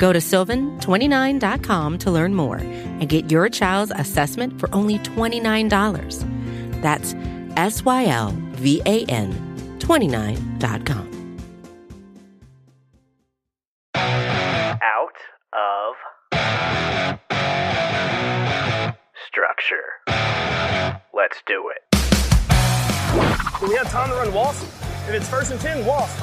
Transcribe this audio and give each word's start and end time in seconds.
Go 0.00 0.12
to 0.14 0.18
sylvan29.com 0.18 1.98
to 1.98 2.10
learn 2.10 2.34
more 2.34 2.56
and 2.56 3.06
get 3.06 3.30
your 3.30 3.50
child's 3.50 3.92
assessment 3.94 4.58
for 4.58 4.74
only 4.74 4.98
$29. 5.00 6.80
That's 6.80 7.14
S 7.58 7.84
Y 7.84 8.06
L 8.06 8.34
V 8.52 8.80
A 8.86 9.04
N 9.04 9.76
29.com. 9.78 11.36
Out 13.94 15.18
of 15.52 15.96
structure. 19.26 19.84
Let's 21.12 21.36
do 21.46 21.70
it. 21.76 21.82
We 23.68 23.74
have 23.74 23.90
time 23.90 24.08
to 24.08 24.14
run 24.14 24.32
Wasp. 24.32 24.64
If 25.08 25.14
it's 25.14 25.28
first 25.28 25.50
and 25.52 25.60
10, 25.60 25.84
Wasp. 25.84 26.18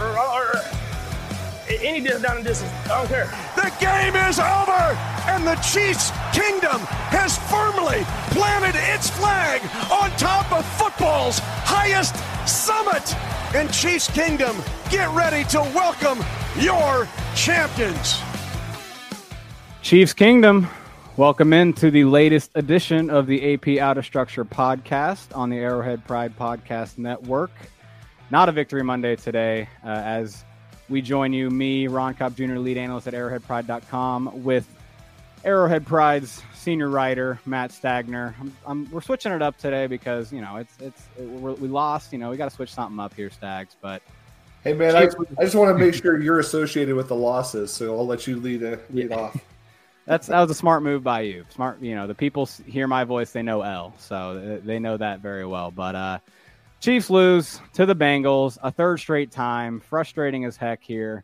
Any 1.69 1.99
down 1.99 2.37
and 2.37 2.45
distance. 2.45 2.71
I 2.85 2.99
don't 2.99 3.07
care. 3.09 3.29
The 3.55 3.73
game 3.79 4.15
is 4.15 4.39
over, 4.39 4.95
and 5.27 5.45
the 5.45 5.55
Chiefs' 5.55 6.11
kingdom 6.31 6.79
has 7.11 7.37
firmly 7.49 8.05
planted 8.31 8.79
its 8.93 9.09
flag 9.09 9.61
on 9.91 10.09
top 10.11 10.49
of 10.53 10.65
football's 10.77 11.39
highest 11.39 12.15
summit. 12.47 13.13
And 13.53 13.71
Chiefs 13.73 14.09
Kingdom, 14.09 14.55
get 14.89 15.13
ready 15.13 15.43
to 15.49 15.59
welcome 15.75 16.23
your 16.57 17.05
champions. 17.35 18.21
Chiefs 19.81 20.13
Kingdom, 20.13 20.69
welcome 21.17 21.51
into 21.51 21.91
the 21.91 22.05
latest 22.05 22.51
edition 22.55 23.09
of 23.09 23.27
the 23.27 23.53
AP 23.53 23.77
Out 23.79 23.97
of 23.97 24.05
Structure 24.05 24.45
podcast 24.45 25.35
on 25.35 25.49
the 25.49 25.57
Arrowhead 25.57 26.07
Pride 26.07 26.37
Podcast 26.37 26.97
Network. 26.97 27.51
Not 28.31 28.47
a 28.47 28.53
Victory 28.53 28.83
Monday 28.83 29.17
today, 29.17 29.67
uh, 29.83 29.89
as 29.89 30.45
we 30.89 31.01
join 31.01 31.33
you, 31.33 31.49
me, 31.49 31.87
Ron 31.87 32.13
Kopp 32.13 32.35
Jr., 32.35 32.57
lead 32.57 32.77
analyst 32.77 33.07
at 33.07 33.13
arrowheadpride.com, 33.13 34.43
with 34.43 34.67
Arrowhead 35.43 35.85
Pride's 35.85 36.41
senior 36.53 36.89
writer, 36.89 37.39
Matt 37.45 37.71
Stagner. 37.71 38.33
I'm, 38.39 38.57
I'm, 38.65 38.91
we're 38.91 39.01
switching 39.01 39.31
it 39.31 39.41
up 39.41 39.57
today 39.57 39.87
because, 39.87 40.31
you 40.31 40.41
know, 40.41 40.57
it's, 40.57 40.77
it's, 40.79 41.07
it, 41.17 41.25
we 41.25 41.67
lost, 41.67 42.11
you 42.11 42.19
know, 42.19 42.29
we 42.29 42.37
got 42.37 42.49
to 42.49 42.55
switch 42.55 42.73
something 42.73 42.99
up 42.99 43.13
here, 43.13 43.29
Stags, 43.29 43.75
but. 43.81 44.01
Hey 44.63 44.73
man, 44.73 44.95
I, 44.95 45.07
I, 45.37 45.43
just 45.43 45.55
want 45.55 45.77
to 45.77 45.77
make 45.77 45.93
sure 45.93 46.19
you're 46.19 46.39
associated 46.39 46.95
with 46.95 47.07
the 47.07 47.15
losses, 47.15 47.71
so 47.71 47.95
I'll 47.97 48.07
let 48.07 48.27
you 48.27 48.37
lead, 48.37 48.63
uh, 48.63 48.77
lead 48.89 49.11
yeah. 49.11 49.15
off. 49.15 49.37
That's 50.07 50.27
that 50.27 50.39
was 50.39 50.49
a 50.49 50.55
smart 50.55 50.83
move 50.83 51.03
by 51.03 51.21
you. 51.21 51.45
Smart, 51.49 51.81
you 51.81 51.93
know, 51.93 52.07
the 52.07 52.15
people 52.15 52.49
hear 52.65 52.87
my 52.87 53.03
voice, 53.03 53.31
they 53.31 53.43
know 53.43 53.61
L, 53.61 53.93
so 53.99 54.59
they 54.63 54.79
know 54.79 54.95
that 54.95 55.19
very 55.19 55.45
well. 55.45 55.69
But 55.69 55.95
uh, 55.95 56.19
Chiefs 56.79 57.09
lose 57.09 57.59
to 57.73 57.85
the 57.85 57.95
Bengals 57.95 58.57
a 58.61 58.71
third 58.71 58.97
straight 58.97 59.31
time. 59.31 59.79
Frustrating 59.79 60.45
as 60.45 60.57
heck 60.57 60.83
here. 60.83 61.23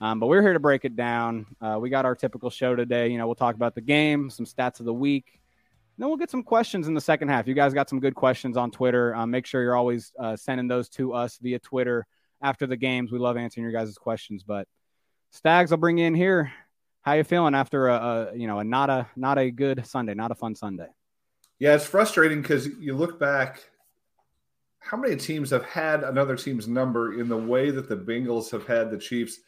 Um, 0.00 0.20
but 0.20 0.28
we're 0.28 0.42
here 0.42 0.52
to 0.52 0.60
break 0.60 0.84
it 0.84 0.96
down. 0.96 1.46
Uh, 1.60 1.78
we 1.80 1.90
got 1.90 2.04
our 2.04 2.14
typical 2.14 2.50
show 2.50 2.76
today. 2.76 3.08
You 3.08 3.18
know, 3.18 3.26
we'll 3.26 3.34
talk 3.34 3.54
about 3.54 3.74
the 3.74 3.80
game, 3.80 4.30
some 4.30 4.46
stats 4.46 4.80
of 4.80 4.86
the 4.86 4.94
week. 4.94 5.40
Then 5.98 6.08
we'll 6.08 6.16
get 6.16 6.30
some 6.30 6.42
questions 6.42 6.88
in 6.88 6.94
the 6.94 7.00
second 7.00 7.28
half. 7.28 7.46
You 7.46 7.54
guys 7.54 7.74
got 7.74 7.90
some 7.90 8.00
good 8.00 8.14
questions 8.14 8.56
on 8.56 8.70
Twitter. 8.70 9.14
Um, 9.14 9.30
make 9.30 9.44
sure 9.46 9.62
you're 9.62 9.76
always 9.76 10.12
uh, 10.18 10.36
sending 10.36 10.68
those 10.68 10.88
to 10.90 11.12
us 11.12 11.38
via 11.42 11.58
Twitter 11.58 12.06
after 12.42 12.66
the 12.66 12.76
games. 12.76 13.12
We 13.12 13.18
love 13.18 13.36
answering 13.36 13.64
your 13.64 13.72
guys' 13.72 13.96
questions. 13.98 14.42
But 14.42 14.66
Stags, 15.30 15.72
I'll 15.72 15.78
bring 15.78 15.98
you 15.98 16.06
in 16.06 16.14
here. 16.14 16.52
How 17.02 17.14
you 17.14 17.24
feeling 17.24 17.54
after 17.54 17.88
a, 17.88 17.94
a 17.94 18.36
you 18.36 18.46
know 18.46 18.58
a 18.58 18.64
not 18.64 18.90
a 18.90 19.08
not 19.16 19.38
a 19.38 19.50
good 19.50 19.86
Sunday, 19.86 20.14
not 20.14 20.30
a 20.30 20.34
fun 20.34 20.54
Sunday? 20.54 20.88
Yeah, 21.58 21.74
it's 21.74 21.86
frustrating 21.86 22.42
because 22.42 22.66
you 22.78 22.94
look 22.94 23.18
back. 23.18 23.62
How 24.80 24.96
many 24.96 25.14
teams 25.16 25.50
have 25.50 25.64
had 25.64 26.02
another 26.02 26.36
team's 26.36 26.66
number 26.66 27.20
in 27.20 27.28
the 27.28 27.36
way 27.36 27.70
that 27.70 27.88
the 27.88 27.96
Bengals 27.96 28.50
have 28.50 28.66
had 28.66 28.90
the 28.90 28.98
Chiefs? 28.98 29.38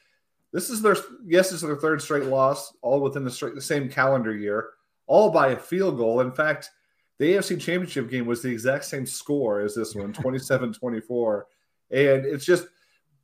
This 0.53 0.71
is 0.71 0.83
their 0.83 0.97
yes, 1.27 1.51
this 1.51 1.63
is 1.63 1.63
their 1.63 1.77
third 1.77 2.01
straight 2.01 2.27
loss, 2.27 2.75
all 2.83 3.01
within 3.01 3.25
the, 3.25 3.31
straight, 3.31 3.55
the 3.55 3.61
same 3.61 3.89
calendar 3.89 4.37
year, 4.37 4.71
all 5.07 5.31
by 5.31 5.49
a 5.49 5.57
field 5.57 5.97
goal. 5.97 6.21
In 6.21 6.33
fact, 6.33 6.71
the 7.19 7.33
AFC 7.33 7.61
Championship 7.61 8.11
game 8.11 8.27
was 8.27 8.43
the 8.43 8.51
exact 8.51 8.85
same 8.85 9.07
score 9.07 9.61
as 9.61 9.75
this 9.75 9.95
one, 9.95 10.13
27-24. 10.13 11.43
And 11.91 12.27
it's 12.27 12.45
just 12.45 12.67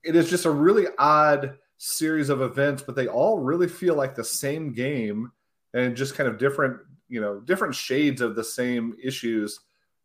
it 0.03 0.17
is 0.17 0.31
just 0.31 0.47
a 0.47 0.51
really 0.51 0.87
odd 0.99 1.59
series 1.77 2.29
of 2.29 2.41
events, 2.41 2.83
but 2.83 2.97
they 2.97 3.07
all 3.07 3.39
really 3.39 3.69
feel 3.69 3.95
like 3.95 4.15
the 4.15 4.25
same 4.25 4.73
game 4.73 5.31
and 5.75 5.97
just 5.97 6.15
kind 6.15 6.29
of 6.29 6.39
different, 6.39 6.79
you 7.09 7.21
know, 7.21 7.41
different 7.41 7.75
shades 7.75 8.21
of 8.21 8.35
the 8.35 8.45
same 8.45 8.95
issues. 9.03 9.61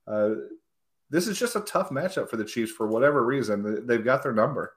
Uh, 0.08 0.31
this 1.09 1.28
is 1.28 1.38
just 1.38 1.56
a 1.56 1.62
tough 1.62 1.90
matchup 1.90 2.30
for 2.30 2.38
the 2.38 2.46
Chiefs 2.46 2.72
for 2.72 2.88
whatever 2.88 3.25
reason. 3.25 3.86
They've 3.86 4.03
got 4.03 4.24
their 4.24 4.34
number. 4.34 4.74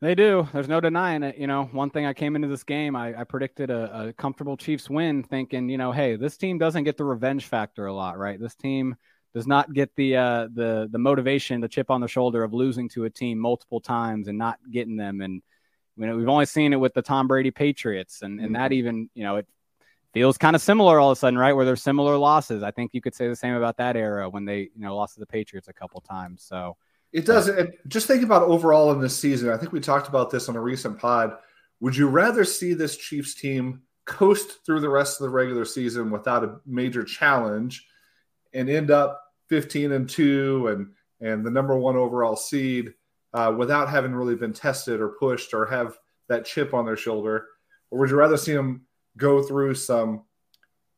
They 0.00 0.14
do. 0.14 0.46
There's 0.52 0.68
no 0.68 0.80
denying 0.80 1.24
it. 1.24 1.38
You 1.38 1.48
know, 1.48 1.64
one 1.72 1.90
thing 1.90 2.06
I 2.06 2.12
came 2.12 2.36
into 2.36 2.46
this 2.46 2.62
game, 2.62 2.94
I, 2.94 3.20
I 3.20 3.24
predicted 3.24 3.70
a, 3.70 4.08
a, 4.08 4.12
comfortable 4.12 4.56
Chiefs 4.56 4.88
win, 4.88 5.24
thinking, 5.24 5.68
you 5.68 5.76
know, 5.76 5.90
hey, 5.90 6.14
this 6.14 6.36
team 6.36 6.56
doesn't 6.56 6.84
get 6.84 6.96
the 6.96 7.04
revenge 7.04 7.46
factor 7.46 7.86
a 7.86 7.92
lot, 7.92 8.16
right? 8.16 8.40
This 8.40 8.54
team 8.54 8.94
does 9.34 9.48
not 9.48 9.72
get 9.72 9.94
the 9.96 10.16
uh, 10.16 10.48
the 10.54 10.88
the 10.90 10.98
motivation, 10.98 11.60
the 11.60 11.68
chip 11.68 11.90
on 11.90 12.00
the 12.00 12.08
shoulder 12.08 12.44
of 12.44 12.54
losing 12.54 12.88
to 12.90 13.04
a 13.04 13.10
team 13.10 13.38
multiple 13.38 13.80
times 13.80 14.28
and 14.28 14.38
not 14.38 14.58
getting 14.70 14.96
them. 14.96 15.20
And 15.20 15.42
you 15.96 16.06
know, 16.06 16.16
we've 16.16 16.28
only 16.28 16.46
seen 16.46 16.72
it 16.72 16.76
with 16.76 16.94
the 16.94 17.02
Tom 17.02 17.26
Brady 17.26 17.50
Patriots, 17.50 18.22
and, 18.22 18.40
and 18.40 18.54
that 18.54 18.70
mm-hmm. 18.70 18.78
even, 18.78 19.10
you 19.14 19.24
know, 19.24 19.36
it 19.36 19.48
feels 20.12 20.38
kind 20.38 20.56
of 20.56 20.62
similar 20.62 20.98
all 20.98 21.10
of 21.10 21.16
a 21.16 21.18
sudden, 21.18 21.38
right? 21.38 21.52
Where 21.52 21.64
there's 21.64 21.82
similar 21.82 22.16
losses. 22.16 22.62
I 22.62 22.70
think 22.70 22.92
you 22.94 23.00
could 23.00 23.14
say 23.14 23.28
the 23.28 23.36
same 23.36 23.54
about 23.54 23.76
that 23.76 23.96
era 23.96 24.28
when 24.28 24.44
they, 24.44 24.70
you 24.74 24.80
know, 24.80 24.96
lost 24.96 25.14
to 25.14 25.20
the 25.20 25.26
Patriots 25.26 25.68
a 25.68 25.72
couple 25.72 26.00
times. 26.00 26.42
So 26.42 26.76
it 27.12 27.26
does. 27.26 27.48
Uh, 27.48 27.66
just 27.86 28.06
think 28.06 28.22
about 28.22 28.42
overall 28.42 28.92
in 28.92 29.00
this 29.00 29.18
season. 29.18 29.50
I 29.50 29.56
think 29.56 29.72
we 29.72 29.80
talked 29.80 30.08
about 30.08 30.30
this 30.30 30.48
on 30.48 30.56
a 30.56 30.60
recent 30.60 30.98
pod. 30.98 31.36
Would 31.80 31.96
you 31.96 32.08
rather 32.08 32.44
see 32.44 32.74
this 32.74 32.96
Chiefs 32.96 33.34
team 33.34 33.82
coast 34.04 34.64
through 34.64 34.80
the 34.80 34.88
rest 34.88 35.20
of 35.20 35.24
the 35.24 35.30
regular 35.30 35.64
season 35.64 36.10
without 36.10 36.44
a 36.44 36.56
major 36.66 37.04
challenge 37.04 37.86
and 38.54 38.68
end 38.68 38.90
up 38.90 39.22
15 39.48 39.92
and 39.92 40.08
2 40.08 40.68
and 40.68 40.88
and 41.20 41.44
the 41.44 41.50
number 41.50 41.76
one 41.76 41.96
overall 41.96 42.36
seed 42.36 42.94
uh, 43.34 43.52
without 43.56 43.88
having 43.88 44.14
really 44.14 44.36
been 44.36 44.52
tested 44.52 45.00
or 45.00 45.08
pushed 45.08 45.52
or 45.52 45.66
have 45.66 45.98
that 46.28 46.44
chip 46.44 46.74
on 46.74 46.86
their 46.86 46.96
shoulder? 46.96 47.46
Or 47.90 47.98
would 47.98 48.10
you 48.10 48.16
rather 48.16 48.36
see 48.36 48.52
them 48.52 48.86
go 49.18 49.42
through 49.42 49.74
some, 49.74 50.24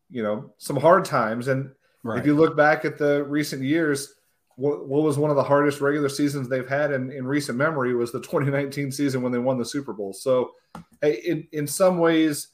you 0.08 0.22
know, 0.22 0.54
some 0.58 0.76
hard 0.76 1.04
times? 1.04 1.48
And 1.48 1.72
right. 2.04 2.20
if 2.20 2.26
you 2.26 2.34
look 2.34 2.56
back 2.56 2.84
at 2.84 2.96
the 2.96 3.24
recent 3.24 3.62
years, 3.62 4.14
what, 4.54 4.86
what, 4.86 5.02
was 5.02 5.18
one 5.18 5.30
of 5.30 5.36
the 5.36 5.42
hardest 5.42 5.80
regular 5.80 6.08
seasons 6.08 6.48
they've 6.48 6.68
had 6.68 6.92
in, 6.92 7.10
in 7.10 7.26
recent 7.26 7.58
memory 7.58 7.94
was 7.94 8.12
the 8.12 8.20
2019 8.20 8.92
season 8.92 9.22
when 9.22 9.32
they 9.32 9.38
won 9.38 9.58
the 9.58 9.64
Super 9.64 9.92
Bowl. 9.92 10.12
So, 10.12 10.52
hey, 11.00 11.14
in, 11.26 11.48
in 11.52 11.66
some 11.66 11.98
ways, 11.98 12.48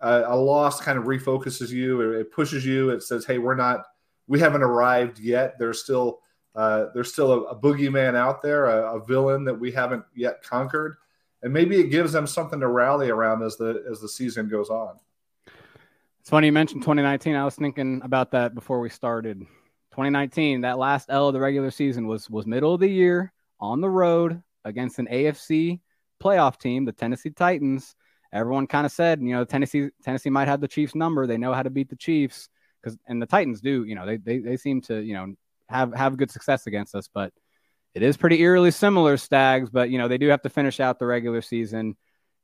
uh, 0.00 0.22
a 0.26 0.36
loss 0.36 0.80
kind 0.80 0.96
of 0.96 1.04
refocuses 1.04 1.70
you. 1.70 2.00
It, 2.00 2.20
it 2.20 2.32
pushes 2.32 2.64
you. 2.64 2.90
It 2.90 3.02
says, 3.02 3.24
hey, 3.24 3.38
we're 3.38 3.56
not, 3.56 3.84
we 4.28 4.38
haven't 4.38 4.62
arrived 4.62 5.18
yet. 5.18 5.58
There's 5.58 5.82
still 5.82 6.20
uh, 6.58 6.86
there's 6.92 7.12
still 7.12 7.32
a, 7.32 7.40
a 7.42 7.56
boogeyman 7.56 8.16
out 8.16 8.42
there, 8.42 8.66
a, 8.66 8.96
a, 8.96 9.04
villain 9.04 9.44
that 9.44 9.54
we 9.54 9.70
haven't 9.70 10.04
yet 10.16 10.42
conquered, 10.42 10.96
and 11.42 11.52
maybe 11.52 11.78
it 11.80 11.90
gives 11.90 12.12
them 12.12 12.26
something 12.26 12.60
to 12.60 12.68
rally 12.68 13.10
around 13.10 13.42
as 13.42 13.56
the 13.56 13.84
as 13.90 14.00
the 14.00 14.08
season 14.08 14.48
goes 14.48 14.70
on. 14.70 14.96
It's 16.20 16.30
funny 16.30 16.48
you 16.48 16.52
mentioned 16.52 16.82
2019. 16.82 17.34
I 17.34 17.44
was 17.44 17.54
thinking 17.54 18.00
about 18.04 18.32
that 18.32 18.54
before 18.54 18.80
we 18.80 18.90
started. 18.90 19.40
2019, 19.92 20.60
that 20.60 20.78
last 20.78 21.06
L 21.08 21.28
of 21.28 21.34
the 21.34 21.40
regular 21.40 21.70
season 21.70 22.06
was 22.06 22.28
was 22.28 22.46
middle 22.46 22.74
of 22.74 22.80
the 22.80 22.88
year 22.88 23.32
on 23.60 23.80
the 23.80 23.90
road 23.90 24.42
against 24.64 24.98
an 24.98 25.08
AFC 25.10 25.80
playoff 26.22 26.58
team, 26.58 26.84
the 26.84 26.92
Tennessee 26.92 27.30
Titans. 27.30 27.94
Everyone 28.32 28.66
kind 28.66 28.84
of 28.84 28.92
said, 28.92 29.22
you 29.22 29.30
know, 29.30 29.44
Tennessee 29.44 29.88
Tennessee 30.02 30.30
might 30.30 30.48
have 30.48 30.60
the 30.60 30.68
Chiefs 30.68 30.94
number. 30.94 31.26
They 31.26 31.38
know 31.38 31.54
how 31.54 31.62
to 31.62 31.70
beat 31.70 31.88
the 31.88 31.96
Chiefs 31.96 32.48
because 32.82 32.98
and 33.06 33.22
the 33.22 33.26
Titans 33.26 33.60
do. 33.60 33.84
You 33.84 33.94
know, 33.94 34.06
they 34.06 34.16
they 34.18 34.38
they 34.38 34.56
seem 34.56 34.80
to 34.82 35.00
you 35.00 35.14
know 35.14 35.34
have 35.68 35.94
have 35.94 36.16
good 36.16 36.30
success 36.30 36.66
against 36.66 36.94
us. 36.94 37.08
But 37.12 37.32
it 38.02 38.06
is 38.06 38.16
pretty 38.16 38.40
eerily 38.40 38.70
similar, 38.70 39.16
Stags. 39.16 39.70
But 39.70 39.90
you 39.90 39.98
know 39.98 40.06
they 40.06 40.18
do 40.18 40.28
have 40.28 40.42
to 40.42 40.48
finish 40.48 40.78
out 40.78 40.98
the 40.98 41.06
regular 41.06 41.42
season. 41.42 41.96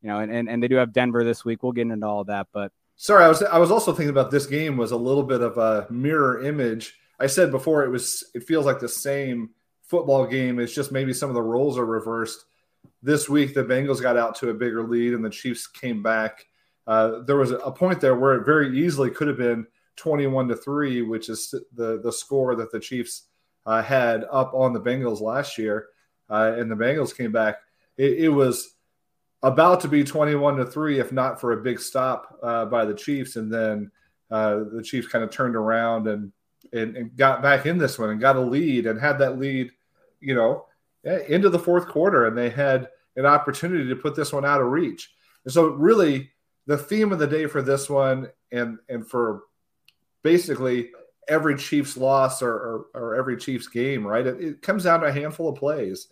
You 0.02 0.08
know, 0.08 0.18
and, 0.18 0.30
and, 0.30 0.50
and 0.50 0.62
they 0.62 0.68
do 0.68 0.76
have 0.76 0.92
Denver 0.92 1.24
this 1.24 1.44
week. 1.44 1.62
We'll 1.62 1.72
get 1.72 1.86
into 1.86 2.06
all 2.06 2.24
that. 2.24 2.48
But 2.52 2.72
sorry, 2.96 3.24
I 3.24 3.28
was 3.28 3.42
I 3.42 3.58
was 3.58 3.70
also 3.70 3.92
thinking 3.92 4.10
about 4.10 4.30
this 4.32 4.46
game 4.46 4.76
was 4.76 4.90
a 4.90 4.96
little 4.96 5.22
bit 5.22 5.40
of 5.40 5.56
a 5.56 5.86
mirror 5.90 6.44
image. 6.44 6.94
I 7.20 7.28
said 7.28 7.52
before 7.52 7.84
it 7.84 7.90
was 7.90 8.24
it 8.34 8.42
feels 8.42 8.66
like 8.66 8.80
the 8.80 8.88
same 8.88 9.50
football 9.82 10.26
game. 10.26 10.58
It's 10.58 10.74
just 10.74 10.90
maybe 10.90 11.12
some 11.12 11.30
of 11.30 11.34
the 11.34 11.42
roles 11.42 11.78
are 11.78 11.86
reversed. 11.86 12.44
This 13.00 13.28
week, 13.28 13.54
the 13.54 13.64
Bengals 13.64 14.02
got 14.02 14.16
out 14.16 14.34
to 14.36 14.50
a 14.50 14.54
bigger 14.54 14.82
lead, 14.82 15.14
and 15.14 15.24
the 15.24 15.30
Chiefs 15.30 15.68
came 15.68 16.02
back. 16.02 16.44
Uh, 16.86 17.20
there 17.26 17.36
was 17.36 17.52
a 17.52 17.70
point 17.70 18.00
there 18.00 18.16
where 18.16 18.34
it 18.34 18.44
very 18.44 18.78
easily 18.78 19.10
could 19.10 19.28
have 19.28 19.38
been 19.38 19.66
21 19.96 20.48
to 20.48 20.56
3, 20.56 21.02
which 21.02 21.28
is 21.28 21.54
the, 21.74 22.00
the 22.02 22.12
score 22.12 22.56
that 22.56 22.72
the 22.72 22.80
Chiefs 22.80 23.28
uh, 23.66 23.82
had 23.82 24.24
up 24.30 24.52
on 24.54 24.72
the 24.72 24.80
Bengals 24.80 25.20
last 25.20 25.58
year. 25.58 25.86
Uh, 26.28 26.54
and 26.56 26.70
the 26.70 26.76
Bengals 26.76 27.16
came 27.16 27.32
back. 27.32 27.56
It, 27.96 28.24
it, 28.24 28.28
was 28.28 28.74
about 29.42 29.80
to 29.80 29.88
be 29.88 30.04
21 30.04 30.56
to 30.56 30.66
3, 30.66 30.98
if 30.98 31.12
not 31.12 31.40
for 31.40 31.52
a 31.52 31.62
big 31.62 31.78
stop 31.78 32.38
uh, 32.42 32.64
by 32.64 32.84
the 32.84 32.94
Chiefs. 32.94 33.36
And 33.36 33.52
then 33.52 33.90
uh, 34.30 34.60
the 34.72 34.82
Chiefs 34.82 35.06
kind 35.06 35.22
of 35.22 35.30
turned 35.30 35.54
around 35.54 36.08
and, 36.08 36.32
and, 36.72 36.96
and 36.96 37.16
got 37.16 37.42
back 37.42 37.66
in 37.66 37.78
this 37.78 37.98
one 37.98 38.10
and 38.10 38.20
got 38.20 38.36
a 38.36 38.40
lead 38.40 38.86
and 38.86 38.98
had 38.98 39.18
that 39.18 39.38
lead, 39.38 39.70
you 40.20 40.34
know, 40.34 40.66
into 41.28 41.50
the 41.50 41.58
fourth 41.58 41.86
quarter. 41.86 42.26
And 42.26 42.36
they 42.36 42.50
had 42.50 42.88
an 43.16 43.26
opportunity 43.26 43.88
to 43.88 43.96
put 43.96 44.16
this 44.16 44.32
one 44.32 44.44
out 44.44 44.60
of 44.60 44.68
reach. 44.68 45.12
And 45.44 45.52
so, 45.52 45.66
really, 45.66 46.30
the 46.66 46.78
theme 46.78 47.12
of 47.12 47.18
the 47.18 47.26
day 47.26 47.46
for 47.46 47.62
this 47.62 47.88
one 47.90 48.30
and 48.50 48.78
and 48.88 49.06
for 49.06 49.42
basically 50.22 50.90
every 51.28 51.56
Chiefs 51.56 51.96
loss 51.96 52.42
or, 52.42 52.52
or, 52.52 52.86
or 52.94 53.14
every 53.14 53.36
Chiefs 53.36 53.68
game, 53.68 54.06
right? 54.06 54.26
It, 54.26 54.40
it, 54.40 54.62
comes 54.62 54.84
down 54.84 55.00
to 55.00 55.06
a 55.06 55.12
handful 55.12 55.48
of 55.48 55.56
plays. 55.56 56.08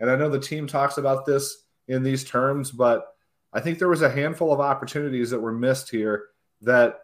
And 0.00 0.10
I 0.10 0.16
know 0.16 0.28
the 0.28 0.40
team 0.40 0.66
talks 0.66 0.98
about 0.98 1.26
this 1.26 1.64
in 1.88 2.02
these 2.02 2.24
terms, 2.24 2.70
but 2.70 3.06
I 3.52 3.60
think 3.60 3.78
there 3.78 3.88
was 3.88 4.02
a 4.02 4.10
handful 4.10 4.52
of 4.52 4.60
opportunities 4.60 5.30
that 5.30 5.40
were 5.40 5.52
missed 5.52 5.90
here 5.90 6.26
that, 6.62 7.00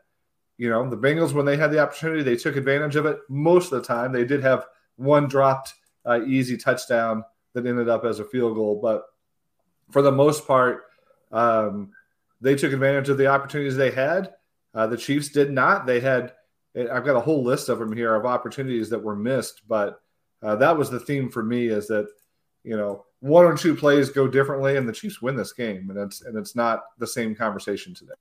you 0.59 0.69
know, 0.69 0.89
the 0.89 0.97
Bengals, 0.97 1.33
when 1.33 1.47
they 1.47 1.57
had 1.57 1.71
the 1.71 1.79
opportunity, 1.79 2.23
they 2.23 2.37
took 2.37 2.57
advantage 2.57 2.97
of 2.97 3.07
it 3.07 3.19
most 3.29 3.73
of 3.73 3.81
the 3.81 3.87
time. 3.87 4.13
They 4.13 4.25
did 4.25 4.43
have 4.43 4.67
one 4.97 5.29
dropped 5.29 5.75
uh, 6.05 6.21
easy 6.27 6.57
touchdown 6.57 7.25
that 7.55 7.67
ended 7.67 7.89
up 7.89 8.05
as 8.05 8.19
a 8.19 8.25
field 8.25 8.55
goal, 8.55 8.81
but 8.83 9.05
for 9.91 10.03
the 10.03 10.13
most 10.13 10.47
part, 10.47 10.85
um, 11.31 11.93
they 12.41 12.55
took 12.55 12.73
advantage 12.73 13.09
of 13.09 13.19
the 13.19 13.29
opportunities 13.29 13.77
they 13.77 13.91
had. 13.91 14.35
Uh, 14.75 14.87
the 14.87 14.97
Chiefs 14.97 15.29
did 15.29 15.51
not. 15.51 15.87
They 15.87 16.01
had, 16.01 16.33
I've 16.75 17.05
got 17.05 17.17
a 17.17 17.21
whole 17.21 17.43
list 17.45 17.69
of 17.69 17.79
them 17.79 17.93
here 17.93 18.15
of 18.15 18.27
opportunities 18.27 18.91
that 18.91 19.03
were 19.03 19.17
missed, 19.17 19.63
but 19.69 20.01
uh, 20.43 20.57
that 20.57 20.77
was 20.77 20.91
the 20.91 21.01
theme 21.01 21.29
for 21.29 21.43
me 21.43 21.67
is 21.67 21.87
that, 21.89 22.09
you 22.65 22.77
know, 22.77 23.05
one 23.21 23.45
or 23.45 23.57
two 23.57 23.75
plays 23.75 24.11
go 24.11 24.27
differently 24.27 24.77
and 24.77 24.89
the 24.89 24.93
Chiefs 24.93 25.23
win 25.23 25.37
this 25.37 25.53
game. 25.53 25.91
And 25.91 25.99
it's, 25.99 26.23
and 26.23 26.37
it's 26.37 26.57
not 26.57 26.83
the 26.99 27.07
same 27.07 27.35
conversation 27.35 27.95
today. 27.95 28.15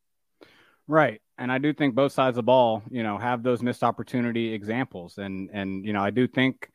Right. 0.87 1.21
And 1.37 1.51
I 1.51 1.57
do 1.57 1.73
think 1.73 1.95
both 1.95 2.11
sides 2.11 2.33
of 2.37 2.43
the 2.43 2.43
ball, 2.43 2.83
you 2.91 3.01
know, 3.01 3.17
have 3.17 3.41
those 3.41 3.63
missed 3.63 3.83
opportunity 3.83 4.53
examples. 4.53 5.17
And, 5.17 5.49
and, 5.53 5.85
you 5.85 5.93
know, 5.93 6.03
I 6.03 6.09
do 6.09 6.27
think, 6.27 6.69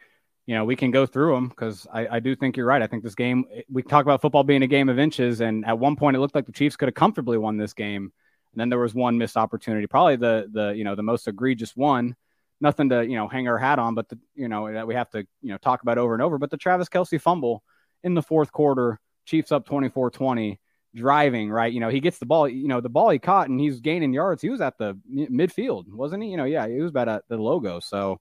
you 0.46 0.54
know, 0.54 0.64
we 0.64 0.74
can 0.74 0.90
go 0.90 1.06
through 1.06 1.34
them 1.34 1.48
because 1.48 1.86
I, 1.92 2.08
I, 2.16 2.20
do 2.20 2.34
think 2.34 2.56
you're 2.56 2.66
right. 2.66 2.80
I 2.80 2.86
think 2.86 3.02
this 3.02 3.14
game, 3.14 3.44
we 3.70 3.82
talk 3.82 4.04
about 4.04 4.22
football 4.22 4.44
being 4.44 4.62
a 4.62 4.68
game 4.68 4.88
of 4.88 4.98
inches, 4.98 5.40
and 5.40 5.66
at 5.66 5.78
one 5.78 5.96
point 5.96 6.16
it 6.16 6.20
looked 6.20 6.36
like 6.36 6.46
the 6.46 6.52
Chiefs 6.52 6.76
could 6.76 6.88
have 6.88 6.94
comfortably 6.94 7.36
won 7.36 7.56
this 7.56 7.72
game. 7.72 8.12
And 8.56 8.60
then 8.62 8.70
there 8.70 8.78
was 8.78 8.94
one 8.94 9.18
missed 9.18 9.36
opportunity, 9.36 9.86
probably 9.86 10.16
the 10.16 10.48
the 10.50 10.70
you 10.70 10.82
know 10.82 10.94
the 10.94 11.02
most 11.02 11.28
egregious 11.28 11.76
one. 11.76 12.16
Nothing 12.58 12.88
to 12.88 13.06
you 13.06 13.16
know 13.16 13.28
hang 13.28 13.48
our 13.48 13.58
hat 13.58 13.78
on, 13.78 13.94
but 13.94 14.08
the 14.08 14.18
you 14.34 14.48
know 14.48 14.72
that 14.72 14.86
we 14.86 14.94
have 14.94 15.10
to 15.10 15.26
you 15.42 15.50
know 15.50 15.58
talk 15.58 15.82
about 15.82 15.98
over 15.98 16.14
and 16.14 16.22
over. 16.22 16.38
But 16.38 16.50
the 16.50 16.56
Travis 16.56 16.88
Kelce 16.88 17.20
fumble 17.20 17.62
in 18.02 18.14
the 18.14 18.22
fourth 18.22 18.50
quarter, 18.52 18.98
Chiefs 19.26 19.52
up 19.52 19.68
24-20, 19.68 20.58
driving 20.94 21.50
right. 21.50 21.70
You 21.70 21.80
know 21.80 21.90
he 21.90 22.00
gets 22.00 22.16
the 22.16 22.24
ball, 22.24 22.48
you 22.48 22.66
know 22.66 22.80
the 22.80 22.88
ball 22.88 23.10
he 23.10 23.18
caught, 23.18 23.50
and 23.50 23.60
he's 23.60 23.80
gaining 23.80 24.14
yards. 24.14 24.40
He 24.40 24.48
was 24.48 24.62
at 24.62 24.78
the 24.78 24.98
midfield, 25.14 25.88
wasn't 25.88 26.22
he? 26.22 26.30
You 26.30 26.38
know, 26.38 26.44
yeah, 26.44 26.66
he 26.66 26.80
was 26.80 26.92
about 26.92 27.08
at 27.08 27.24
the 27.28 27.36
logo. 27.36 27.80
So 27.80 28.20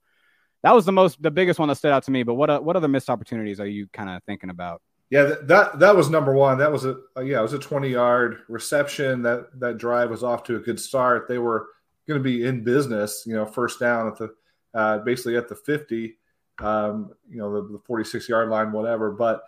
that 0.64 0.76
was 0.76 0.86
the 0.86 0.92
most 0.92 1.22
the 1.22 1.32
biggest 1.32 1.60
one 1.60 1.70
that 1.70 1.76
stood 1.76 1.94
out 1.94 2.04
to 2.04 2.12
me. 2.12 2.24
But 2.24 2.34
what 2.34 2.62
what 2.62 2.76
other 2.76 2.90
missed 2.90 3.10
opportunities 3.10 3.62
are 3.62 3.68
you 3.68 3.88
kind 3.94 4.10
of 4.10 4.22
thinking 4.26 4.50
about? 4.50 4.82
Yeah, 5.10 5.36
that 5.44 5.80
that 5.80 5.96
was 5.96 6.10
number 6.10 6.34
one. 6.34 6.58
That 6.58 6.72
was 6.72 6.86
a 6.86 6.98
yeah, 7.18 7.40
it 7.40 7.44
was 7.44 7.54
a 7.54 7.60
twenty 7.60 7.90
yard 7.90 8.40
reception. 8.48 9.22
That 9.22 9.60
that 9.60 9.78
drive 9.78 10.10
was 10.10 10.24
off 10.24 10.44
to 10.46 10.56
a 10.56 10.60
good 10.60 10.80
start. 10.80 11.28
They 11.28 11.38
were 11.38 11.68
going 12.08 12.20
to 12.20 12.24
be 12.24 12.46
in 12.46 12.64
business, 12.64 13.24
you 13.26 13.36
know, 13.36 13.46
first 13.46 13.80
down 13.80 14.08
at 14.08 14.18
the 14.18 14.34
uh, 14.74 14.98
basically 15.00 15.38
at 15.38 15.48
the 15.48 15.56
fifty, 15.56 16.18
um, 16.60 17.12
you 17.30 17.38
know, 17.38 17.54
the, 17.54 17.74
the 17.74 17.80
forty 17.80 18.04
six 18.04 18.28
yard 18.28 18.50
line, 18.50 18.72
whatever. 18.72 19.12
But 19.12 19.44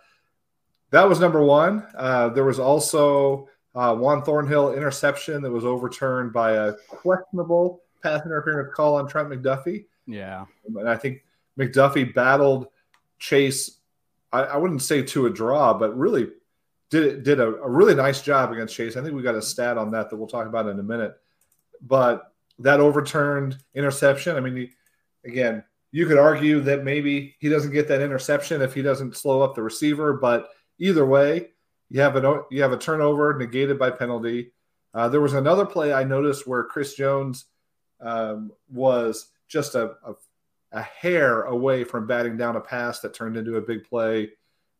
that 0.90 1.08
was 1.08 1.20
number 1.20 1.42
one. 1.42 1.86
Uh, 1.96 2.28
there 2.30 2.44
was 2.44 2.58
also 2.58 3.48
uh, 3.74 3.94
Juan 3.94 4.22
Thornhill 4.22 4.74
interception 4.74 5.42
that 5.42 5.50
was 5.50 5.64
overturned 5.64 6.32
by 6.32 6.52
a 6.52 6.72
questionable 6.88 7.82
pass 8.02 8.24
interference 8.24 8.72
call 8.74 8.96
on 8.96 9.08
Trent 9.08 9.28
McDuffie. 9.28 9.84
Yeah. 10.06 10.46
And 10.66 10.88
I 10.88 10.96
think 10.96 11.24
McDuffie 11.58 12.14
battled 12.14 12.68
Chase, 13.18 13.77
I, 14.32 14.40
I 14.40 14.56
wouldn't 14.56 14.82
say 14.82 15.02
to 15.02 15.26
a 15.26 15.30
draw, 15.30 15.74
but 15.74 15.96
really 15.96 16.28
did 16.90 17.22
did 17.22 17.40
a, 17.40 17.46
a, 17.46 17.68
really 17.68 17.94
nice 17.94 18.22
job 18.22 18.52
against 18.52 18.74
Chase. 18.74 18.96
I 18.96 19.02
think 19.02 19.14
we 19.14 19.22
got 19.22 19.34
a 19.34 19.42
stat 19.42 19.78
on 19.78 19.90
that 19.92 20.10
that 20.10 20.16
we'll 20.16 20.28
talk 20.28 20.46
about 20.46 20.68
in 20.68 20.78
a 20.78 20.82
minute. 20.82 21.14
But 21.80 22.32
that 22.60 22.80
overturned 22.80 23.56
interception, 23.74 24.36
I 24.36 24.40
mean, 24.40 24.56
he, 24.56 24.70
again, 25.24 25.64
you 25.92 26.06
could 26.06 26.18
argue 26.18 26.60
that 26.60 26.84
maybe 26.84 27.36
he 27.38 27.48
doesn't 27.48 27.72
get 27.72 27.88
that 27.88 28.02
interception 28.02 28.62
if 28.62 28.74
he 28.74 28.82
doesn't 28.82 29.16
slow 29.16 29.42
up 29.42 29.54
the 29.54 29.62
receiver, 29.62 30.14
but 30.14 30.48
either 30.78 31.06
way, 31.06 31.48
you 31.90 32.00
have 32.00 32.16
a 32.16 32.42
you 32.50 32.62
have 32.62 32.72
a 32.72 32.78
turnover 32.78 33.36
negated 33.38 33.78
by 33.78 33.90
penalty. 33.90 34.52
Uh, 34.94 35.08
there 35.08 35.20
was 35.20 35.34
another 35.34 35.64
play 35.64 35.92
I 35.92 36.04
noticed 36.04 36.46
where 36.46 36.64
Chris 36.64 36.94
Jones 36.94 37.46
um, 38.00 38.52
was 38.70 39.30
just 39.48 39.74
a, 39.74 39.94
a, 40.04 40.14
a, 40.72 40.82
hair 40.82 41.42
away 41.42 41.84
from 41.84 42.06
batting 42.06 42.36
down 42.36 42.56
a 42.56 42.60
pass 42.60 43.00
that 43.00 43.14
turned 43.14 43.36
into 43.36 43.56
a 43.56 43.60
big 43.60 43.84
play. 43.84 44.30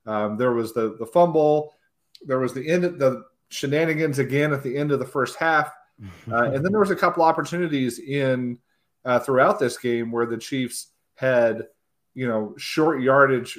Um, 0.07 0.37
there 0.37 0.53
was 0.53 0.73
the 0.73 0.97
the 0.99 1.07
fumble. 1.07 1.75
There 2.23 2.39
was 2.39 2.55
the 2.55 2.69
end 2.69 2.85
the 2.85 3.25
shenanigans 3.51 4.19
again 4.19 4.53
at 4.53 4.63
the 4.63 4.77
end 4.77 4.93
of 4.93 4.99
the 4.99 5.07
first 5.07 5.37
half, 5.37 5.73
uh, 6.31 6.45
and 6.45 6.65
then 6.65 6.73
there 6.73 6.81
was 6.81 6.91
a 6.91 6.97
couple 6.97 7.23
opportunities 7.23 7.99
in 7.99 8.59
uh, 9.05 9.19
throughout 9.19 9.59
this 9.59 9.79
game 9.79 10.11
where 10.11 10.27
the 10.27 10.39
Chiefs 10.39 10.89
had 11.15 11.67
you 12.15 12.27
know 12.27 12.55
short 12.57 13.01
yardage 13.01 13.59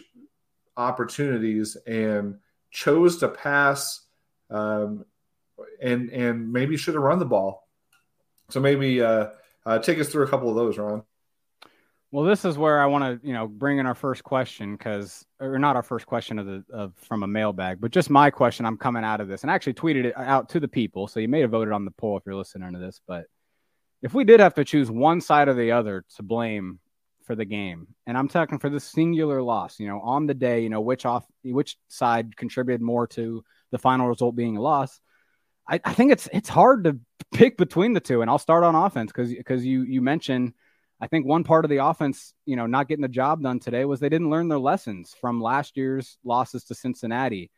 opportunities 0.78 1.76
and 1.86 2.38
chose 2.72 3.18
to 3.18 3.28
pass 3.28 4.06
um, 4.50 5.06
and 5.82 6.10
and 6.10 6.52
maybe 6.52 6.78
should 6.78 6.96
have 6.96 7.04
run 7.04 7.20
the 7.20 7.26
ball. 7.26 7.68
So 8.50 8.60
maybe 8.60 9.02
uh, 9.02 9.28
uh, 9.66 9.80
take 9.80 10.00
us 10.00 10.10
through 10.10 10.26
a 10.26 10.30
couple 10.30 10.50
of 10.50 10.56
those, 10.56 10.78
Ron. 10.78 11.04
Well, 12.12 12.26
this 12.26 12.44
is 12.44 12.58
where 12.58 12.82
I 12.82 12.88
want 12.88 13.04
to, 13.22 13.28
you 13.28 13.34
know, 13.34 13.48
bring 13.48 13.78
in 13.78 13.86
our 13.86 13.94
first 13.94 14.24
question 14.24 14.76
because, 14.76 15.26
or 15.40 15.60
not 15.60 15.76
our 15.76 15.84
first 15.84 16.08
question 16.08 16.40
of 16.40 16.48
the 16.48 16.64
of 16.74 16.94
from 16.98 17.22
a 17.22 17.28
mailbag, 17.28 17.80
but 17.80 17.92
just 17.92 18.10
my 18.10 18.32
question. 18.32 18.66
I'm 18.66 18.78
coming 18.78 19.04
out 19.04 19.22
of 19.22 19.28
this, 19.28 19.44
and 19.44 19.52
I 19.52 19.54
actually 19.54 19.76
tweeted 19.76 20.06
it 20.06 20.18
out 20.18 20.50
to 20.50 20.60
the 20.60 20.68
people, 20.68 21.08
so 21.08 21.20
you 21.20 21.28
may 21.28 21.42
have 21.42 21.52
voted 21.52 21.72
on 21.72 21.86
the 21.86 21.92
poll 21.92 22.18
if 22.18 22.24
you're 22.26 22.34
listening 22.36 22.74
to 22.74 22.80
this. 22.80 23.00
But 23.08 23.26
if 24.02 24.16
we 24.16 24.24
did 24.24 24.40
have 24.40 24.56
to 24.56 24.66
choose 24.66 24.90
one 24.90 25.22
side 25.22 25.50
or 25.50 25.54
the 25.54 25.72
other 25.72 26.04
to 26.16 26.24
blame 26.24 26.80
for 27.26 27.36
the 27.36 27.46
game, 27.46 27.88
and 28.08 28.18
I'm 28.18 28.28
talking 28.28 28.58
for 28.58 28.72
the 28.72 28.80
singular 28.80 29.40
loss, 29.44 29.80
you 29.80 29.88
know, 29.88 30.00
on 30.00 30.26
the 30.26 30.34
day, 30.34 30.62
you 30.62 30.70
know, 30.70 30.82
which 30.82 31.06
off 31.06 31.28
which 31.44 31.78
side 31.90 32.36
contributed 32.36 32.82
more 32.82 33.06
to 33.08 33.44
the 33.70 33.78
final 33.78 34.08
result 34.08 34.36
being 34.36 34.58
a 34.58 34.62
loss. 34.62 35.00
I, 35.70 35.80
I 35.86 35.94
think 35.94 36.12
it's 36.12 36.28
it's 36.34 36.50
hard 36.50 36.86
to 36.86 36.98
pick 37.32 37.56
between 37.56 37.94
the 37.94 38.00
two, 38.00 38.24
and 38.24 38.32
I'll 38.32 38.40
start 38.40 38.64
on 38.64 38.74
offense 38.74 39.12
because 39.12 39.32
because 39.32 39.64
you 39.64 39.84
you 39.84 40.02
mentioned 40.02 40.54
I 41.02 41.08
think 41.08 41.26
one 41.26 41.44
part 41.44 41.64
of 41.64 41.70
the 41.70 41.86
offense, 41.86 42.34
you 42.46 42.56
know, 42.56 42.66
not 42.66 42.88
getting 42.88 43.02
the 43.02 43.08
job 43.08 43.42
done 43.42 43.60
today 43.60 43.86
was 43.86 44.00
they 44.00 44.10
didn't 44.10 44.30
learn 44.30 44.50
their 44.50 44.60
lessons 44.60 45.16
from 45.20 45.42
last 45.42 45.78
year's 45.78 46.18
losses 46.26 46.66
to 46.66 46.76
Cincinnati. 46.76 47.52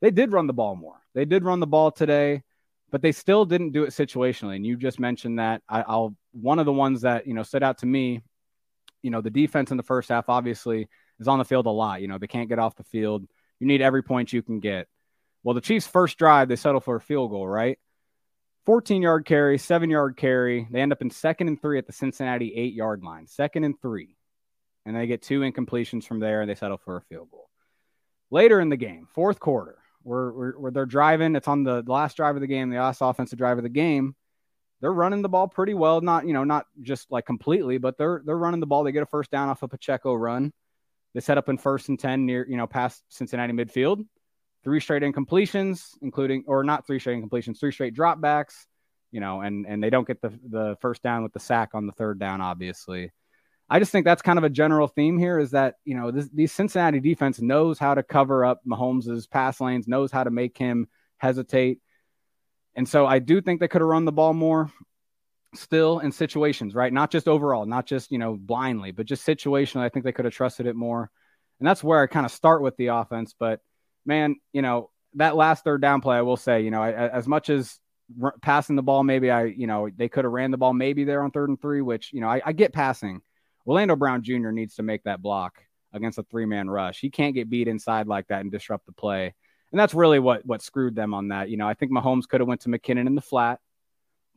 They 0.00 0.10
did 0.10 0.32
run 0.32 0.46
the 0.46 0.54
ball 0.54 0.74
more. 0.74 1.00
They 1.14 1.24
did 1.24 1.44
run 1.44 1.60
the 1.60 1.66
ball 1.66 1.90
today, 1.90 2.42
but 2.90 3.02
they 3.02 3.12
still 3.12 3.44
didn't 3.44 3.72
do 3.72 3.84
it 3.84 3.90
situationally. 3.90 4.56
And 4.56 4.64
you 4.64 4.76
just 4.76 4.98
mentioned 4.98 5.38
that. 5.38 5.62
I, 5.68 5.82
will 5.86 6.16
one 6.32 6.58
of 6.58 6.66
the 6.66 6.72
ones 6.72 7.02
that 7.02 7.26
you 7.26 7.34
know 7.34 7.42
stood 7.42 7.62
out 7.62 7.78
to 7.78 7.86
me. 7.86 8.22
You 9.02 9.10
know, 9.10 9.20
the 9.20 9.30
defense 9.30 9.70
in 9.70 9.76
the 9.76 9.82
first 9.82 10.08
half 10.08 10.28
obviously 10.28 10.88
is 11.20 11.28
on 11.28 11.38
the 11.38 11.44
field 11.44 11.66
a 11.66 11.70
lot. 11.70 12.00
You 12.00 12.08
know, 12.08 12.18
they 12.18 12.26
can't 12.26 12.48
get 12.48 12.58
off 12.58 12.76
the 12.76 12.84
field. 12.84 13.26
You 13.60 13.66
need 13.66 13.82
every 13.82 14.02
point 14.02 14.32
you 14.32 14.42
can 14.42 14.60
get. 14.60 14.86
Well, 15.42 15.54
the 15.54 15.60
Chiefs' 15.60 15.86
first 15.86 16.18
drive, 16.18 16.48
they 16.48 16.56
settle 16.56 16.80
for 16.80 16.96
a 16.96 17.00
field 17.00 17.30
goal, 17.30 17.46
right? 17.46 17.78
14 18.68 19.00
yard 19.00 19.24
carry, 19.24 19.56
seven 19.56 19.88
yard 19.88 20.14
carry. 20.18 20.68
They 20.70 20.82
end 20.82 20.92
up 20.92 21.00
in 21.00 21.08
second 21.08 21.48
and 21.48 21.58
three 21.58 21.78
at 21.78 21.86
the 21.86 21.92
Cincinnati 21.94 22.52
eight 22.54 22.74
yard 22.74 23.02
line, 23.02 23.26
second 23.26 23.64
and 23.64 23.80
three. 23.80 24.14
And 24.84 24.94
they 24.94 25.06
get 25.06 25.22
two 25.22 25.40
incompletions 25.40 26.04
from 26.04 26.20
there 26.20 26.42
and 26.42 26.50
they 26.50 26.54
settle 26.54 26.76
for 26.76 26.98
a 26.98 27.00
field 27.00 27.30
goal. 27.30 27.48
Later 28.30 28.60
in 28.60 28.68
the 28.68 28.76
game, 28.76 29.08
fourth 29.14 29.40
quarter, 29.40 29.78
where, 30.02 30.30
where, 30.32 30.50
where 30.50 30.70
they're 30.70 30.84
driving, 30.84 31.34
it's 31.34 31.48
on 31.48 31.64
the 31.64 31.82
last 31.86 32.18
drive 32.18 32.34
of 32.34 32.42
the 32.42 32.46
game, 32.46 32.68
the 32.68 32.76
last 32.76 33.00
offensive 33.00 33.38
drive 33.38 33.56
of 33.56 33.62
the 33.62 33.70
game. 33.70 34.14
They're 34.82 34.92
running 34.92 35.22
the 35.22 35.30
ball 35.30 35.48
pretty 35.48 35.72
well, 35.72 36.02
not 36.02 36.26
you 36.26 36.34
know, 36.34 36.44
not 36.44 36.66
just 36.82 37.10
like 37.10 37.24
completely, 37.24 37.78
but 37.78 37.96
they're 37.96 38.20
they're 38.22 38.36
running 38.36 38.60
the 38.60 38.66
ball. 38.66 38.84
They 38.84 38.92
get 38.92 39.02
a 39.02 39.06
first 39.06 39.30
down 39.30 39.48
off 39.48 39.62
a 39.62 39.68
Pacheco 39.68 40.12
run. 40.12 40.52
They 41.14 41.20
set 41.20 41.38
up 41.38 41.48
in 41.48 41.56
first 41.56 41.88
and 41.88 41.98
ten 41.98 42.26
near 42.26 42.46
you 42.46 42.58
know 42.58 42.66
past 42.66 43.02
Cincinnati 43.08 43.54
midfield 43.54 44.04
three 44.64 44.80
straight 44.80 45.02
incompletions, 45.02 45.90
including 46.02 46.44
or 46.46 46.64
not 46.64 46.86
three 46.86 46.98
straight 46.98 47.22
incompletions, 47.22 47.58
three 47.60 47.72
straight 47.72 47.94
dropbacks, 47.94 48.66
you 49.12 49.20
know, 49.20 49.40
and 49.40 49.66
and 49.66 49.82
they 49.82 49.90
don't 49.90 50.06
get 50.06 50.20
the 50.20 50.30
the 50.48 50.76
first 50.80 51.02
down 51.02 51.22
with 51.22 51.32
the 51.32 51.40
sack 51.40 51.70
on 51.74 51.86
the 51.86 51.92
third 51.92 52.18
down, 52.18 52.40
obviously. 52.40 53.12
I 53.70 53.78
just 53.78 53.92
think 53.92 54.06
that's 54.06 54.22
kind 54.22 54.38
of 54.38 54.44
a 54.44 54.50
general 54.50 54.88
theme 54.88 55.18
here 55.18 55.38
is 55.38 55.50
that, 55.50 55.74
you 55.84 55.94
know, 55.94 56.10
this, 56.10 56.28
these 56.32 56.52
Cincinnati 56.52 57.00
defense 57.00 57.38
knows 57.38 57.78
how 57.78 57.94
to 57.94 58.02
cover 58.02 58.42
up 58.42 58.62
Mahomes's 58.64 59.26
pass 59.26 59.60
lanes, 59.60 59.86
knows 59.86 60.10
how 60.10 60.24
to 60.24 60.30
make 60.30 60.56
him 60.56 60.88
hesitate. 61.18 61.80
And 62.74 62.88
so 62.88 63.04
I 63.06 63.18
do 63.18 63.42
think 63.42 63.60
they 63.60 63.68
could 63.68 63.82
have 63.82 63.88
run 63.88 64.06
the 64.06 64.12
ball 64.12 64.32
more. 64.32 64.72
still 65.54 65.98
in 66.00 66.12
situations, 66.12 66.74
right? 66.74 66.92
Not 66.92 67.10
just 67.10 67.28
overall, 67.28 67.66
not 67.66 67.86
just, 67.86 68.10
you 68.10 68.18
know, 68.18 68.36
blindly, 68.36 68.92
but 68.92 69.06
just 69.06 69.26
situationally. 69.26 69.82
I 69.82 69.88
think 69.88 70.04
they 70.04 70.12
could 70.12 70.24
have 70.24 70.34
trusted 70.34 70.66
it 70.66 70.76
more. 70.76 71.10
And 71.60 71.66
that's 71.66 71.82
where 71.82 72.02
I 72.02 72.06
kind 72.06 72.26
of 72.26 72.32
start 72.32 72.62
with 72.62 72.76
the 72.76 72.88
offense. 72.88 73.34
But 73.38 73.60
man, 74.08 74.36
you 74.52 74.62
know, 74.62 74.90
that 75.14 75.36
last 75.36 75.62
third 75.62 75.80
down 75.80 76.00
play, 76.00 76.16
I 76.16 76.22
will 76.22 76.36
say, 76.36 76.62
you 76.62 76.70
know, 76.70 76.82
I, 76.82 76.92
as 76.92 77.28
much 77.28 77.50
as 77.50 77.78
r- 78.20 78.34
passing 78.42 78.74
the 78.74 78.82
ball, 78.82 79.04
maybe 79.04 79.30
I, 79.30 79.44
you 79.44 79.66
know, 79.66 79.88
they 79.94 80.08
could 80.08 80.24
have 80.24 80.32
ran 80.32 80.50
the 80.50 80.56
ball 80.56 80.72
maybe 80.72 81.04
there 81.04 81.22
on 81.22 81.30
third 81.30 81.50
and 81.50 81.60
three, 81.60 81.82
which, 81.82 82.12
you 82.12 82.20
know, 82.20 82.28
I, 82.28 82.40
I 82.44 82.52
get 82.52 82.72
passing. 82.72 83.20
Orlando 83.66 83.94
Brown 83.94 84.22
Jr. 84.22 84.50
needs 84.50 84.76
to 84.76 84.82
make 84.82 85.04
that 85.04 85.22
block 85.22 85.62
against 85.92 86.18
a 86.18 86.22
three 86.24 86.46
man 86.46 86.68
rush. 86.68 87.00
He 87.00 87.10
can't 87.10 87.34
get 87.34 87.50
beat 87.50 87.68
inside 87.68 88.06
like 88.06 88.28
that 88.28 88.40
and 88.40 88.50
disrupt 88.50 88.86
the 88.86 88.92
play. 88.92 89.34
And 89.70 89.78
that's 89.78 89.94
really 89.94 90.18
what 90.18 90.44
what 90.46 90.62
screwed 90.62 90.94
them 90.94 91.12
on 91.12 91.28
that. 91.28 91.50
You 91.50 91.58
know, 91.58 91.68
I 91.68 91.74
think 91.74 91.92
Mahomes 91.92 92.26
could 92.26 92.40
have 92.40 92.48
went 92.48 92.62
to 92.62 92.70
McKinnon 92.70 93.06
in 93.06 93.14
the 93.14 93.20
flat, 93.20 93.60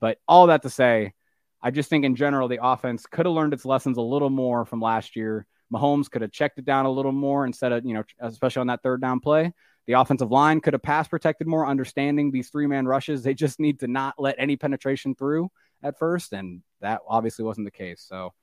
but 0.02 0.18
all 0.28 0.48
that 0.48 0.64
to 0.64 0.70
say, 0.70 1.14
I 1.62 1.72
just 1.72 1.90
think 1.90 2.04
in 2.04 2.16
general 2.16 2.50
the 2.50 2.60
offense 2.62 3.06
could 3.06 3.26
have 3.26 3.36
learned 3.36 3.54
its 3.54 3.66
lessons 3.66 3.98
a 3.98 4.02
little 4.02 4.30
more 4.30 4.66
from 4.66 4.82
last 4.82 5.16
year. 5.16 5.46
Mahomes 5.72 6.10
could 6.10 6.22
have 6.22 6.32
checked 6.32 6.60
it 6.60 6.66
down 6.66 6.86
a 6.86 6.92
little 6.92 7.12
more 7.12 7.46
instead 7.46 7.72
of, 7.72 7.86
you 7.86 7.94
know, 7.94 8.04
especially 8.20 8.62
on 8.62 8.68
that 8.68 8.84
third 8.84 9.02
down 9.02 9.20
play. 9.20 9.54
The 9.88 9.94
offensive 9.94 10.32
line 10.32 10.62
could 10.62 10.74
have 10.74 10.84
pass 10.84 11.08
protected 11.08 11.48
more, 11.48 11.66
understanding 11.66 12.32
these 12.32 12.50
three 12.50 12.68
man 12.68 12.86
rushes. 12.86 13.24
They 13.24 13.34
just 13.34 13.60
need 13.60 13.80
to 13.80 13.88
not 13.88 14.16
let 14.20 14.36
any 14.38 14.56
penetration 14.56 15.16
through 15.16 15.50
at 15.82 15.98
first. 15.98 16.34
And 16.34 16.62
that 16.82 17.02
obviously 17.08 17.46
wasn't 17.46 17.66
the 17.66 17.72
case. 17.72 18.06
So, 18.08 18.34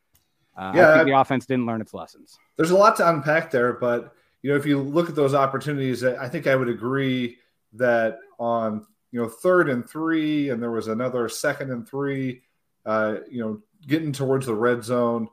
uh, 0.56 0.73
yeah, 0.75 0.90
I 0.90 0.94
think 0.97 1.06
the 1.06 1.18
offense 1.18 1.47
didn't 1.47 1.66
learn 1.66 1.80
its 1.80 1.94
lessons. 1.94 2.37
There's 2.56 2.73
a 2.73 2.76
lot 2.76 2.97
to 2.97 3.08
unpack 3.08 3.50
there, 3.50 3.75
but 3.75 4.12
you 4.42 4.50
know, 4.50 4.56
if 4.56 4.66
you 4.66 4.80
look 4.80 5.08
at 5.08 5.14
those 5.14 5.35
opportunities, 5.35 6.04
I 6.04 6.28
think 6.28 6.47
I 6.47 6.56
would 6.56 6.68
agree 6.68 7.38
that 7.75 8.18
on 8.38 8.87
you 9.11 9.20
know 9.20 9.28
third 9.28 9.68
and 9.68 9.88
three, 9.88 10.50
and 10.50 10.62
there 10.62 10.70
was 10.70 10.88
another 10.88 11.28
second 11.28 11.70
and 11.70 11.88
three, 11.88 12.42
uh, 12.85 13.16
you 13.30 13.40
know, 13.40 13.62
getting 13.87 14.12
towards 14.12 14.47
the 14.47 14.54
red 14.54 14.85
zone. 14.85 15.28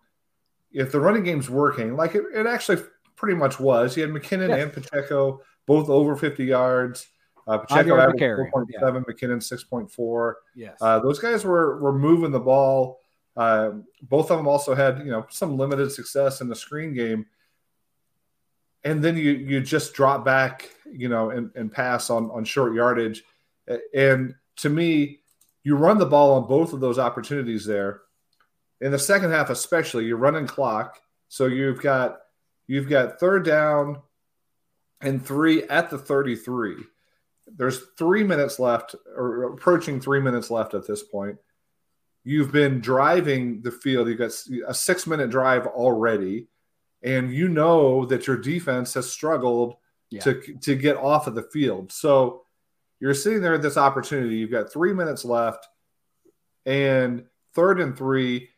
If 0.76 0.92
the 0.92 1.00
running 1.00 1.24
game's 1.24 1.50
working, 1.50 1.96
like 1.96 2.16
it, 2.16 2.24
it 2.34 2.46
actually 2.46 2.84
pretty 3.16 3.36
much 3.36 3.60
was, 3.60 3.96
you 3.96 4.04
had 4.04 4.12
McKinnon 4.12 4.50
yes. 4.50 4.64
and 4.64 4.74
Pacheco 4.74 5.42
both 5.66 5.90
over 5.90 6.16
50 6.16 6.46
yards. 6.46 7.08
Uh, 7.48 7.60
Pacheco 7.60 7.98
averaged 7.98 8.22
4.7, 8.22 8.68
yeah. 8.70 8.80
McKinnon 8.80 9.38
6.4. 9.38 10.34
Yes. 10.56 10.78
Uh, 10.82 11.00
those 11.00 11.20
guys 11.20 11.44
were 11.46 11.80
were 11.80 11.94
moving 11.98 12.32
the 12.32 12.40
ball. 12.40 13.00
Uh, 13.38 13.72
both 14.04 14.32
of 14.32 14.38
them 14.38 14.48
also 14.48 14.74
had 14.76 15.00
you 15.00 15.12
know 15.12 15.26
some 15.30 15.58
limited 15.58 15.92
success 15.92 16.42
in 16.42 16.50
the 16.50 16.56
screen 16.56 16.94
game 16.94 17.26
and 18.86 19.04
then 19.04 19.18
you 19.18 19.32
you 19.32 19.60
just 19.60 19.94
drop 19.94 20.24
back, 20.24 20.70
you 20.90 21.10
know, 21.10 21.32
and, 21.32 21.52
and 21.56 21.72
pass 21.72 22.10
on 22.10 22.30
on 22.32 22.46
short 22.46 22.74
yardage. 22.74 23.24
And 23.94 24.36
to 24.58 24.70
me, 24.70 25.22
you 25.64 25.76
run 25.76 25.98
the 25.98 26.06
ball 26.06 26.36
on 26.36 26.48
both 26.48 26.72
of 26.72 26.80
those 26.80 27.00
opportunities 27.00 27.66
there. 27.66 28.02
In 28.82 28.92
the 28.92 29.00
second 29.00 29.32
half, 29.32 29.50
especially, 29.50 30.06
you're 30.06 30.18
running 30.18 30.48
clock. 30.48 31.00
So 31.28 31.46
you've 31.46 31.82
got 31.82 32.20
you've 32.68 32.90
got 32.90 33.20
third 33.20 33.46
down 33.46 34.02
and 35.02 35.26
three 35.26 35.64
at 35.64 35.90
the 35.90 35.98
33. 35.98 36.78
There's 37.48 37.80
three 37.98 38.24
minutes 38.24 38.60
left, 38.60 38.96
or 39.16 39.44
approaching 39.54 40.00
three 40.00 40.20
minutes 40.20 40.50
left 40.50 40.74
at 40.74 40.88
this 40.88 41.04
point. 41.04 41.38
You've 42.24 42.52
been 42.52 42.82
driving 42.82 43.62
the 43.62 43.72
field. 43.72 44.08
You've 44.08 44.18
got 44.18 44.32
a 44.68 44.74
six 44.74 45.06
minute 45.06 45.30
drive 45.30 45.68
already 45.68 46.48
and 47.06 47.32
you 47.32 47.48
know 47.48 48.04
that 48.06 48.26
your 48.26 48.36
defense 48.36 48.96
has 48.96 49.10
struggled 49.10 49.76
yeah. 50.10 50.22
to 50.22 50.42
to 50.62 50.76
get 50.76 50.98
off 50.98 51.28
of 51.28 51.36
the 51.36 51.44
field. 51.44 51.92
So 51.92 52.44
you're 53.00 53.14
sitting 53.14 53.42
there 53.42 53.54
at 53.54 53.62
this 53.62 53.78
opportunity. 53.78 54.38
You've 54.38 54.52
got 54.52 54.74
three 54.74 54.92
minutes 54.92 55.24
left, 55.24 55.68
and 56.66 57.26
third 57.54 57.80
and 57.80 57.96
three. 57.96 58.50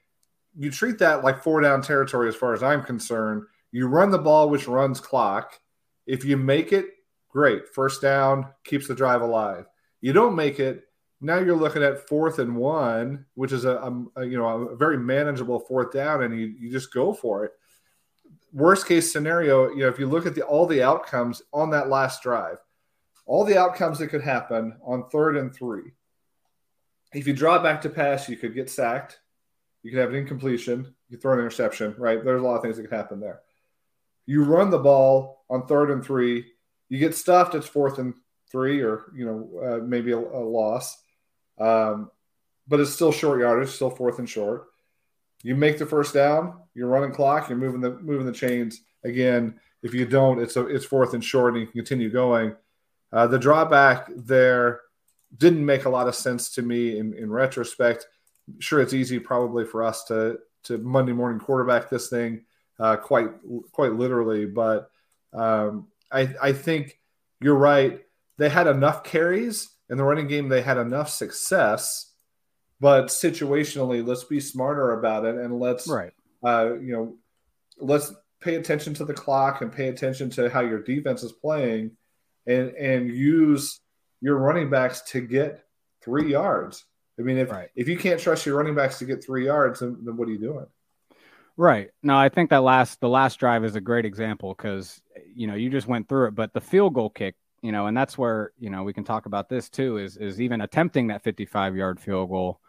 You 0.58 0.72
treat 0.72 0.98
that 1.00 1.24
like 1.24 1.44
four 1.44 1.62
down 1.62 1.82
territory, 1.82 2.28
as 2.28 2.36
far 2.36 2.54
as 2.54 2.64
I'm 2.64 2.84
concerned. 2.84 3.44
You 3.72 3.88
run 3.88 4.10
the 4.10 4.18
ball, 4.18 4.50
which 4.50 4.68
runs 4.68 5.00
clock. 5.00 5.60
If 6.06 6.26
you 6.26 6.38
make 6.38 6.72
it, 6.72 6.86
great. 7.30 7.68
First 7.74 8.02
down 8.02 8.48
keeps 8.64 8.88
the 8.88 8.96
drive 8.96 9.22
alive. 9.22 9.66
You 10.02 10.14
don't 10.14 10.36
make 10.36 10.60
it. 10.60 10.84
Now 11.20 11.40
you're 11.40 11.56
looking 11.56 11.84
at 11.84 12.08
fourth 12.08 12.40
and 12.40 12.56
one, 12.56 13.26
which 13.34 13.52
is 13.52 13.66
a, 13.66 13.78
a, 14.16 14.26
you 14.26 14.38
know 14.38 14.48
a 14.48 14.76
very 14.76 14.98
manageable 14.98 15.60
fourth 15.60 15.92
down, 15.92 16.24
and 16.24 16.40
you, 16.40 16.48
you 16.60 16.72
just 16.72 16.94
go 16.94 17.14
for 17.14 17.46
it 17.46 17.52
worst 18.54 18.88
case 18.88 19.12
scenario, 19.12 19.70
you 19.70 19.82
know, 19.82 19.88
if 19.88 20.00
you 20.00 20.08
look 20.08 20.26
at 20.26 20.36
the 20.36 20.42
all 20.42 20.66
the 20.66 20.84
outcomes 20.84 21.42
on 21.54 21.70
that 21.72 21.90
last 21.90 22.24
drive, 22.24 22.58
all 23.26 23.44
the 23.44 23.58
outcomes 23.58 24.00
that 24.00 24.08
could 24.08 24.22
happen 24.22 24.76
on 24.84 25.10
third 25.10 25.38
and 25.38 25.54
three. 25.54 25.92
If 27.14 27.28
you 27.28 27.34
draw 27.34 27.62
back 27.62 27.82
to 27.82 27.90
pass, 27.90 28.28
you 28.28 28.38
could 28.38 28.54
get 28.54 28.70
sacked. 28.70 29.20
You 29.84 29.92
could 29.92 30.00
have 30.00 30.10
an 30.10 30.16
incompletion. 30.16 30.94
You 31.10 31.18
throw 31.18 31.34
an 31.34 31.40
interception, 31.40 31.96
right? 31.98 32.24
There's 32.24 32.42
a 32.42 32.46
lot 32.46 32.56
of 32.56 32.62
things 32.62 32.78
that 32.78 32.84
could 32.84 32.96
happen 32.96 33.20
there. 33.20 33.42
You 34.26 34.44
run 34.44 34.70
the 34.70 34.80
ball 34.80 35.46
on 35.50 35.66
third 35.68 35.92
and 35.92 36.04
three. 36.04 36.46
You 36.90 37.00
get 37.00 37.16
stuffed. 37.16 37.56
It's 37.56 37.68
fourth 37.68 37.98
and 38.00 38.14
three, 38.52 38.82
or 38.82 39.12
you 39.16 39.26
know 39.26 39.60
uh, 39.64 39.86
maybe 39.86 40.12
a, 40.12 40.18
a 40.18 40.44
loss, 40.44 40.98
um, 41.60 42.12
but 42.68 42.80
it's 42.80 42.94
still 42.94 43.12
short 43.12 43.40
yardage, 43.40 43.70
still 43.70 43.90
fourth 43.90 44.20
and 44.20 44.30
short. 44.30 44.68
You 45.44 45.56
make 45.56 45.78
the 45.78 45.86
first 45.86 46.14
down, 46.14 46.60
you're 46.74 46.88
running 46.88 47.12
clock, 47.12 47.50
you're 47.50 47.58
moving 47.58 47.82
the 47.82 47.92
moving 48.00 48.26
the 48.26 48.32
chains. 48.32 48.82
Again, 49.04 49.60
if 49.84 49.94
you 49.94 50.06
don't, 50.06 50.40
it's 50.40 50.56
a, 50.56 50.66
it's 50.68 50.86
fourth 50.86 51.14
and 51.14 51.24
short, 51.24 51.54
and 51.54 51.62
you 51.62 51.68
can 51.68 51.80
continue 51.80 52.10
going. 52.10 52.56
Uh, 53.12 53.28
the 53.28 53.40
drawback 53.40 54.10
there 54.16 54.82
didn't 55.38 55.66
make 55.66 55.86
a 55.86 55.90
lot 55.90 56.08
of 56.08 56.16
sense 56.16 56.50
to 56.52 56.62
me 56.62 56.98
in, 56.98 57.14
in 57.14 57.30
retrospect. 57.32 58.08
Sure, 58.60 58.82
it's 58.82 58.94
easy 58.94 59.20
probably 59.20 59.66
for 59.66 59.84
us 59.84 60.04
to 60.06 60.40
to 60.64 60.78
Monday 60.78 61.14
morning 61.14 61.40
quarterback 61.40 61.90
this 61.90 62.10
thing 62.10 62.44
uh, 62.80 62.96
quite 62.96 63.30
quite 63.72 63.94
literally, 63.94 64.46
but 64.46 64.90
um, 65.34 65.88
I 66.12 66.34
I 66.42 66.54
think 66.54 67.00
you're 67.42 67.56
right. 67.56 68.02
They 68.38 68.50
had 68.50 68.68
enough 68.68 69.04
carries 69.04 69.70
in 69.90 69.98
the 69.98 70.04
running 70.04 70.28
game. 70.28 70.48
They 70.50 70.62
had 70.62 70.78
enough 70.78 71.10
success 71.10 72.08
but 72.80 73.08
situationally, 73.08 74.06
let's 74.06 74.24
be 74.24 74.40
smarter 74.40 75.00
about 75.00 75.26
it 75.26 75.36
and 75.36 75.60
let's, 75.60 75.88
right. 75.88 76.12
uh, 76.44 76.76
you 76.76 76.94
know, 76.94 77.16
let's 77.80 78.14
pay 78.40 78.56
attention 78.56 78.94
to 78.96 79.06
the 79.06 79.14
clock 79.14 79.62
and 79.62 79.72
pay 79.72 79.88
attention 79.88 80.30
to 80.32 80.50
how 80.50 80.62
your 80.62 80.84
defense 80.84 81.24
is 81.24 81.32
playing, 81.32 81.92
and 82.46 82.70
and 82.76 83.10
use 83.10 83.80
your 84.22 84.38
running 84.38 84.70
backs 84.70 85.02
to 85.02 85.22
get 85.22 85.64
three 86.04 86.32
yards. 86.32 86.86
I 87.20 87.24
mean, 87.24 87.38
if 87.38 87.52
right. 87.52 87.70
if 87.76 87.88
you 87.88 87.98
can't 87.98 88.20
trust 88.20 88.46
your 88.46 88.58
running 88.58 88.76
backs 88.76 89.00
to 89.00 89.06
get 89.06 89.24
three 89.24 89.46
yards, 89.46 89.80
then, 89.80 89.98
then 90.04 90.18
what 90.18 90.28
are 90.28 90.32
you 90.32 90.40
doing? 90.40 90.66
Right. 91.56 91.90
No, 92.04 92.16
I 92.16 92.30
think 92.30 92.52
that 92.52 92.62
last 92.62 93.00
the 93.00 93.10
last 93.10 93.40
drive 93.40 93.66
is 93.66 93.76
a 93.76 93.82
great 93.82 94.06
example 94.06 94.54
because 94.54 95.02
you 95.34 95.48
know 95.48 95.56
you 95.56 95.70
just 95.70 95.88
went 95.88 96.08
through 96.08 96.28
it, 96.28 96.36
but 96.36 96.54
the 96.54 96.62
field 96.62 96.94
goal 96.94 97.10
kick, 97.10 97.36
you 97.62 97.72
know, 97.72 97.88
and 97.88 97.98
that's 97.98 98.18
where 98.18 98.52
you 98.60 98.70
know 98.70 98.84
we 98.84 98.94
can 98.94 99.04
talk 99.04 99.26
about 99.26 99.50
this 99.50 99.70
too. 99.70 99.98
Is 99.98 100.18
is 100.18 100.40
even 100.40 100.62
attempting 100.62 101.08
that 101.08 101.24
55 101.24 101.76
yard 101.76 102.00
field 102.00 102.30
goal 102.30 102.62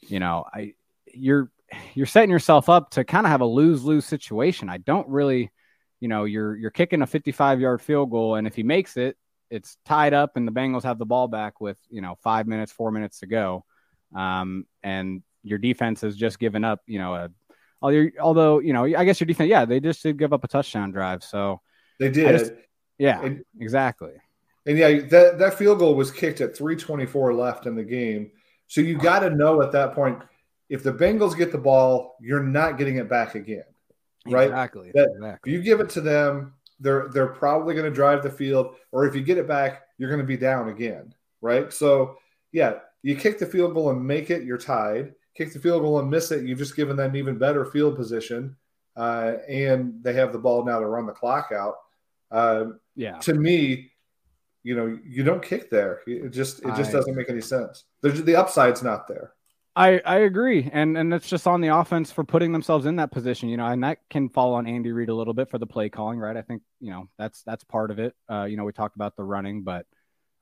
you 0.00 0.20
know, 0.20 0.44
I 0.52 0.74
you're 1.06 1.50
you're 1.94 2.06
setting 2.06 2.30
yourself 2.30 2.68
up 2.68 2.90
to 2.90 3.04
kind 3.04 3.26
of 3.26 3.30
have 3.30 3.40
a 3.40 3.46
lose 3.46 3.84
lose 3.84 4.04
situation. 4.04 4.68
I 4.68 4.78
don't 4.78 5.08
really, 5.08 5.50
you 6.00 6.08
know, 6.08 6.24
you're 6.24 6.56
you're 6.56 6.70
kicking 6.70 7.02
a 7.02 7.06
55 7.06 7.60
yard 7.60 7.80
field 7.82 8.10
goal, 8.10 8.36
and 8.36 8.46
if 8.46 8.54
he 8.54 8.62
makes 8.62 8.96
it, 8.96 9.16
it's 9.50 9.76
tied 9.84 10.14
up, 10.14 10.36
and 10.36 10.46
the 10.46 10.52
Bengals 10.52 10.84
have 10.84 10.98
the 10.98 11.06
ball 11.06 11.28
back 11.28 11.60
with 11.60 11.78
you 11.90 12.00
know 12.00 12.16
five 12.22 12.46
minutes, 12.46 12.72
four 12.72 12.90
minutes 12.90 13.20
to 13.20 13.26
go, 13.26 13.64
um, 14.14 14.66
and 14.82 15.22
your 15.42 15.58
defense 15.58 16.00
has 16.02 16.16
just 16.16 16.38
given 16.38 16.64
up, 16.64 16.80
you 16.86 16.98
know, 16.98 17.14
a 17.14 17.30
although 17.82 18.58
you 18.58 18.72
know, 18.72 18.84
I 18.84 19.04
guess 19.04 19.20
your 19.20 19.26
defense, 19.26 19.50
yeah, 19.50 19.64
they 19.64 19.80
just 19.80 20.02
did 20.02 20.18
give 20.18 20.32
up 20.32 20.44
a 20.44 20.48
touchdown 20.48 20.90
drive, 20.90 21.22
so 21.22 21.60
they 22.00 22.10
did, 22.10 22.38
just, 22.38 22.52
yeah, 22.98 23.22
and, 23.22 23.44
exactly. 23.60 24.12
And 24.66 24.76
yeah, 24.76 25.00
that 25.08 25.38
that 25.38 25.54
field 25.54 25.78
goal 25.78 25.94
was 25.94 26.10
kicked 26.10 26.40
at 26.40 26.56
3:24 26.56 27.36
left 27.36 27.66
in 27.66 27.74
the 27.74 27.84
game. 27.84 28.32
So 28.66 28.80
you 28.80 28.98
got 28.98 29.20
to 29.20 29.30
know 29.30 29.62
at 29.62 29.72
that 29.72 29.94
point 29.94 30.22
if 30.68 30.82
the 30.82 30.92
Bengals 30.92 31.36
get 31.36 31.52
the 31.52 31.58
ball, 31.58 32.16
you're 32.20 32.42
not 32.42 32.76
getting 32.76 32.96
it 32.96 33.08
back 33.08 33.34
again, 33.34 33.64
right? 34.26 34.48
Exactly. 34.48 34.90
That 34.94 35.08
exactly. 35.14 35.52
If 35.52 35.56
you 35.56 35.62
give 35.62 35.80
it 35.80 35.88
to 35.90 36.00
them, 36.00 36.54
they're 36.80 37.08
they're 37.08 37.28
probably 37.28 37.74
going 37.74 37.86
to 37.86 37.94
drive 37.94 38.22
the 38.22 38.30
field, 38.30 38.74
or 38.92 39.06
if 39.06 39.14
you 39.14 39.22
get 39.22 39.38
it 39.38 39.48
back, 39.48 39.82
you're 39.96 40.10
going 40.10 40.20
to 40.20 40.26
be 40.26 40.36
down 40.36 40.68
again, 40.68 41.14
right? 41.40 41.72
So 41.72 42.18
yeah, 42.52 42.80
you 43.02 43.16
kick 43.16 43.38
the 43.38 43.46
field 43.46 43.74
goal 43.74 43.90
and 43.90 44.04
make 44.04 44.30
it, 44.30 44.44
you're 44.44 44.58
tied. 44.58 45.14
Kick 45.36 45.52
the 45.52 45.58
field 45.58 45.82
goal 45.82 45.98
and 46.00 46.10
miss 46.10 46.32
it, 46.32 46.44
you've 46.44 46.58
just 46.58 46.76
given 46.76 46.96
them 46.96 47.14
even 47.14 47.38
better 47.38 47.64
field 47.64 47.96
position, 47.96 48.56
uh, 48.96 49.34
and 49.48 50.02
they 50.02 50.12
have 50.14 50.32
the 50.32 50.38
ball 50.38 50.64
now 50.64 50.80
to 50.80 50.86
run 50.86 51.06
the 51.06 51.12
clock 51.12 51.52
out. 51.54 51.76
Uh, 52.30 52.64
yeah. 52.96 53.18
To 53.18 53.34
me, 53.34 53.92
you 54.64 54.74
know, 54.74 54.98
you 55.06 55.22
don't 55.22 55.42
kick 55.42 55.70
there. 55.70 56.00
It 56.06 56.30
just 56.30 56.58
it 56.58 56.74
just 56.74 56.90
I, 56.90 56.94
doesn't 56.94 57.14
make 57.14 57.30
any 57.30 57.40
sense. 57.40 57.84
There's 58.02 58.22
the 58.22 58.36
upside's 58.36 58.82
not 58.82 59.06
there. 59.06 59.32
I, 59.76 60.00
I 60.04 60.16
agree, 60.18 60.68
and 60.72 60.98
and 60.98 61.14
it's 61.14 61.28
just 61.28 61.46
on 61.46 61.60
the 61.60 61.68
offense 61.68 62.10
for 62.10 62.24
putting 62.24 62.50
themselves 62.50 62.84
in 62.84 62.96
that 62.96 63.12
position, 63.12 63.48
you 63.48 63.56
know, 63.56 63.66
and 63.66 63.84
that 63.84 63.98
can 64.10 64.28
fall 64.28 64.54
on 64.54 64.66
Andy 64.66 64.90
Reid 64.90 65.08
a 65.08 65.14
little 65.14 65.34
bit 65.34 65.48
for 65.48 65.58
the 65.58 65.68
play 65.68 65.88
calling, 65.88 66.18
right? 66.18 66.36
I 66.36 66.42
think 66.42 66.62
you 66.80 66.90
know 66.90 67.08
that's 67.16 67.42
that's 67.44 67.62
part 67.62 67.92
of 67.92 68.00
it. 68.00 68.16
Uh, 68.28 68.44
you 68.44 68.56
know, 68.56 68.64
we 68.64 68.72
talked 68.72 68.96
about 68.96 69.14
the 69.14 69.22
running, 69.22 69.62
but 69.62 69.86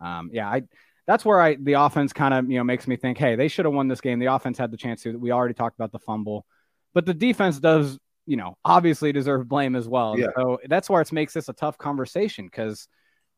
um, 0.00 0.30
yeah, 0.32 0.48
I 0.48 0.62
that's 1.06 1.24
where 1.24 1.40
I 1.40 1.54
the 1.54 1.74
offense 1.74 2.12
kind 2.12 2.34
of 2.34 2.50
you 2.50 2.58
know 2.58 2.64
makes 2.64 2.86
me 2.86 2.96
think, 2.96 3.18
hey, 3.18 3.36
they 3.36 3.48
should 3.48 3.64
have 3.64 3.74
won 3.74 3.88
this 3.88 4.00
game. 4.00 4.18
The 4.18 4.26
offense 4.26 4.58
had 4.58 4.70
the 4.70 4.76
chance 4.76 5.02
to. 5.02 5.16
We 5.16 5.30
already 5.30 5.54
talked 5.54 5.76
about 5.76 5.92
the 5.92 5.98
fumble, 5.98 6.46
but 6.94 7.06
the 7.06 7.14
defense 7.14 7.58
does 7.60 7.98
you 8.26 8.36
know 8.36 8.56
obviously 8.64 9.12
deserve 9.12 9.48
blame 9.48 9.76
as 9.76 9.88
well. 9.88 10.18
Yeah. 10.18 10.28
So 10.36 10.58
that's 10.68 10.90
where 10.90 11.00
it 11.00 11.12
makes 11.12 11.32
this 11.32 11.48
a 11.48 11.52
tough 11.52 11.78
conversation 11.78 12.46
because 12.46 12.88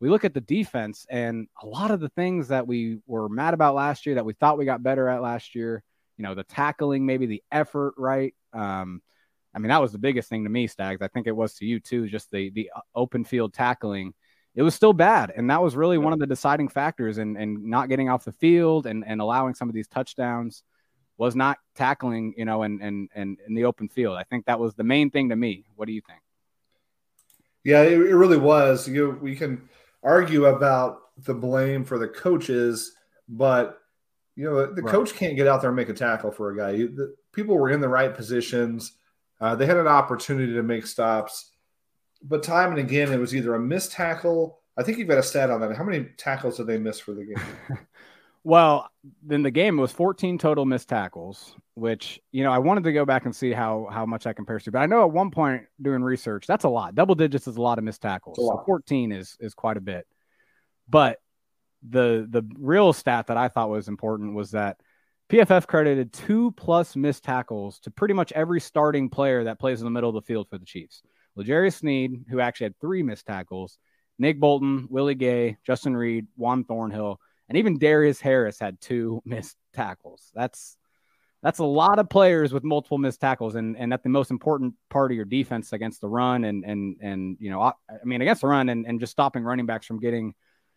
we 0.01 0.09
look 0.09 0.25
at 0.25 0.35
the 0.35 0.41
defense 0.41 1.07
and 1.11 1.49
a 1.63 1.67
lot 1.67 1.91
of 1.91 2.01
the 2.01 2.09
things 2.11 2.49
that 2.49 2.67
we 2.67 2.99
were 3.07 3.29
mad 3.29 3.53
about 3.55 3.75
last 3.75 4.07
year 4.07 4.15
that 4.15 4.25
we 4.25 4.33
thought 4.33 4.59
we 4.59 4.65
got 4.65 4.83
better 4.83 5.09
at 5.09 5.23
last 5.23 5.55
year. 5.55 5.83
You 6.17 6.23
know, 6.25 6.35
the 6.35 6.45
tackling, 6.45 7.05
maybe 7.05 7.27
the 7.27 7.43
effort, 7.51 7.95
right? 7.97 8.35
Um, 8.53 9.03
I 9.55 9.59
mean, 9.59 9.69
that 9.69 9.81
was 9.81 9.93
the 9.93 9.99
biggest 9.99 10.29
thing 10.29 10.45
to 10.45 10.51
me, 10.51 10.67
Stags. 10.67 11.03
I 11.03 11.09
think 11.09 11.27
it 11.27 11.37
was 11.37 11.55
to 11.55 11.67
you 11.67 11.81
too. 11.81 12.09
Just 12.09 12.31
the 12.31 12.51
the 12.51 12.71
uh, 12.75 12.81
open 12.95 13.25
field 13.25 13.53
tackling 13.53 14.15
it 14.59 14.63
was 14.63 14.75
still 14.75 14.93
bad. 14.93 15.33
And 15.37 15.49
that 15.51 15.63
was 15.63 15.77
really 15.77 15.99
one 15.99 16.13
of 16.13 16.19
the 16.19 16.27
deciding 16.27 16.67
factors 16.67 17.19
in, 17.19 17.37
in 17.37 17.71
not 17.71 17.89
getting 17.89 18.09
off 18.09 18.25
the 18.25 18.33
field 18.33 18.87
and, 18.87 19.05
and 19.07 19.21
allowing 19.21 19.55
some 19.55 19.69
of 19.69 19.75
these 19.75 19.87
touchdowns 19.87 20.65
was 21.17 21.37
not 21.37 21.59
tackling, 21.77 22.35
you 22.37 22.45
know, 22.45 22.65
and, 22.65 22.83
and, 22.83 23.09
and 23.15 23.39
in 23.47 23.55
the 23.55 23.65
open 23.65 23.89
field. 23.89 24.17
I 24.17 24.25
think 24.25 24.47
that 24.47 24.59
was 24.59 24.75
the 24.75 24.83
main 24.83 25.11
thing 25.13 25.29
to 25.29 25.37
me. 25.37 25.65
What 25.77 25.87
do 25.87 25.93
you 25.93 26.01
think? 26.05 26.19
Yeah, 27.63 27.83
it, 27.83 27.93
it 27.93 28.17
really 28.17 28.37
was. 28.37 28.89
You 28.89 29.17
we 29.23 29.37
can 29.37 29.69
argue 30.03 30.47
about 30.47 31.03
the 31.19 31.35
blame 31.35 31.85
for 31.85 31.97
the 31.97 32.09
coaches, 32.09 32.95
but 33.29 33.79
you 34.35 34.45
know 34.45 34.67
the, 34.67 34.75
the 34.75 34.83
Right. 34.83 34.93
coach 34.93 35.15
can't 35.15 35.37
get 35.37 35.47
out 35.47 35.61
there 35.61 35.71
and 35.71 35.77
make 35.77 35.89
a 35.89 35.95
tackle 35.95 36.33
for 36.33 36.51
a 36.51 36.57
guy. 36.57 36.71
You, 36.71 36.89
the, 36.89 37.15
people 37.33 37.57
were 37.57 37.71
in 37.71 37.81
the 37.81 37.89
right 37.89 38.13
positions. 38.13 38.95
Uh, 39.41 39.55
they 39.55 39.67
had 39.67 39.77
an 39.77 39.87
opportunity 39.87 40.53
to 40.55 40.65
make 40.65 40.85
stops, 40.85 41.53
but 42.23 42.43
time 42.43 42.71
and 42.71 42.79
again 42.79 43.13
it 43.13 43.19
was 43.19 43.35
either 43.35 43.55
a 43.55 43.61
missed 43.61 43.93
tackle. 43.93 44.61
I 44.77 44.83
think 44.83 44.99
you've 44.99 45.09
got 45.09 45.19
a 45.19 45.23
stat 45.23 45.51
on 45.51 45.61
that. 45.61 45.77
How 45.77 45.85
many 45.85 46.07
tackles 46.17 46.57
did 46.57 46.67
they 46.67 46.79
miss 46.79 47.01
for 47.01 47.13
the 47.13 47.25
game? 47.25 47.79
Well, 48.45 48.89
in 49.29 49.43
the 49.43 49.51
game, 49.51 49.79
it 49.79 49.83
was 49.83 49.93
14 49.93 50.39
total 50.39 50.65
missed 50.65 50.89
tackles, 50.89 51.55
which, 51.75 52.19
you 52.33 52.45
know, 52.45 52.51
I 52.51 52.57
wanted 52.57 52.85
to 52.85 52.93
go 52.95 53.05
back 53.05 53.27
and 53.27 53.37
see 53.37 53.53
how, 53.53 53.89
how 53.91 54.07
much 54.07 54.25
that 54.25 54.37
compares 54.37 54.65
to. 54.65 54.73
But 54.73 54.79
I 54.79 54.87
know 54.87 55.03
at 55.03 55.11
one 55.11 55.31
point 55.31 55.65
doing 55.83 56.03
research, 56.03 56.47
that's 56.47 56.65
a 56.65 56.69
lot. 56.69 56.95
Double 56.95 57.15
digits 57.15 57.47
is 57.47 57.57
a 57.57 57.61
lot 57.61 57.77
of 57.77 57.85
missed 57.85 58.01
tackles. 58.01 58.39
So 58.39 58.63
14 58.65 59.13
is, 59.13 59.37
is 59.41 59.53
quite 59.53 59.77
a 59.77 59.83
bit. 59.83 60.07
But 60.89 61.19
the 61.89 62.27
the 62.29 62.43
real 62.59 62.93
stat 62.93 63.27
that 63.27 63.37
I 63.37 63.49
thought 63.49 63.69
was 63.69 63.87
important 63.87 64.35
was 64.35 64.53
that 64.53 64.79
PFF 65.31 65.67
credited 65.67 66.13
two 66.13 66.53
plus 66.53 66.97
missed 66.97 67.25
tackles 67.25 67.79
to 67.81 67.91
pretty 67.91 68.15
much 68.15 68.33
every 68.33 68.61
starting 68.61 69.11
player 69.11 69.45
that 69.45 69.61
plays 69.61 69.81
in 69.81 69.85
the 69.85 69.91
middle 69.91 70.09
of 70.09 70.15
the 70.15 70.27
field 70.27 70.49
for 70.49 70.57
the 70.57 70.65
Chiefs. 70.65 71.03
L'Jarius 71.39 71.77
Sneed, 71.77 72.25
who 72.29 72.41
actually 72.41 72.67
had 72.67 72.81
three 72.81 73.03
missed 73.03 73.27
tackles, 73.27 73.79
Nick 74.19 74.41
Bolton, 74.41 74.89
Willie 74.91 75.15
Gay, 75.15 75.57
Justin 75.65 75.97
Reid, 75.97 76.27
Juan 76.37 76.65
Thornhill, 76.65 77.21
and 77.49 77.57
even 77.57 77.79
Darius 77.79 78.21
Harris 78.21 78.59
had 78.59 78.81
two 78.81 79.23
missed 79.27 79.57
tackles. 79.73 80.31
That's 80.35 80.77
that's 81.43 81.61
a 81.61 81.65
lot 81.65 82.01
of 82.01 82.11
players 82.11 82.53
with 82.53 82.65
multiple 82.65 82.99
missed 82.99 83.21
tackles, 83.21 83.55
and 83.55 83.77
and 83.77 83.93
at 83.93 84.03
the 84.03 84.09
most 84.09 84.31
important 84.31 84.75
part 84.91 85.13
of 85.13 85.17
your 85.17 85.25
defense 85.25 85.73
against 85.73 86.01
the 86.01 86.09
run, 86.09 86.45
and 86.45 86.65
and 86.65 86.97
and 87.01 87.37
you 87.39 87.51
know, 87.51 87.63
I, 87.63 87.73
I 87.89 88.05
mean 88.05 88.21
against 88.21 88.43
the 88.43 88.49
run, 88.49 88.69
and 88.69 88.87
and 88.87 88.99
just 88.99 89.13
stopping 89.13 89.45
running 89.45 89.67
backs 89.67 89.87
from 89.87 90.01
getting, 90.01 90.35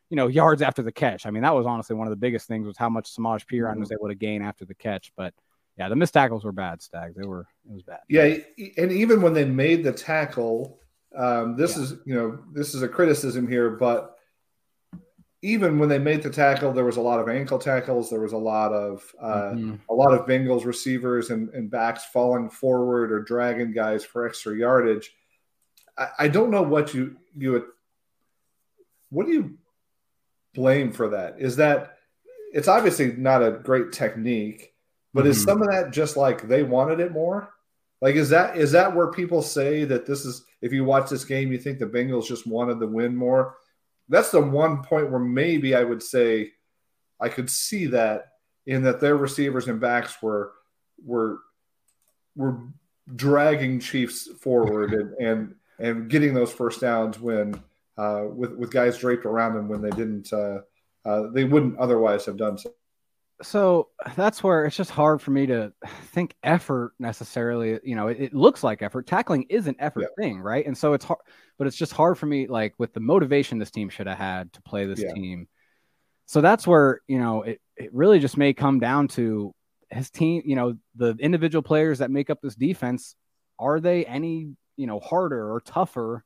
you 0.09 0.17
know, 0.17 0.27
yards 0.27 0.61
after 0.61 0.83
the 0.83 0.91
catch. 0.91 1.25
I 1.25 1.31
mean 1.31 1.43
that 1.43 1.55
was 1.55 1.65
honestly 1.65 1.95
one 1.95 2.07
of 2.07 2.11
the 2.11 2.17
biggest 2.17 2.47
things 2.47 2.67
was 2.67 2.77
how 2.77 2.89
much 2.89 3.15
Samaje 3.15 3.45
Perine 3.47 3.71
mm-hmm. 3.71 3.79
was 3.79 3.91
able 3.91 4.09
to 4.09 4.15
gain 4.15 4.43
after 4.43 4.65
the 4.65 4.75
catch. 4.75 5.11
But 5.17 5.33
yeah, 5.77 5.89
the 5.89 5.95
missed 5.95 6.13
tackles 6.13 6.43
were 6.43 6.51
bad, 6.51 6.81
Stag. 6.81 7.13
They 7.15 7.25
were 7.25 7.47
it 7.67 7.73
was 7.73 7.83
bad. 7.83 7.99
Yeah, 8.09 8.35
and 8.77 8.91
even 8.91 9.21
when 9.21 9.33
they 9.33 9.45
made 9.45 9.83
the 9.83 9.91
tackle, 9.93 10.79
um, 11.15 11.55
this 11.55 11.75
Yeah. 11.77 11.83
is 11.83 11.91
you 12.05 12.13
know 12.15 12.39
this 12.53 12.73
is 12.75 12.81
a 12.81 12.87
criticism 12.87 13.47
here, 13.47 13.69
but 13.71 14.15
even 15.43 15.79
when 15.79 15.89
they 15.89 15.97
made 15.97 16.21
the 16.21 16.29
tackle, 16.29 16.71
there 16.71 16.85
was 16.85 16.97
a 16.97 17.01
lot 17.01 17.19
of 17.19 17.27
ankle 17.27 17.57
tackles. 17.57 18.11
There 18.11 18.19
was 18.19 18.33
a 18.33 18.37
lot 18.37 18.73
of 18.73 19.11
uh, 19.19 19.51
Mhm. 19.53 19.79
a 19.89 19.93
lot 19.93 20.13
of 20.13 20.27
Bengals 20.27 20.65
receivers 20.65 21.31
and, 21.31 21.49
and 21.49 21.69
backs 21.71 22.05
falling 22.05 22.49
forward 22.49 23.11
or 23.11 23.21
dragging 23.21 23.71
guys 23.71 24.05
for 24.05 24.27
extra 24.27 24.55
yardage. 24.55 25.15
I, 25.97 26.09
I 26.19 26.27
don't 26.27 26.51
know 26.51 26.61
what 26.61 26.93
you 26.93 27.17
you 27.35 27.53
would. 27.53 27.65
What 29.09 29.25
do 29.25 29.33
you 29.33 29.57
blame 30.53 30.91
for 30.91 31.09
that? 31.09 31.39
Is 31.39 31.55
that 31.55 31.97
it's 32.53 32.67
obviously 32.67 33.13
not 33.13 33.41
a 33.41 33.51
great 33.51 33.91
technique, 33.93 34.70
but 35.13 35.27
is 35.27 35.39
Mhm. 35.39 35.45
some 35.45 35.61
of 35.61 35.69
that 35.69 35.91
just 35.91 36.17
like 36.17 36.47
they 36.47 36.63
wanted 36.63 36.99
it 36.99 37.11
more? 37.11 37.49
Like 38.01 38.15
is 38.15 38.29
that 38.29 38.57
is 38.57 38.71
that 38.71 38.95
where 38.95 39.11
people 39.11 39.41
say 39.41 39.83
that 39.85 40.05
this 40.05 40.25
is 40.25 40.45
if 40.61 40.73
you 40.73 40.83
watch 40.83 41.09
this 41.09 41.25
game 41.25 41.51
you 41.51 41.57
think 41.57 41.79
the 41.79 41.85
Bengals 41.85 42.27
just 42.27 42.47
wanted 42.47 42.79
the 42.79 42.87
win 42.87 43.15
more? 43.15 43.57
That's 44.09 44.31
the 44.31 44.41
one 44.41 44.83
point 44.83 45.11
where 45.11 45.19
maybe 45.19 45.75
I 45.75 45.83
would 45.83 46.01
say 46.03 46.53
I 47.19 47.29
could 47.29 47.49
see 47.49 47.85
that 47.87 48.33
in 48.65 48.83
that 48.83 48.99
their 48.99 49.17
receivers 49.17 49.67
and 49.67 49.79
backs 49.79 50.21
were 50.21 50.53
were 51.05 51.39
were 52.35 52.57
dragging 53.15 53.79
Chiefs 53.79 54.27
forward 54.39 54.93
and 54.93 55.13
and, 55.19 55.55
and 55.79 56.09
getting 56.09 56.33
those 56.33 56.51
first 56.51 56.81
downs 56.81 57.19
when 57.19 57.61
uh, 57.97 58.23
with 58.33 58.53
with 58.53 58.71
guys 58.71 58.97
draped 58.97 59.25
around 59.25 59.55
them 59.55 59.67
when 59.67 59.81
they 59.81 59.89
didn't 59.91 60.31
uh, 60.33 60.61
uh, 61.05 61.27
they 61.31 61.43
wouldn't 61.43 61.77
otherwise 61.77 62.25
have 62.25 62.37
done 62.37 62.57
so. 62.57 62.73
So 63.41 63.89
that's 64.15 64.43
where 64.43 64.65
it's 64.65 64.75
just 64.75 64.91
hard 64.91 65.21
for 65.21 65.31
me 65.31 65.45
to 65.45 65.73
think 66.11 66.35
effort 66.43 66.93
necessarily 66.99 67.79
you 67.83 67.95
know 67.95 68.07
it, 68.07 68.19
it 68.19 68.33
looks 68.33 68.63
like 68.63 68.81
effort 68.81 69.07
tackling 69.07 69.43
is 69.49 69.67
an 69.67 69.75
effort 69.79 70.01
Yeah. 70.01 70.23
thing 70.23 70.39
right 70.39 70.65
and 70.65 70.77
so 70.77 70.93
it's 70.93 71.05
hard 71.05 71.19
but 71.57 71.67
it's 71.67 71.77
just 71.77 71.93
hard 71.93 72.17
for 72.17 72.25
me 72.25 72.47
like 72.47 72.73
with 72.77 72.93
the 72.93 72.99
motivation 72.99 73.57
this 73.57 73.71
team 73.71 73.89
should 73.89 74.07
have 74.07 74.17
had 74.17 74.51
to 74.53 74.61
play 74.61 74.85
this 74.85 75.01
Yeah. 75.01 75.13
team 75.13 75.47
so 76.25 76.41
that's 76.41 76.65
where 76.67 77.01
you 77.07 77.19
know 77.19 77.43
it, 77.43 77.59
it 77.77 77.93
really 77.93 78.19
just 78.19 78.37
may 78.37 78.53
come 78.53 78.79
down 78.79 79.07
to 79.09 79.53
his 79.89 80.09
team 80.09 80.41
you 80.45 80.55
know 80.55 80.75
the 80.95 81.15
individual 81.19 81.61
players 81.61 81.99
that 81.99 82.11
make 82.11 82.29
up 82.29 82.39
this 82.41 82.55
defense 82.55 83.15
are 83.59 83.79
they 83.79 84.05
any 84.05 84.49
you 84.77 84.87
know 84.87 84.99
harder 84.99 85.53
or 85.53 85.61
tougher 85.61 86.23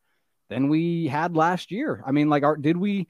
than 0.49 0.69
we 0.69 1.07
had 1.07 1.35
last 1.35 1.71
year 1.71 2.03
i 2.05 2.11
mean 2.11 2.29
like 2.29 2.43
are, 2.43 2.57
did 2.57 2.77
we 2.77 3.07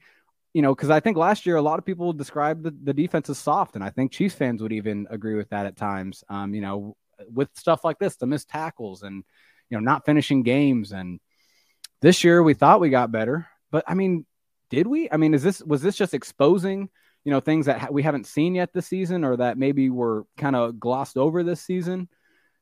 you 0.56 0.62
know, 0.62 0.74
because 0.74 0.88
I 0.88 1.00
think 1.00 1.18
last 1.18 1.44
year 1.44 1.56
a 1.56 1.62
lot 1.62 1.78
of 1.78 1.84
people 1.84 2.14
described 2.14 2.62
the, 2.62 2.74
the 2.82 2.94
defense 2.94 3.28
as 3.28 3.36
soft, 3.36 3.74
and 3.74 3.84
I 3.84 3.90
think 3.90 4.10
Chiefs 4.10 4.36
fans 4.36 4.62
would 4.62 4.72
even 4.72 5.06
agree 5.10 5.34
with 5.34 5.50
that 5.50 5.66
at 5.66 5.76
times. 5.76 6.24
Um, 6.30 6.54
you 6.54 6.62
know, 6.62 6.96
with 7.30 7.50
stuff 7.52 7.84
like 7.84 7.98
this, 7.98 8.16
the 8.16 8.24
missed 8.24 8.48
tackles 8.48 9.02
and 9.02 9.22
you 9.68 9.76
know 9.76 9.84
not 9.84 10.06
finishing 10.06 10.44
games, 10.44 10.92
and 10.92 11.20
this 12.00 12.24
year 12.24 12.42
we 12.42 12.54
thought 12.54 12.80
we 12.80 12.88
got 12.88 13.12
better, 13.12 13.46
but 13.70 13.84
I 13.86 13.92
mean, 13.92 14.24
did 14.70 14.86
we? 14.86 15.10
I 15.12 15.18
mean, 15.18 15.34
is 15.34 15.42
this 15.42 15.60
was 15.60 15.82
this 15.82 15.94
just 15.94 16.14
exposing 16.14 16.88
you 17.22 17.32
know 17.32 17.40
things 17.40 17.66
that 17.66 17.78
ha- 17.78 17.88
we 17.90 18.02
haven't 18.02 18.26
seen 18.26 18.54
yet 18.54 18.72
this 18.72 18.86
season, 18.86 19.24
or 19.24 19.36
that 19.36 19.58
maybe 19.58 19.90
were 19.90 20.24
kind 20.38 20.56
of 20.56 20.80
glossed 20.80 21.18
over 21.18 21.42
this 21.42 21.60
season? 21.60 22.08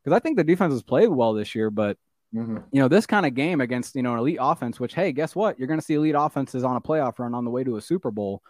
Because 0.03 0.17
I 0.17 0.19
think 0.19 0.37
the 0.37 0.43
defense 0.43 0.73
has 0.73 0.83
played 0.83 1.11
well 1.11 1.33
this 1.33 1.55
year, 1.55 1.71
but 1.71 1.97
you 2.35 2.81
know, 2.81 2.88
this 2.88 3.07
kind 3.07 3.25
of 3.25 3.35
game 3.35 3.61
against, 3.61 3.94
you 3.94 4.03
know, 4.03 4.14
an 4.14 4.18
elite 4.18 4.38
offense, 4.40 4.81
which, 4.81 4.94
hey, 4.94 5.12
guess 5.12 5.37
what? 5.37 5.59
You're 5.59 5.68
going 5.68 5.79
to 5.79 5.85
see 5.85 5.94
elite 5.94 6.16
offenses 6.18 6.64
on 6.64 6.77
a 6.77 6.81
playoff 6.81 7.18
run 7.18 7.35
on 7.35 7.44
the 7.44 7.51
way 7.51 7.62
to 7.62 7.77
a 7.77 7.81
Super 7.81 8.11
Bowl. 8.11 8.42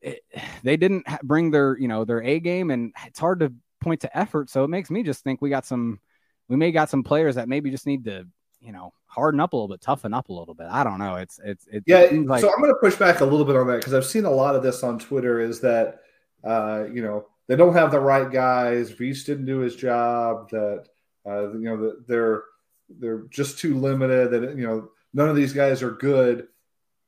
It, 0.00 0.20
they 0.62 0.76
didn't 0.76 1.06
bring 1.22 1.50
their, 1.50 1.78
you 1.78 1.88
know, 1.88 2.04
their 2.04 2.22
A 2.22 2.40
game, 2.40 2.70
and 2.70 2.92
it's 3.06 3.18
hard 3.18 3.40
to 3.40 3.52
point 3.80 4.00
to 4.00 4.18
effort. 4.18 4.48
So 4.48 4.64
it 4.64 4.68
makes 4.68 4.90
me 4.90 5.02
just 5.02 5.22
think 5.22 5.42
we 5.42 5.50
got 5.50 5.66
some, 5.66 6.00
we 6.48 6.56
may 6.56 6.72
got 6.72 6.88
some 6.88 7.02
players 7.02 7.34
that 7.34 7.48
maybe 7.48 7.70
just 7.70 7.86
need 7.86 8.04
to, 8.04 8.26
you 8.60 8.72
know, 8.72 8.94
harden 9.04 9.40
up 9.40 9.52
a 9.52 9.56
little 9.56 9.68
bit, 9.68 9.82
toughen 9.82 10.14
up 10.14 10.30
a 10.30 10.32
little 10.32 10.54
bit. 10.54 10.66
I 10.70 10.82
don't 10.82 10.98
know. 10.98 11.16
It's, 11.16 11.38
it's, 11.44 11.66
it 11.66 11.84
Yeah, 11.86 12.08
seems 12.08 12.28
like, 12.28 12.40
so 12.40 12.50
I'm 12.50 12.60
going 12.60 12.72
to 12.72 12.80
push 12.80 12.96
back 12.96 13.20
a 13.20 13.24
little 13.24 13.44
bit 13.44 13.56
on 13.56 13.66
that 13.66 13.78
because 13.78 13.92
I've 13.92 14.06
seen 14.06 14.24
a 14.24 14.30
lot 14.30 14.56
of 14.56 14.62
this 14.62 14.82
on 14.82 14.98
Twitter. 14.98 15.40
Is 15.40 15.60
that 15.60 16.00
uh, 16.42 16.84
you 16.90 17.02
know 17.02 17.26
they 17.48 17.56
don't 17.56 17.74
have 17.74 17.90
the 17.90 18.00
right 18.00 18.30
guys. 18.30 18.98
Reese 18.98 19.24
didn't 19.24 19.46
do 19.46 19.58
his 19.58 19.76
job. 19.76 20.48
That 20.50 20.86
uh, 21.26 21.52
you 21.52 21.64
know 21.64 21.76
that 21.82 22.08
they're 22.08 22.44
they're 22.88 23.24
just 23.30 23.58
too 23.58 23.78
limited. 23.78 24.30
That 24.30 24.56
you 24.56 24.66
know 24.66 24.90
none 25.12 25.28
of 25.28 25.36
these 25.36 25.52
guys 25.52 25.82
are 25.82 25.92
good. 25.92 26.48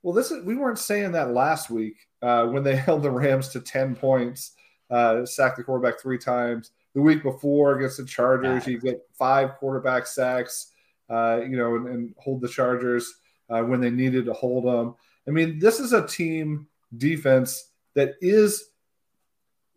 Well, 0.02 0.14
this 0.14 0.30
is, 0.30 0.44
we 0.44 0.56
weren't 0.56 0.78
saying 0.78 1.12
that 1.12 1.32
last 1.32 1.70
week 1.70 1.96
uh, 2.22 2.46
when 2.46 2.62
they 2.62 2.76
held 2.76 3.02
the 3.02 3.10
Rams 3.10 3.48
to 3.50 3.60
ten 3.60 3.94
points, 3.94 4.52
uh, 4.90 5.24
sacked 5.26 5.56
the 5.56 5.64
quarterback 5.64 6.00
three 6.00 6.18
times. 6.18 6.70
The 6.94 7.02
week 7.02 7.22
before 7.22 7.76
against 7.76 7.98
the 7.98 8.06
Chargers, 8.06 8.66
you 8.66 8.80
get 8.80 9.02
five 9.12 9.56
quarterback 9.58 10.06
sacks. 10.06 10.72
Uh, 11.08 11.40
you 11.48 11.56
know, 11.56 11.76
and, 11.76 11.86
and 11.86 12.14
hold 12.18 12.40
the 12.40 12.48
Chargers 12.48 13.20
uh, 13.48 13.62
when 13.62 13.80
they 13.80 13.90
needed 13.90 14.24
to 14.26 14.32
hold 14.32 14.64
them. 14.64 14.94
I 15.28 15.30
mean, 15.30 15.58
this 15.58 15.78
is 15.78 15.92
a 15.92 16.06
team 16.06 16.66
defense 16.96 17.70
that 17.94 18.14
is 18.20 18.70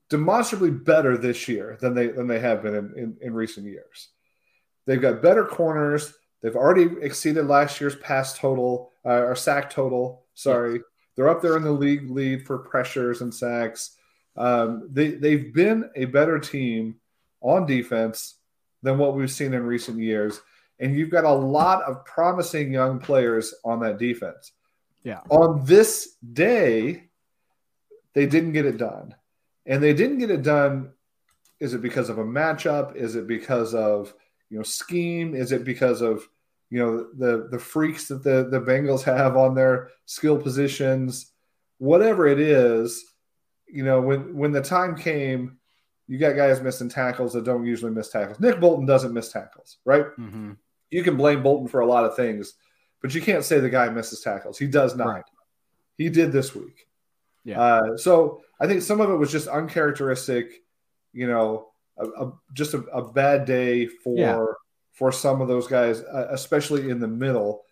demonstrably 0.09 0.71
better 0.71 1.17
this 1.17 1.47
year 1.47 1.77
than 1.81 1.93
they 1.93 2.07
than 2.07 2.27
they 2.27 2.39
have 2.39 2.63
been 2.63 2.75
in, 2.75 2.93
in, 2.95 3.17
in 3.21 3.33
recent 3.33 3.65
years. 3.65 4.09
They've 4.89 4.99
got 4.99 5.21
better 5.21 5.45
corners. 5.45 6.15
They've 6.41 6.55
already 6.55 6.89
exceeded 7.01 7.45
last 7.45 7.79
year's 7.79 7.95
pass 7.97 8.35
total 8.35 8.91
uh, 9.05 9.21
or 9.21 9.35
sack 9.35 9.69
total. 9.69 10.23
Sorry, 10.33 10.81
they're 11.15 11.29
up 11.29 11.43
there 11.43 11.57
in 11.57 11.63
the 11.63 11.71
league 11.71 12.09
lead 12.09 12.47
for 12.47 12.57
pressures 12.57 13.21
and 13.21 13.31
sacks. 13.31 13.95
Um, 14.35 14.89
they 14.91 15.11
they've 15.11 15.53
been 15.53 15.91
a 15.95 16.05
better 16.05 16.39
team 16.39 16.95
on 17.39 17.67
defense 17.67 18.39
than 18.81 18.97
what 18.97 19.13
we've 19.13 19.29
seen 19.29 19.53
in 19.53 19.61
recent 19.61 19.99
years, 19.99 20.41
and 20.79 20.97
you've 20.97 21.11
got 21.11 21.23
a 21.23 21.31
lot 21.31 21.83
of 21.83 22.03
promising 22.03 22.73
young 22.73 22.97
players 22.97 23.53
on 23.63 23.81
that 23.81 23.99
defense. 23.99 24.53
Yeah. 25.03 25.19
On 25.29 25.63
this 25.65 26.15
day, 26.33 27.09
they 28.15 28.25
didn't 28.25 28.53
get 28.53 28.65
it 28.65 28.77
done. 28.77 29.13
And 29.67 29.83
they 29.83 29.93
didn't 29.93 30.17
get 30.17 30.31
it 30.31 30.41
done. 30.41 30.93
Is 31.59 31.75
it 31.75 31.83
because 31.83 32.09
of 32.09 32.17
a 32.17 32.25
matchup? 32.25 32.95
Is 32.95 33.15
it 33.15 33.27
because 33.27 33.75
of 33.75 34.15
you 34.49 34.57
know 34.57 34.63
scheme? 34.63 35.35
Is 35.35 35.51
it 35.51 35.63
because 35.63 36.01
of 36.01 36.27
you 36.69 36.79
know 36.79 37.07
the 37.17 37.47
the 37.49 37.59
freaks 37.59 38.07
that 38.07 38.23
the 38.23 38.47
the 38.49 38.61
Bengals 38.61 39.03
have 39.03 39.37
on 39.37 39.55
their 39.55 39.89
skill 40.05 40.37
positions? 40.37 41.31
Whatever 41.77 42.27
it 42.27 42.39
is, 42.39 43.03
you 43.67 43.83
know 43.83 44.01
when 44.01 44.35
when 44.35 44.51
the 44.51 44.61
time 44.61 44.95
came, 44.95 45.57
you 46.07 46.17
got 46.17 46.35
guys 46.35 46.61
missing 46.61 46.89
tackles 46.89 47.33
that 47.33 47.45
don't 47.45 47.65
usually 47.65 47.91
miss 47.91 48.09
tackles. 48.09 48.39
Nick 48.39 48.59
Bolton 48.59 48.85
doesn't 48.85 49.13
miss 49.13 49.31
tackles, 49.31 49.77
right? 49.85 50.05
Mm-hmm. 50.17 50.53
You 50.91 51.03
can 51.03 51.17
blame 51.17 51.43
Bolton 51.43 51.67
for 51.67 51.81
a 51.81 51.85
lot 51.85 52.05
of 52.05 52.15
things, 52.15 52.55
but 53.01 53.13
you 53.13 53.21
can't 53.21 53.43
say 53.43 53.59
the 53.59 53.69
guy 53.69 53.89
misses 53.89 54.21
tackles. 54.21 54.57
He 54.57 54.67
does 54.67 54.95
not. 54.95 55.07
Right. 55.07 55.23
He 55.97 56.09
did 56.09 56.31
this 56.31 56.55
week. 56.55 56.87
Yeah. 57.43 57.61
Uh, 57.61 57.97
so 57.97 58.41
I 58.59 58.67
think 58.67 58.81
some 58.81 59.01
of 59.01 59.09
it 59.09 59.15
was 59.15 59.31
just 59.31 59.47
uncharacteristic, 59.47 60.63
you 61.13 61.27
know, 61.27 61.68
a, 61.99 62.25
a, 62.25 62.33
just 62.53 62.73
a, 62.73 62.79
a, 62.93 63.11
bad 63.11 63.45
day 63.45 63.87
for 63.87 64.17
Yeah. 64.17 64.45
for 64.93 65.11
some 65.11 65.41
of 65.41 65.47
those 65.47 65.67
guys, 65.67 66.01
uh, 66.01 66.27
especially 66.31 66.89
in 66.89 66.99
the 66.99 67.07
middle. 67.07 67.63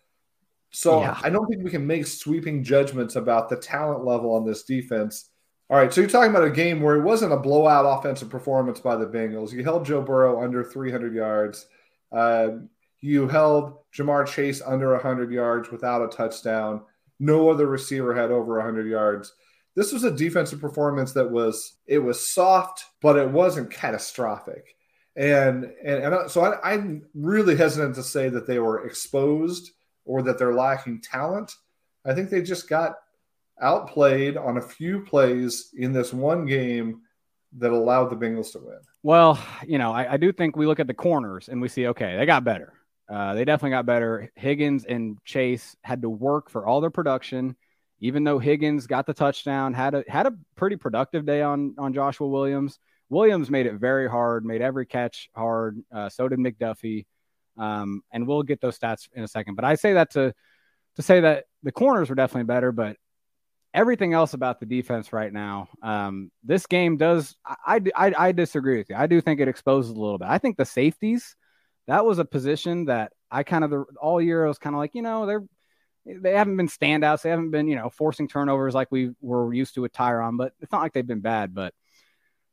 So 0.70 1.00
Yeah. 1.00 1.18
I 1.22 1.30
don't 1.30 1.46
think 1.46 1.64
we 1.64 1.70
can 1.70 1.86
make 1.86 2.06
sweeping 2.06 2.62
judgments 2.62 3.16
about 3.16 3.48
the 3.48 3.56
talent 3.56 4.04
level 4.04 4.34
on 4.34 4.44
this 4.44 4.64
defense. 4.64 5.30
All 5.70 5.76
right, 5.76 5.92
so 5.92 6.00
you're 6.00 6.08
talking 6.08 6.30
about 6.30 6.44
a 6.44 6.50
game 6.50 6.80
where 6.80 6.96
it 6.96 7.02
wasn't 7.02 7.32
a 7.32 7.36
blowout 7.36 7.84
offensive 7.98 8.30
performance 8.30 8.80
by 8.80 8.96
the 8.96 9.06
Bengals. 9.06 9.52
You 9.52 9.62
held 9.62 9.84
Joe 9.84 10.00
Burrow 10.00 10.42
under 10.42 10.64
300 10.64 11.14
yards. 11.14 11.66
Uh, 12.10 12.48
you 13.00 13.28
held 13.28 13.78
Ja'Marr 13.94 14.26
Chase 14.26 14.62
under 14.64 14.92
100 14.92 15.30
yards 15.30 15.70
without 15.70 16.02
a 16.02 16.08
touchdown. 16.08 16.82
No 17.20 17.50
other 17.50 17.66
receiver 17.66 18.14
had 18.14 18.30
over 18.30 18.56
100 18.56 18.86
yards. 18.86 19.34
This 19.78 19.92
was 19.92 20.02
a 20.02 20.10
defensive 20.10 20.60
performance 20.60 21.12
that 21.12 21.30
was 21.30 21.76
it 21.86 22.00
was 22.00 22.28
soft, 22.28 22.84
but 23.00 23.16
it 23.16 23.30
wasn't 23.30 23.70
catastrophic. 23.70 24.74
And 25.14 25.72
and, 25.84 26.02
and 26.02 26.28
so 26.28 26.42
I, 26.42 26.72
I'm 26.72 27.04
really 27.14 27.54
hesitant 27.54 27.94
to 27.94 28.02
say 28.02 28.28
that 28.28 28.44
they 28.44 28.58
were 28.58 28.84
exposed 28.84 29.70
or 30.04 30.22
that 30.22 30.36
they're 30.36 30.52
lacking 30.52 31.02
talent. 31.02 31.54
I 32.04 32.12
think 32.12 32.28
they 32.28 32.42
just 32.42 32.68
got 32.68 32.96
outplayed 33.62 34.36
on 34.36 34.56
a 34.56 34.60
few 34.60 35.02
plays 35.02 35.70
in 35.76 35.92
this 35.92 36.12
one 36.12 36.44
game 36.44 37.02
that 37.58 37.70
allowed 37.70 38.10
the 38.10 38.16
Bengals 38.16 38.50
to 38.52 38.58
win. 38.58 38.80
Well, 39.04 39.38
you 39.64 39.78
know, 39.78 39.92
I, 39.92 40.14
I 40.14 40.16
do 40.16 40.32
think 40.32 40.56
we 40.56 40.66
look 40.66 40.80
at 40.80 40.88
the 40.88 40.94
corners 40.94 41.48
and 41.48 41.62
we 41.62 41.68
see, 41.68 41.86
okay, 41.86 42.16
they 42.16 42.26
got 42.26 42.42
better. 42.42 42.72
Uh, 43.08 43.34
they 43.34 43.44
definitely 43.44 43.70
got 43.70 43.86
better. 43.86 44.32
Higgins 44.34 44.84
and 44.84 45.22
Chase 45.24 45.76
had 45.82 46.02
to 46.02 46.10
work 46.10 46.50
for 46.50 46.66
all 46.66 46.80
their 46.80 46.90
production, 46.90 47.54
even 48.00 48.24
though 48.24 48.38
Higgins 48.38 48.86
got 48.86 49.06
the 49.06 49.14
touchdown, 49.14 49.74
had 49.74 49.94
a 49.94 50.04
had 50.08 50.26
a 50.26 50.34
pretty 50.56 50.76
productive 50.76 51.26
day 51.26 51.42
on 51.42 51.74
on 51.78 51.92
Joshua 51.92 52.28
Williams. 52.28 52.78
Williams 53.10 53.50
made 53.50 53.66
it 53.66 53.74
very 53.74 54.08
hard, 54.08 54.44
made 54.44 54.60
every 54.60 54.86
catch 54.86 55.30
hard. 55.34 55.78
Uh, 55.94 56.08
so 56.08 56.28
did 56.28 56.38
McDuffie, 56.38 57.06
um, 57.56 58.02
and 58.12 58.26
we'll 58.26 58.42
get 58.42 58.60
those 58.60 58.78
stats 58.78 59.08
in 59.14 59.24
a 59.24 59.28
second. 59.28 59.54
But 59.54 59.64
I 59.64 59.76
say 59.76 59.94
that 59.94 60.12
to 60.12 60.34
to 60.96 61.02
say 61.02 61.20
that 61.20 61.44
the 61.62 61.72
corners 61.72 62.08
were 62.08 62.16
definitely 62.16 62.44
better, 62.44 62.70
but 62.72 62.96
everything 63.74 64.12
else 64.12 64.34
about 64.34 64.60
the 64.60 64.66
defense 64.66 65.12
right 65.12 65.32
now, 65.32 65.68
um, 65.82 66.30
this 66.42 66.66
game 66.66 66.96
does. 66.96 67.36
I, 67.46 67.80
I 67.96 68.14
I 68.16 68.32
disagree 68.32 68.78
with 68.78 68.90
you. 68.90 68.96
I 68.96 69.06
do 69.06 69.20
think 69.20 69.40
it 69.40 69.48
exposes 69.48 69.90
a 69.90 70.00
little 70.00 70.18
bit. 70.18 70.28
I 70.28 70.38
think 70.38 70.56
the 70.56 70.64
safeties, 70.64 71.34
that 71.86 72.04
was 72.04 72.18
a 72.18 72.24
position 72.24 72.86
that 72.86 73.12
I 73.30 73.42
kind 73.42 73.64
of 73.64 73.70
the, 73.70 73.84
all 74.00 74.20
year 74.20 74.44
I 74.44 74.48
was 74.48 74.58
kind 74.58 74.74
of 74.74 74.78
like, 74.78 74.94
you 74.94 75.02
know, 75.02 75.26
they're 75.26 75.44
they 76.08 76.32
haven't 76.32 76.56
been 76.56 76.68
standouts. 76.68 77.22
They 77.22 77.30
haven't 77.30 77.50
been, 77.50 77.68
you 77.68 77.76
know, 77.76 77.90
forcing 77.90 78.28
turnovers 78.28 78.74
like 78.74 78.88
we 78.90 79.10
were 79.20 79.52
used 79.52 79.74
to 79.74 79.82
with 79.82 79.92
Tyrann, 79.92 80.36
but 80.36 80.52
it's 80.60 80.72
not 80.72 80.82
like 80.82 80.92
they've 80.92 81.06
been 81.06 81.20
bad. 81.20 81.54
But 81.54 81.74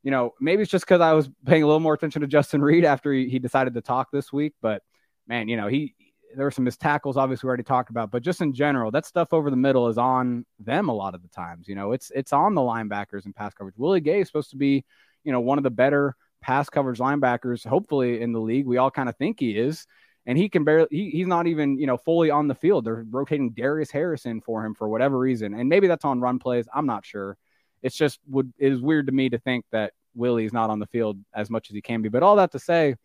you 0.04 0.12
know, 0.12 0.34
maybe 0.40 0.62
it's 0.62 0.72
just 0.72 0.86
because 0.86 1.02
I 1.02 1.14
was 1.14 1.30
paying 1.46 1.64
a 1.64 1.66
little 1.66 1.80
more 1.80 1.96
attention 1.96 2.22
to 2.22 2.28
Justin 2.28 2.62
Reid 2.62 2.86
after 2.86 3.12
he, 3.12 3.28
he 3.28 3.40
decided 3.40 3.74
to 3.74 3.82
talk 3.82 4.10
this 4.12 4.32
week. 4.32 4.54
But 4.62 4.84
man, 5.28 5.48
you 5.48 5.58
know, 5.58 5.68
he 5.68 5.96
there 6.36 6.46
were 6.46 6.52
some 6.52 6.66
missed 6.66 6.82
tackles, 6.82 7.18
obviously 7.18 7.48
we 7.48 7.50
already 7.50 7.64
talked 7.64 7.90
about, 7.90 8.12
but 8.12 8.22
just 8.22 8.42
in 8.42 8.54
general, 8.54 8.92
that 8.92 9.06
stuff 9.06 9.32
over 9.32 9.50
the 9.50 9.56
middle 9.56 9.88
is 9.88 9.98
on 9.98 10.46
them 10.60 10.90
a 10.90 10.94
lot 10.94 11.16
of 11.16 11.22
the 11.22 11.30
times. 11.30 11.68
You 11.68 11.76
know, 11.76 11.94
it's 11.94 12.12
it's 12.14 12.34
on 12.34 12.56
the 12.56 12.62
linebackers 12.62 13.26
and 13.26 13.36
pass 13.36 13.54
coverage. 13.54 13.78
Willie 13.78 14.02
Gay 14.02 14.22
is 14.22 14.28
supposed 14.28 14.52
to 14.52 14.58
be, 14.58 14.84
you 15.24 15.32
know, 15.32 15.40
one 15.40 15.58
of 15.58 15.64
the 15.64 15.70
better 15.72 16.16
pass 16.42 16.70
coverage 16.70 17.00
linebackers, 17.00 17.66
hopefully 17.66 18.22
in 18.22 18.32
the 18.32 18.40
league. 18.42 18.68
We 18.68 18.78
all 18.78 18.92
kind 18.92 19.10
of 19.10 19.16
think 19.16 19.40
he 19.40 19.58
is. 19.58 19.88
And 20.26 20.38
he 20.38 20.50
can 20.50 20.64
barely 20.64 20.88
he, 20.90 21.12
he's 21.12 21.28
not 21.28 21.48
even, 21.48 21.78
you 21.78 21.86
know, 21.86 21.98
fully 21.98 22.32
on 22.32 22.48
the 22.48 22.56
field. 22.56 22.86
They're 22.86 23.06
rotating 23.10 23.52
Darius 23.52 23.92
Harrison 23.92 24.42
for 24.42 24.66
him 24.66 24.74
for 24.74 24.90
whatever 24.90 25.18
reason. 25.18 25.54
And 25.54 25.70
maybe 25.70 25.88
that's 25.88 26.06
on 26.06 26.20
run 26.20 26.40
plays. 26.40 26.68
I'm 26.74 26.88
not 26.88 27.06
sure. 27.06 27.38
It's 27.84 27.96
just 27.96 28.20
would 28.28 28.52
it 28.58 28.72
is 28.72 28.82
weird 28.82 29.08
to 29.08 29.12
me 29.12 29.30
to 29.30 29.38
think 29.38 29.66
that 29.72 29.94
Willie's 30.16 30.54
not 30.54 30.70
on 30.70 30.80
the 30.80 30.88
field 30.88 31.20
as 31.34 31.50
much 31.50 31.70
as 31.70 31.76
he 31.76 31.82
can 31.82 32.02
be. 32.02 32.10
But 32.10 32.24
all 32.24 32.38
that 32.38 32.54
to 32.54 32.60
say, 32.60 32.96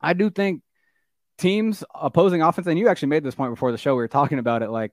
I 0.00 0.12
do 0.12 0.30
think 0.30 0.62
teams 1.38 1.82
opposing 1.94 2.42
offense, 2.42 2.66
and 2.66 2.78
you 2.78 2.88
actually 2.88 3.08
made 3.08 3.24
this 3.24 3.34
point 3.34 3.52
before 3.52 3.72
the 3.72 3.78
show. 3.78 3.94
We 3.94 4.02
were 4.02 4.08
talking 4.08 4.38
about 4.38 4.62
it. 4.62 4.70
Like 4.70 4.92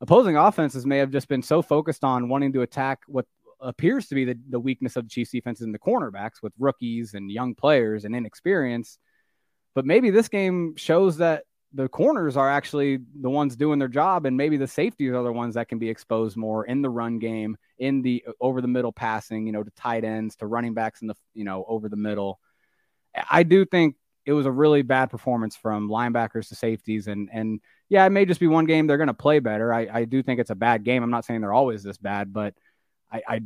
opposing 0.00 0.36
offenses 0.36 0.84
may 0.84 0.98
have 0.98 1.10
just 1.10 1.28
been 1.28 1.42
so 1.42 1.62
focused 1.62 2.04
on 2.04 2.28
wanting 2.28 2.52
to 2.52 2.62
attack 2.62 3.00
what 3.06 3.26
appears 3.60 4.08
to 4.08 4.14
be 4.14 4.24
the, 4.26 4.38
the 4.50 4.60
weakness 4.60 4.96
of 4.96 5.04
the 5.04 5.08
Chiefs 5.08 5.30
defense 5.30 5.60
in 5.60 5.72
the 5.72 5.78
cornerbacks 5.78 6.42
with 6.42 6.52
rookies 6.58 7.14
and 7.14 7.30
young 7.30 7.54
players 7.54 8.04
and 8.04 8.14
inexperience. 8.14 8.98
But 9.74 9.84
maybe 9.84 10.10
this 10.10 10.28
game 10.28 10.76
shows 10.76 11.16
that 11.18 11.44
the 11.72 11.88
corners 11.88 12.36
are 12.36 12.48
actually 12.48 13.00
the 13.20 13.28
ones 13.28 13.56
doing 13.56 13.80
their 13.80 13.88
job, 13.88 14.26
and 14.26 14.36
maybe 14.36 14.56
the 14.56 14.68
safeties 14.68 15.12
are 15.12 15.24
the 15.24 15.32
ones 15.32 15.56
that 15.56 15.68
can 15.68 15.78
be 15.78 15.90
exposed 15.90 16.36
more 16.36 16.64
in 16.64 16.82
the 16.82 16.90
run 16.90 17.18
game, 17.18 17.56
in 17.78 18.00
the 18.02 18.24
over 18.40 18.60
the 18.60 18.68
middle 18.68 18.92
passing, 18.92 19.46
you 19.46 19.52
know, 19.52 19.62
to 19.62 19.70
tight 19.72 20.04
ends, 20.04 20.36
to 20.36 20.46
running 20.46 20.74
backs 20.74 21.02
in 21.02 21.08
the 21.08 21.14
you 21.34 21.44
know 21.44 21.64
over 21.66 21.88
the 21.88 21.96
middle. 21.96 22.38
I 23.30 23.42
do 23.42 23.64
think 23.64 23.96
it 24.24 24.32
was 24.32 24.46
a 24.46 24.52
really 24.52 24.82
bad 24.82 25.10
performance 25.10 25.56
from 25.56 25.88
linebackers 25.88 26.48
to 26.48 26.54
safeties, 26.54 27.08
and 27.08 27.28
and 27.32 27.60
yeah, 27.88 28.06
it 28.06 28.10
may 28.10 28.24
just 28.24 28.40
be 28.40 28.46
one 28.46 28.66
game 28.66 28.86
they're 28.86 28.96
going 28.96 29.08
to 29.08 29.14
play 29.14 29.40
better. 29.40 29.74
I, 29.74 29.88
I 29.92 30.04
do 30.04 30.22
think 30.22 30.40
it's 30.40 30.50
a 30.50 30.54
bad 30.54 30.84
game. 30.84 31.02
I'm 31.02 31.10
not 31.10 31.24
saying 31.24 31.40
they're 31.40 31.52
always 31.52 31.82
this 31.82 31.98
bad, 31.98 32.32
but 32.32 32.54
I, 33.12 33.22
I 33.26 33.40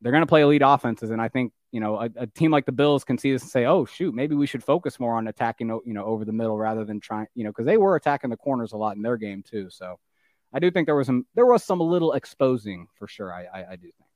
they're 0.00 0.12
going 0.12 0.22
to 0.22 0.26
play 0.26 0.42
elite 0.42 0.62
offenses, 0.64 1.10
and 1.10 1.20
I 1.20 1.28
think 1.28 1.52
you 1.76 1.80
know 1.80 2.00
a, 2.00 2.08
a, 2.16 2.26
team 2.26 2.50
like 2.50 2.64
the 2.64 2.72
Bills 2.72 3.04
can 3.04 3.18
see 3.18 3.32
this 3.32 3.42
and 3.42 3.50
say, 3.50 3.66
oh 3.66 3.84
shoot, 3.84 4.14
maybe 4.14 4.34
we 4.34 4.46
should 4.46 4.64
focus 4.64 4.98
more 4.98 5.14
on 5.14 5.28
attacking 5.28 5.68
you 5.84 5.92
know 5.92 6.06
over 6.06 6.24
the 6.24 6.32
middle 6.32 6.56
rather 6.56 6.86
than 6.86 7.00
trying 7.00 7.26
you 7.34 7.44
know 7.44 7.50
because 7.50 7.66
they 7.66 7.76
were 7.76 7.96
attacking 7.96 8.30
the 8.30 8.36
corners 8.38 8.72
a 8.72 8.78
lot 8.78 8.96
in 8.96 9.02
their 9.02 9.18
game 9.18 9.42
too. 9.42 9.68
So 9.68 9.98
I 10.54 10.58
do 10.58 10.70
think 10.70 10.86
there 10.86 10.94
was 10.94 11.06
some 11.06 11.26
there 11.34 11.44
was 11.44 11.62
some 11.62 11.80
little 11.80 12.14
exposing 12.14 12.88
for 12.98 13.06
sure. 13.06 13.30
I 13.30 13.42
I, 13.44 13.72
I 13.72 13.76
do 13.76 13.82
think. 13.98 14.10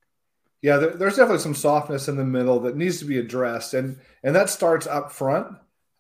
Yeah, 0.63 0.79
there, 0.79 0.91
there's 0.97 1.17
definitely 1.17 1.43
some 1.43 1.55
softness 1.55 2.09
in 2.09 2.17
the 2.17 2.25
middle 2.25 2.61
that 2.61 2.79
needs 2.79 2.99
to 3.01 3.05
be 3.05 3.19
addressed, 3.19 3.75
and 3.75 3.99
and 4.23 4.35
that 4.35 4.49
starts 4.49 4.87
up 4.87 5.13
front. 5.13 5.49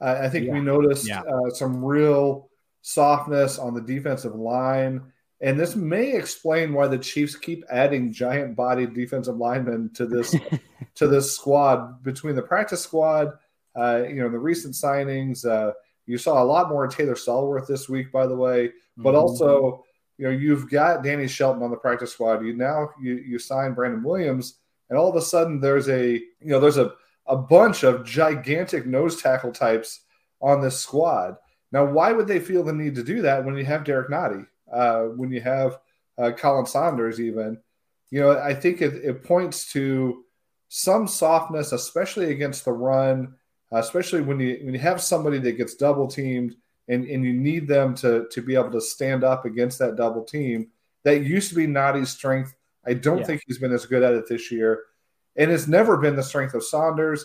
Uh, 0.00 0.18
I 0.22 0.30
think 0.30 0.46
Yeah. 0.46 0.54
we 0.54 0.60
noticed 0.60 1.06
Yeah. 1.06 1.20
uh, 1.20 1.50
some 1.50 1.84
real 1.84 2.48
softness 2.80 3.58
on 3.58 3.74
the 3.74 3.82
defensive 3.82 4.34
line, 4.34 5.12
and 5.40 5.58
this 5.58 5.74
may 5.76 6.12
explain 6.14 6.72
why 6.74 6.86
the 6.86 6.98
Chiefs 6.98 7.34
keep 7.36 7.64
adding 7.70 8.12
giant-bodied 8.12 8.94
defensive 8.94 9.36
linemen 9.36 9.90
to 9.94 10.06
this 10.06 10.34
to 10.96 11.06
this 11.08 11.34
squad. 11.34 12.02
Between 12.02 12.34
the 12.36 12.42
practice 12.42 12.82
squad, 12.82 13.32
uh, 13.76 14.02
you 14.08 14.16
know, 14.16 14.28
the 14.28 14.38
recent 14.38 14.74
signings, 14.74 15.46
uh, 15.46 15.72
you 16.06 16.18
saw 16.18 16.42
a 16.42 16.44
lot 16.44 16.68
more 16.68 16.86
Taylor 16.88 17.14
Stallworth 17.14 17.66
this 17.66 17.88
week, 17.88 18.10
by 18.12 18.26
the 18.26 18.36
way, 18.36 18.72
but 18.96 19.14
Mhm. 19.14 19.18
also 19.20 19.84
you 20.18 20.26
know 20.26 20.32
you've 20.32 20.68
got 20.70 21.02
Danny 21.02 21.26
Shelton 21.28 21.62
on 21.62 21.70
the 21.70 21.76
practice 21.76 22.12
squad. 22.12 22.44
You 22.44 22.52
now 22.52 22.90
you 23.00 23.14
you 23.14 23.38
sign 23.38 23.72
Brandon 23.74 24.02
Williams, 24.02 24.58
and 24.88 24.98
all 24.98 25.08
of 25.08 25.16
a 25.16 25.22
sudden 25.22 25.60
there's 25.60 25.88
a 25.88 26.12
you 26.14 26.22
know 26.50 26.60
there's 26.60 26.76
a 26.78 26.92
a 27.26 27.36
bunch 27.36 27.84
of 27.84 28.04
gigantic 28.04 28.86
nose 28.86 29.22
tackle 29.22 29.52
types 29.52 30.00
on 30.42 30.60
this 30.60 30.78
squad. 30.80 31.36
Now, 31.70 31.84
why 31.84 32.10
would 32.12 32.26
they 32.26 32.40
feel 32.40 32.64
the 32.64 32.72
need 32.72 32.96
to 32.96 33.04
do 33.04 33.22
that 33.22 33.44
when 33.44 33.56
you 33.56 33.64
have 33.64 33.84
Derrick 33.84 34.08
Nnadi, 34.10 34.46
uh, 34.72 35.02
when 35.04 35.30
you 35.30 35.40
have 35.40 35.78
uh, 36.18 36.30
Khalen 36.32 36.68
Saunders, 36.68 37.20
even? 37.20 37.58
You 38.10 38.20
know, 38.20 38.38
I 38.38 38.54
think 38.54 38.82
it, 38.82 38.94
it 39.04 39.22
points 39.24 39.72
to 39.72 40.24
some 40.68 41.06
softness, 41.06 41.72
especially 41.72 42.30
against 42.32 42.64
the 42.64 42.72
run, 42.72 43.34
especially 43.72 44.20
when 44.22 44.40
you 44.40 44.60
when 44.64 44.74
you 44.74 44.80
have 44.80 45.00
somebody 45.00 45.38
that 45.38 45.52
gets 45.52 45.74
double 45.74 46.06
teamed 46.08 46.56
and, 46.88 47.04
and 47.04 47.24
you 47.24 47.32
need 47.32 47.68
them 47.68 47.94
to 47.96 48.26
to 48.30 48.42
be 48.42 48.54
able 48.54 48.70
to 48.72 48.80
stand 48.80 49.24
up 49.24 49.44
against 49.44 49.78
that 49.78 49.96
double 49.96 50.24
team. 50.24 50.68
That 51.04 51.22
used 51.22 51.48
to 51.50 51.54
be 51.54 51.66
Nnadi's 51.66 52.10
strength. 52.10 52.54
I 52.86 52.94
don't 52.94 53.18
Yeah. 53.18 53.24
think 53.24 53.42
he's 53.46 53.58
been 53.58 53.72
as 53.72 53.86
good 53.86 54.02
at 54.02 54.14
it 54.14 54.28
this 54.28 54.50
year, 54.50 54.82
and 55.36 55.50
it's 55.50 55.68
never 55.68 55.96
been 55.96 56.16
the 56.16 56.22
strength 56.22 56.54
of 56.54 56.64
Saunders. 56.64 57.24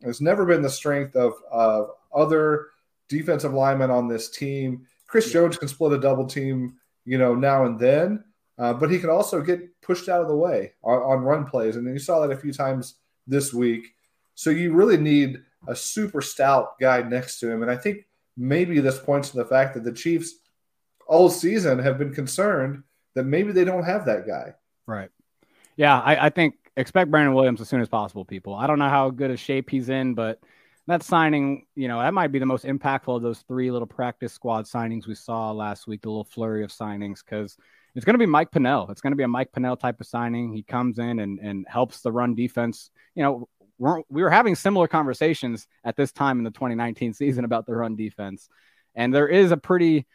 It's 0.00 0.20
never 0.20 0.44
been 0.44 0.62
the 0.62 0.70
strength 0.70 1.14
of 1.16 1.34
of 1.50 1.90
other 2.14 2.66
defensive 3.08 3.52
linemen 3.54 3.90
on 3.90 4.08
this 4.08 4.30
team. 4.30 4.86
Chris 5.06 5.30
Jones 5.30 5.58
can 5.58 5.68
split 5.68 5.92
a 5.92 5.98
double 5.98 6.26
team, 6.26 6.74
you 7.04 7.18
know, 7.18 7.34
now 7.34 7.64
and 7.64 7.78
then, 7.78 8.24
uh, 8.58 8.72
but 8.72 8.90
he 8.90 8.98
can 8.98 9.10
also 9.10 9.40
get 9.40 9.80
pushed 9.82 10.08
out 10.08 10.22
of 10.22 10.28
the 10.28 10.36
way 10.36 10.72
on, 10.82 10.98
on 11.02 11.24
run 11.24 11.44
plays, 11.44 11.76
and 11.76 11.86
you 11.86 11.98
saw 11.98 12.20
that 12.20 12.36
a 12.36 12.40
few 12.40 12.52
times 12.52 12.96
this 13.26 13.52
week. 13.52 13.94
So 14.34 14.50
you 14.50 14.72
really 14.72 14.96
need 14.96 15.42
a 15.66 15.74
super 15.74 16.20
stout 16.20 16.78
guy 16.78 17.02
next 17.02 17.40
to 17.40 17.50
him, 17.50 17.62
and 17.62 17.70
I 17.70 17.76
think 17.76 18.06
maybe 18.36 18.80
this 18.80 18.98
points 18.98 19.30
to 19.30 19.36
the 19.36 19.44
fact 19.44 19.74
that 19.74 19.84
the 19.84 19.92
Chiefs 19.92 20.34
all 21.06 21.28
season 21.28 21.78
have 21.78 21.98
been 21.98 22.14
concerned 22.14 22.82
that 23.14 23.24
maybe 23.24 23.52
they 23.52 23.64
don't 23.64 23.84
have 23.84 24.06
that 24.06 24.26
guy. 24.26 24.54
Right. 24.86 25.10
Yeah, 25.76 25.98
I, 26.00 26.26
I 26.26 26.30
think 26.30 26.54
expect 26.76 27.10
Brandon 27.10 27.34
Williams 27.34 27.60
as 27.60 27.68
soon 27.68 27.80
as 27.80 27.88
possible, 27.88 28.24
people. 28.24 28.54
I 28.54 28.66
don't 28.66 28.78
know 28.78 28.88
how 28.88 29.10
good 29.10 29.30
a 29.30 29.36
shape 29.36 29.70
he's 29.70 29.88
in, 29.88 30.14
but 30.14 30.40
that 30.86 31.02
signing, 31.02 31.66
you 31.74 31.88
know, 31.88 32.00
that 32.00 32.12
might 32.12 32.32
be 32.32 32.38
the 32.38 32.46
most 32.46 32.64
impactful 32.64 33.16
of 33.16 33.22
those 33.22 33.40
three 33.40 33.70
little 33.70 33.86
practice 33.86 34.32
squad 34.32 34.66
signings 34.66 35.06
we 35.06 35.14
saw 35.14 35.50
last 35.50 35.86
week, 35.86 36.02
the 36.02 36.10
little 36.10 36.24
flurry 36.24 36.62
of 36.62 36.70
signings, 36.70 37.24
because 37.24 37.56
it's 37.94 38.04
going 38.04 38.14
to 38.14 38.18
be 38.18 38.26
Mike 38.26 38.50
Pennel. 38.50 38.90
It's 38.90 39.00
going 39.00 39.12
to 39.12 39.16
be 39.16 39.22
a 39.22 39.28
Mike 39.28 39.52
Pennel 39.52 39.76
type 39.76 40.00
of 40.00 40.06
signing. 40.06 40.52
He 40.52 40.62
comes 40.62 40.98
in 40.98 41.20
and, 41.20 41.38
and 41.38 41.66
helps 41.68 42.00
the 42.00 42.12
run 42.12 42.34
defense. 42.34 42.90
You 43.14 43.22
know, 43.22 43.48
we're, 43.78 44.02
we 44.10 44.22
were 44.22 44.30
having 44.30 44.54
similar 44.54 44.86
conversations 44.86 45.66
at 45.84 45.96
this 45.96 46.12
time 46.12 46.38
in 46.38 46.44
the 46.44 46.50
2019 46.50 47.14
season 47.14 47.44
about 47.44 47.66
the 47.66 47.74
run 47.74 47.96
defense. 47.96 48.48
And 48.94 49.14
there 49.14 49.28
is 49.28 49.52
a 49.52 49.56
pretty, 49.56 50.06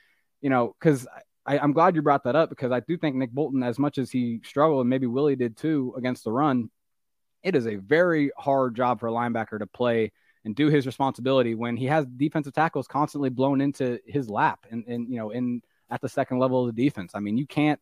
you 0.42 0.50
know, 0.50 0.76
because 0.80 1.08
I'm 1.46 1.74
glad 1.74 1.96
you 1.96 2.04
brought 2.04 2.26
that 2.26 2.36
up 2.36 2.50
because 2.50 2.72
I 2.72 2.82
do 2.82 2.96
think 2.96 3.16
Nick 3.16 3.32
Bolton, 3.32 3.64
as 3.64 3.80
much 3.80 3.98
as 3.98 4.12
he 4.12 4.40
struggled, 4.44 4.82
and 4.82 4.90
maybe 4.90 5.08
Willie 5.08 5.36
did 5.36 5.58
too 5.58 5.96
against 5.98 6.24
the 6.24 6.32
run, 6.32 6.70
it 7.42 7.56
is 7.56 7.66
a 7.66 7.76
very 7.76 8.32
hard 8.38 8.76
job 8.76 9.00
for 9.00 9.08
a 9.08 9.12
linebacker 9.12 9.58
to 9.58 9.66
play 9.66 10.12
and 10.50 10.56
do 10.56 10.68
his 10.68 10.88
responsibility 10.88 11.54
when 11.54 11.78
he 11.78 11.86
has 11.86 12.08
defensive 12.08 12.54
tackles 12.54 12.88
constantly 12.88 13.30
blown 13.30 13.62
into 13.62 14.00
his 14.08 14.30
lap 14.30 14.66
and, 14.72 14.84
and 14.88 15.08
you 15.08 15.18
know 15.18 15.30
in 15.30 15.62
at 15.92 16.02
the 16.02 16.10
second 16.10 16.40
level 16.40 16.68
of 16.68 16.76
the 16.76 16.84
defense. 16.84 17.12
I 17.14 17.20
mean, 17.20 17.38
you 17.38 17.46
can't. 17.46 17.80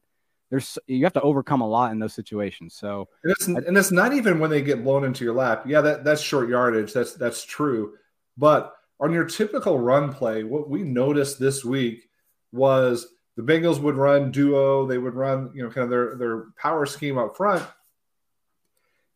There's 0.49 0.77
you 0.85 1.03
have 1.05 1.13
to 1.13 1.21
overcome 1.21 1.61
a 1.61 1.67
lot 1.67 1.91
in 1.91 1.99
those 1.99 2.13
situations. 2.13 2.73
So 2.73 3.07
and 3.23 3.31
it's, 3.31 3.47
and 3.47 3.77
it's 3.77 3.91
not 3.91 4.13
even 4.13 4.39
when 4.39 4.49
they 4.49 4.61
get 4.61 4.83
blown 4.83 5.05
into 5.05 5.23
your 5.23 5.33
lap. 5.33 5.63
Yeah, 5.65 5.81
that 5.81 6.03
that's 6.03 6.21
short 6.21 6.49
yardage. 6.49 6.91
That's 6.93 7.13
that's 7.13 7.43
true. 7.43 7.93
But 8.37 8.73
on 8.99 9.13
your 9.13 9.25
typical 9.25 9.79
run 9.79 10.13
play, 10.13 10.43
what 10.43 10.69
we 10.69 10.83
noticed 10.83 11.39
this 11.39 11.63
week 11.63 12.09
was 12.51 13.07
the 13.37 13.43
Bengals 13.43 13.79
would 13.79 13.95
run 13.95 14.31
duo. 14.31 14.85
They 14.85 14.97
would 14.97 15.15
run 15.15 15.51
you 15.53 15.63
know 15.63 15.69
kind 15.69 15.85
of 15.85 15.89
their 15.89 16.15
their 16.15 16.45
power 16.57 16.85
scheme 16.85 17.17
up 17.17 17.37
front. 17.37 17.65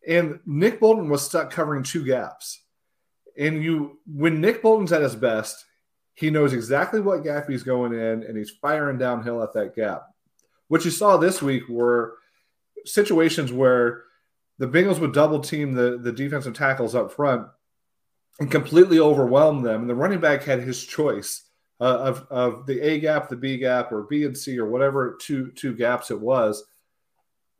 And 0.08 0.40
Nick 0.46 0.80
Bolton 0.80 1.08
was 1.08 1.22
stuck 1.22 1.50
covering 1.50 1.82
two 1.82 2.04
gaps. 2.04 2.61
And 3.38 3.62
you, 3.62 3.98
when 4.06 4.40
Nick 4.40 4.62
Bolton's 4.62 4.92
at 4.92 5.02
his 5.02 5.16
best, 5.16 5.64
he 6.14 6.30
knows 6.30 6.52
exactly 6.52 7.00
what 7.00 7.24
gap 7.24 7.48
he's 7.48 7.62
going 7.62 7.94
in, 7.94 8.22
and 8.22 8.36
he's 8.36 8.50
firing 8.50 8.98
downhill 8.98 9.42
at 9.42 9.54
that 9.54 9.74
gap. 9.74 10.06
What 10.68 10.84
you 10.84 10.90
saw 10.90 11.16
this 11.16 11.40
week 11.40 11.68
were 11.68 12.16
situations 12.84 13.52
where 13.52 14.04
the 14.58 14.68
Bengals 14.68 14.98
would 15.00 15.12
double 15.12 15.40
team 15.40 15.72
the, 15.72 15.98
the 15.98 16.12
defensive 16.12 16.54
tackles 16.54 16.94
up 16.94 17.12
front 17.12 17.46
and 18.40 18.50
completely 18.50 18.98
overwhelm 18.98 19.62
them. 19.62 19.82
And 19.82 19.90
the 19.90 19.94
running 19.94 20.20
back 20.20 20.42
had 20.42 20.60
his 20.60 20.84
choice 20.84 21.42
uh, 21.80 21.84
of, 21.84 22.26
of 22.30 22.66
the 22.66 22.80
A 22.80 23.00
gap, 23.00 23.28
the 23.28 23.36
B 23.36 23.56
gap, 23.56 23.90
or 23.92 24.02
B 24.02 24.24
and 24.24 24.36
C, 24.36 24.58
or 24.58 24.66
whatever 24.66 25.18
two 25.20 25.50
two 25.52 25.74
gaps 25.74 26.10
it 26.10 26.20
was. 26.20 26.64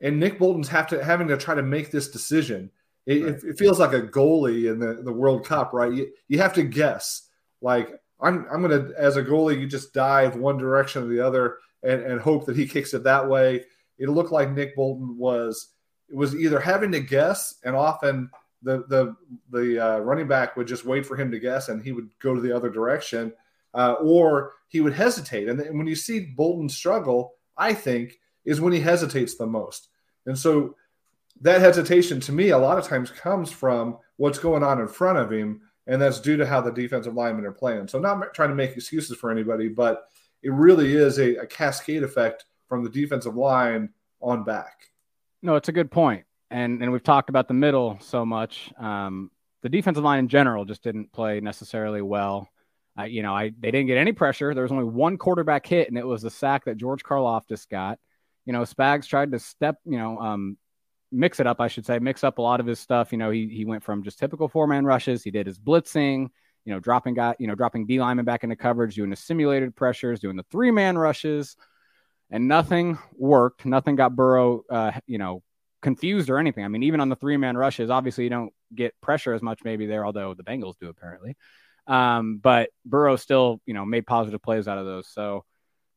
And 0.00 0.18
Nick 0.18 0.38
Bolton's 0.38 0.68
have 0.68 0.88
to 0.88 1.02
having 1.02 1.28
to 1.28 1.36
try 1.36 1.54
to 1.54 1.62
make 1.62 1.90
this 1.90 2.10
decision 2.10 2.70
it, 3.06 3.24
right. 3.24 3.42
it, 3.42 3.58
feels 3.58 3.80
like 3.80 3.92
a 3.92 4.02
goalie 4.02 4.70
in 4.70 4.78
the, 4.78 5.02
the 5.02 5.12
World 5.12 5.44
Cup, 5.44 5.72
right? 5.72 5.92
You, 5.92 6.12
you 6.28 6.38
have 6.38 6.54
to 6.54 6.62
guess. 6.62 7.28
Like 7.60 8.00
I'm 8.20 8.46
I'm 8.52 8.62
gonna 8.62 8.90
as 8.96 9.16
a 9.16 9.22
goalie, 9.22 9.60
you 9.60 9.66
just 9.66 9.92
dive 9.92 10.36
one 10.36 10.58
direction 10.58 11.04
or 11.04 11.06
the 11.06 11.20
other 11.20 11.58
and, 11.82 12.00
and 12.02 12.20
hope 12.20 12.46
that 12.46 12.56
he 12.56 12.66
kicks 12.66 12.94
it 12.94 13.04
that 13.04 13.28
way. 13.28 13.64
It 13.98 14.08
looked 14.08 14.32
like 14.32 14.52
Nick 14.52 14.76
Bolton 14.76 15.16
was 15.18 15.68
it 16.08 16.16
was 16.16 16.34
either 16.34 16.60
having 16.60 16.92
to 16.92 17.00
guess, 17.00 17.56
and 17.64 17.74
often 17.74 18.30
the 18.62 18.84
the 18.88 19.16
the 19.50 19.78
uh, 19.78 19.98
running 19.98 20.28
back 20.28 20.56
would 20.56 20.66
just 20.66 20.84
wait 20.84 21.04
for 21.04 21.16
him 21.16 21.30
to 21.30 21.40
guess, 21.40 21.68
and 21.68 21.82
he 21.82 21.92
would 21.92 22.08
go 22.20 22.34
to 22.34 22.40
the 22.40 22.54
other 22.54 22.70
direction, 22.70 23.32
uh, 23.74 23.94
or 23.94 24.52
he 24.68 24.80
would 24.80 24.92
hesitate. 24.92 25.48
And, 25.48 25.60
and 25.60 25.76
when 25.76 25.86
you 25.86 25.96
see 25.96 26.32
Bolton 26.36 26.68
struggle, 26.68 27.34
I 27.56 27.74
think 27.74 28.18
is 28.44 28.60
when 28.60 28.72
he 28.72 28.80
hesitates 28.80 29.36
the 29.36 29.46
most. 29.46 29.88
And 30.26 30.38
so 30.38 30.76
that 31.42 31.60
hesitation 31.60 32.20
to 32.20 32.32
me 32.32 32.50
a 32.50 32.58
lot 32.58 32.78
of 32.78 32.86
times 32.86 33.10
comes 33.10 33.50
from 33.50 33.98
what's 34.16 34.38
going 34.38 34.62
on 34.62 34.80
in 34.80 34.88
front 34.88 35.18
of 35.18 35.30
him 35.30 35.60
and 35.86 36.00
that's 36.00 36.20
due 36.20 36.36
to 36.36 36.46
how 36.46 36.60
the 36.60 36.70
defensive 36.70 37.14
linemen 37.14 37.44
are 37.44 37.52
playing. 37.52 37.88
So 37.88 37.98
I'm 37.98 38.20
not 38.20 38.34
trying 38.34 38.50
to 38.50 38.54
make 38.54 38.76
excuses 38.76 39.16
for 39.16 39.30
anybody 39.30 39.68
but 39.68 40.04
it 40.42 40.52
really 40.52 40.94
is 40.94 41.18
a, 41.18 41.36
a 41.36 41.46
cascade 41.46 42.02
effect 42.02 42.44
from 42.68 42.82
the 42.82 42.90
defensive 42.90 43.36
line 43.36 43.90
on 44.20 44.44
back. 44.44 44.88
No 45.42 45.56
it's 45.56 45.68
a 45.68 45.72
good 45.72 45.90
point. 45.90 46.24
And 46.50 46.82
and 46.82 46.92
we've 46.92 47.02
talked 47.02 47.28
about 47.28 47.48
the 47.48 47.54
middle 47.54 47.98
so 48.00 48.24
much. 48.24 48.72
Um, 48.78 49.30
the 49.62 49.68
defensive 49.68 50.04
line 50.04 50.18
in 50.18 50.28
general 50.28 50.64
just 50.64 50.82
didn't 50.82 51.12
play 51.12 51.40
necessarily 51.40 52.02
well. 52.02 52.48
Uh, 52.98 53.04
you 53.04 53.22
know, 53.22 53.34
I 53.34 53.52
they 53.58 53.70
didn't 53.70 53.86
get 53.86 53.96
any 53.96 54.12
pressure. 54.12 54.52
There 54.52 54.64
was 54.64 54.72
only 54.72 54.84
one 54.84 55.16
quarterback 55.16 55.66
hit, 55.66 55.88
and 55.88 55.96
it 55.96 56.06
was 56.06 56.22
the 56.22 56.30
sack 56.30 56.66
that 56.66 56.76
George 56.76 57.02
Karlaftis 57.02 57.68
got. 57.68 57.98
You 58.44 58.52
know, 58.52 58.62
Spags 58.62 59.06
tried 59.06 59.32
to 59.32 59.38
step, 59.38 59.76
you 59.84 59.96
know, 59.96 60.18
um, 60.18 60.58
mix 61.12 61.38
it 61.40 61.46
up, 61.46 61.60
I 61.60 61.68
should 61.68 61.86
say, 61.86 61.98
mix 61.98 62.24
up 62.24 62.38
a 62.38 62.42
lot 62.42 62.60
of 62.60 62.66
his 62.66 62.80
stuff. 62.80 63.12
You 63.12 63.18
know, 63.18 63.30
he 63.30 63.48
he 63.48 63.64
went 63.64 63.84
from 63.84 64.02
just 64.02 64.18
typical 64.18 64.48
four 64.48 64.66
man 64.66 64.84
rushes. 64.84 65.22
He 65.22 65.30
did 65.30 65.46
his 65.46 65.58
blitzing, 65.58 66.28
you 66.64 66.72
know, 66.72 66.80
dropping 66.80 67.14
got 67.14 67.40
you 67.40 67.46
know 67.46 67.54
dropping 67.54 67.86
D 67.86 68.00
lineman 68.00 68.24
back 68.24 68.44
into 68.44 68.56
coverage, 68.56 68.94
doing 68.94 69.10
the 69.10 69.16
simulated 69.16 69.76
pressures, 69.76 70.20
doing 70.20 70.36
the 70.36 70.46
three 70.50 70.70
man 70.70 70.96
rushes, 70.96 71.56
and 72.30 72.48
nothing 72.48 72.98
worked. 73.14 73.64
Nothing 73.66 73.96
got 73.96 74.16
Burrow, 74.16 74.62
uh, 74.70 74.92
you 75.06 75.18
know, 75.18 75.42
confused 75.82 76.30
or 76.30 76.38
anything. 76.38 76.64
I 76.64 76.68
mean, 76.68 76.84
even 76.84 77.00
on 77.00 77.08
the 77.08 77.16
three 77.16 77.36
man 77.36 77.56
rushes, 77.56 77.90
obviously 77.90 78.24
you 78.24 78.30
don't 78.30 78.52
get 78.74 78.98
pressure 79.00 79.34
as 79.34 79.42
much 79.42 79.60
maybe 79.64 79.86
there, 79.86 80.06
although 80.06 80.34
the 80.34 80.44
Bengals 80.44 80.78
do 80.80 80.88
apparently. 80.88 81.36
Um, 81.86 82.38
but 82.38 82.70
Burrow 82.86 83.16
still, 83.16 83.60
you 83.66 83.74
know, 83.74 83.84
made 83.84 84.06
positive 84.06 84.40
plays 84.42 84.68
out 84.68 84.78
of 84.78 84.86
those. 84.86 85.08
So 85.08 85.44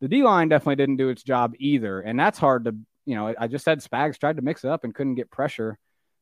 the 0.02 0.08
D 0.08 0.24
line 0.24 0.50
definitely 0.50 0.76
didn't 0.76 0.98
do 0.98 1.10
its 1.10 1.24
job 1.24 1.54
either, 1.58 2.02
and 2.02 2.20
that's 2.20 2.40
hard 2.40 2.66
to 2.66 2.76
you 3.06 3.16
know, 3.16 3.34
I 3.38 3.48
just 3.48 3.66
said 3.66 3.80
Spags 3.80 4.18
tried 4.18 4.38
to 4.38 4.42
mix 4.42 4.64
it 4.64 4.70
up 4.70 4.84
and 4.84 4.94
couldn't 4.94 5.16
get 5.16 5.32
pressure. 5.32 5.78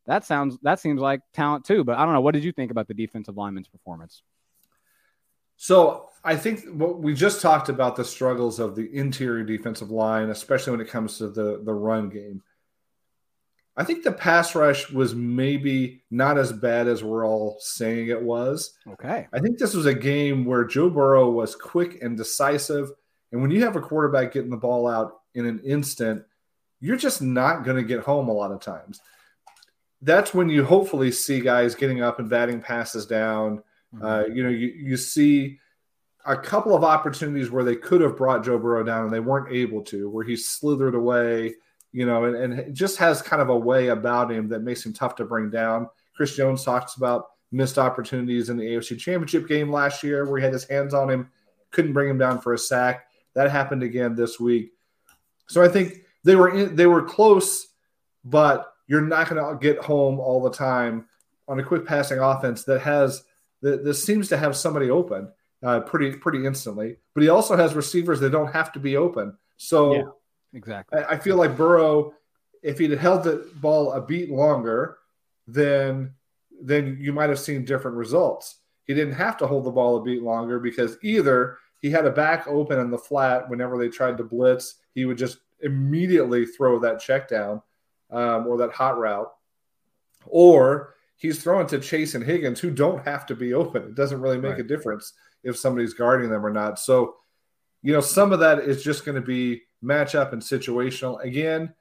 That 0.06 0.26
sounds 0.26 0.58
that 0.64 0.80
seems 0.80 1.00
like 1.00 1.22
talent 1.34 1.66
too. 1.66 1.84
But 1.84 1.98
I 1.98 2.06
don't 2.06 2.14
know. 2.14 2.22
What 2.22 2.34
did 2.34 2.44
you 2.44 2.52
think 2.52 2.72
about 2.72 2.88
the 2.88 2.94
defensive 2.94 3.38
lineman's 3.38 3.70
performance? 3.70 4.22
So 5.56 6.10
I 6.24 6.36
think 6.36 6.66
what 6.66 7.00
we 7.00 7.14
just 7.14 7.42
talked 7.42 7.70
about 7.70 7.96
the 7.96 8.04
struggles 8.04 8.60
of 8.60 8.76
the 8.76 8.94
interior 8.94 9.44
defensive 9.44 9.92
line, 9.92 10.30
especially 10.30 10.72
when 10.72 10.82
it 10.82 10.90
comes 10.90 11.18
to 11.20 11.30
the 11.30 11.62
the 11.64 11.74
run 11.74 12.10
game. 12.10 12.42
I 13.76 13.84
think 13.84 14.04
the 14.04 14.12
pass 14.12 14.54
rush 14.54 14.92
was 14.92 15.16
maybe 15.16 16.04
not 16.12 16.38
as 16.38 16.52
bad 16.52 16.88
as 16.88 17.04
we're 17.04 17.26
all 17.26 17.58
saying 17.60 18.10
it 18.10 18.22
was. 18.22 18.74
Okay. 18.88 19.28
I 19.34 19.40
think 19.40 19.58
this 19.58 19.74
was 19.74 19.88
a 19.88 19.96
game 19.96 20.46
where 20.46 20.64
Joe 20.64 20.92
Burrow 20.92 21.32
was 21.32 21.56
quick 21.56 22.04
and 22.04 22.16
decisive. 22.16 22.92
And 23.32 23.42
when 23.42 23.50
you 23.50 23.64
have 23.64 23.76
a 23.76 23.82
quarterback 23.82 24.32
getting 24.32 24.52
the 24.52 24.58
ball 24.58 24.88
out 24.88 25.22
in 25.34 25.48
an 25.48 25.60
instant, 25.66 26.24
you're 26.84 26.98
just 26.98 27.22
not 27.22 27.64
going 27.64 27.78
to 27.78 27.84
get 27.84 28.02
home 28.02 28.28
a 28.28 28.34
lot 28.34 28.52
of 28.52 28.60
times. 28.60 29.00
That's 30.02 30.34
when 30.34 30.50
you 30.50 30.66
hopefully 30.66 31.14
see 31.14 31.40
guys 31.40 31.76
getting 31.76 32.02
up 32.02 32.20
and 32.20 32.30
batting 32.30 32.60
passes 32.60 33.06
down. 33.06 33.64
Mm-hmm. 33.96 34.06
Uh, 34.06 34.24
you 34.26 34.44
know, 34.44 34.50
you, 34.50 34.68
you 34.68 34.98
see 34.98 35.60
a 36.26 36.36
couple 36.36 36.76
of 36.76 36.84
opportunities 36.84 37.50
where 37.50 37.64
they 37.64 37.78
could 37.78 38.02
have 38.02 38.18
brought 38.18 38.44
Joe 38.44 38.58
Burrow 38.58 38.84
down 38.84 39.06
and 39.06 39.14
they 39.14 39.22
weren't 39.22 39.56
able 39.56 39.82
to, 39.84 40.10
where 40.10 40.26
he 40.26 40.36
slithered 40.36 40.94
away, 40.94 41.56
you 41.94 42.06
know, 42.06 42.26
and, 42.26 42.36
and 42.36 42.76
just 42.76 42.98
has 42.98 43.22
kind 43.22 43.42
of 43.42 43.48
a 43.48 43.58
way 43.58 43.88
about 43.88 44.30
him 44.30 44.50
that 44.50 44.60
makes 44.60 44.86
him 44.86 44.92
tough 44.92 45.16
to 45.16 45.24
bring 45.24 45.50
down. 45.50 45.88
Chris 46.18 46.36
Jones 46.36 46.66
talks 46.66 46.98
about 46.98 47.28
missed 47.54 47.78
opportunities 47.78 48.50
in 48.50 48.58
the 48.58 48.66
AFC 48.66 49.00
Championship 49.00 49.48
game 49.48 49.72
last 49.72 50.04
year 50.04 50.26
where 50.26 50.38
he 50.38 50.44
had 50.44 50.52
his 50.52 50.68
hands 50.68 50.94
on 50.94 51.10
him, 51.10 51.30
couldn't 51.72 51.94
bring 51.94 52.10
him 52.10 52.18
down 52.18 52.42
for 52.42 52.54
a 52.54 52.58
sack. 52.58 53.08
That 53.36 53.50
happened 53.50 53.84
again 53.84 54.16
this 54.16 54.38
week. 54.38 54.74
So 55.48 55.64
I 55.64 55.70
think 55.70 56.03
they 56.24 56.36
were 56.36 56.50
in, 56.50 56.76
they 56.76 56.86
were 56.86 57.02
close, 57.02 57.68
but 58.24 58.74
you're 58.88 59.02
not 59.02 59.30
going 59.30 59.44
to 59.44 59.60
get 59.60 59.84
home 59.84 60.20
all 60.20 60.42
the 60.42 60.52
time 60.52 61.06
on 61.48 61.60
a 61.60 61.64
quick 61.64 61.86
passing 61.86 62.20
offense 62.20 62.64
that 62.64 62.82
has 62.82 63.24
that 63.62 63.84
this 63.84 64.04
seems 64.04 64.30
to 64.30 64.38
have 64.38 64.56
somebody 64.56 64.90
open 64.90 65.30
uh, 65.64 65.80
pretty 65.82 66.12
pretty 66.12 66.46
instantly. 66.46 66.98
But 67.14 67.24
he 67.24 67.30
also 67.30 67.56
has 67.56 67.74
receivers 67.74 68.20
that 68.20 68.32
don't 68.32 68.52
have 68.52 68.72
to 68.74 68.80
be 68.80 68.98
open. 68.98 69.38
So 69.58 69.96
yeah, 69.96 70.04
exactly, 70.54 71.00
I, 71.00 71.14
I 71.14 71.18
feel 71.18 71.38
like 71.38 71.58
Burrow, 71.58 72.14
if 72.62 72.80
he'd 72.80 72.92
held 72.92 73.24
the 73.24 73.50
ball 73.56 73.94
a 73.94 74.02
beat 74.02 74.30
longer, 74.30 74.98
then 75.48 76.14
then 76.62 76.98
you 77.00 77.12
might 77.12 77.30
have 77.30 77.40
seen 77.40 77.66
different 77.66 77.98
results. 77.98 78.60
He 78.86 78.94
didn't 78.94 79.16
have 79.16 79.38
to 79.38 79.48
hold 79.48 79.66
the 79.66 79.72
ball 79.72 79.98
a 79.98 80.04
beat 80.04 80.22
longer 80.22 80.60
because 80.60 80.98
either 81.02 81.58
he 81.82 81.90
had 81.90 82.06
a 82.06 82.12
back 82.12 82.48
open 82.48 82.80
in 82.80 82.92
the 82.92 82.98
flat 82.98 83.50
whenever 83.50 83.78
they 83.78 83.90
tried 83.90 84.18
to 84.18 84.24
blitz, 84.24 84.76
he 84.94 85.06
would 85.06 85.18
just 85.18 85.40
immediately 85.64 86.46
throw 86.46 86.80
that 86.80 87.00
check 87.00 87.28
down 87.28 87.62
um, 88.12 88.48
or 88.48 88.58
that 88.58 88.72
hot 88.72 88.98
route, 88.98 89.32
or 90.26 90.96
he's 91.18 91.42
throwing 91.42 91.68
to 91.68 91.80
Chase 91.80 92.16
and 92.16 92.24
Higgins 92.24 92.60
who 92.60 92.72
don't 92.72 93.06
have 93.06 93.26
to 93.28 93.36
be 93.36 93.54
open. 93.54 93.84
It 93.84 93.96
doesn't 93.96 94.22
really 94.22 94.38
make 94.38 94.52
right. 94.52 94.60
a 94.60 94.64
difference 94.64 95.14
if 95.44 95.58
somebody's 95.58 95.94
guarding 95.94 96.30
them 96.30 96.46
or 96.46 96.52
not. 96.52 96.80
So, 96.80 97.16
you 97.82 97.94
know, 97.94 98.02
some 98.02 98.32
of 98.32 98.40
that 98.40 98.60
is 98.60 98.84
just 98.84 99.06
going 99.06 99.16
to 99.16 99.22
be 99.22 99.64
matchup 99.84 100.34
and 100.34 100.42
situational. 100.42 101.22
Again, 101.24 101.74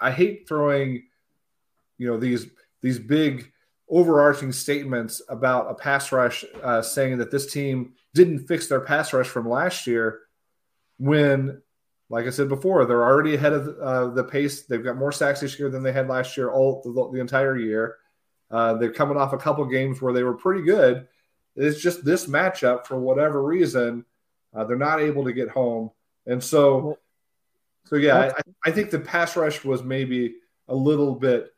I 0.00 0.10
hate 0.10 0.48
throwing, 0.48 1.04
you 1.98 2.08
know, 2.08 2.18
these 2.18 2.46
these 2.82 2.98
big 2.98 3.52
overarching 3.88 4.52
statements 4.52 5.22
about 5.28 5.70
a 5.70 5.74
pass 5.74 6.12
rush, 6.12 6.44
uh, 6.62 6.82
saying 6.82 7.18
that 7.18 7.30
this 7.30 7.52
team 7.52 7.92
didn't 8.14 8.46
fix 8.46 8.66
their 8.66 8.80
pass 8.80 9.12
rush 9.12 9.28
from 9.28 9.48
last 9.48 9.86
year 9.86 10.20
when 10.98 11.60
like 12.12 12.26
I 12.26 12.30
said 12.30 12.50
before, 12.50 12.84
they're 12.84 13.02
already 13.02 13.36
ahead 13.36 13.54
of 13.54 13.78
uh, 13.80 14.08
the 14.08 14.22
pace. 14.22 14.62
They've 14.62 14.84
got 14.84 14.98
more 14.98 15.12
sacks 15.12 15.40
this 15.40 15.58
year 15.58 15.70
than 15.70 15.82
they 15.82 15.92
had 15.92 16.08
last 16.08 16.36
year, 16.36 16.50
all 16.50 16.82
the, 16.84 16.92
the 17.10 17.20
entire 17.20 17.56
year. 17.56 17.96
Uh, 18.50 18.74
they're 18.74 18.92
coming 18.92 19.16
off 19.16 19.32
a 19.32 19.38
couple 19.38 19.64
games 19.64 20.02
where 20.02 20.12
they 20.12 20.22
were 20.22 20.34
pretty 20.34 20.62
good. 20.62 21.08
It's 21.56 21.80
just 21.80 22.04
this 22.04 22.26
matchup 22.26 22.86
for 22.86 23.00
whatever 23.00 23.42
reason, 23.42 24.04
uh, 24.54 24.64
they're 24.64 24.76
not 24.76 25.00
able 25.00 25.24
to 25.24 25.32
get 25.32 25.48
home, 25.48 25.90
and 26.26 26.44
so, 26.44 26.98
so 27.84 27.96
yeah, 27.96 28.18
I, 28.18 28.68
I 28.68 28.70
think 28.70 28.90
the 28.90 29.00
pass 29.00 29.34
rush 29.34 29.64
was 29.64 29.82
maybe 29.82 30.34
a 30.68 30.74
little 30.74 31.14
bit 31.14 31.54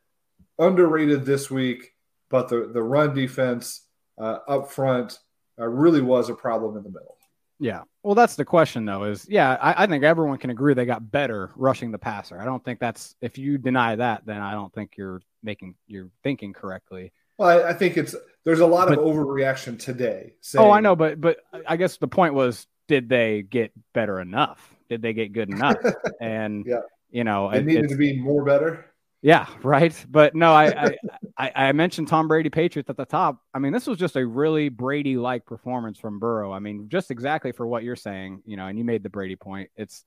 underrated 0.57 1.25
this 1.25 1.51
week, 1.51 1.91
but 2.29 2.47
the 2.47 2.69
the 2.73 2.81
run 2.81 3.13
defense 3.13 3.81
uh, 4.17 4.39
up 4.47 4.71
front 4.71 5.19
uh, 5.59 5.67
really 5.67 6.01
was 6.01 6.29
a 6.29 6.33
problem 6.33 6.77
in 6.77 6.83
the 6.83 6.89
middle. 6.89 7.14
Yeah. 7.59 7.83
Well, 8.03 8.15
that's 8.15 8.35
the 8.35 8.45
question, 8.45 8.85
though. 8.85 9.03
Is 9.05 9.25
yeah, 9.29 9.57
I, 9.61 9.83
I, 9.83 9.87
think 9.87 10.03
everyone 10.03 10.37
can 10.37 10.49
agree 10.49 10.73
they 10.73 10.85
got 10.85 11.09
better 11.09 11.51
rushing 11.55 11.91
the 11.91 11.97
passer. 11.97 12.39
I 12.39 12.45
don't 12.45 12.63
think 12.63 12.79
that's 12.79 13.15
if 13.21 13.37
you 13.37 13.57
deny 13.57 13.95
that, 13.95 14.25
then 14.25 14.41
I 14.41 14.51
don't 14.51 14.73
think 14.73 14.91
you're 14.97 15.21
making 15.41 15.75
you're 15.87 16.09
thinking 16.23 16.53
correctly. 16.53 17.13
Well, 17.37 17.49
I, 17.49 17.69
I 17.69 17.73
think 17.73 17.97
it's 17.97 18.15
there's 18.43 18.59
a 18.59 18.65
lot 18.65 18.89
but, 18.89 18.99
of 18.99 19.05
overreaction 19.05 19.79
today. 19.79 20.33
Saying, 20.41 20.65
oh, 20.65 20.71
I 20.71 20.81
know, 20.81 20.95
but 20.95 21.19
but 21.19 21.39
I 21.67 21.77
guess 21.77 21.97
the 21.97 22.07
point 22.07 22.33
was, 22.33 22.67
did 22.87 23.09
they 23.09 23.41
get 23.41 23.71
better 23.93 24.19
enough? 24.19 24.73
Did 24.89 25.01
they 25.01 25.13
get 25.13 25.33
good 25.33 25.49
enough? 25.49 25.77
And 26.21 26.65
yeah. 26.65 26.79
you 27.11 27.23
know, 27.23 27.49
it, 27.49 27.65
needed 27.65 27.89
to 27.89 27.95
be 27.95 28.19
more 28.19 28.43
better. 28.43 28.85
Yeah, 29.25 29.47
right. 29.63 30.05
But 30.07 30.35
no, 30.35 30.53
I, 30.53 30.95
I, 31.35 31.51
I 31.55 31.71
mentioned 31.71 32.07
Tom 32.07 32.27
Brady 32.27 32.51
Patriots 32.51 32.91
at 32.91 32.95
the 32.95 33.05
top. 33.05 33.41
I 33.55 33.57
mean, 33.57 33.73
this 33.73 33.87
was 33.87 33.97
just 33.97 34.17
a 34.17 34.23
really 34.23 34.69
Brady 34.69 35.17
like 35.17 35.47
performance 35.47 35.97
from 35.97 36.19
Burrow. 36.19 36.53
I 36.53 36.59
mean, 36.59 36.89
just 36.89 37.09
exactly 37.09 37.51
for 37.51 37.65
what 37.65 37.81
you're 37.81 37.95
saying, 37.95 38.43
you 38.45 38.55
know, 38.55 38.67
and 38.67 38.77
you 38.77 38.85
made 38.85 39.01
the 39.01 39.09
Brady 39.09 39.35
point. 39.35 39.71
It's 39.75 40.05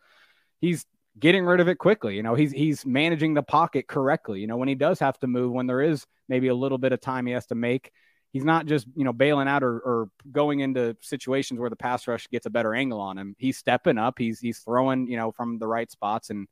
he's 0.60 0.86
getting 1.18 1.44
rid 1.44 1.58
of 1.58 1.66
it 1.66 1.78
quickly. 1.78 2.14
You 2.14 2.22
know, 2.22 2.36
he's 2.36 2.52
he's 2.52 2.86
managing 2.86 3.34
the 3.34 3.42
pocket 3.42 3.88
correctly. 3.88 4.38
You 4.38 4.46
know, 4.46 4.56
when 4.56 4.68
he 4.68 4.76
does 4.76 5.00
have 5.00 5.18
to 5.18 5.26
move, 5.26 5.50
when 5.50 5.66
there 5.66 5.82
is 5.82 6.06
maybe 6.28 6.46
a 6.46 6.54
little 6.54 6.78
bit 6.78 6.92
of 6.92 7.00
time 7.00 7.26
he 7.26 7.32
has 7.32 7.46
to 7.46 7.56
make, 7.56 7.90
he's 8.32 8.44
not 8.44 8.66
just 8.66 8.86
you 8.94 9.02
know 9.02 9.12
bailing 9.12 9.48
out 9.48 9.64
or, 9.64 9.80
or 9.80 10.10
going 10.30 10.60
into 10.60 10.96
situations 11.00 11.58
where 11.58 11.70
the 11.70 11.74
pass 11.74 12.06
rush 12.06 12.28
gets 12.28 12.46
a 12.46 12.50
better 12.50 12.72
angle 12.72 13.00
on 13.00 13.18
him. 13.18 13.34
He's 13.36 13.58
stepping 13.58 13.98
up. 13.98 14.14
He's 14.16 14.38
he's 14.38 14.60
throwing 14.60 15.08
you 15.08 15.16
know 15.16 15.32
from 15.32 15.58
the 15.58 15.66
right 15.66 15.90
spots 15.90 16.30
and 16.30 16.46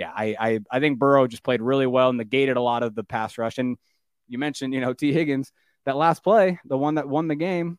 yeah, 0.00 0.12
I, 0.16 0.34
I, 0.40 0.60
I 0.70 0.80
think 0.80 0.98
Burrow 0.98 1.26
just 1.26 1.42
played 1.42 1.60
really 1.60 1.86
well 1.86 2.08
and 2.08 2.16
negated 2.16 2.56
a 2.56 2.62
lot 2.62 2.82
of 2.82 2.94
the 2.94 3.04
pass 3.04 3.36
rush. 3.36 3.58
And 3.58 3.76
you 4.28 4.38
mentioned, 4.38 4.72
you 4.72 4.80
know, 4.80 4.92
Tee 4.94 5.12
Higgins, 5.12 5.52
that 5.84 5.94
last 5.94 6.24
play, 6.24 6.58
the 6.64 6.78
one 6.78 6.94
that 6.94 7.06
won 7.06 7.28
the 7.28 7.34
game. 7.34 7.78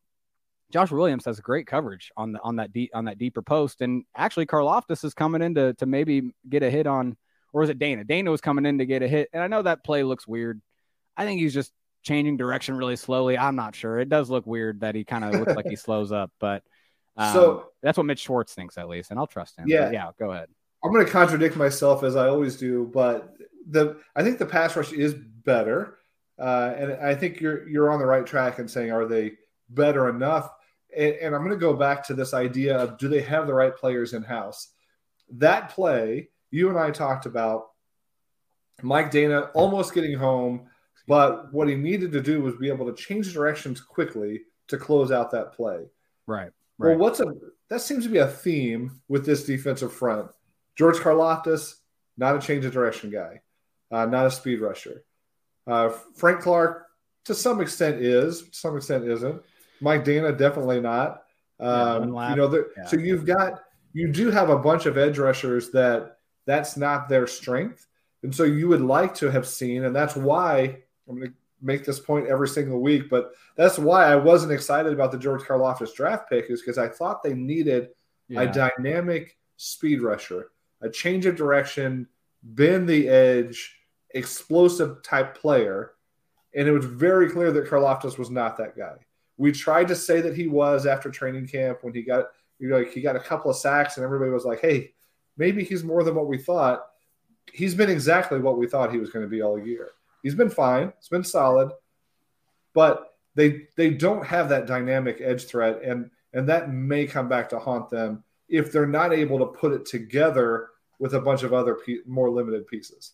Josh 0.72 0.92
Williams 0.92 1.26
has 1.26 1.40
great 1.40 1.66
coverage 1.66 2.12
on 2.16 2.32
the 2.32 2.40
on 2.44 2.58
that 2.58 2.72
deep 2.72 2.92
on 2.94 3.06
that 3.06 3.18
deeper 3.18 3.42
post, 3.42 3.82
and 3.82 4.06
actually 4.16 4.46
Karlaftis 4.46 5.04
is 5.04 5.14
coming 5.14 5.42
in 5.42 5.56
to, 5.56 5.74
to 5.74 5.86
maybe 5.86 6.32
get 6.48 6.64
a 6.64 6.70
hit 6.70 6.88
on, 6.88 7.18
or 7.52 7.64
is 7.64 7.70
it 7.70 7.80
Danna? 7.80 8.06
Danna 8.06 8.30
was 8.30 8.40
coming 8.40 8.66
in 8.66 8.78
to 8.78 8.86
get 8.86 9.02
a 9.02 9.08
hit, 9.08 9.30
and 9.34 9.44
I 9.44 9.48
know 9.48 9.64
that 9.64 9.84
play 9.84 10.04
looks 10.04 10.26
weird. 10.26 10.62
I 11.18 11.26
think 11.26 11.42
he's 11.42 11.54
just 11.54 11.74
changing 12.04 12.38
direction 12.38 12.78
really 12.78 12.96
slowly. 12.96 13.38
I'm 13.38 13.58
not 13.58 13.76
sure. 13.76 14.00
It 14.00 14.08
does 14.08 14.30
look 14.30 14.46
weird 14.46 14.80
that 14.82 14.96
he 14.96 15.04
kind 15.04 15.26
of 15.26 15.34
looks 15.34 15.56
like 15.56 15.68
he 15.68 15.76
slows 15.88 16.14
up, 16.14 16.32
but 16.40 16.64
um, 17.18 17.34
so 17.34 17.66
that's 17.82 17.98
what 17.98 18.06
Mitch 18.06 18.20
Schwartz 18.22 18.54
thinks 18.54 18.78
at 18.78 18.88
least, 18.88 19.10
and 19.10 19.20
I'll 19.20 19.28
trust 19.28 19.58
him. 19.58 19.66
Yeah, 19.68 19.86
but 19.86 19.94
yeah. 19.94 20.12
Go 20.18 20.32
ahead. 20.32 20.48
I'm 20.84 20.92
going 20.92 21.06
to 21.06 21.12
contradict 21.12 21.56
myself 21.56 22.04
as 22.04 22.16
I 22.16 22.28
always 22.28 22.58
do, 22.58 22.90
but 22.94 23.36
the 23.70 23.98
I 24.16 24.24
think 24.24 24.40
the 24.40 24.46
pass 24.46 24.76
rush 24.76 24.92
is 24.92 25.14
better, 25.14 26.00
uh, 26.40 26.74
and 26.78 26.94
I 26.94 27.16
think 27.16 27.40
you're 27.40 27.68
you're 27.68 27.92
on 27.92 28.00
the 28.00 28.06
right 28.06 28.26
track 28.26 28.60
in 28.60 28.68
saying 28.68 28.92
are 28.92 29.06
they 29.06 29.34
better 29.70 30.10
enough? 30.10 30.50
And, 30.96 31.14
and 31.16 31.36
I'm 31.36 31.42
going 31.42 31.52
to 31.52 31.58
go 31.58 31.74
back 31.74 32.06
to 32.08 32.14
this 32.14 32.34
idea 32.34 32.78
of 32.78 32.98
do 32.98 33.08
they 33.08 33.22
have 33.22 33.48
the 33.48 33.54
right 33.54 33.76
players 33.76 34.14
in 34.14 34.24
house? 34.24 34.70
That 35.30 35.70
play 35.70 36.30
you 36.52 36.70
and 36.70 36.78
I 36.78 36.92
talked 36.92 37.26
about, 37.26 37.70
Mike 38.82 39.12
Danna 39.12 39.50
almost 39.54 39.94
getting 39.94 40.18
home, 40.18 40.68
but 41.08 41.52
what 41.54 41.70
he 41.70 41.76
needed 41.76 42.12
to 42.12 42.22
do 42.22 42.42
was 42.42 42.56
be 42.58 42.70
able 42.70 42.86
to 42.94 43.02
change 43.02 43.34
directions 43.34 43.80
quickly 43.80 44.42
to 44.68 44.78
close 44.78 45.12
out 45.12 45.32
that 45.32 45.54
play. 45.54 45.86
Right. 46.28 46.52
Right. 46.78 46.90
Well, 46.90 46.98
what's 46.98 47.20
a 47.20 47.34
that 47.70 47.82
seems 47.82 48.04
to 48.06 48.10
be 48.10 48.18
a 48.18 48.28
theme 48.28 49.00
with 49.08 49.26
this 49.26 49.46
defensive 49.46 49.94
front 49.94 50.30
George 50.82 50.98
Karlaftis, 50.98 51.76
not 52.18 52.36
a 52.36 52.40
change 52.40 52.66
of 52.66 52.74
direction 52.74 53.12
guy, 53.12 53.42
uh, 53.92 54.08
not 54.08 54.26
a 54.26 54.32
speed 54.32 54.62
rusher. 54.62 55.04
Uh, 55.68 55.90
Frank 56.16 56.42
Clark, 56.42 56.88
to 57.26 57.36
some 57.36 57.62
extent, 57.62 58.02
is, 58.02 58.42
to 58.42 58.56
some 58.58 58.76
extent, 58.76 59.06
isn't. 59.06 59.44
Mike 59.80 60.04
Danna, 60.04 60.36
definitely 60.36 60.82
not. 60.82 61.22
Um, 61.60 62.16
yeah, 62.16 62.32
you 62.32 62.36
know, 62.36 62.66
yeah. 62.76 62.88
so 62.88 62.98
you've 62.98 63.28
got, 63.28 63.62
you 63.94 64.12
do 64.12 64.32
have 64.32 64.50
a 64.50 64.58
bunch 64.58 64.88
of 64.88 64.98
edge 64.98 65.20
rushers 65.20 65.70
that 65.70 66.18
that's 66.48 66.78
not 66.78 67.08
their 67.08 67.28
strength. 67.28 67.86
And 68.24 68.34
so 68.34 68.42
you 68.42 68.68
would 68.68 68.82
like 68.82 69.14
to 69.18 69.30
have 69.30 69.48
seen, 69.48 69.84
and 69.84 69.96
that's 69.96 70.16
why 70.16 70.80
I'm 71.08 71.18
going 71.20 71.30
to 71.30 71.34
make 71.62 71.86
this 71.86 72.00
point 72.00 72.26
every 72.26 72.48
single 72.48 72.82
week, 72.82 73.08
but 73.08 73.34
that's 73.56 73.78
why 73.78 74.06
I 74.06 74.16
wasn't 74.16 74.52
excited 74.52 74.94
about 74.94 75.12
the 75.12 75.20
George 75.20 75.44
Karlaftis 75.44 75.94
draft 75.94 76.28
pick, 76.28 76.50
is 76.50 76.60
because 76.60 76.80
I 76.80 76.88
thought 76.88 77.22
they 77.22 77.36
needed 77.36 77.90
yeah. 78.30 78.42
a 78.42 78.52
dynamic 78.52 79.38
speed 79.58 80.02
rusher 80.02 80.48
a 80.82 80.90
change 80.90 81.26
of 81.26 81.36
direction, 81.36 82.08
bend 82.44 82.88
the 82.88 83.08
edge, 83.08 83.76
explosive 84.12 85.04
type 85.04 85.36
player. 85.36 85.94
And 86.54 86.68
it 86.68 86.72
was 86.72 86.86
very 86.86 87.30
clear 87.30 87.52
that 87.52 87.68
Karlaftis 87.68 88.18
was 88.18 88.30
not 88.30 88.58
that 88.58 88.78
guy. 88.78 88.96
We 89.38 89.52
tried 89.52 89.88
to 89.88 89.96
say 89.96 90.22
that 90.22 90.36
he 90.36 90.48
was 90.48 90.86
after 90.86 91.10
training 91.10 91.48
camp 91.48 91.80
when 91.82 91.94
he 91.94 92.02
got 92.02 92.28
you 92.62 92.70
know, 92.70 92.78
like 92.78 92.94
he 92.94 93.02
got 93.02 93.16
a 93.16 93.20
couple 93.20 93.50
of 93.50 93.58
sacks 93.58 93.98
and 93.98 94.04
everybody 94.04 94.30
was 94.30 94.46
like, 94.46 94.62
hey, 94.62 94.94
maybe 95.36 95.64
he's 95.64 95.84
more 95.84 96.04
than 96.04 96.14
what 96.14 96.28
we 96.28 96.38
thought. 96.38 96.86
He's 97.52 97.74
been 97.74 97.90
exactly 97.90 98.40
what 98.40 98.60
we 98.60 98.68
thought 98.68 98.92
he 98.92 99.00
was 99.00 99.10
going 99.10 99.26
to 99.26 99.30
be 99.30 99.42
all 99.42 99.58
year. 99.58 99.90
He's 100.22 100.36
been 100.36 100.52
fine. 100.52 100.94
It's 101.00 101.10
been 101.10 101.24
solid, 101.24 101.72
but 102.76 103.16
they 103.34 103.68
they 103.76 103.90
don't 103.90 104.26
have 104.26 104.50
that 104.50 104.68
dynamic 104.68 105.20
edge 105.20 105.46
threat, 105.46 105.82
and 105.84 106.12
and 106.34 106.48
that 106.50 106.72
may 106.72 107.08
come 107.08 107.28
back 107.28 107.50
to 107.50 107.60
haunt 107.60 107.90
them 107.90 108.24
if 108.48 108.72
they're 108.72 108.86
not 108.86 109.12
able 109.12 109.40
to 109.40 109.46
put 109.46 109.74
it 109.74 109.86
together 109.88 110.70
with 111.02 111.16
a 111.16 111.20
bunch 111.20 111.44
of 111.44 111.52
other 111.52 111.76
pe- 111.76 111.98
more 112.06 112.30
limited 112.30 112.68
pieces. 112.68 113.14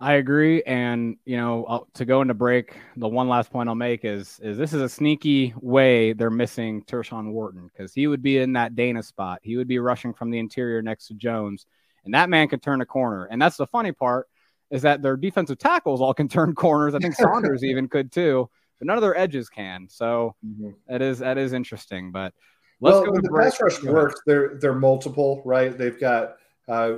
I 0.00 0.14
agree, 0.14 0.64
and 0.64 1.16
you 1.24 1.36
know, 1.36 1.64
I'll, 1.66 1.88
to 1.94 2.04
go 2.04 2.22
into 2.22 2.34
break, 2.34 2.74
the 2.96 3.06
one 3.06 3.28
last 3.28 3.52
point 3.52 3.68
I'll 3.68 3.76
make 3.76 4.04
is 4.04 4.40
is 4.42 4.58
this 4.58 4.72
is 4.72 4.82
a 4.82 4.88
sneaky 4.88 5.54
way 5.60 6.12
they're 6.12 6.28
missing 6.28 6.82
Tershawn 6.82 7.30
Wharton 7.30 7.70
because 7.72 7.94
he 7.94 8.08
would 8.08 8.20
be 8.20 8.38
in 8.38 8.54
that 8.54 8.74
Danna 8.74 9.04
spot. 9.04 9.38
He 9.42 9.56
would 9.56 9.68
be 9.68 9.78
rushing 9.78 10.12
from 10.12 10.32
the 10.32 10.40
interior 10.40 10.82
next 10.82 11.06
to 11.06 11.14
Jones, 11.14 11.66
and 12.04 12.12
that 12.14 12.28
man 12.28 12.48
could 12.48 12.62
turn 12.62 12.80
a 12.80 12.86
corner. 12.86 13.26
And 13.26 13.40
that's 13.40 13.56
the 13.56 13.66
funny 13.68 13.92
part 13.92 14.26
is 14.72 14.82
that 14.82 15.02
their 15.02 15.16
defensive 15.16 15.58
tackles 15.58 16.00
all 16.00 16.12
can 16.12 16.28
turn 16.36 16.56
corners. 16.56 16.96
I 16.96 16.98
think 16.98 17.14
Saunders 17.14 17.62
even 17.62 17.86
could 17.88 18.10
too, 18.10 18.50
but 18.80 18.86
none 18.86 18.98
of 18.98 19.02
their 19.02 19.16
edges 19.16 19.48
can. 19.48 19.86
So 19.88 20.34
mm-hmm. 20.44 20.70
that 20.88 21.00
is 21.00 21.20
that 21.20 21.38
is 21.38 21.52
interesting. 21.52 22.10
But 22.10 22.34
let's 22.80 22.94
well, 22.94 23.04
go. 23.04 23.12
When 23.12 23.22
the 23.22 23.30
break. 23.30 23.50
pass 23.52 23.60
rush 23.60 23.80
works, 23.84 24.20
they're 24.26 24.58
they're 24.60 24.74
multiple, 24.74 25.42
right? 25.44 25.78
They've 25.78 26.00
got 26.00 26.34
uh, 26.68 26.94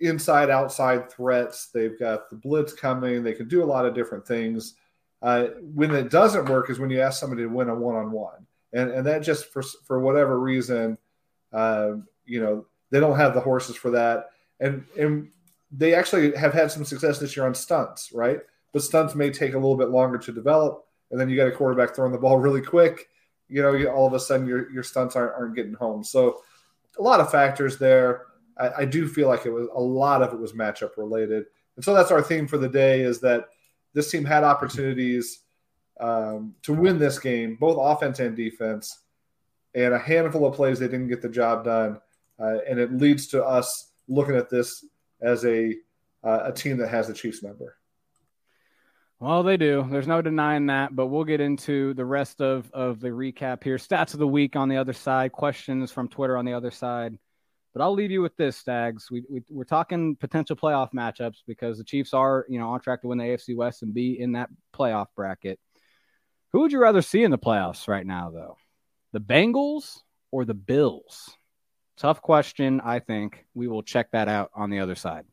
inside 0.00 0.50
outside 0.50 1.10
threats. 1.10 1.68
They've 1.72 1.98
got 1.98 2.30
the 2.30 2.36
blitz 2.36 2.72
coming. 2.72 3.22
They 3.22 3.32
can 3.32 3.48
do 3.48 3.62
a 3.62 3.66
lot 3.66 3.86
of 3.86 3.94
different 3.94 4.26
things. 4.26 4.74
Uh, 5.22 5.46
when 5.74 5.90
it 5.94 6.10
doesn't 6.10 6.50
work 6.50 6.68
is 6.68 6.78
when 6.78 6.90
you 6.90 7.00
ask 7.00 7.18
somebody 7.18 7.42
to 7.42 7.48
win 7.48 7.70
a 7.70 7.74
one 7.74 7.96
on 7.96 8.12
one, 8.12 8.46
and 8.72 8.90
and 8.90 9.06
that 9.06 9.22
just 9.22 9.46
for 9.46 9.62
for 9.86 10.00
whatever 10.00 10.38
reason, 10.38 10.98
uh, 11.52 11.92
you 12.26 12.42
know, 12.42 12.66
they 12.90 13.00
don't 13.00 13.16
have 13.16 13.32
the 13.32 13.40
horses 13.40 13.76
for 13.76 13.90
that, 13.90 14.30
and 14.60 14.84
and 14.98 15.30
they 15.72 15.94
actually 15.94 16.36
have 16.36 16.52
had 16.52 16.70
some 16.70 16.84
success 16.84 17.18
this 17.18 17.36
year 17.36 17.46
on 17.46 17.54
stunts, 17.54 18.12
right? 18.12 18.40
But 18.72 18.82
stunts 18.82 19.14
may 19.14 19.30
take 19.30 19.54
a 19.54 19.58
little 19.58 19.76
bit 19.76 19.90
longer 19.90 20.18
to 20.18 20.32
develop, 20.32 20.84
and 21.10 21.18
then 21.18 21.30
you 21.30 21.36
got 21.36 21.48
a 21.48 21.52
quarterback 21.52 21.94
throwing 21.94 22.12
the 22.12 22.18
ball 22.18 22.38
really 22.40 22.62
quick. 22.62 23.08
You 23.48 23.62
know, 23.62 23.72
you, 23.72 23.88
all 23.88 24.06
of 24.06 24.12
a 24.12 24.20
sudden 24.20 24.46
your 24.46 24.70
your 24.70 24.82
stunts 24.82 25.16
aren't, 25.16 25.32
aren't 25.32 25.56
getting 25.56 25.74
home. 25.74 26.04
So 26.04 26.42
a 26.98 27.02
lot 27.02 27.20
of 27.20 27.30
factors 27.30 27.78
there. 27.78 28.26
I, 28.58 28.70
I, 28.78 28.84
do 28.84 29.08
feel 29.08 29.28
like 29.28 29.46
it 29.46 29.50
was 29.50 29.68
a 29.74 29.80
lot 29.80 30.22
of 30.22 30.32
it 30.32 30.38
was 30.38 30.52
matchup 30.52 30.96
related, 30.96 31.44
and 31.76 31.84
so 31.84 31.94
that's 31.94 32.10
our 32.10 32.22
theme 32.22 32.46
for 32.46 32.58
the 32.58 32.68
day: 32.68 33.02
is 33.02 33.20
that 33.20 33.46
this 33.92 34.10
team 34.10 34.24
had 34.24 34.44
opportunities 34.44 35.40
um, 36.00 36.54
to 36.62 36.72
win 36.72 36.98
this 36.98 37.18
game, 37.18 37.56
both 37.56 37.78
offense 37.80 38.18
and 38.20 38.36
defense, 38.36 39.02
and 39.74 39.94
a 39.94 39.98
handful 39.98 40.46
of 40.46 40.54
plays 40.54 40.78
they 40.78 40.86
didn't 40.86 41.08
get 41.08 41.22
the 41.22 41.28
job 41.28 41.64
done, 41.64 42.00
uh, 42.40 42.58
and 42.68 42.78
it 42.78 42.92
leads 42.92 43.28
to 43.28 43.44
us 43.44 43.92
looking 44.08 44.36
at 44.36 44.50
this 44.50 44.84
as 45.20 45.44
a 45.44 45.74
uh, 46.22 46.44
a 46.44 46.52
team 46.52 46.78
that 46.78 46.88
has 46.88 47.08
the 47.08 47.14
Chiefs 47.14 47.42
number. 47.42 47.76
Well, 49.20 49.42
they 49.42 49.56
do. 49.56 49.86
There's 49.88 50.06
no 50.06 50.20
denying 50.20 50.66
that, 50.66 50.94
but 50.94 51.06
we'll 51.06 51.24
get 51.24 51.40
into 51.40 51.94
the 51.94 52.04
rest 52.04 52.42
of, 52.42 52.70
of 52.72 53.00
the 53.00 53.08
recap 53.08 53.62
here. 53.62 53.76
Stats 53.76 54.12
of 54.12 54.18
the 54.18 54.28
week 54.28 54.56
on 54.56 54.68
the 54.68 54.76
other 54.76 54.92
side, 54.92 55.32
questions 55.32 55.90
from 55.90 56.08
Twitter 56.08 56.36
on 56.36 56.44
the 56.44 56.52
other 56.52 56.70
side. 56.70 57.18
But 57.74 57.82
I'll 57.82 57.92
leave 57.92 58.12
you 58.12 58.22
with 58.22 58.36
this, 58.36 58.56
Stags. 58.56 59.10
We, 59.10 59.24
we, 59.28 59.42
we're 59.50 59.64
talking 59.64 60.14
potential 60.14 60.54
playoff 60.54 60.92
matchups 60.92 61.38
because 61.44 61.76
the 61.76 61.84
Chiefs 61.84 62.14
are, 62.14 62.46
you 62.48 62.60
know, 62.60 62.70
on 62.70 62.80
track 62.80 63.02
to 63.02 63.08
win 63.08 63.18
the 63.18 63.24
AFC 63.24 63.56
West 63.56 63.82
and 63.82 63.92
be 63.92 64.18
in 64.18 64.32
that 64.32 64.48
playoff 64.72 65.06
bracket. 65.16 65.58
Who 66.52 66.60
would 66.60 66.70
you 66.70 66.78
rather 66.78 67.02
see 67.02 67.24
in 67.24 67.32
the 67.32 67.38
playoffs 67.38 67.88
right 67.88 68.06
now, 68.06 68.30
though? 68.30 68.56
The 69.12 69.18
Bengals 69.18 69.98
or 70.30 70.44
the 70.44 70.54
Bills? 70.54 71.36
Tough 71.96 72.22
question, 72.22 72.80
I 72.80 73.00
think. 73.00 73.44
We 73.54 73.66
will 73.66 73.82
check 73.82 74.12
that 74.12 74.28
out 74.28 74.50
on 74.54 74.70
the 74.70 74.78
other 74.78 74.94
side. 74.94 75.24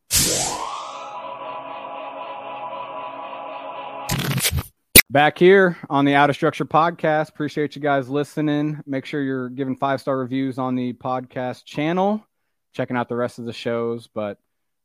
Back 5.12 5.38
here 5.38 5.78
on 5.90 6.06
the 6.06 6.16
Out 6.16 6.30
of 6.30 6.38
Structure 6.38 6.66
podcast. 6.66 7.30
Appreciate 7.30 7.76
you 7.76 7.82
guys 7.82 8.10
listening. 8.10 8.82
Make 8.88 9.06
sure 9.06 9.22
you're 9.22 9.50
giving 9.50 9.76
five 9.76 10.00
star 10.00 10.18
reviews 10.18 10.58
on 10.58 10.74
the 10.74 10.94
podcast 10.94 11.66
channel, 11.66 12.26
checking 12.74 12.98
out 12.98 13.10
the 13.10 13.16
rest 13.16 13.40
of 13.40 13.46
the 13.46 13.54
shows. 13.54 14.08
But 14.08 14.38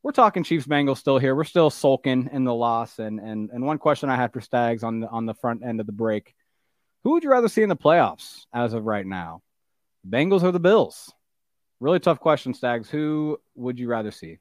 we're 0.03 0.12
talking 0.12 0.45
Chiefs 0.45 0.66
Bengals 0.66 0.99
still 0.99 1.18
here. 1.18 1.34
We're 1.34 1.45
still 1.45 1.70
sulking 1.70 2.28
in 2.32 2.45
the 2.45 2.55
loss. 2.55 2.99
And 2.99 3.18
and 3.18 3.51
and 3.51 3.64
one 3.64 3.78
question 3.78 4.09
I 4.09 4.16
had 4.16 4.32
for 4.32 4.41
Stags 4.41 4.82
on 4.82 5.01
the 5.01 5.09
on 5.09 5.26
the 5.26 5.34
front 5.34 5.64
end 5.64 5.80
of 5.80 5.87
the 5.87 5.93
break: 5.93 6.34
Who 7.03 7.12
would 7.12 7.24
you 7.24 7.30
rather 7.30 7.49
see 7.49 7.62
in 7.62 7.68
the 7.68 7.76
playoffs 7.76 8.47
as 8.53 8.72
of 8.72 8.84
right 8.84 9.07
now, 9.07 9.43
Bengals 10.09 10.43
or 10.43 10.53
the 10.53 10.61
Bills? 10.61 11.12
Really 11.80 12.01
tough 12.01 12.20
question, 12.20 12.55
Stags. 12.55 12.89
Who 12.89 13.39
would 13.55 13.78
you 13.78 13.89
rather 13.89 14.11
see? 14.11 14.39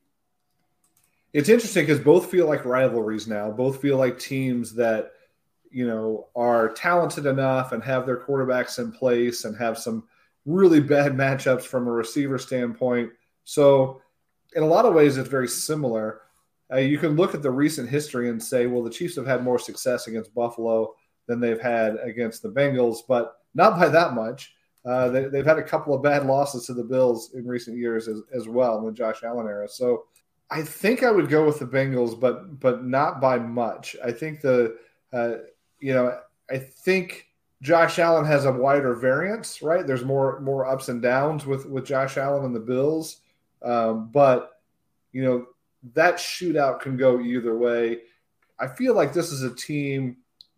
It's 1.33 1.49
interesting 1.49 1.85
because 1.85 1.99
both 1.99 2.31
feel 2.31 2.47
like 2.47 2.63
rivalries 2.63 3.27
now. 3.27 3.51
Both 3.51 3.81
feel 3.81 3.97
like 3.97 4.17
teams 4.17 4.73
that 4.75 5.11
you 5.69 5.85
know 5.85 6.27
are 6.35 6.69
talented 6.69 7.25
enough 7.25 7.73
and 7.73 7.83
have 7.83 8.05
their 8.05 8.23
quarterbacks 8.23 8.79
in 8.79 8.91
place 8.91 9.43
and 9.43 9.57
have 9.57 9.77
some 9.77 10.03
really 10.45 10.79
bad 10.79 11.13
matchups 11.17 11.63
from 11.63 11.87
a 11.87 11.91
receiver 11.91 12.37
standpoint. 12.37 13.11
So, 13.45 14.01
in 14.55 14.63
a 14.63 14.67
lot 14.67 14.85
of 14.85 14.93
ways, 14.93 15.17
it's 15.17 15.29
very 15.29 15.47
similar. 15.47 16.21
Uh, 16.71 16.77
you 16.77 16.97
can 16.97 17.15
look 17.15 17.33
at 17.33 17.41
the 17.41 17.51
recent 17.51 17.89
history 17.89 18.29
and 18.29 18.41
say, 18.41 18.65
well, 18.67 18.83
the 18.83 18.89
Chiefs 18.89 19.15
have 19.15 19.27
had 19.27 19.43
more 19.43 19.59
success 19.59 20.07
against 20.07 20.33
Buffalo 20.33 20.93
than 21.27 21.39
they've 21.39 21.61
had 21.61 21.97
against 22.03 22.41
the 22.41 22.49
Bengals, 22.49 22.99
but 23.07 23.37
not 23.53 23.79
by 23.79 23.87
that 23.89 24.13
much. 24.13 24.53
Uh, 24.85 25.09
they, 25.09 25.37
have 25.37 25.45
had 25.45 25.57
a 25.57 25.63
couple 25.63 25.95
of 25.95 26.03
bad 26.03 26.25
losses 26.25 26.65
to 26.67 26.73
the 26.73 26.83
Bills 26.83 27.33
in 27.33 27.47
recent 27.47 27.77
years 27.77 28.07
as, 28.07 28.21
as 28.33 28.47
well 28.47 28.77
in 28.77 28.85
the 28.85 28.91
Josh 28.91 29.23
Allen 29.23 29.47
era. 29.47 29.67
So 29.67 30.05
I 30.51 30.61
think 30.61 31.03
I 31.03 31.09
would 31.11 31.27
go 31.27 31.45
with 31.45 31.59
the 31.59 31.65
Bengals, 31.65 32.19
but 32.19 32.59
but 32.59 32.85
not 32.85 33.19
by 33.19 33.39
much. 33.39 33.95
I 34.03 34.11
think 34.11 34.41
the 34.41 34.77
uh, 35.11 35.35
you 35.79 35.93
know 35.93 36.19
I 36.51 36.57
think 36.59 37.27
Josh 37.63 37.97
Allen 37.97 38.25
has 38.25 38.45
a 38.45 38.51
wider 38.51 38.93
variance, 38.93 39.63
right? 39.63 39.87
There's 39.87 40.05
more 40.05 40.39
more 40.41 40.67
ups 40.67 40.89
and 40.89 41.01
downs 41.01 41.47
with 41.47 41.65
with 41.65 41.85
Josh 41.85 42.17
Allen 42.17 42.45
and 42.45 42.55
the 42.55 42.59
Bills, 42.59 43.21
um, 43.65 44.09
but 44.11 44.51
you 45.11 45.23
know 45.23 45.47
that 45.93 46.15
shootout 46.15 46.79
can 46.79 46.95
go 46.95 47.19
either 47.19 47.57
way. 47.57 47.99
I 48.57 48.67
feel 48.67 48.95
like 48.95 49.13
this 49.13 49.31
is 49.31 49.43
a 49.43 49.53
team 49.53 50.17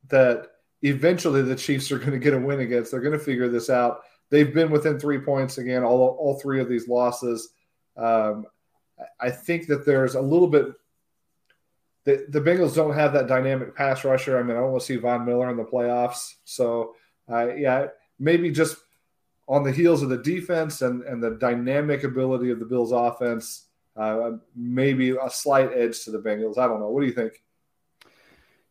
that 0.10 0.48
eventually 0.84 1.42
the 1.42 1.56
Chiefs 1.56 1.92
are 1.92 1.98
going 1.98 2.12
to 2.12 2.20
get 2.20 2.34
a 2.34 2.40
win 2.40 2.60
against. 2.60 2.92
They're 2.92 3.02
going 3.02 3.18
to 3.18 3.24
figure 3.24 3.50
this 3.50 3.70
out. 3.70 4.02
They've 4.30 4.54
been 4.54 4.70
within 4.70 5.00
three 5.00 5.20
points 5.20 5.58
again, 5.58 5.84
all 5.84 6.18
all 6.20 6.40
three 6.40 6.60
of 6.60 6.70
these 6.70 6.88
losses. 6.88 7.50
Um, 7.96 8.46
I 9.20 9.32
think 9.32 9.68
that 9.68 9.86
there's 9.86 10.16
a 10.16 10.22
little 10.22 10.48
bit. 10.48 10.68
The, 12.04 12.26
the 12.30 12.42
Bengals 12.42 12.76
don't 12.76 12.94
have 12.94 13.14
that 13.14 13.28
dynamic 13.28 13.76
pass 13.76 14.06
rusher. 14.06 14.38
I 14.38 14.44
mean, 14.44 14.56
I 14.56 14.60
don't 14.62 14.72
want 14.72 14.82
to 14.82 14.86
see 14.86 14.96
Von 14.96 15.26
Miller 15.26 15.50
in 15.50 15.58
the 15.58 15.64
playoffs. 15.66 16.36
So, 16.46 16.96
uh, 17.30 17.54
yeah, 17.54 17.88
maybe 18.18 18.50
just 18.50 18.78
on 19.48 19.64
the 19.64 19.72
heels 19.72 20.02
of 20.02 20.10
the 20.10 20.18
defense 20.18 20.82
and, 20.82 21.04
and 21.04 21.24
the 21.24 21.32
dynamic 21.32 22.04
ability 22.04 22.52
of 22.52 22.60
the 22.60 22.66
Bills' 22.66 22.92
offense, 22.92 23.68
uh, 23.96 24.32
maybe 24.56 25.12
a 25.12 25.30
slight 25.30 25.72
edge 25.74 26.04
to 26.04 26.12
the 26.12 26.20
Bengals. 26.20 26.58
I 26.58 26.68
don't 26.68 26.80
know. 26.80 26.90
What 26.90 27.02
do 27.02 27.08
you 27.08 27.14
think? 27.14 27.42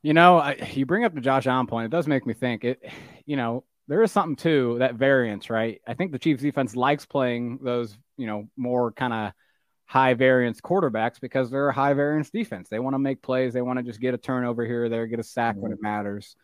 You 0.03 0.15
know, 0.15 0.39
I, 0.39 0.71
you 0.73 0.87
bring 0.87 1.05
up 1.05 1.15
the 1.15 1.21
Josh 1.21 1.47
Allen 1.47 1.67
point. 1.67 1.87
It 1.87 1.91
does 1.91 2.07
make 2.07 2.27
me 2.27 2.35
think. 2.35 2.65
It, 2.65 2.85
you 3.25 3.37
know, 3.37 3.65
there 3.89 4.03
is 4.03 4.13
something 4.13 4.37
to 4.37 4.79
that 4.79 4.95
variance, 4.95 5.51
right? 5.51 5.81
I 5.87 5.95
think 5.95 6.13
the 6.13 6.19
Chiefs 6.19 6.43
defense 6.43 6.77
likes 6.77 7.07
playing 7.07 7.61
those, 7.63 7.97
you 8.17 8.27
know, 8.27 8.49
more 8.57 8.93
kind 8.93 9.13
of 9.13 9.33
high 9.87 10.15
variance 10.15 10.61
quarterbacks 10.61 11.21
because 11.21 11.51
they're 11.51 11.69
a 11.69 11.75
high 11.75 11.95
variance 11.95 12.31
defense. 12.31 12.69
They 12.69 12.81
want 12.81 12.95
to 12.95 12.99
make 12.99 13.23
plays. 13.23 13.53
They 13.53 13.63
want 13.63 13.79
to 13.79 13.85
just 13.85 14.01
get 14.01 14.15
a 14.15 14.19
turnover 14.19 14.65
here 14.65 14.85
or 14.85 14.89
there, 14.89 15.07
get 15.07 15.21
a 15.21 15.25
sack 15.25 15.55
mm-hmm. 15.55 15.63
when 15.63 15.73
it 15.73 15.79
matters. 15.81 16.37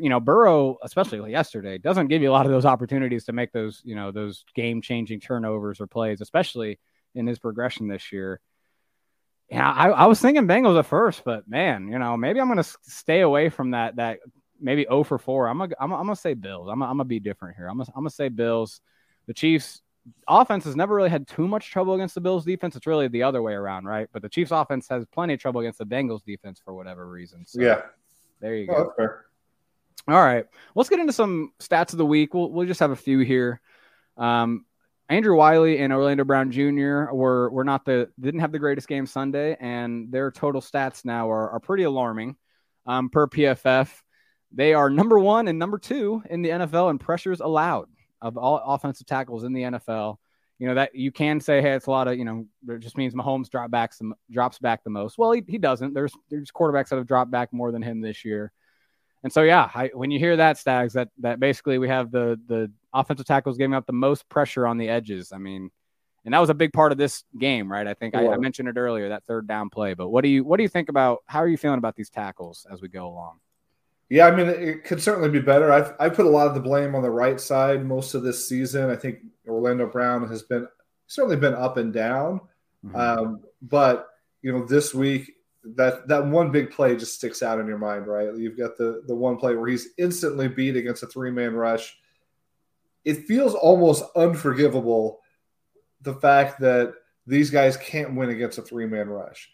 You 0.00 0.08
know, 0.08 0.20
Burrow, 0.20 0.78
especially 0.82 1.30
yesterday, 1.30 1.78
doesn't 1.78 2.08
give 2.08 2.22
you 2.22 2.30
a 2.30 2.32
lot 2.32 2.46
of 2.46 2.52
those 2.52 2.64
opportunities 2.64 3.24
to 3.24 3.32
make 3.32 3.52
those, 3.52 3.80
you 3.84 3.94
know, 3.94 4.10
those 4.10 4.44
game 4.54 4.82
changing 4.82 5.20
turnovers 5.20 5.80
or 5.80 5.86
plays, 5.86 6.20
especially 6.20 6.78
in 7.14 7.26
his 7.26 7.38
progression 7.38 7.88
this 7.88 8.12
year. 8.12 8.40
Yeah, 9.50 9.70
I, 9.70 9.90
I, 9.90 10.06
was 10.06 10.20
thinking 10.20 10.48
Bengals 10.48 10.78
at 10.78 10.86
first, 10.86 11.22
but 11.22 11.46
man, 11.46 11.88
you 11.88 11.98
know, 11.98 12.16
maybe 12.16 12.40
I'm 12.40 12.46
going 12.46 12.62
to 12.62 12.76
stay 12.82 13.20
away 13.20 13.50
from 13.50 13.72
that. 13.72 13.96
That 13.96 14.20
maybe 14.60 14.84
0 14.84 15.04
for 15.04 15.18
4. 15.18 15.48
I'm 15.48 15.58
gonna 15.58 15.74
I'm, 15.78 15.92
I'm 15.92 16.06
gonna 16.06 16.16
say 16.16 16.34
Bills. 16.34 16.68
I'm, 16.70 16.82
I'm 16.82 16.96
gonna 16.96 17.04
be 17.04 17.20
different 17.20 17.56
here. 17.56 17.68
I'm 17.68 17.76
gonna, 17.76 17.90
I'm 17.94 18.02
gonna 18.02 18.10
say 18.10 18.28
Bills. 18.28 18.80
The 19.26 19.34
Chiefs 19.34 19.82
offense 20.26 20.64
has 20.64 20.76
never 20.76 20.94
really 20.94 21.10
had 21.10 21.26
too 21.28 21.46
much 21.46 21.70
trouble 21.70 21.94
against 21.94 22.14
the 22.14 22.20
Bills 22.20 22.44
defense. 22.44 22.74
It's 22.74 22.86
really 22.86 23.08
the 23.08 23.22
other 23.22 23.42
way 23.42 23.52
around, 23.52 23.84
right? 23.84 24.08
But 24.12 24.22
the 24.22 24.28
Chiefs 24.28 24.50
offense 24.50 24.88
has 24.88 25.04
plenty 25.12 25.34
of 25.34 25.40
trouble 25.40 25.60
against 25.60 25.78
the 25.78 25.86
Bengals 25.86 26.24
defense 26.24 26.60
for 26.64 26.74
whatever 26.74 27.06
reason. 27.06 27.44
So 27.46 27.60
yeah. 27.60 27.82
There 28.40 28.56
you 28.56 28.68
oh, 28.70 28.92
go. 28.98 29.08
All 30.06 30.22
right. 30.22 30.44
Let's 30.74 30.90
get 30.90 31.00
into 31.00 31.12
some 31.12 31.52
stats 31.60 31.92
of 31.92 31.98
the 31.98 32.06
week. 32.06 32.34
We'll, 32.34 32.50
we'll 32.50 32.66
just 32.66 32.80
have 32.80 32.90
a 32.90 32.96
few 32.96 33.20
here. 33.20 33.60
Um, 34.16 34.66
Andrew 35.08 35.36
Wylie 35.36 35.78
and 35.78 35.92
Orlando 35.92 36.24
Brown 36.24 36.50
Jr. 36.50 37.12
were 37.12 37.50
were 37.50 37.64
not 37.64 37.84
the 37.84 38.10
didn't 38.18 38.40
have 38.40 38.52
the 38.52 38.58
greatest 38.58 38.88
game 38.88 39.06
Sunday, 39.06 39.56
and 39.60 40.10
their 40.10 40.30
total 40.30 40.60
stats 40.60 41.04
now 41.04 41.30
are, 41.30 41.50
are 41.50 41.60
pretty 41.60 41.84
alarming. 41.84 42.36
Um, 42.86 43.10
per 43.10 43.26
PFF, 43.26 43.90
they 44.52 44.72
are 44.74 44.88
number 44.88 45.18
one 45.18 45.48
and 45.48 45.58
number 45.58 45.78
two 45.78 46.22
in 46.30 46.42
the 46.42 46.50
NFL 46.50 46.90
in 46.90 46.98
pressures 46.98 47.40
allowed 47.40 47.88
of 48.22 48.38
all 48.38 48.62
offensive 48.66 49.06
tackles 49.06 49.44
in 49.44 49.52
the 49.52 49.62
NFL. 49.62 50.16
You 50.58 50.68
know 50.68 50.74
that 50.76 50.94
you 50.94 51.12
can 51.12 51.40
say, 51.40 51.60
hey, 51.60 51.72
it's 51.72 51.86
a 51.86 51.90
lot 51.90 52.08
of 52.08 52.16
you 52.16 52.24
know. 52.24 52.46
It 52.68 52.78
just 52.78 52.96
means 52.96 53.14
Mahomes 53.14 53.50
drop 53.50 53.70
back 53.70 53.92
some, 53.92 54.14
drops 54.30 54.58
back 54.58 54.84
the 54.84 54.90
most. 54.90 55.18
Well, 55.18 55.32
he, 55.32 55.42
he 55.46 55.58
doesn't. 55.58 55.92
There's 55.92 56.14
there's 56.30 56.50
quarterbacks 56.50 56.88
that 56.88 56.96
have 56.96 57.06
dropped 57.06 57.30
back 57.30 57.52
more 57.52 57.72
than 57.72 57.82
him 57.82 58.00
this 58.00 58.24
year. 58.24 58.52
And 59.24 59.32
so 59.32 59.42
yeah, 59.42 59.70
I, 59.74 59.90
when 59.94 60.10
you 60.10 60.18
hear 60.18 60.36
that 60.36 60.58
Stags, 60.58 60.92
that 60.92 61.08
that 61.20 61.40
basically 61.40 61.78
we 61.78 61.88
have 61.88 62.10
the 62.10 62.38
the 62.46 62.70
offensive 62.92 63.26
tackles 63.26 63.56
giving 63.56 63.74
up 63.74 63.86
the 63.86 63.92
most 63.92 64.28
pressure 64.28 64.66
on 64.66 64.76
the 64.76 64.90
edges. 64.90 65.32
I 65.32 65.38
mean, 65.38 65.70
and 66.26 66.34
that 66.34 66.38
was 66.38 66.50
a 66.50 66.54
big 66.54 66.74
part 66.74 66.92
of 66.92 66.98
this 66.98 67.24
game, 67.38 67.72
right? 67.72 67.86
I 67.86 67.94
think 67.94 68.14
I, 68.14 68.28
I 68.28 68.36
mentioned 68.36 68.68
it 68.68 68.76
earlier 68.76 69.08
that 69.08 69.24
third 69.24 69.48
down 69.48 69.70
play. 69.70 69.94
But 69.94 70.10
what 70.10 70.22
do 70.22 70.28
you 70.28 70.44
what 70.44 70.58
do 70.58 70.62
you 70.62 70.68
think 70.68 70.90
about? 70.90 71.24
How 71.26 71.38
are 71.38 71.48
you 71.48 71.56
feeling 71.56 71.78
about 71.78 71.96
these 71.96 72.10
tackles 72.10 72.66
as 72.70 72.82
we 72.82 72.88
go 72.88 73.06
along? 73.06 73.40
Yeah, 74.10 74.26
I 74.26 74.36
mean, 74.36 74.48
it 74.48 74.84
could 74.84 75.02
certainly 75.02 75.30
be 75.30 75.40
better. 75.40 75.72
I've 75.72 75.94
I 75.98 76.10
put 76.10 76.26
a 76.26 76.30
lot 76.30 76.46
of 76.46 76.54
the 76.54 76.60
blame 76.60 76.94
on 76.94 77.02
the 77.02 77.10
right 77.10 77.40
side 77.40 77.84
most 77.86 78.12
of 78.12 78.22
this 78.22 78.46
season. 78.46 78.90
I 78.90 78.96
think 78.96 79.20
Orlando 79.48 79.86
Brown 79.86 80.28
has 80.28 80.42
been 80.42 80.68
certainly 81.06 81.36
been 81.36 81.54
up 81.54 81.78
and 81.78 81.94
down, 81.94 82.40
mm-hmm. 82.84 82.94
um, 82.94 83.40
but 83.62 84.08
you 84.42 84.52
know, 84.52 84.66
this 84.66 84.92
week 84.92 85.32
that 85.76 86.06
that 86.08 86.26
one 86.26 86.50
big 86.50 86.70
play 86.70 86.96
just 86.96 87.14
sticks 87.14 87.42
out 87.42 87.58
in 87.58 87.66
your 87.66 87.78
mind, 87.78 88.06
right? 88.06 88.34
You've 88.36 88.58
got 88.58 88.76
the 88.76 89.02
the 89.06 89.14
one 89.14 89.36
play 89.36 89.54
where 89.54 89.68
he's 89.68 89.88
instantly 89.98 90.48
beat 90.48 90.76
against 90.76 91.02
a 91.02 91.06
three 91.06 91.30
man 91.30 91.54
rush. 91.54 91.96
It 93.04 93.26
feels 93.26 93.54
almost 93.54 94.04
unforgivable 94.16 95.20
the 96.02 96.14
fact 96.14 96.60
that 96.60 96.94
these 97.26 97.50
guys 97.50 97.76
can't 97.76 98.14
win 98.14 98.30
against 98.30 98.58
a 98.58 98.62
three 98.62 98.86
man 98.86 99.08
rush. 99.08 99.50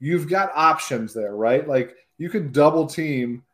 You've 0.00 0.28
got 0.28 0.52
options 0.54 1.14
there, 1.14 1.36
right? 1.36 1.66
Like 1.66 1.94
you 2.18 2.28
could 2.28 2.52
double 2.52 2.86
team 2.86 3.44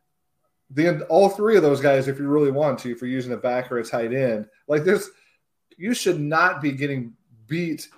the 0.70 1.04
all 1.06 1.28
three 1.28 1.56
of 1.56 1.62
those 1.62 1.80
guys 1.80 2.08
if 2.08 2.18
you 2.18 2.26
really 2.26 2.50
want 2.50 2.78
to, 2.80 2.90
if 2.90 3.00
you're 3.00 3.10
using 3.10 3.32
a 3.32 3.36
back 3.36 3.70
or 3.70 3.78
a 3.78 3.84
tight 3.84 4.12
end. 4.12 4.46
Like 4.66 4.84
this, 4.84 5.10
you 5.76 5.94
should 5.94 6.20
not 6.20 6.60
be 6.60 6.72
getting 6.72 7.12
beat, 7.46 7.88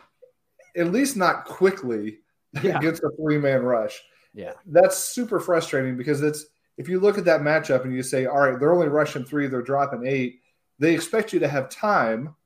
at 0.76 0.93
least 0.93 1.16
not 1.16 1.45
quickly, 1.45 2.18
yeah. 2.62 2.78
against 2.78 3.03
a 3.03 3.11
three 3.20 3.38
man 3.38 3.62
rush. 3.62 4.01
Yeah, 4.34 4.53
that's 4.66 4.99
super 4.99 5.40
frustrating 5.40 5.96
because 5.96 6.22
it's 6.22 6.46
if 6.76 6.88
you 6.88 7.01
look 7.01 7.18
at 7.18 7.24
that 7.24 7.40
matchup 7.40 7.84
and 7.84 7.94
you 7.94 8.03
say, 8.03 8.26
all 8.26 8.38
right, 8.38 8.59
they're 8.59 8.72
only 8.72 8.88
rushing 8.88 9.24
three, 9.24 9.49
they're 9.49 9.62
dropping 9.62 10.07
eight. 10.07 10.40
They 10.78 10.94
expect 10.94 11.32
you 11.32 11.40
to 11.40 11.49
have 11.49 11.68
time, 11.68 12.36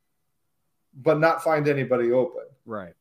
but 0.95 1.21
not 1.21 1.45
find 1.45 1.69
anybody 1.69 2.13
open. 2.13 2.45
Right. 2.65 2.95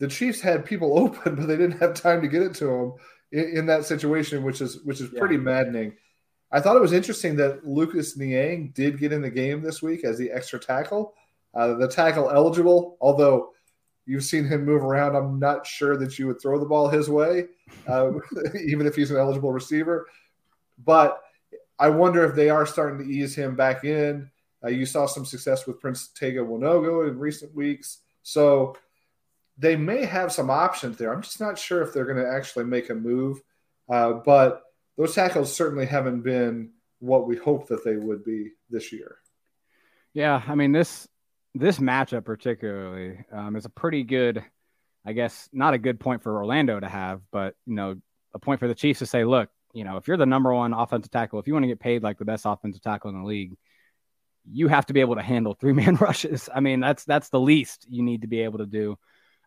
The 0.00 0.08
Chiefs 0.08 0.40
had 0.40 0.66
people 0.66 0.98
open, 0.98 1.34
but 1.34 1.46
they 1.46 1.56
didn't 1.56 1.80
have 1.80 1.94
time 1.94 2.20
to 2.20 2.28
get 2.28 2.42
it 2.42 2.54
to 2.56 2.66
them 2.66 2.94
in, 3.32 3.58
in 3.58 3.66
that 3.66 3.86
situation, 3.86 4.44
which 4.44 4.60
is 4.60 4.82
which 4.84 5.00
is 5.00 5.08
pretty 5.08 5.38
maddening. 5.38 5.94
I 6.52 6.60
thought 6.60 6.76
it 6.76 6.82
was 6.82 6.92
interesting 6.92 7.36
that 7.36 7.66
Lucas 7.66 8.16
Niang 8.16 8.70
did 8.74 8.98
get 8.98 9.12
in 9.12 9.22
the 9.22 9.30
game 9.30 9.62
this 9.62 9.82
week 9.82 10.04
as 10.04 10.18
the 10.18 10.30
extra 10.30 10.60
tackle, 10.60 11.14
uh, 11.54 11.74
the 11.74 11.88
tackle 11.88 12.30
eligible. 12.30 12.96
Although 13.00 13.53
you've 14.06 14.24
seen 14.24 14.46
him 14.46 14.64
move 14.64 14.82
around, 14.82 15.16
I'm 15.16 15.38
not 15.38 15.66
sure 15.66 15.96
that 15.96 16.18
you 16.18 16.26
would 16.26 16.40
throw 16.40 16.58
the 16.58 16.66
ball 16.66 16.88
his 16.88 17.08
way, 17.08 17.46
uh, 17.88 18.12
even 18.66 18.86
if 18.86 18.94
he's 18.94 19.10
an 19.10 19.16
eligible 19.16 19.52
receiver. 19.52 20.06
But 20.84 21.20
I 21.78 21.88
wonder 21.88 22.24
if 22.24 22.34
they 22.34 22.50
are 22.50 22.66
starting 22.66 22.98
to 22.98 23.12
ease 23.12 23.34
him 23.34 23.56
back 23.56 23.84
in. 23.84 24.30
Uh, 24.62 24.68
you 24.68 24.86
saw 24.86 25.06
some 25.06 25.24
success 25.24 25.66
with 25.66 25.80
Prince 25.80 26.08
Tega 26.08 26.40
Wanogho 26.40 27.08
in 27.08 27.18
recent 27.18 27.54
weeks, 27.54 28.00
so 28.22 28.76
they 29.58 29.76
may 29.76 30.04
have 30.04 30.32
some 30.32 30.50
options 30.50 30.96
there. 30.96 31.12
I'm 31.12 31.22
just 31.22 31.40
not 31.40 31.58
sure 31.58 31.82
if 31.82 31.92
they're 31.92 32.06
going 32.06 32.24
to 32.24 32.30
actually 32.30 32.64
make 32.64 32.90
a 32.90 32.94
move, 32.94 33.40
uh, 33.88 34.14
but 34.14 34.62
those 34.96 35.14
tackles 35.14 35.54
certainly 35.54 35.86
haven't 35.86 36.22
been 36.22 36.70
what 37.00 37.26
we 37.26 37.36
hoped 37.36 37.68
that 37.68 37.84
they 37.84 37.96
would 37.96 38.24
be 38.24 38.52
this 38.70 38.92
year. 38.92 39.16
Yeah, 40.14 40.42
I 40.46 40.54
mean 40.54 40.72
this 40.72 41.08
this 41.54 41.78
matchup 41.78 42.24
particularly 42.24 43.24
um, 43.32 43.56
is 43.56 43.64
a 43.64 43.70
pretty 43.70 44.02
good, 44.02 44.44
I 45.04 45.12
guess, 45.12 45.48
not 45.52 45.74
a 45.74 45.78
good 45.78 46.00
point 46.00 46.22
for 46.22 46.36
Orlando 46.36 46.80
to 46.80 46.88
have, 46.88 47.20
but 47.30 47.54
you 47.66 47.74
know, 47.74 47.96
a 48.34 48.38
point 48.38 48.60
for 48.60 48.68
the 48.68 48.74
Chiefs 48.74 48.98
to 48.98 49.06
say, 49.06 49.24
look, 49.24 49.48
you 49.72 49.84
know, 49.84 49.96
if 49.96 50.08
you're 50.08 50.16
the 50.16 50.26
number 50.26 50.52
one 50.52 50.72
offensive 50.72 51.10
tackle, 51.10 51.38
if 51.38 51.46
you 51.46 51.52
want 51.52 51.64
to 51.64 51.68
get 51.68 51.80
paid 51.80 52.02
like 52.02 52.18
the 52.18 52.24
best 52.24 52.44
offensive 52.46 52.82
tackle 52.82 53.10
in 53.10 53.20
the 53.20 53.26
league, 53.26 53.56
you 54.50 54.68
have 54.68 54.86
to 54.86 54.92
be 54.92 55.00
able 55.00 55.14
to 55.16 55.22
handle 55.22 55.54
three 55.54 55.72
man 55.80 55.96
rushes. 55.96 56.48
I 56.52 56.60
mean, 56.60 56.80
that's 56.80 57.04
that's 57.04 57.28
the 57.28 57.40
least 57.40 57.86
you 57.88 58.02
need 58.02 58.22
to 58.22 58.28
be 58.28 58.40
able 58.40 58.58
to 58.58 58.66
do. 58.66 58.98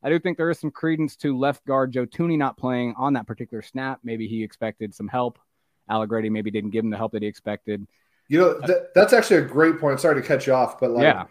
I 0.03 0.09
do 0.09 0.19
think 0.19 0.37
there 0.37 0.49
is 0.49 0.59
some 0.59 0.71
credence 0.71 1.15
to 1.17 1.37
left 1.37 1.65
guard 1.65 1.91
Joe 1.91 2.05
Thuney 2.05 2.37
not 2.37 2.57
playing 2.57 2.93
on 2.97 3.13
that 3.13 3.25
particular 3.25 3.61
snap. 3.61 3.99
Maybe 4.03 4.27
he 4.27 4.43
expected 4.43 4.93
some 4.93 5.07
help. 5.07 5.39
Allegretti 5.89 6.29
maybe 6.29 6.51
didn't 6.51 6.69
give 6.69 6.83
him 6.83 6.91
the 6.91 6.97
help 6.97 7.13
that 7.13 7.23
he 7.23 7.27
expected. 7.27 7.87
You 8.27 8.39
know, 8.39 8.59
that, 8.67 8.93
that's 8.93 9.13
actually 9.13 9.37
a 9.37 9.45
great 9.45 9.79
point. 9.79 9.99
Sorry 9.99 10.21
to 10.21 10.27
cut 10.27 10.45
you 10.45 10.53
off, 10.53 10.79
but 10.79 10.91
like, 10.91 11.03
yeah, 11.03 11.25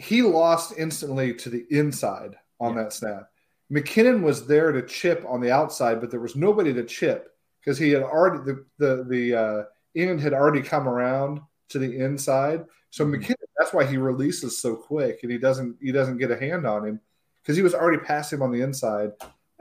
he 0.00 0.22
lost 0.22 0.74
instantly 0.78 1.34
to 1.34 1.50
the 1.50 1.66
inside 1.70 2.36
on 2.58 2.74
Yeah. 2.74 2.84
that 2.84 2.92
snap. 2.92 3.30
McKinnon 3.70 4.22
was 4.22 4.46
there 4.46 4.72
to 4.72 4.82
chip 4.82 5.24
on 5.28 5.40
the 5.40 5.52
outside, 5.52 6.00
but 6.00 6.10
there 6.10 6.20
was 6.20 6.34
nobody 6.34 6.72
to 6.74 6.84
chip 6.84 7.32
because 7.60 7.78
he 7.78 7.90
had 7.90 8.02
already 8.02 8.38
the 8.44 8.64
the 8.78 9.04
the 9.04 9.34
uh, 9.34 9.62
end 9.94 10.20
had 10.20 10.32
already 10.32 10.62
come 10.62 10.88
around 10.88 11.40
to 11.68 11.78
the 11.78 11.98
inside. 11.98 12.64
So 12.90 13.04
Mm-hmm. 13.04 13.22
McKinnon, 13.22 13.48
that's 13.58 13.72
why 13.72 13.84
he 13.84 13.96
releases 13.96 14.58
so 14.58 14.74
quick, 14.74 15.20
and 15.22 15.30
he 15.30 15.38
doesn't 15.38 15.76
he 15.80 15.92
doesn't 15.92 16.18
get 16.18 16.30
a 16.32 16.36
hand 16.38 16.66
on 16.66 16.86
him 16.86 17.00
because 17.42 17.56
he 17.56 17.62
was 17.62 17.74
already 17.74 17.98
past 17.98 18.32
him 18.32 18.42
on 18.42 18.50
the 18.50 18.62
inside. 18.62 19.12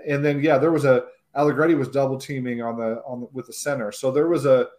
And 0.08 0.24
then 0.26 0.42
yeah, 0.42 0.58
there 0.58 0.72
was 0.72 0.86
a 0.86 1.06
Allegretti 1.36 1.76
was 1.76 1.90
double 1.90 2.18
teaming 2.18 2.62
on 2.64 2.78
the 2.78 3.04
on 3.06 3.22
the, 3.22 3.28
with 3.34 3.46
the 3.46 3.54
center, 3.54 3.92
so 3.92 4.10
there 4.12 4.28
was 4.28 4.46
a 4.46 4.70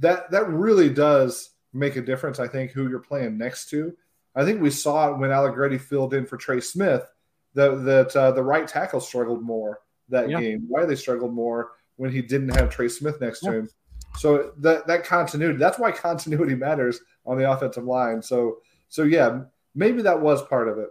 that 0.00 0.30
that 0.32 0.48
really 0.48 0.88
does 0.88 1.50
make 1.72 1.96
a 1.96 2.02
difference. 2.02 2.40
I 2.40 2.48
think 2.48 2.72
who 2.72 2.88
you're 2.88 2.98
playing 2.98 3.38
next 3.38 3.70
to. 3.70 3.94
I 4.34 4.44
think 4.44 4.60
we 4.60 4.70
saw 4.70 5.10
it 5.12 5.18
when 5.18 5.30
Allegretti 5.32 5.78
filled 5.78 6.14
in 6.14 6.26
for 6.26 6.36
Trey 6.36 6.60
Smith 6.60 7.06
that 7.54 7.84
that 7.84 8.16
uh, 8.16 8.30
the 8.32 8.42
right 8.42 8.66
tackle 8.68 9.00
struggled 9.00 9.42
more 9.42 9.80
that 10.08 10.28
Yeah. 10.28 10.40
game. 10.40 10.64
Why 10.68 10.84
they 10.86 10.94
struggled 10.96 11.32
more 11.34 11.72
when 11.96 12.10
he 12.12 12.22
didn't 12.22 12.56
have 12.56 12.70
Trey 12.70 12.88
Smith 12.88 13.20
next 13.20 13.40
to 13.40 13.52
him. 13.52 13.68
So 14.16 14.52
that 14.58 14.86
that 14.86 15.04
continuity, 15.04 15.58
that's 15.58 15.78
why 15.78 15.90
continuity 15.92 16.54
matters 16.54 17.00
on 17.26 17.38
the 17.38 17.50
offensive 17.50 17.84
line. 17.84 18.22
So 18.22 18.58
so 18.88 19.02
yeah, 19.02 19.42
maybe 19.74 20.02
that 20.02 20.20
was 20.20 20.42
part 20.46 20.68
of 20.68 20.78
it. 20.78 20.88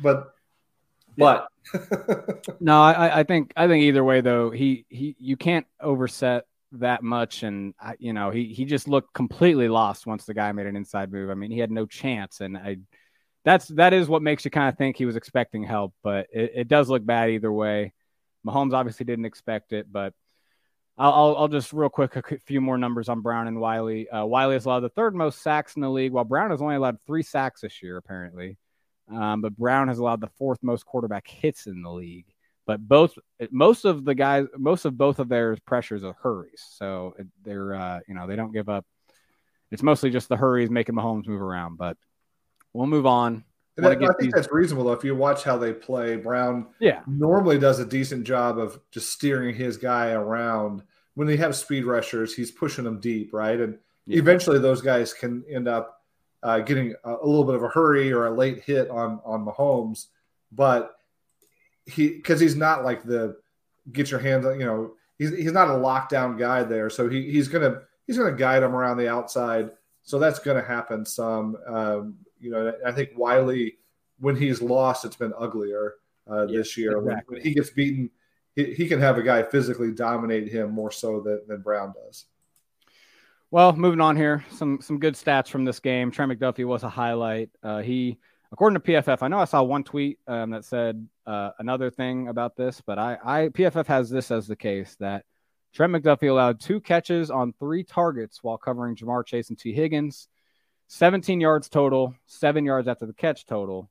But 0.00 0.34
but 1.16 1.48
No, 2.60 2.80
I, 2.82 3.20
I 3.20 3.22
think 3.22 3.52
I 3.56 3.68
think 3.68 3.84
either 3.84 4.02
way 4.04 4.20
though, 4.20 4.50
he 4.50 4.84
he 4.88 5.14
you 5.18 5.36
can't 5.36 5.66
overset 5.80 6.46
that 6.72 7.02
much, 7.02 7.42
and 7.42 7.74
I, 7.80 7.94
you 7.98 8.12
know 8.12 8.30
he 8.30 8.52
he 8.52 8.64
just 8.64 8.88
looked 8.88 9.12
completely 9.14 9.68
lost 9.68 10.06
once 10.06 10.24
the 10.24 10.34
guy 10.34 10.52
made 10.52 10.66
an 10.66 10.76
inside 10.76 11.12
move. 11.12 11.30
I 11.30 11.34
mean, 11.34 11.50
he 11.50 11.58
had 11.58 11.70
no 11.70 11.86
chance, 11.86 12.40
and 12.40 12.56
I 12.56 12.78
that's 13.44 13.68
that 13.68 13.92
is 13.92 14.08
what 14.08 14.22
makes 14.22 14.44
you 14.44 14.50
kind 14.50 14.68
of 14.68 14.78
think 14.78 14.96
he 14.96 15.06
was 15.06 15.16
expecting 15.16 15.64
help, 15.64 15.94
but 16.02 16.26
it, 16.32 16.52
it 16.54 16.68
does 16.68 16.88
look 16.88 17.04
bad 17.04 17.30
either 17.30 17.52
way. 17.52 17.92
Mahomes 18.46 18.72
obviously 18.72 19.04
didn't 19.04 19.24
expect 19.24 19.72
it, 19.72 19.86
but 19.90 20.14
I'll, 20.98 21.12
I'll, 21.12 21.36
I'll 21.36 21.48
just 21.48 21.72
real 21.72 21.88
quick 21.88 22.16
a 22.16 22.38
few 22.46 22.60
more 22.60 22.76
numbers 22.76 23.08
on 23.08 23.22
Brown 23.22 23.48
and 23.48 23.60
Wylie. 23.60 24.08
Uh, 24.08 24.24
Wylie 24.26 24.54
has 24.54 24.66
allowed 24.66 24.80
the 24.80 24.88
third 24.90 25.14
most 25.14 25.42
sacks 25.42 25.74
in 25.76 25.82
the 25.82 25.90
league, 25.90 26.12
while 26.12 26.24
Brown 26.24 26.50
has 26.50 26.60
only 26.60 26.76
allowed 26.76 26.98
three 27.06 27.22
sacks 27.22 27.62
this 27.62 27.82
year, 27.82 27.96
apparently. 27.96 28.58
Um, 29.12 29.40
but 29.40 29.56
Brown 29.56 29.88
has 29.88 29.98
allowed 29.98 30.20
the 30.20 30.30
fourth 30.38 30.58
most 30.62 30.86
quarterback 30.86 31.26
hits 31.26 31.66
in 31.66 31.82
the 31.82 31.90
league. 31.90 32.26
But 32.66 32.86
both, 32.86 33.18
most 33.50 33.84
of 33.84 34.04
the 34.04 34.14
guys, 34.14 34.46
most 34.56 34.84
of 34.84 34.96
both 34.96 35.18
of 35.18 35.28
their 35.28 35.56
pressures 35.66 36.04
are 36.04 36.14
hurries. 36.22 36.64
So 36.70 37.14
they're, 37.44 37.74
uh, 37.74 38.00
you 38.06 38.14
know, 38.14 38.26
they 38.26 38.36
don't 38.36 38.52
give 38.52 38.68
up. 38.68 38.86
It's 39.70 39.82
mostly 39.82 40.10
just 40.10 40.28
the 40.28 40.36
hurries 40.36 40.70
making 40.70 40.94
Mahomes 40.94 41.26
move 41.26 41.42
around. 41.42 41.76
But 41.76 41.96
we'll 42.72 42.86
move 42.86 43.06
on. 43.06 43.44
And 43.76 43.86
that- 43.86 43.92
I 43.92 43.98
think 43.98 44.18
these- 44.18 44.32
that's 44.32 44.52
reasonable. 44.52 44.84
though. 44.84 44.92
If 44.92 45.02
you 45.02 45.16
watch 45.16 45.44
how 45.44 45.56
they 45.58 45.72
play, 45.72 46.16
Brown 46.16 46.68
Yeah, 46.78 47.02
normally 47.06 47.58
does 47.58 47.78
a 47.80 47.86
decent 47.86 48.24
job 48.24 48.58
of 48.58 48.78
just 48.90 49.10
steering 49.10 49.54
his 49.54 49.76
guy 49.76 50.12
around. 50.12 50.82
When 51.14 51.26
they 51.26 51.36
have 51.38 51.56
speed 51.56 51.84
rushers, 51.84 52.34
he's 52.34 52.50
pushing 52.50 52.84
them 52.84 53.00
deep, 53.00 53.32
right? 53.32 53.58
And 53.58 53.78
Yeah. 54.06 54.18
eventually, 54.18 54.58
those 54.58 54.82
guys 54.82 55.12
can 55.14 55.44
end 55.48 55.68
up 55.68 55.98
uh, 56.44 56.58
getting 56.58 56.92
a, 57.04 57.14
a 57.14 57.24
little 57.26 57.44
bit 57.44 57.54
of 57.54 57.62
a 57.62 57.68
hurry 57.68 58.12
or 58.12 58.26
a 58.26 58.30
late 58.30 58.64
hit 58.64 58.90
on 58.90 59.20
on 59.24 59.44
Mahomes. 59.44 60.06
But 60.50 60.92
he 61.86 62.08
because 62.08 62.40
he's 62.40 62.56
not 62.56 62.84
like 62.84 63.02
the 63.04 63.36
get 63.90 64.10
your 64.10 64.20
hands 64.20 64.46
on, 64.46 64.58
you 64.60 64.66
know, 64.66 64.92
he's 65.18 65.30
he's 65.30 65.52
not 65.52 65.68
a 65.68 65.72
lockdown 65.72 66.38
guy 66.38 66.62
there, 66.62 66.90
so 66.90 67.08
he, 67.08 67.30
he's 67.30 67.48
gonna 67.48 67.82
he's 68.06 68.18
gonna 68.18 68.36
guide 68.36 68.62
him 68.62 68.74
around 68.74 68.98
the 68.98 69.08
outside. 69.08 69.70
So 70.02 70.18
that's 70.18 70.38
gonna 70.38 70.62
happen 70.62 71.04
some. 71.04 71.56
Um, 71.66 72.16
you 72.40 72.50
know, 72.50 72.72
I 72.84 72.92
think 72.92 73.10
Wylie 73.16 73.78
when 74.22 74.36
he's 74.36 74.62
lost, 74.62 75.04
it's 75.04 75.16
been 75.16 75.32
uglier 75.36 75.96
uh, 76.30 76.46
Yeah, 76.46 76.58
this 76.58 76.76
year. 76.76 77.00
When, 77.00 77.20
when 77.26 77.40
he 77.42 77.54
gets 77.54 77.70
beaten, 77.70 78.08
he, 78.54 78.72
he 78.72 78.86
can 78.86 79.00
have 79.00 79.18
a 79.18 79.22
guy 79.22 79.42
physically 79.42 79.90
dominate 79.90 80.48
him 80.48 80.70
more 80.70 80.92
so 80.92 81.20
than, 81.20 81.40
than 81.48 81.60
Brown 81.60 81.92
does. 81.92 82.26
Well, 83.50 83.74
moving 83.74 84.00
on 84.00 84.16
here, 84.16 84.44
some 84.50 84.80
some 84.80 84.98
good 84.98 85.14
stats 85.14 85.48
from 85.48 85.64
this 85.64 85.80
game. 85.80 86.10
Trent 86.10 86.32
McDuffie 86.32 86.64
was 86.64 86.84
a 86.84 86.88
highlight. 86.88 87.50
Uh, 87.62 87.80
he, 87.80 88.18
according 88.52 88.80
to 88.80 88.92
PFF, 88.92 89.22
I 89.22 89.28
know 89.28 89.38
I 89.38 89.46
saw 89.46 89.62
one 89.62 89.82
tweet 89.82 90.18
um, 90.28 90.50
that 90.50 90.64
said 90.64 91.08
uh, 91.26 91.50
another 91.58 91.90
thing 91.90 92.28
about 92.28 92.54
this, 92.54 92.82
but 92.84 92.98
I, 92.98 93.16
I 93.24 93.48
PFF 93.48 93.86
has 93.86 94.10
this 94.10 94.30
as 94.30 94.46
the 94.46 94.56
case 94.56 94.94
that 95.00 95.24
Trent 95.72 95.92
McDuffie 95.92 96.30
allowed 96.30 96.60
two 96.60 96.80
catches 96.80 97.30
on 97.30 97.54
three 97.54 97.82
targets 97.82 98.42
while 98.42 98.58
covering 98.58 98.94
Ja'Marr 98.94 99.26
Chase 99.26 99.48
and 99.48 99.58
Tee 99.58 99.72
Higgins, 99.72 100.28
17 100.88 101.40
yards 101.40 101.70
total, 101.70 102.14
seven 102.26 102.64
yards 102.66 102.86
after 102.86 103.06
the 103.06 103.14
catch 103.14 103.46
total, 103.46 103.90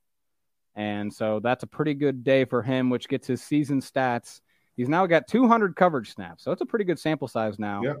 and 0.76 1.12
so 1.12 1.40
that's 1.40 1.64
a 1.64 1.66
pretty 1.66 1.94
good 1.94 2.22
day 2.22 2.44
for 2.44 2.62
him, 2.62 2.88
which 2.88 3.08
gets 3.08 3.26
his 3.26 3.42
season 3.42 3.80
stats. 3.80 4.40
He's 4.76 4.88
now 4.88 5.04
got 5.06 5.26
200 5.26 5.74
coverage 5.74 6.14
snaps, 6.14 6.44
so 6.44 6.52
it's 6.52 6.62
a 6.62 6.66
pretty 6.66 6.84
good 6.84 6.98
sample 6.98 7.28
size 7.28 7.58
now. 7.58 7.82
Yeah. 7.82 7.94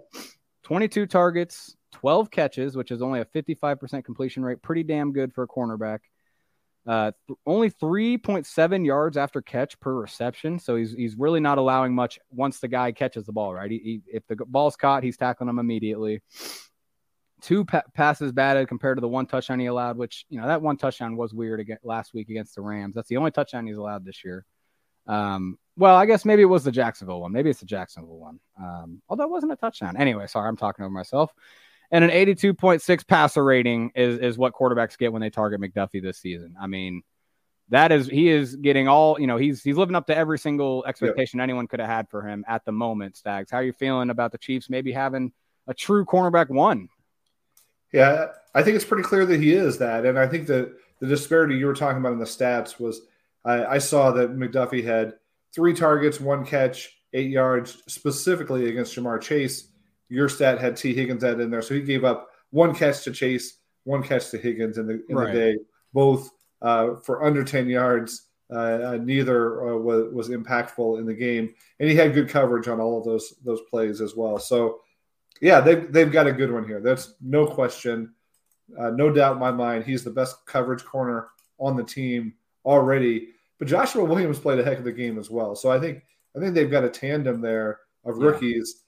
22 0.62 1.06
targets, 1.06 1.76
12 1.90 2.30
catches, 2.30 2.76
which 2.76 2.92
is 2.92 3.02
only 3.02 3.20
a 3.20 3.24
55% 3.24 4.04
completion 4.04 4.44
rate. 4.44 4.62
Pretty 4.62 4.84
damn 4.84 5.12
good 5.12 5.34
for 5.34 5.42
a 5.42 5.48
cornerback. 5.48 5.98
Uh, 6.86 7.12
th- 7.28 7.38
only 7.46 7.70
3.7 7.70 8.84
yards 8.84 9.16
after 9.16 9.40
catch 9.40 9.78
per 9.78 9.94
reception. 9.94 10.58
So 10.58 10.76
he's, 10.76 10.92
he's 10.92 11.16
really 11.16 11.40
not 11.40 11.58
allowing 11.58 11.94
much 11.94 12.18
once 12.30 12.58
the 12.58 12.68
guy 12.68 12.90
catches 12.92 13.24
the 13.24 13.32
ball, 13.32 13.54
right? 13.54 13.70
He, 13.70 13.78
he, 13.78 14.02
if 14.12 14.26
the 14.26 14.36
ball's 14.46 14.76
caught, 14.76 15.04
he's 15.04 15.16
tackling 15.16 15.48
him 15.48 15.58
immediately. 15.58 16.22
Two 17.40 17.64
pa- 17.64 17.82
passes 17.94 18.32
batted 18.32 18.68
compared 18.68 18.96
to 18.96 19.00
the 19.00 19.08
one 19.08 19.26
touchdown 19.26 19.60
he 19.60 19.66
allowed, 19.66 19.96
which, 19.96 20.26
you 20.28 20.40
know, 20.40 20.46
that 20.46 20.62
one 20.62 20.76
touchdown 20.76 21.16
was 21.16 21.32
weird 21.32 21.60
again, 21.60 21.78
last 21.84 22.14
week 22.14 22.28
against 22.28 22.54
the 22.56 22.62
Rams. 22.62 22.94
That's 22.94 23.08
the 23.08 23.16
only 23.16 23.30
touchdown 23.30 23.66
he's 23.66 23.76
allowed 23.76 24.04
this 24.04 24.24
year. 24.24 24.44
Um, 25.06 25.58
well, 25.76 25.96
I 25.96 26.06
guess 26.06 26.24
maybe 26.24 26.42
it 26.42 26.46
was 26.46 26.64
the 26.64 26.72
Jacksonville 26.72 27.20
one. 27.20 27.32
Maybe 27.32 27.50
it's 27.50 27.60
the 27.60 27.66
Jacksonville 27.66 28.18
one. 28.18 28.40
Um, 28.60 29.02
although 29.08 29.24
it 29.24 29.30
wasn't 29.30 29.52
a 29.52 29.56
touchdown. 29.56 29.96
Anyway, 29.96 30.26
sorry, 30.26 30.48
I'm 30.48 30.56
talking 30.56 30.84
over 30.84 30.92
myself. 30.92 31.32
And 31.92 32.02
an 32.02 32.10
82.6 32.10 33.06
passer 33.06 33.44
rating 33.44 33.92
is 33.94 34.18
is 34.18 34.38
what 34.38 34.54
quarterbacks 34.54 34.96
get 34.96 35.12
when 35.12 35.20
they 35.22 35.30
target 35.30 35.60
McDuffie 35.60 36.02
this 36.02 36.18
season. 36.18 36.56
I 36.60 36.66
mean, 36.66 37.02
that 37.68 37.92
is 37.92 38.08
he 38.08 38.28
is 38.28 38.56
getting 38.56 38.88
all 38.88 39.20
you 39.20 39.26
know. 39.26 39.36
He's 39.36 39.62
he's 39.62 39.76
living 39.76 39.94
up 39.94 40.06
to 40.06 40.16
every 40.16 40.38
single 40.38 40.84
expectation 40.86 41.38
anyone 41.38 41.66
could 41.66 41.80
have 41.80 41.88
had 41.88 42.08
for 42.08 42.26
him 42.26 42.44
at 42.48 42.64
the 42.64 42.72
moment. 42.72 43.16
Stags, 43.16 43.50
how 43.50 43.58
are 43.58 43.62
you 43.62 43.72
feeling 43.72 44.10
about 44.10 44.32
the 44.32 44.38
Chiefs 44.38 44.70
maybe 44.70 44.90
having 44.90 45.32
a 45.66 45.74
true 45.74 46.04
cornerback 46.04 46.48
one? 46.48 46.88
Yeah, 47.92 48.28
I 48.54 48.62
think 48.62 48.76
it's 48.76 48.84
pretty 48.84 49.04
clear 49.04 49.26
that 49.26 49.38
he 49.38 49.52
is 49.52 49.78
that, 49.78 50.06
and 50.06 50.18
I 50.18 50.26
think 50.26 50.46
that 50.46 50.72
the 51.00 51.06
disparity 51.06 51.56
you 51.56 51.66
were 51.66 51.74
talking 51.74 51.98
about 51.98 52.12
in 52.12 52.18
the 52.18 52.24
stats 52.24 52.80
was 52.80 53.02
I, 53.44 53.64
I 53.66 53.78
saw 53.78 54.12
that 54.12 54.36
McDuffie 54.36 54.84
had 54.84 55.14
three 55.54 55.74
targets, 55.74 56.20
one 56.20 56.46
catch, 56.46 56.96
eight 57.12 57.30
yards, 57.30 57.82
specifically 57.88 58.68
against 58.68 58.94
Ja'Marr 58.96 59.20
Chase. 59.20 59.68
Your 60.12 60.28
stat 60.28 60.60
had 60.60 60.76
Tee 60.76 60.94
Higgins 60.94 61.22
that 61.22 61.40
in 61.40 61.50
there, 61.50 61.62
so 61.62 61.74
he 61.74 61.80
gave 61.80 62.04
up 62.04 62.28
one 62.50 62.74
catch 62.74 63.02
to 63.04 63.12
Chase, 63.12 63.58
one 63.84 64.02
catch 64.02 64.30
to 64.30 64.38
Higgins 64.38 64.78
in 64.78 64.86
the 64.86 65.02
in 65.08 65.16
Right. 65.16 65.32
the 65.32 65.38
day, 65.38 65.58
both 65.92 66.30
uh, 66.60 66.96
for 66.96 67.24
under 67.24 67.42
ten 67.42 67.68
yards. 67.68 68.28
Uh, 68.52 68.54
uh, 68.92 68.98
neither 69.02 69.66
uh, 69.66 69.76
was, 69.78 70.12
was 70.12 70.28
impactful 70.28 70.98
in 70.98 71.06
the 71.06 71.14
game, 71.14 71.54
and 71.80 71.88
he 71.88 71.96
had 71.96 72.12
good 72.12 72.28
coverage 72.28 72.68
on 72.68 72.80
all 72.80 72.98
of 72.98 73.04
those 73.04 73.34
those 73.42 73.62
plays 73.70 74.02
as 74.02 74.14
well. 74.14 74.38
So 74.38 74.80
yeah, 75.40 75.60
they've, 75.60 75.90
they've 75.90 76.12
got 76.12 76.26
a 76.26 76.32
good 76.32 76.52
one 76.52 76.66
here. 76.66 76.78
That's 76.80 77.14
no 77.22 77.46
question. 77.46 78.12
Uh, 78.78 78.90
no 78.90 79.10
doubt 79.10 79.34
in 79.34 79.38
my 79.38 79.50
mind. 79.50 79.84
He's 79.84 80.04
the 80.04 80.10
best 80.10 80.44
coverage 80.44 80.84
corner 80.84 81.28
on 81.58 81.76
the 81.76 81.82
team 81.82 82.34
already. 82.64 83.28
But 83.58 83.68
Joshua 83.68 84.04
Williams 84.04 84.38
played 84.38 84.58
a 84.58 84.64
heck 84.64 84.78
of 84.78 84.86
a 84.86 84.92
game 84.92 85.18
as 85.18 85.30
well. 85.30 85.56
So 85.56 85.70
I 85.70 85.80
think 85.80 86.02
I 86.36 86.40
think 86.40 86.54
they've 86.54 86.70
got 86.70 86.84
a 86.84 86.90
tandem 86.90 87.40
there 87.40 87.80
of 88.04 88.18
rookies, 88.18 88.81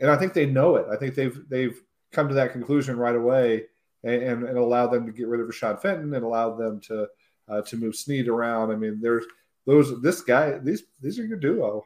and 0.00 0.10
I 0.10 0.16
think 0.16 0.32
they 0.32 0.46
know 0.46 0.76
it. 0.76 0.86
I 0.90 0.96
think 0.96 1.14
they've 1.14 1.38
they've 1.48 1.80
come 2.12 2.28
to 2.28 2.34
that 2.34 2.52
conclusion 2.52 2.96
right 2.96 3.16
away 3.16 3.66
and, 4.04 4.22
and, 4.22 4.44
and 4.44 4.58
allowed 4.58 4.88
them 4.88 5.06
to 5.06 5.12
get 5.12 5.28
rid 5.28 5.40
of 5.40 5.48
Rashad 5.48 5.80
Fenton 5.82 6.14
and 6.14 6.24
allowed 6.24 6.56
them 6.56 6.80
to 6.82 7.08
uh, 7.48 7.62
to 7.62 7.76
move 7.76 7.96
Sneed 7.96 8.28
around. 8.28 8.70
I 8.70 8.76
mean, 8.76 9.00
there's 9.00 9.24
those 9.66 10.00
this 10.02 10.22
guy 10.22 10.58
these 10.58 10.84
these 11.00 11.18
are 11.18 11.26
your 11.26 11.38
duo. 11.38 11.84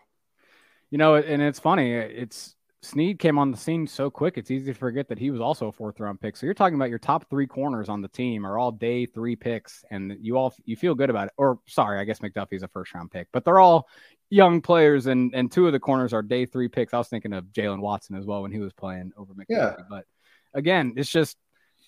You 0.91 0.99
know, 0.99 1.15
and 1.15 1.41
it's 1.41 1.59
funny. 1.59 1.93
It's 1.93 2.55
Sneed 2.85 3.21
came 3.21 3.39
on 3.39 3.53
the 3.53 3.57
scene 3.57 3.87
so 3.87 4.11
quick, 4.11 4.37
it's 4.37 4.51
easy 4.51 4.73
to 4.73 4.79
forget 4.79 5.09
that 5.09 5.19
he 5.19 5.31
was 5.31 5.41
also 5.41 5.69
a 5.69 5.73
fourth 5.73 6.01
round 6.01 6.21
pick. 6.21 6.37
So 6.37 6.47
you're 6.47 6.55
talking 6.55 6.75
about 6.75 6.91
your 6.91 6.99
top 6.99 7.31
three 7.31 7.47
corners 7.47 7.89
on 7.89 8.03
the 8.03 8.09
team 8.09 8.45
are 8.45 8.59
all 8.59 8.73
day 8.73 9.07
three 9.07 9.37
picks, 9.37 9.85
and 9.93 10.17
you 10.21 10.37
all 10.37 10.53
you 10.65 10.75
feel 10.75 10.97
good 10.97 11.09
about 11.09 11.29
it. 11.29 11.35
Or 11.37 11.61
sorry, 11.69 12.01
I 12.01 12.05
guess 12.05 12.19
McDuffie's 12.19 12.65
a 12.65 12.69
first 12.69 12.93
round 12.93 13.13
pick, 13.13 13.29
but 13.33 13.45
they're 13.45 13.61
all 13.61 13.89
young 14.31 14.61
players, 14.61 15.07
and 15.07 15.33
and 15.33 15.51
two 15.51 15.67
of 15.67 15.73
the 15.73 15.79
corners 15.79 16.13
are 16.13 16.23
day 16.23 16.45
three 16.45 16.67
picks. 16.67 16.93
I 16.93 16.99
was 16.99 17.07
thinking 17.07 17.33
of 17.33 17.45
Jaylen 17.47 17.81
Watson 17.81 18.17
as 18.17 18.27
well 18.27 18.43
when 18.43 18.51
he 18.51 18.59
was 18.59 18.73
playing 18.73 19.13
over 19.17 19.33
McDuffie. 19.33 19.47
Yeah. 19.49 19.75
But 19.89 20.05
again, 20.53 20.95
it's 20.97 21.11
just 21.11 21.37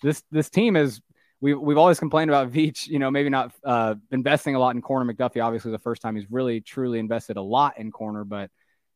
this 0.00 0.22
this 0.30 0.48
team 0.48 0.76
is 0.76 1.00
we 1.40 1.54
we've 1.54 1.76
always 1.78 1.98
complained 1.98 2.30
about 2.30 2.52
Veach, 2.52 2.86
you 2.86 3.00
know, 3.00 3.10
maybe 3.10 3.30
not 3.30 3.52
uh, 3.64 3.96
investing 4.12 4.54
a 4.54 4.60
lot 4.60 4.76
in 4.76 4.80
corner. 4.80 5.12
McDuffie, 5.12 5.44
obviously, 5.44 5.72
the 5.72 5.78
first 5.80 6.02
time 6.02 6.14
he's 6.14 6.30
really 6.30 6.60
truly 6.60 7.00
invested 7.00 7.36
a 7.36 7.42
lot 7.42 7.78
in 7.78 7.90
corner, 7.90 8.22
but 8.22 8.48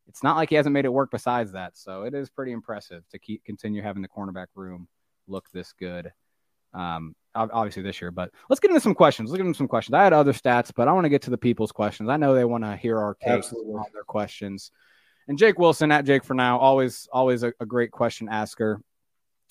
it's 0.09 0.22
not 0.22 0.36
like 0.36 0.48
he 0.48 0.54
hasn't 0.54 0.72
made 0.72 0.86
it 0.86 0.92
work 0.92 1.11
besides 1.11 1.52
that. 1.52 1.76
So 1.76 2.02
it 2.02 2.14
is 2.14 2.30
pretty 2.30 2.52
impressive 2.52 3.02
to 3.11 3.18
keep 3.18 3.44
continue 3.44 3.82
having 3.82 4.02
the 4.02 4.09
cornerback 4.09 4.46
room 4.54 4.88
look 5.26 5.48
this 5.52 5.72
good. 5.78 6.11
Um, 6.74 7.14
obviously 7.34 7.82
this 7.82 8.00
year, 8.00 8.11
but 8.11 8.30
let's 8.48 8.61
get 8.61 8.70
into 8.70 8.80
some 8.80 8.94
questions. 8.94 9.30
Let's 9.30 9.38
get 9.38 9.46
into 9.46 9.56
some 9.56 9.68
questions. 9.68 9.94
I 9.94 10.04
had 10.04 10.12
other 10.12 10.32
stats, 10.32 10.72
but 10.74 10.88
I 10.88 10.92
want 10.92 11.04
to 11.04 11.11
get 11.11 11.22
to 11.22 11.30
the 11.30 11.38
people's 11.38 11.72
questions. 11.72 12.09
I 12.09 12.16
know 12.16 12.34
they 12.34 12.44
want 12.44 12.64
to 12.64 12.76
hear 12.76 12.98
our 12.98 13.14
takes 13.14 13.52
on 13.52 13.84
their 13.92 14.02
questions. 14.04 14.70
And 15.28 15.38
Jake 15.38 15.59
Wilson 15.59 15.92
at 15.92 16.04
Jake 16.04 16.24
for 16.24 16.34
now, 16.34 16.59
always, 16.59 17.09
always 17.12 17.42
a, 17.42 17.52
a 17.61 17.66
great 17.66 17.90
question 17.90 18.28
asker. 18.28 18.82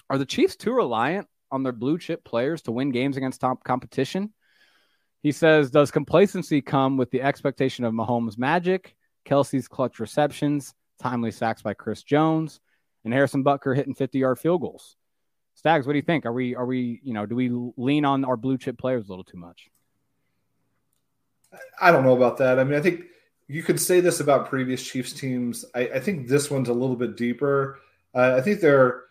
Are 0.10 0.18
the 0.18 0.26
Chiefs 0.26 0.56
too 0.56 0.74
reliant 0.74 1.28
on 1.52 1.64
their 1.64 1.72
blue 1.72 1.98
chip 1.98 2.24
players 2.24 2.62
to 2.64 2.72
win 2.72 2.92
games 2.92 3.18
against 3.18 3.42
top 3.42 3.64
competition? 3.64 4.34
He 5.24 5.32
says, 5.32 5.72
Does 5.72 5.92
complacency 5.92 6.62
come 6.62 6.98
with 6.98 7.12
the 7.12 7.22
expectation 7.22 7.86
of 7.86 7.94
Mahomes' 7.94 8.38
magic 8.38 8.96
Kelce's 9.28 9.68
clutch 9.68 10.00
receptions, 10.00 10.74
timely 11.00 11.32
sacks 11.32 11.62
by 11.62 11.74
Chris 11.74 12.04
Jones, 12.04 12.60
and 13.04 13.14
Harrison 13.14 13.44
Butker 13.44 13.76
hitting 13.76 13.94
50 13.94 14.20
yard 14.20 14.40
field 14.40 14.62
goals. 14.62 14.96
Stags, 15.56 15.88
what 15.88 15.94
do 15.94 15.98
you 15.98 16.04
think? 16.04 16.26
Are 16.26 16.34
we, 16.34 16.56
are 16.56 16.66
we, 16.66 17.00
you 17.04 17.14
know, 17.14 17.26
do 17.26 17.36
we 17.36 17.50
lean 17.78 18.06
on 18.06 18.24
our 18.26 18.38
blue 18.38 18.58
chip 18.58 18.78
players 18.78 19.08
a 19.08 19.10
little 19.10 19.24
too 19.24 19.38
much? 19.38 19.70
I 21.82 21.92
don't 21.92 22.04
know 22.04 22.16
about 22.16 22.38
that. 22.38 22.60
I 22.60 22.64
mean, 22.64 22.78
I 22.78 22.82
think 22.82 23.06
you 23.48 23.64
could 23.64 23.80
say 23.80 24.00
this 24.00 24.20
about 24.20 24.50
previous 24.50 24.84
Chiefs 24.84 25.14
teams. 25.14 25.66
I, 25.74 25.82
I 25.96 26.00
think 26.00 26.28
this 26.28 26.52
one's 26.52 26.70
a 26.70 26.74
little 26.74 26.96
bit 26.96 27.16
deeper. 27.18 27.80
Uh, 28.14 28.36
I 28.38 28.42
think 28.42 28.60
there 28.60 29.04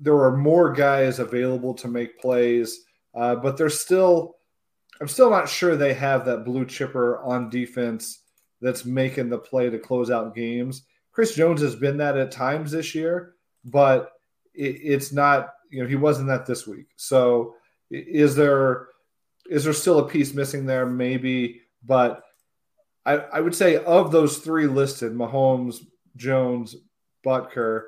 there 0.00 0.16
are 0.16 0.36
more 0.36 0.72
guys 0.72 1.18
available 1.18 1.74
to 1.74 1.88
make 1.88 2.20
plays, 2.20 2.84
uh, 3.14 3.36
but 3.36 3.56
they're 3.56 3.68
still. 3.68 4.36
I'm 5.00 5.08
still 5.08 5.30
not 5.30 5.48
sure 5.48 5.76
they 5.76 5.94
have 5.94 6.24
that 6.24 6.44
blue 6.44 6.66
chipper 6.66 7.20
on 7.20 7.50
defense 7.50 8.20
that's 8.60 8.84
making 8.84 9.28
the 9.28 9.38
play 9.38 9.70
to 9.70 9.78
close 9.78 10.10
out 10.10 10.34
games. 10.34 10.82
Chris 11.12 11.34
Jones 11.34 11.60
has 11.62 11.74
been 11.74 11.96
that 11.98 12.16
at 12.16 12.30
times 12.30 12.70
this 12.70 12.94
year, 12.94 13.34
but 13.64 14.12
it, 14.54 14.76
it's 14.82 15.12
not. 15.12 15.50
You 15.70 15.82
know, 15.82 15.88
he 15.88 15.96
wasn't 15.96 16.28
that 16.28 16.46
this 16.46 16.66
week. 16.66 16.86
So, 16.96 17.54
is 17.90 18.34
there 18.34 18.88
is 19.50 19.64
there 19.64 19.72
still 19.72 19.98
a 19.98 20.08
piece 20.08 20.34
missing 20.34 20.66
there? 20.66 20.86
Maybe, 20.86 21.62
but 21.84 22.22
I, 23.04 23.16
I 23.16 23.40
would 23.40 23.54
say 23.54 23.82
of 23.84 24.12
those 24.12 24.38
three 24.38 24.66
listed, 24.66 25.12
Mahomes, 25.12 25.84
Jones, 26.16 26.76
Butker. 27.24 27.84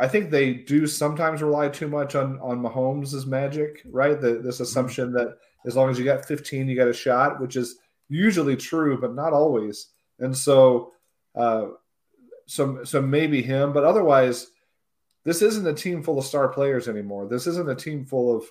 I 0.00 0.06
think 0.06 0.30
they 0.30 0.54
do 0.54 0.86
sometimes 0.86 1.42
rely 1.42 1.68
too 1.68 1.88
much 1.88 2.14
on 2.14 2.38
on 2.40 2.62
Mahomes' 2.62 3.26
magic, 3.26 3.82
right? 3.90 4.20
The, 4.20 4.34
this 4.34 4.56
mm-hmm. 4.56 4.62
assumption 4.64 5.12
that 5.12 5.38
as 5.66 5.76
long 5.76 5.90
as 5.90 5.98
you 5.98 6.04
got 6.04 6.24
15, 6.24 6.68
you 6.68 6.76
got 6.76 6.88
a 6.88 6.92
shot, 6.92 7.40
which 7.40 7.56
is 7.56 7.78
usually 8.08 8.56
true, 8.56 9.00
but 9.00 9.14
not 9.14 9.32
always. 9.32 9.88
And 10.18 10.36
so, 10.36 10.92
uh, 11.34 11.68
so, 12.46 12.84
so 12.84 13.02
maybe 13.02 13.42
him, 13.42 13.72
but 13.72 13.84
otherwise, 13.84 14.48
this 15.24 15.42
isn't 15.42 15.66
a 15.66 15.74
team 15.74 16.02
full 16.02 16.18
of 16.18 16.24
star 16.24 16.48
players 16.48 16.88
anymore. 16.88 17.28
This 17.28 17.46
isn't 17.46 17.70
a 17.70 17.74
team 17.74 18.04
full 18.04 18.34
of, 18.34 18.44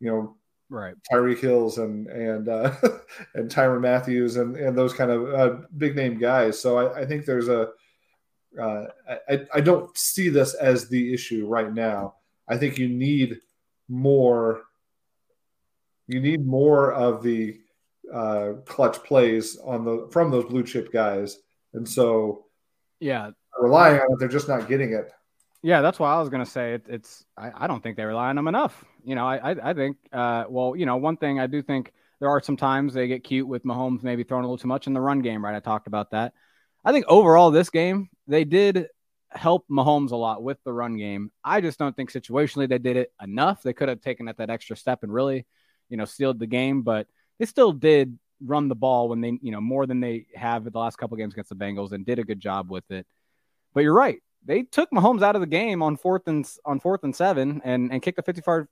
you 0.00 0.10
know, 0.10 0.36
right 0.70 0.94
Tyreek 1.10 1.40
Hills 1.40 1.78
and 1.78 2.06
and 2.08 2.48
uh, 2.48 2.74
and 3.34 3.50
Tyrann 3.50 3.80
Matthews 3.80 4.36
and 4.36 4.56
and 4.56 4.76
those 4.76 4.92
kind 4.92 5.10
of 5.10 5.34
uh, 5.34 5.56
big 5.76 5.96
name 5.96 6.18
guys. 6.18 6.60
So 6.60 6.78
I, 6.78 7.00
I 7.00 7.06
think 7.06 7.24
there's 7.24 7.48
a 7.48 7.70
uh, 8.60 8.86
I, 9.28 9.46
I 9.54 9.60
don't 9.60 9.96
see 9.96 10.28
this 10.28 10.54
as 10.54 10.88
the 10.88 11.12
issue 11.12 11.46
right 11.46 11.72
now. 11.72 12.14
I 12.48 12.56
think 12.56 12.78
you 12.78 12.88
need 12.88 13.40
more. 13.88 14.62
You 16.06 16.20
need 16.20 16.46
more 16.46 16.92
of 16.92 17.22
the 17.22 17.60
uh, 18.12 18.52
clutch 18.64 19.02
plays 19.02 19.58
on 19.58 19.84
the 19.84 20.08
from 20.10 20.30
those 20.30 20.44
blue 20.44 20.62
chip 20.62 20.92
guys, 20.92 21.38
and 21.74 21.88
so 21.88 22.46
yeah, 23.00 23.30
relying 23.60 24.00
on 24.00 24.12
it, 24.12 24.18
they're 24.18 24.28
just 24.28 24.48
not 24.48 24.68
getting 24.68 24.92
it. 24.92 25.10
Yeah, 25.62 25.80
that's 25.80 25.98
why 25.98 26.14
I 26.14 26.20
was 26.20 26.28
going 26.28 26.44
to 26.44 26.50
say 26.50 26.74
it, 26.74 26.86
it's. 26.88 27.24
I, 27.36 27.50
I, 27.64 27.66
don't 27.66 27.82
think 27.82 27.96
they 27.96 28.04
rely 28.04 28.28
on 28.28 28.36
them 28.36 28.46
enough. 28.46 28.84
You 29.04 29.16
know, 29.16 29.26
I 29.26 29.52
I, 29.52 29.70
I 29.70 29.74
think. 29.74 29.96
Uh, 30.12 30.44
well, 30.48 30.76
you 30.76 30.86
know, 30.86 30.96
one 30.96 31.16
thing 31.16 31.40
I 31.40 31.46
do 31.46 31.62
think 31.62 31.92
there 32.20 32.28
are 32.28 32.40
some 32.40 32.56
times 32.56 32.94
they 32.94 33.08
get 33.08 33.24
cute 33.24 33.46
with 33.46 33.64
Mahomes 33.64 34.02
maybe 34.02 34.22
throwing 34.22 34.44
a 34.44 34.46
little 34.46 34.58
too 34.58 34.68
much 34.68 34.86
in 34.86 34.92
the 34.92 35.00
run 35.00 35.20
game. 35.20 35.44
Right, 35.44 35.56
I 35.56 35.60
talked 35.60 35.88
about 35.88 36.12
that. 36.12 36.32
I 36.84 36.92
think 36.92 37.06
overall 37.08 37.50
this 37.50 37.70
game 37.70 38.08
they 38.28 38.44
did 38.44 38.86
help 39.30 39.66
Mahomes 39.70 40.12
a 40.12 40.16
lot 40.16 40.42
with 40.42 40.58
the 40.64 40.72
run 40.72 40.96
game. 40.96 41.30
I 41.44 41.60
just 41.60 41.78
don't 41.78 41.96
think 41.96 42.12
situationally 42.12 42.68
they 42.68 42.78
did 42.78 42.96
it 42.96 43.12
enough. 43.22 43.62
They 43.62 43.72
could 43.72 43.88
have 43.88 44.00
taken 44.00 44.28
it 44.28 44.36
that 44.38 44.50
extra 44.50 44.76
step 44.76 45.02
and 45.02 45.12
really, 45.12 45.46
you 45.88 45.96
know, 45.96 46.04
sealed 46.04 46.38
the 46.38 46.46
game, 46.46 46.82
but 46.82 47.06
they 47.38 47.46
still 47.46 47.72
did 47.72 48.18
run 48.44 48.68
the 48.68 48.74
ball 48.74 49.08
when 49.08 49.20
they, 49.20 49.38
you 49.42 49.50
know, 49.50 49.60
more 49.60 49.86
than 49.86 50.00
they 50.00 50.26
have 50.34 50.64
the 50.64 50.78
last 50.78 50.96
couple 50.96 51.16
games 51.16 51.34
against 51.34 51.50
the 51.50 51.56
Bengals 51.56 51.92
and 51.92 52.06
did 52.06 52.18
a 52.18 52.24
good 52.24 52.40
job 52.40 52.70
with 52.70 52.88
it. 52.90 53.06
But 53.74 53.82
you're 53.82 53.94
right. 53.94 54.22
They 54.44 54.62
took 54.62 54.90
Mahomes 54.90 55.22
out 55.22 55.34
of 55.34 55.40
the 55.40 55.46
game 55.46 55.82
on 55.82 55.96
fourth 55.96 56.26
and 56.26 56.48
on 56.64 56.80
fourth 56.80 57.04
and 57.04 57.14
seven 57.14 57.60
and, 57.64 57.92
and 57.92 58.00
kicked 58.00 58.18
a 58.18 58.22
55 58.22 58.66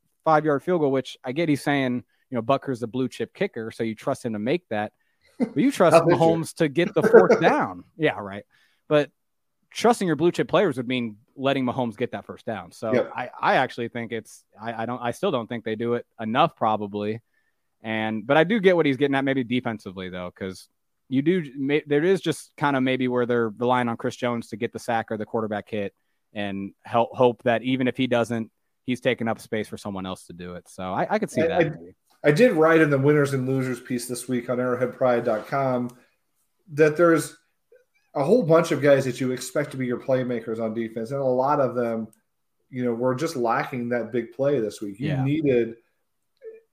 yard 0.45 0.63
field 0.63 0.81
goal, 0.81 0.91
which 0.91 1.19
I 1.25 1.33
get 1.33 1.49
he's 1.49 1.63
saying, 1.63 2.05
you 2.31 2.35
know, 2.35 2.43
Butker's 2.43 2.83
a 2.83 2.87
blue 2.87 3.09
chip 3.09 3.35
kicker, 3.35 3.71
so 3.71 3.83
you 3.85 3.95
trust 3.95 4.25
him 4.25 4.33
to 4.33 4.39
make 4.39 4.69
that. 4.69 4.93
But 5.39 5.57
you 5.57 5.71
trust 5.71 5.97
Mahomes 6.05 6.55
to 6.55 6.69
get 6.69 6.95
the 6.95 7.03
fourth 7.03 7.41
down. 7.43 7.85
Yeah, 7.97 8.19
right. 8.19 8.45
But 8.89 9.11
trusting 9.71 10.07
your 10.07 10.17
blue 10.17 10.33
chip 10.33 10.49
players 10.49 10.77
would 10.77 10.89
mean 10.89 11.17
letting 11.37 11.65
Mahomes 11.65 11.97
get 11.97 12.13
that 12.13 12.25
first 12.25 12.47
down. 12.47 12.73
So 12.73 12.95
yep. 12.95 13.13
I, 13.15 13.31
I 13.41 13.57
actually 13.57 13.89
think 13.89 14.13
it's 14.13 14.43
I, 14.61 14.83
I 14.83 14.87
don't 14.87 15.01
I 15.03 15.11
still 15.11 15.31
don't 15.31 15.47
think 15.47 15.65
they 15.65 15.77
do 15.77 15.95
it 15.95 16.07
enough 16.19 16.57
probably. 16.57 17.21
And 17.83 18.27
but 18.27 18.37
I 18.37 18.45
do 18.45 18.61
get 18.61 18.77
what 18.77 18.87
he's 18.87 18.97
getting 18.97 19.15
at, 19.15 19.25
maybe 19.25 19.45
defensively 19.45 20.09
though, 20.09 20.31
because 20.35 20.69
you 21.09 21.23
do 21.23 21.83
there 21.87 22.05
is 22.05 22.21
just 22.21 22.53
kind 22.57 22.77
of 22.77 22.83
maybe 22.83 23.09
where 23.09 23.27
they're 23.27 23.51
relying 23.51 23.89
on 23.89 23.97
Chris 23.97 24.17
Jones 24.17 24.49
to 24.49 24.57
get 24.57 24.73
the 24.73 24.79
sack 24.79 25.11
or 25.11 25.17
the 25.17 25.27
quarterback 25.27 25.69
hit, 25.69 25.95
and 26.35 26.73
help 26.85 27.11
hope 27.17 27.43
that 27.45 27.63
even 27.63 27.87
if 27.87 27.97
he 27.97 28.07
doesn't, 28.07 28.51
he's 28.85 29.01
taking 29.01 29.29
up 29.29 29.41
space 29.41 29.69
for 29.69 29.77
someone 29.77 30.07
else 30.07 30.27
to 30.27 30.33
do 30.33 30.55
it. 30.55 30.69
So 30.69 30.83
I, 30.83 31.07
I 31.11 31.19
could 31.19 31.31
see 31.31 31.43
I, 31.43 31.47
that. 31.47 31.61
I, 32.25 32.29
I, 32.29 32.33
did 32.33 32.53
write 32.53 32.81
in 32.81 32.91
the 32.91 32.99
winners 32.99 33.35
and 33.35 33.47
losers 33.47 33.81
piece 33.81 34.09
this 34.09 34.29
week 34.29 34.51
on 34.51 34.59
arrowheadpride.com 34.59 35.97
that 36.73 36.97
there's 36.97 37.37
a 38.15 38.25
whole 38.25 38.43
bunch 38.43 38.73
of 38.73 38.83
guys 38.83 39.05
that 39.05 39.21
you 39.21 39.31
expect 39.31 39.71
to 39.73 39.77
be 39.77 39.87
your 39.87 40.01
playmakers 40.01 40.61
on 40.61 40.75
defense, 40.75 41.11
and 41.11 41.21
a 41.21 41.25
lot 41.25 41.61
of 41.61 41.75
them, 41.75 42.09
you 42.71 42.85
know, 42.85 42.95
were 42.95 43.15
just 43.15 43.37
lacking 43.37 43.91
that 43.91 44.11
big 44.11 44.33
play 44.33 44.59
this 44.59 44.81
week. 44.81 44.99
You 44.99 45.09
yeah. 45.09 45.23
needed 45.23 45.77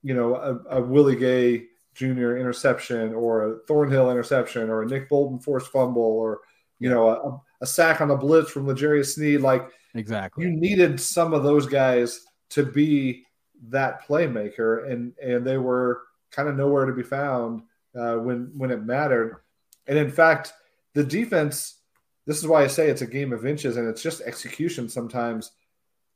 you 0.04 0.14
know, 0.14 0.36
a, 0.36 0.78
a 0.78 0.80
Willie 0.82 1.16
Gay 1.16 1.64
Jr. 1.94 2.36
interception 2.36 3.14
or 3.14 3.42
a 3.42 3.58
Thornhill 3.66 4.10
interception 4.10 4.68
or 4.68 4.82
a 4.82 4.86
Nick 4.86 5.08
Bolton 5.08 5.38
forced 5.38 5.72
fumble 5.72 6.02
or, 6.02 6.40
you 6.78 6.90
know, 6.90 7.08
a, 7.08 7.40
a 7.62 7.66
sack 7.66 8.00
on 8.00 8.10
a 8.10 8.16
blitz 8.16 8.50
from 8.50 8.68
L'Jarius 8.68 9.14
Sneed. 9.14 9.40
Like, 9.40 9.66
exactly. 9.94 10.44
You 10.44 10.50
needed 10.50 11.00
some 11.00 11.32
of 11.32 11.42
those 11.42 11.66
guys 11.66 12.20
to 12.50 12.64
be 12.64 13.24
that 13.68 14.06
playmaker, 14.06 14.90
and 14.90 15.14
and 15.22 15.46
they 15.46 15.56
were 15.56 16.02
kind 16.30 16.48
of 16.48 16.56
nowhere 16.56 16.84
to 16.84 16.92
be 16.92 17.02
found 17.02 17.62
uh, 17.98 18.16
when 18.16 18.52
when 18.56 18.70
it 18.70 18.84
mattered. 18.84 19.40
And 19.86 19.98
in 19.98 20.10
fact, 20.10 20.52
the 20.92 21.04
defense. 21.04 21.80
This 22.26 22.38
is 22.38 22.46
why 22.46 22.64
I 22.64 22.68
say 22.68 22.88
it's 22.88 23.02
a 23.02 23.06
game 23.06 23.34
of 23.34 23.44
inches, 23.44 23.76
and 23.76 23.86
it's 23.86 24.02
just 24.02 24.22
execution. 24.22 24.88
Sometimes 24.88 25.52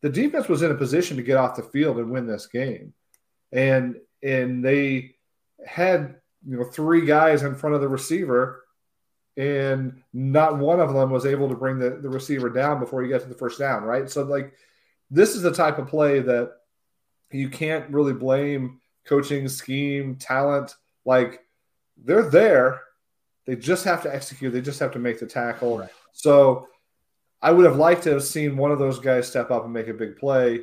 the 0.00 0.08
defense 0.08 0.48
was 0.48 0.62
in 0.62 0.70
a 0.70 0.74
position 0.74 1.16
to 1.18 1.22
get 1.22 1.36
off 1.36 1.56
the 1.56 1.62
field 1.62 1.98
and 1.98 2.10
win 2.10 2.26
this 2.26 2.46
game 2.46 2.94
and 3.52 3.96
and 4.22 4.64
they 4.64 5.14
had 5.66 6.16
you 6.46 6.56
know 6.56 6.64
three 6.64 7.04
guys 7.04 7.42
in 7.42 7.54
front 7.54 7.74
of 7.74 7.80
the 7.80 7.88
receiver 7.88 8.64
and 9.36 10.02
not 10.12 10.58
one 10.58 10.80
of 10.80 10.92
them 10.92 11.10
was 11.10 11.24
able 11.24 11.48
to 11.48 11.54
bring 11.54 11.78
the, 11.78 11.90
the 11.90 12.08
receiver 12.08 12.50
down 12.50 12.80
before 12.80 13.02
he 13.02 13.08
got 13.08 13.20
to 13.20 13.28
the 13.28 13.34
first 13.34 13.58
down 13.58 13.82
right? 13.84 14.10
So 14.10 14.22
like 14.22 14.52
this 15.10 15.34
is 15.34 15.42
the 15.42 15.52
type 15.52 15.78
of 15.78 15.88
play 15.88 16.20
that 16.20 16.52
you 17.30 17.48
can't 17.48 17.88
really 17.90 18.12
blame 18.12 18.80
coaching 19.04 19.48
scheme 19.48 20.16
talent. 20.16 20.74
Like 21.04 21.40
they're 21.96 22.28
there. 22.28 22.82
They 23.46 23.56
just 23.56 23.84
have 23.84 24.02
to 24.02 24.14
execute. 24.14 24.52
They 24.52 24.60
just 24.60 24.80
have 24.80 24.92
to 24.92 24.98
make 24.98 25.18
the 25.20 25.26
tackle. 25.26 25.78
Right. 25.78 25.90
so 26.12 26.68
i 27.40 27.52
would 27.52 27.64
have 27.64 27.76
liked 27.76 28.02
to 28.02 28.10
have 28.10 28.24
seen 28.24 28.56
one 28.56 28.72
of 28.72 28.80
those 28.80 28.98
guys 28.98 29.28
step 29.28 29.50
up 29.52 29.64
and 29.64 29.72
make 29.72 29.88
a 29.88 29.94
big 29.94 30.16
play. 30.16 30.62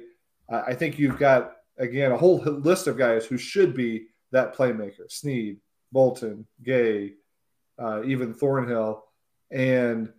I 0.49 0.75
think 0.75 0.99
you've 0.99 1.17
got 1.17 1.54
again 1.77 2.11
a 2.11 2.17
whole 2.17 2.37
list 2.39 2.87
of 2.87 2.97
guys 2.97 3.25
who 3.25 3.37
should 3.37 3.73
be 3.73 4.07
that 4.31 4.55
playmaker: 4.55 5.09
Sneed, 5.09 5.59
Bolton, 5.91 6.45
Gay, 6.63 7.13
uh, 7.79 8.03
even 8.03 8.33
Thornhill, 8.33 9.03
and 9.51 10.11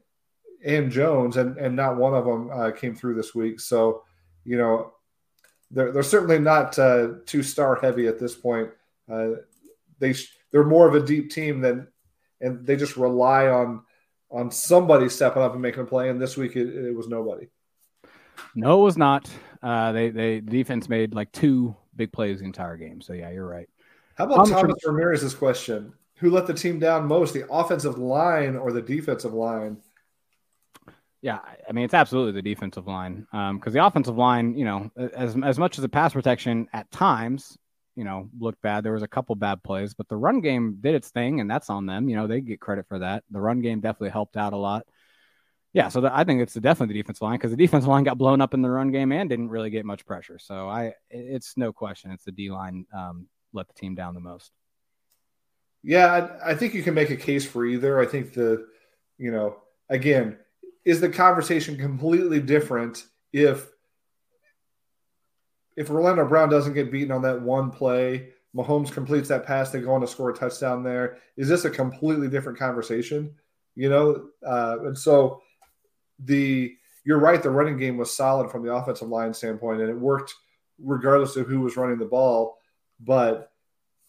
and 0.65 0.91
Jones, 0.91 1.37
and 1.37 1.57
and 1.59 1.77
not 1.77 1.97
one 1.97 2.15
of 2.15 2.25
them 2.25 2.51
uh, 2.53 2.71
came 2.71 2.95
through 2.95 3.15
this 3.15 3.35
week. 3.35 3.61
So, 3.61 4.03
you 4.45 4.59
know, 4.59 4.93
they're 5.71 5.93
they're 5.93 6.03
certainly 6.03 6.39
not 6.39 6.79
uh, 6.79 7.09
too 7.27 7.43
star 7.43 7.77
heavy 7.77 8.07
at 8.07 8.19
this 8.19 8.35
point. 8.35 8.71
Uh, 9.11 9.31
they 9.99 10.15
they're 10.51 10.65
more 10.65 10.89
of 10.89 10.95
a 10.95 11.07
deep 11.07 11.31
team 11.31 11.61
than, 11.61 11.89
and 12.41 12.67
they 12.67 12.77
just 12.77 12.97
rely 12.97 13.49
on 13.49 13.83
on 14.31 14.51
somebody 14.51 15.09
stepping 15.09 15.43
up 15.43 15.53
and 15.53 15.63
making 15.63 15.83
a 15.83 15.87
play. 15.87 16.09
And 16.11 16.21
this 16.21 16.37
week 16.37 16.57
it, 16.57 16.69
it 16.69 16.95
was 16.95 17.09
nobody. 17.09 17.49
No, 18.55 18.81
it 18.81 18.85
was 18.85 18.97
not. 18.97 19.31
Uh, 19.63 19.93
they 19.93 20.11
they 20.11 20.41
defense 20.41 20.89
made 20.89 21.15
like 21.15 21.33
two 21.33 21.75
big 21.97 22.13
plays 22.13 22.41
the 22.41 22.45
entire 22.45 22.77
game. 22.77 23.01
So 23.01 23.13
yeah, 23.13 23.31
you're 23.31 23.47
right. 23.47 23.69
How 24.15 24.25
about 24.25 24.49
Thomas 24.49 24.85
Ramirez's 24.85 25.35
question? 25.35 25.93
Who 26.17 26.31
let 26.31 26.47
the 26.47 26.55
team 26.55 26.79
down 26.79 27.07
most, 27.07 27.35
the 27.35 27.51
offensive 27.51 27.99
line 27.99 28.57
or 28.57 28.73
the 28.73 28.81
defensive 28.81 29.35
line? 29.35 29.79
Yeah, 31.21 31.41
I 31.69 31.73
mean 31.73 31.85
it's 31.85 31.95
absolutely 31.95 32.33
the 32.33 32.43
defensive 32.43 32.87
line 32.87 33.27
because 33.33 33.67
um, 33.67 33.73
the 33.73 33.85
offensive 33.85 34.17
line, 34.17 34.57
you 34.57 34.65
know, 34.65 34.91
as 34.97 35.37
as 35.43 35.59
much 35.59 35.79
as 35.79 35.83
the 35.83 35.89
pass 35.89 36.13
protection 36.13 36.69
at 36.73 36.91
times, 36.91 37.59
you 37.97 38.05
know, 38.05 38.31
looked 38.39 38.63
bad. 38.63 38.85
There 38.85 38.93
was 38.93 39.03
a 39.03 39.09
couple 39.09 39.35
bad 39.35 39.63
plays, 39.63 39.95
but 39.95 40.09
the 40.09 40.17
run 40.17 40.41
game 40.41 40.79
did 40.81 40.95
its 40.95 41.09
thing, 41.09 41.41
and 41.41 41.51
that's 41.51 41.71
on 41.71 41.87
them. 41.87 42.09
You 42.09 42.17
know, 42.17 42.27
they 42.27 42.41
get 42.41 42.61
credit 42.61 42.87
for 42.89 42.99
that. 43.01 43.25
The 43.31 43.41
run 43.41 43.61
game 43.61 43.81
definitely 43.81 44.11
helped 44.11 44.37
out 44.37 44.53
a 44.53 44.57
lot. 44.57 44.87
Yeah, 45.77 45.89
so 45.89 46.01
the, 46.01 46.17
I 46.17 46.25
think 46.25 46.41
it's 46.41 46.55
definitely 46.55 46.95
the 46.95 47.03
defensive 47.03 47.21
line 47.21 47.37
because 47.37 47.51
the 47.51 47.57
defensive 47.59 47.87
line 47.87 48.03
got 48.03 48.17
blown 48.17 48.41
up 48.41 48.55
in 48.55 48.63
the 48.63 48.71
run 48.71 48.91
game 48.91 49.13
and 49.13 49.29
didn't 49.29 49.51
really 49.51 49.69
get 49.69 49.85
much 49.85 50.07
pressure. 50.07 50.39
So 50.39 50.71
I, 50.71 50.95
it's 51.11 51.55
no 51.59 51.71
question, 51.71 52.13
it's 52.13 52.25
the 52.25 52.33
D 52.33 52.51
line 52.51 52.87
um, 52.97 53.27
let 53.53 53.69
the 53.69 53.75
team 53.75 53.95
down 53.95 54.15
the 54.15 54.21
most. 54.21 54.53
Yeah, 55.83 56.31
I, 56.43 56.53
I 56.53 56.55
think 56.55 56.73
you 56.73 56.83
can 56.83 56.95
make 56.95 57.11
a 57.11 57.17
case 57.17 57.45
for 57.45 57.67
either. 57.67 58.01
I 58.01 58.07
think 58.07 58.33
the, 58.33 58.69
you 59.19 59.31
know, 59.31 59.59
again, 59.91 60.39
is 60.87 60.99
the 60.99 61.11
conversation 61.11 61.77
completely 61.77 62.41
different 62.41 63.05
if 63.35 63.67
if 65.77 65.91
Orlando 65.91 66.25
Brown 66.27 66.49
doesn't 66.49 66.73
get 66.73 66.91
beaten 66.91 67.13
on 67.13 67.21
that 67.21 67.43
one 67.43 67.71
play, 67.71 68.31
Mahomes 68.57 68.91
completes 68.91 69.29
that 69.29 69.45
pass, 69.45 69.73
they 69.73 69.83
go 69.83 69.93
on 69.93 70.01
to 70.01 70.07
score 70.07 70.31
a 70.31 70.35
touchdown 70.35 70.83
there. 70.83 71.19
Is 71.37 71.51
this 71.51 71.67
a 71.67 71.71
completely 71.71 72.29
different 72.29 72.59
conversation? 72.59 73.35
You 73.75 73.91
know, 73.91 74.29
uh, 74.43 74.79
and 74.85 74.97
so 74.97 75.43
the 76.19 76.75
you're 77.05 77.21
right, 77.21 77.43
the 77.43 77.51
running 77.51 77.77
game 77.77 77.97
was 77.97 78.17
solid 78.17 78.51
from 78.51 78.65
the 78.65 78.75
offensive 78.75 79.09
line 79.09 79.33
standpoint, 79.33 79.81
and 79.81 79.91
it 79.91 79.99
worked 79.99 80.35
regardless 80.83 81.37
of 81.37 81.47
who 81.47 81.61
was 81.61 81.77
running 81.77 81.99
the 81.99 82.05
ball. 82.05 82.59
But 83.01 83.53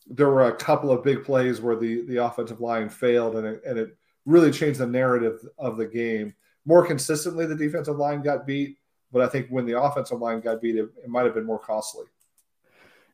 there 0.07 0.29
were 0.29 0.47
a 0.47 0.55
couple 0.55 0.91
of 0.91 1.03
big 1.03 1.23
plays 1.23 1.61
where 1.61 1.75
the 1.75 2.05
the 2.07 2.23
offensive 2.23 2.61
line 2.61 2.89
failed, 2.89 3.35
and 3.35 3.45
it, 3.45 3.61
and 3.65 3.77
it 3.77 3.95
really 4.25 4.51
changed 4.51 4.79
the 4.79 4.87
narrative 4.87 5.39
of 5.57 5.77
the 5.77 5.85
game. 5.85 6.33
More 6.65 6.85
consistently, 6.85 7.45
the 7.45 7.55
defensive 7.55 7.97
line 7.97 8.21
got 8.21 8.45
beat, 8.45 8.77
but 9.11 9.21
I 9.21 9.27
think 9.27 9.47
when 9.49 9.65
the 9.65 9.79
offensive 9.79 10.19
line 10.19 10.41
got 10.41 10.61
beat, 10.61 10.75
it, 10.75 10.89
it 11.03 11.09
might 11.09 11.25
have 11.25 11.33
been 11.33 11.45
more 11.45 11.59
costly. 11.59 12.05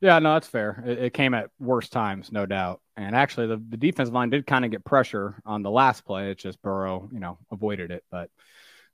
Yeah, 0.01 0.19
no, 0.19 0.33
that's 0.33 0.47
fair. 0.47 0.83
It, 0.85 0.99
it, 0.99 1.13
came 1.13 1.33
at 1.33 1.49
worse 1.59 1.87
times, 1.87 2.29
no 2.29 2.45
doubt. 2.45 2.81
And 2.97 3.15
actually, 3.15 3.47
the, 3.47 3.63
the 3.69 3.77
defensive 3.77 4.13
line 4.13 4.29
did 4.29 4.45
kind 4.45 4.65
of 4.65 4.71
get 4.71 4.83
pressure 4.83 5.41
on 5.45 5.63
the 5.63 5.71
last 5.71 6.03
play. 6.03 6.29
It's 6.29 6.43
just 6.43 6.61
Burrow, 6.61 7.09
you 7.13 7.21
know, 7.21 7.37
avoided 7.51 7.89
it. 7.89 8.03
But 8.11 8.29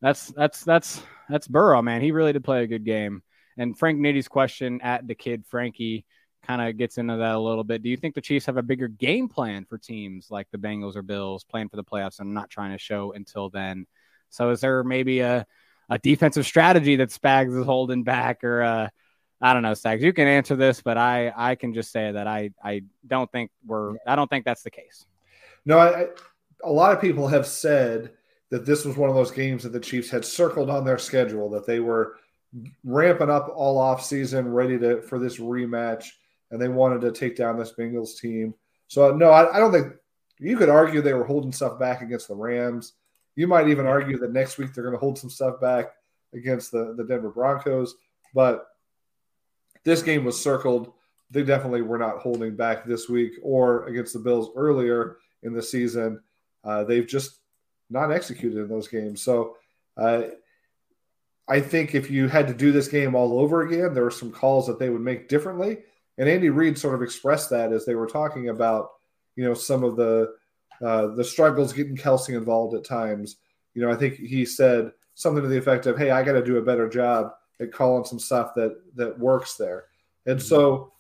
that's 0.02 0.28
that's 0.28 0.64
that's 0.64 1.02
that's 1.30 1.48
Burrow, 1.48 1.82
man. 1.82 2.02
He 2.02 2.12
really 2.12 2.34
did 2.34 2.44
play 2.44 2.64
a 2.64 2.68
good 2.68 2.86
game. 2.86 3.22
And 3.58 3.78
Frank 3.78 4.00
Nitty's 4.00 4.28
question 4.28 4.80
at 4.82 5.06
the 5.06 5.16
kid 5.16 5.46
Frankie 5.46 6.06
kind 6.48 6.62
of 6.62 6.78
gets 6.78 6.98
into 6.98 7.18
that 7.18 7.36
a 7.36 7.40
little 7.40 7.64
bit. 7.64 7.84
Do 7.84 7.90
you 7.90 7.98
think 7.98 8.16
the 8.16 8.22
Chiefs 8.22 8.46
have 8.46 8.58
a 8.58 8.64
bigger 8.64 8.88
game 8.88 9.28
plan 9.28 9.66
for 9.66 9.78
teams 9.78 10.32
like 10.32 10.48
the 10.52 10.58
Bengals 10.58 10.96
or 10.96 11.02
Bills 11.02 11.44
playing 11.44 11.70
for 11.70 11.76
the 11.76 11.84
playoffs 11.84 12.20
and 12.20 12.34
not 12.34 12.50
trying 12.50 12.72
to 12.72 12.78
show 12.78 13.12
until 13.12 13.50
then? 13.50 13.86
So 14.30 14.52
is 14.52 14.62
there 14.62 14.84
maybe 14.84 15.20
a 15.20 15.46
a 15.90 15.98
defensive 15.98 16.46
strategy 16.46 16.96
that 16.98 17.10
Spags 17.10 17.58
is 17.60 17.66
holding 17.66 18.04
back, 18.04 18.44
or 18.44 18.62
uh, 18.62 18.90
I 19.42 19.54
don't 19.54 19.64
know, 19.64 19.72
Spags. 19.72 20.02
You 20.02 20.14
can 20.14 20.28
answer 20.28 20.56
this, 20.56 20.82
but 20.82 20.98
I 20.98 21.34
I 21.36 21.56
can 21.56 21.74
just 21.74 21.92
say 21.92 22.12
that 22.12 22.28
I 22.28 22.52
I 22.64 22.84
don't 23.06 23.32
think 23.32 23.52
we're 23.66 23.96
I 24.06 24.16
don't 24.16 24.30
think 24.30 24.46
that's 24.46 24.64
the 24.64 24.72
case. 24.72 25.06
No, 25.66 25.80
I, 25.80 26.08
a 26.64 26.72
lot 26.72 26.94
of 26.94 27.02
people 27.02 27.28
have 27.28 27.46
said 27.46 28.12
that 28.50 28.66
this 28.66 28.86
was 28.86 28.98
one 28.98 29.10
of 29.10 29.16
those 29.16 29.32
games 29.32 29.64
that 29.64 29.74
the 29.74 29.80
Chiefs 29.80 30.10
had 30.10 30.26
circled 30.26 30.70
on 30.70 30.84
their 30.84 30.98
schedule 30.98 31.50
that 31.52 31.66
they 31.66 31.80
were 31.80 32.16
ramping 32.84 33.30
up 33.30 33.52
all 33.56 33.78
off 33.78 34.04
season, 34.04 34.52
ready 34.52 34.78
to 34.80 35.02
for 35.02 35.20
this 35.20 35.38
rematch, 35.38 36.08
and 36.52 36.62
they 36.62 36.68
wanted 36.68 37.02
to 37.02 37.12
take 37.12 37.36
down 37.36 37.58
this 37.58 37.74
Bengals 37.74 38.20
team. 38.20 38.54
So 38.88 39.16
no, 39.16 39.30
I, 39.30 39.56
I 39.56 39.60
don't 39.60 39.72
think 39.72 39.94
you 40.40 40.58
could 40.58 40.70
argue 40.70 41.02
they 41.02 41.14
were 41.14 41.26
holding 41.26 41.52
stuff 41.52 41.80
back 41.80 42.02
against 42.02 42.28
the 42.28 42.36
Rams. 42.36 42.94
You 43.36 43.48
might 43.48 43.70
even 43.70 43.86
argue 43.86 44.18
that 44.18 44.34
next 44.34 44.58
week 44.58 44.74
they're 44.74 44.84
going 44.84 44.96
to 44.96 45.00
hold 45.00 45.18
some 45.18 45.30
stuff 45.30 45.62
back 45.62 45.94
against 46.34 46.72
the, 46.72 46.94
the 46.98 47.04
Denver 47.04 47.30
Broncos. 47.30 47.96
But 48.34 48.68
this 49.84 50.02
game 50.02 50.26
was 50.26 50.42
circled. 50.42 50.94
They 51.32 51.44
definitely 51.44 51.84
were 51.84 51.98
not 51.98 52.20
holding 52.20 52.56
back 52.56 52.86
this 52.86 53.08
week 53.08 53.34
or 53.44 53.86
against 53.88 54.14
the 54.14 54.20
Bills 54.20 54.50
earlier 54.56 55.18
in 55.44 55.54
the 55.54 55.62
season. 55.62 56.22
Uh, 56.64 56.84
they've 56.84 57.08
just 57.08 57.39
not 57.90 58.12
executed 58.12 58.60
in 58.60 58.70
those 58.70 58.88
games. 58.88 59.22
So 59.22 59.58
uh, 59.98 60.24
I 61.48 61.60
think 61.60 61.96
if 61.96 62.12
you 62.12 62.28
had 62.28 62.48
to 62.48 62.54
do 62.54 62.72
this 62.72 62.88
game 62.88 63.16
all 63.16 63.40
over 63.40 63.62
again, 63.62 63.94
there 63.94 64.04
were 64.04 64.12
some 64.12 64.32
calls 64.32 64.68
that 64.68 64.80
they 64.80 64.90
would 64.90 65.02
make 65.02 65.28
differently. 65.28 65.80
And 66.18 66.30
Andy 66.30 66.50
Reid 66.50 66.78
sort 66.78 66.96
of 66.96 67.02
expressed 67.02 67.50
that 67.50 67.72
as 67.72 67.86
they 67.86 67.96
were 67.96 68.08
talking 68.08 68.50
about, 68.50 68.90
you 69.36 69.44
know, 69.44 69.54
some 69.54 69.84
of 69.84 69.96
the 69.96 70.36
uh, 70.86 71.08
the 71.08 71.24
struggles 71.24 71.74
getting 71.74 71.98
Kelce 71.98 72.30
involved 72.30 72.76
at 72.76 72.86
times. 72.86 73.38
You 73.74 73.82
know, 73.82 73.92
I 73.92 73.96
think 73.96 74.16
he 74.16 74.46
said 74.46 74.92
something 75.16 75.42
to 75.42 75.50
the 75.50 75.58
effect 75.58 75.86
of, 75.86 75.98
"Hey, 75.98 76.12
I 76.12 76.24
got 76.24 76.34
to 76.34 76.44
do 76.44 76.58
a 76.58 76.62
better 76.62 76.88
job 76.88 77.34
at 77.60 77.72
calling 77.72 78.06
some 78.06 78.20
stuff 78.20 78.54
that 78.56 78.78
that 78.96 79.18
works 79.18 79.56
there." 79.56 79.86
And 80.26 80.42
so, 80.42 80.94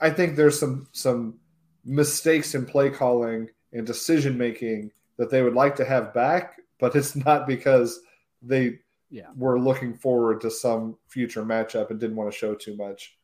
I 0.00 0.10
think 0.10 0.36
there's 0.36 0.58
some 0.58 0.88
some 0.92 1.38
mistakes 1.84 2.54
in 2.54 2.66
play 2.66 2.90
calling 2.90 3.48
and 3.72 3.86
decision 3.86 4.36
making 4.36 4.92
that 5.20 5.28
they 5.28 5.42
would 5.42 5.52
like 5.52 5.76
to 5.76 5.84
have 5.84 6.14
back, 6.14 6.58
but 6.78 6.96
it's 6.96 7.14
not 7.14 7.46
because 7.46 8.00
they 8.40 8.78
yeah. 9.10 9.26
were 9.36 9.60
looking 9.60 9.92
forward 9.92 10.40
to 10.40 10.50
some 10.50 10.96
future 11.08 11.44
matchup 11.44 11.90
and 11.90 12.00
didn't 12.00 12.16
want 12.16 12.32
to 12.32 12.36
show 12.36 12.54
too 12.54 12.74
much. 12.74 13.18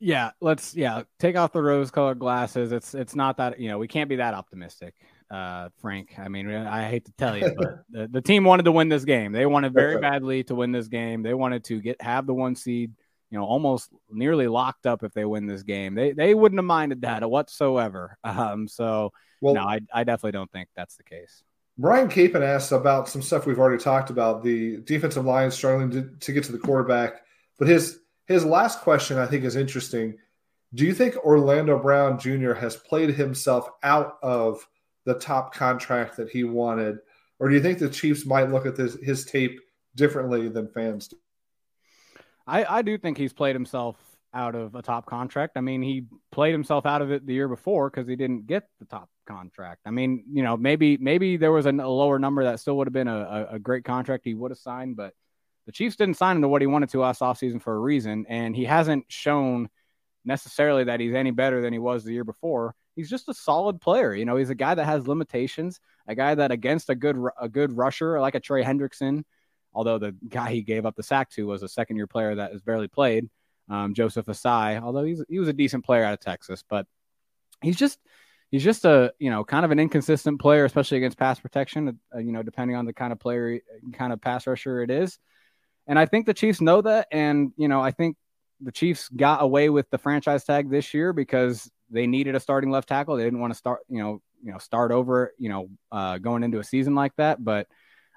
Yeah, 0.00 0.30
let's 0.40 0.74
yeah 0.74 1.02
take 1.20 1.36
off 1.36 1.52
the 1.52 1.62
rose-colored 1.62 2.18
glasses. 2.18 2.72
It's 2.72 2.94
it's 2.94 3.14
not 3.14 3.36
that 3.36 3.60
you 3.60 3.68
know 3.68 3.78
we 3.78 3.86
can't 3.86 4.08
be 4.08 4.16
that 4.16 4.32
optimistic, 4.32 4.94
uh, 5.30 5.68
Frank. 5.82 6.14
I 6.18 6.28
mean, 6.28 6.50
I 6.50 6.88
hate 6.88 7.04
to 7.04 7.12
tell 7.12 7.36
you, 7.36 7.52
but 7.58 7.84
the, 7.90 8.08
the 8.08 8.22
team 8.22 8.42
wanted 8.42 8.62
to 8.64 8.72
win 8.72 8.88
this 8.88 9.04
game. 9.04 9.32
They 9.32 9.44
wanted 9.44 9.74
very 9.74 10.00
badly 10.00 10.42
to 10.44 10.54
win 10.54 10.72
this 10.72 10.88
game. 10.88 11.22
They 11.22 11.34
wanted 11.34 11.62
to 11.64 11.80
get 11.82 12.00
have 12.00 12.26
the 12.26 12.34
one 12.34 12.56
seed, 12.56 12.94
you 13.32 13.38
know, 13.38 13.46
almost 13.46 13.90
nearly 14.10 14.46
locked 14.46 14.86
up 14.86 15.02
if 15.02 15.14
they 15.14 15.24
win 15.24 15.46
this 15.46 15.62
game. 15.62 15.94
They 15.94 16.12
they 16.12 16.34
wouldn't 16.34 16.58
have 16.58 16.66
minded 16.66 17.00
that 17.02 17.28
whatsoever. 17.28 18.18
Um, 18.24 18.68
so 18.68 19.12
well, 19.40 19.54
no, 19.54 19.62
I 19.62 19.80
I 19.92 20.04
definitely 20.04 20.32
don't 20.32 20.50
think 20.52 20.68
that's 20.76 20.96
the 20.96 21.02
case. 21.02 21.42
Brian 21.78 22.08
Capen 22.08 22.42
asked 22.42 22.72
about 22.72 23.08
some 23.08 23.22
stuff 23.22 23.46
we've 23.46 23.58
already 23.58 23.82
talked 23.82 24.10
about 24.10 24.42
the 24.42 24.78
defensive 24.78 25.24
line 25.24 25.50
struggling 25.50 25.90
to, 25.90 26.10
to 26.20 26.32
get 26.32 26.44
to 26.44 26.52
the 26.52 26.58
quarterback, 26.58 27.22
but 27.58 27.68
his 27.68 28.00
his 28.26 28.44
last 28.44 28.80
question, 28.80 29.18
I 29.18 29.26
think, 29.26 29.44
is 29.44 29.56
interesting. 29.56 30.18
Do 30.74 30.84
you 30.84 30.94
think 30.94 31.16
Orlando 31.16 31.78
Brown 31.78 32.18
Jr. 32.18 32.52
has 32.52 32.76
played 32.76 33.14
himself 33.14 33.68
out 33.82 34.18
of 34.22 34.66
the 35.04 35.14
top 35.14 35.54
contract 35.54 36.16
that 36.18 36.28
he 36.28 36.44
wanted, 36.44 36.98
or 37.38 37.48
do 37.48 37.54
you 37.54 37.62
think 37.62 37.78
the 37.78 37.88
Chiefs 37.88 38.26
might 38.26 38.50
look 38.50 38.66
at 38.66 38.76
this 38.76 38.96
his 39.02 39.24
tape 39.24 39.58
differently 39.96 40.48
than 40.48 40.68
fans 40.68 41.08
do? 41.08 41.16
I, 42.46 42.64
I 42.78 42.82
do 42.82 42.98
think 42.98 43.18
he's 43.18 43.32
played 43.32 43.54
himself 43.54 43.96
out 44.34 44.54
of 44.54 44.74
a 44.74 44.82
top 44.82 45.06
contract. 45.06 45.56
I 45.56 45.60
mean, 45.60 45.82
he 45.82 46.06
played 46.30 46.52
himself 46.52 46.86
out 46.86 47.02
of 47.02 47.10
it 47.10 47.26
the 47.26 47.34
year 47.34 47.48
before 47.48 47.90
because 47.90 48.08
he 48.08 48.16
didn't 48.16 48.46
get 48.46 48.64
the 48.78 48.86
top 48.86 49.08
contract. 49.26 49.82
I 49.86 49.90
mean, 49.90 50.24
you 50.32 50.42
know, 50.42 50.56
maybe 50.56 50.96
maybe 50.96 51.36
there 51.36 51.52
was 51.52 51.66
a, 51.66 51.70
a 51.70 51.88
lower 51.88 52.18
number 52.18 52.44
that 52.44 52.60
still 52.60 52.76
would 52.78 52.86
have 52.86 52.94
been 52.94 53.08
a, 53.08 53.48
a, 53.52 53.58
great 53.58 53.84
contract 53.84 54.24
he 54.24 54.34
would 54.34 54.50
have 54.50 54.58
signed, 54.58 54.96
but 54.96 55.12
the 55.66 55.72
Chiefs 55.72 55.96
didn't 55.96 56.16
sign 56.16 56.36
him 56.36 56.42
to 56.42 56.48
what 56.48 56.62
he 56.62 56.66
wanted 56.66 56.88
to 56.90 57.00
last 57.00 57.20
offseason 57.20 57.60
for 57.62 57.74
a 57.74 57.78
reason, 57.78 58.24
and 58.28 58.56
he 58.56 58.64
hasn't 58.64 59.04
shown 59.08 59.68
necessarily 60.24 60.84
that 60.84 61.00
he's 61.00 61.14
any 61.14 61.30
better 61.30 61.60
than 61.60 61.72
he 61.72 61.78
was 61.78 62.04
the 62.04 62.12
year 62.12 62.24
before. 62.24 62.74
He's 62.96 63.10
just 63.10 63.28
a 63.28 63.34
solid 63.34 63.80
player. 63.80 64.14
You 64.14 64.24
know, 64.24 64.36
he's 64.36 64.50
a 64.50 64.54
guy 64.54 64.74
that 64.74 64.84
has 64.84 65.06
limitations, 65.06 65.80
a 66.06 66.14
guy 66.14 66.34
that 66.34 66.50
against 66.50 66.90
a 66.90 66.94
good 66.94 67.16
a 67.40 67.48
good 67.48 67.76
rusher 67.76 68.20
like 68.20 68.34
a 68.34 68.40
Trey 68.40 68.64
Hendrickson, 68.64 69.24
although 69.74 69.98
the 69.98 70.14
guy 70.28 70.50
he 70.50 70.62
gave 70.62 70.86
up 70.86 70.96
the 70.96 71.02
sack 71.02 71.30
to 71.30 71.46
was 71.46 71.62
a 71.62 71.68
second 71.68 71.96
year 71.96 72.06
player 72.06 72.34
that 72.34 72.52
has 72.52 72.60
barely 72.60 72.88
played, 72.88 73.28
um, 73.68 73.94
Joseph 73.94 74.26
Ossai, 74.26 74.80
although 74.80 75.04
he's 75.04 75.22
he 75.28 75.38
was 75.38 75.48
a 75.48 75.52
decent 75.52 75.84
player 75.84 76.04
out 76.04 76.14
of 76.14 76.20
Texas, 76.20 76.64
but 76.68 76.86
he's 77.62 77.76
just 77.76 77.98
he's 78.50 78.64
just 78.64 78.84
a 78.84 79.12
you 79.18 79.30
know 79.30 79.44
kind 79.44 79.64
of 79.64 79.70
an 79.70 79.78
inconsistent 79.78 80.40
player, 80.40 80.64
especially 80.64 80.98
against 80.98 81.18
pass 81.18 81.38
protection. 81.40 81.98
Uh, 82.14 82.18
you 82.18 82.32
know, 82.32 82.42
depending 82.42 82.76
on 82.76 82.84
the 82.84 82.92
kind 82.92 83.12
of 83.12 83.18
player, 83.18 83.60
kind 83.92 84.12
of 84.12 84.20
pass 84.20 84.46
rusher 84.46 84.82
it 84.82 84.90
is. 84.90 85.18
And 85.86 85.98
I 85.98 86.06
think 86.06 86.26
the 86.26 86.34
Chiefs 86.34 86.60
know 86.60 86.80
that. 86.82 87.08
And, 87.10 87.52
you 87.56 87.68
know, 87.68 87.80
I 87.80 87.90
think 87.90 88.16
the 88.60 88.72
Chiefs 88.72 89.08
got 89.08 89.42
away 89.42 89.68
with 89.68 89.90
the 89.90 89.98
franchise 89.98 90.44
tag 90.44 90.70
this 90.70 90.94
year 90.94 91.12
because 91.12 91.70
they 91.90 92.06
needed 92.06 92.34
a 92.34 92.40
starting 92.40 92.70
left 92.70 92.88
tackle. 92.88 93.16
They 93.16 93.24
didn't 93.24 93.40
want 93.40 93.52
to 93.52 93.58
start, 93.58 93.80
you 93.88 93.98
know, 93.98 94.22
you 94.42 94.52
know, 94.52 94.58
start 94.58 94.92
over, 94.92 95.32
you 95.38 95.48
know, 95.48 95.68
uh, 95.90 96.18
going 96.18 96.42
into 96.42 96.58
a 96.58 96.64
season 96.64 96.94
like 96.94 97.14
that. 97.16 97.42
But 97.42 97.66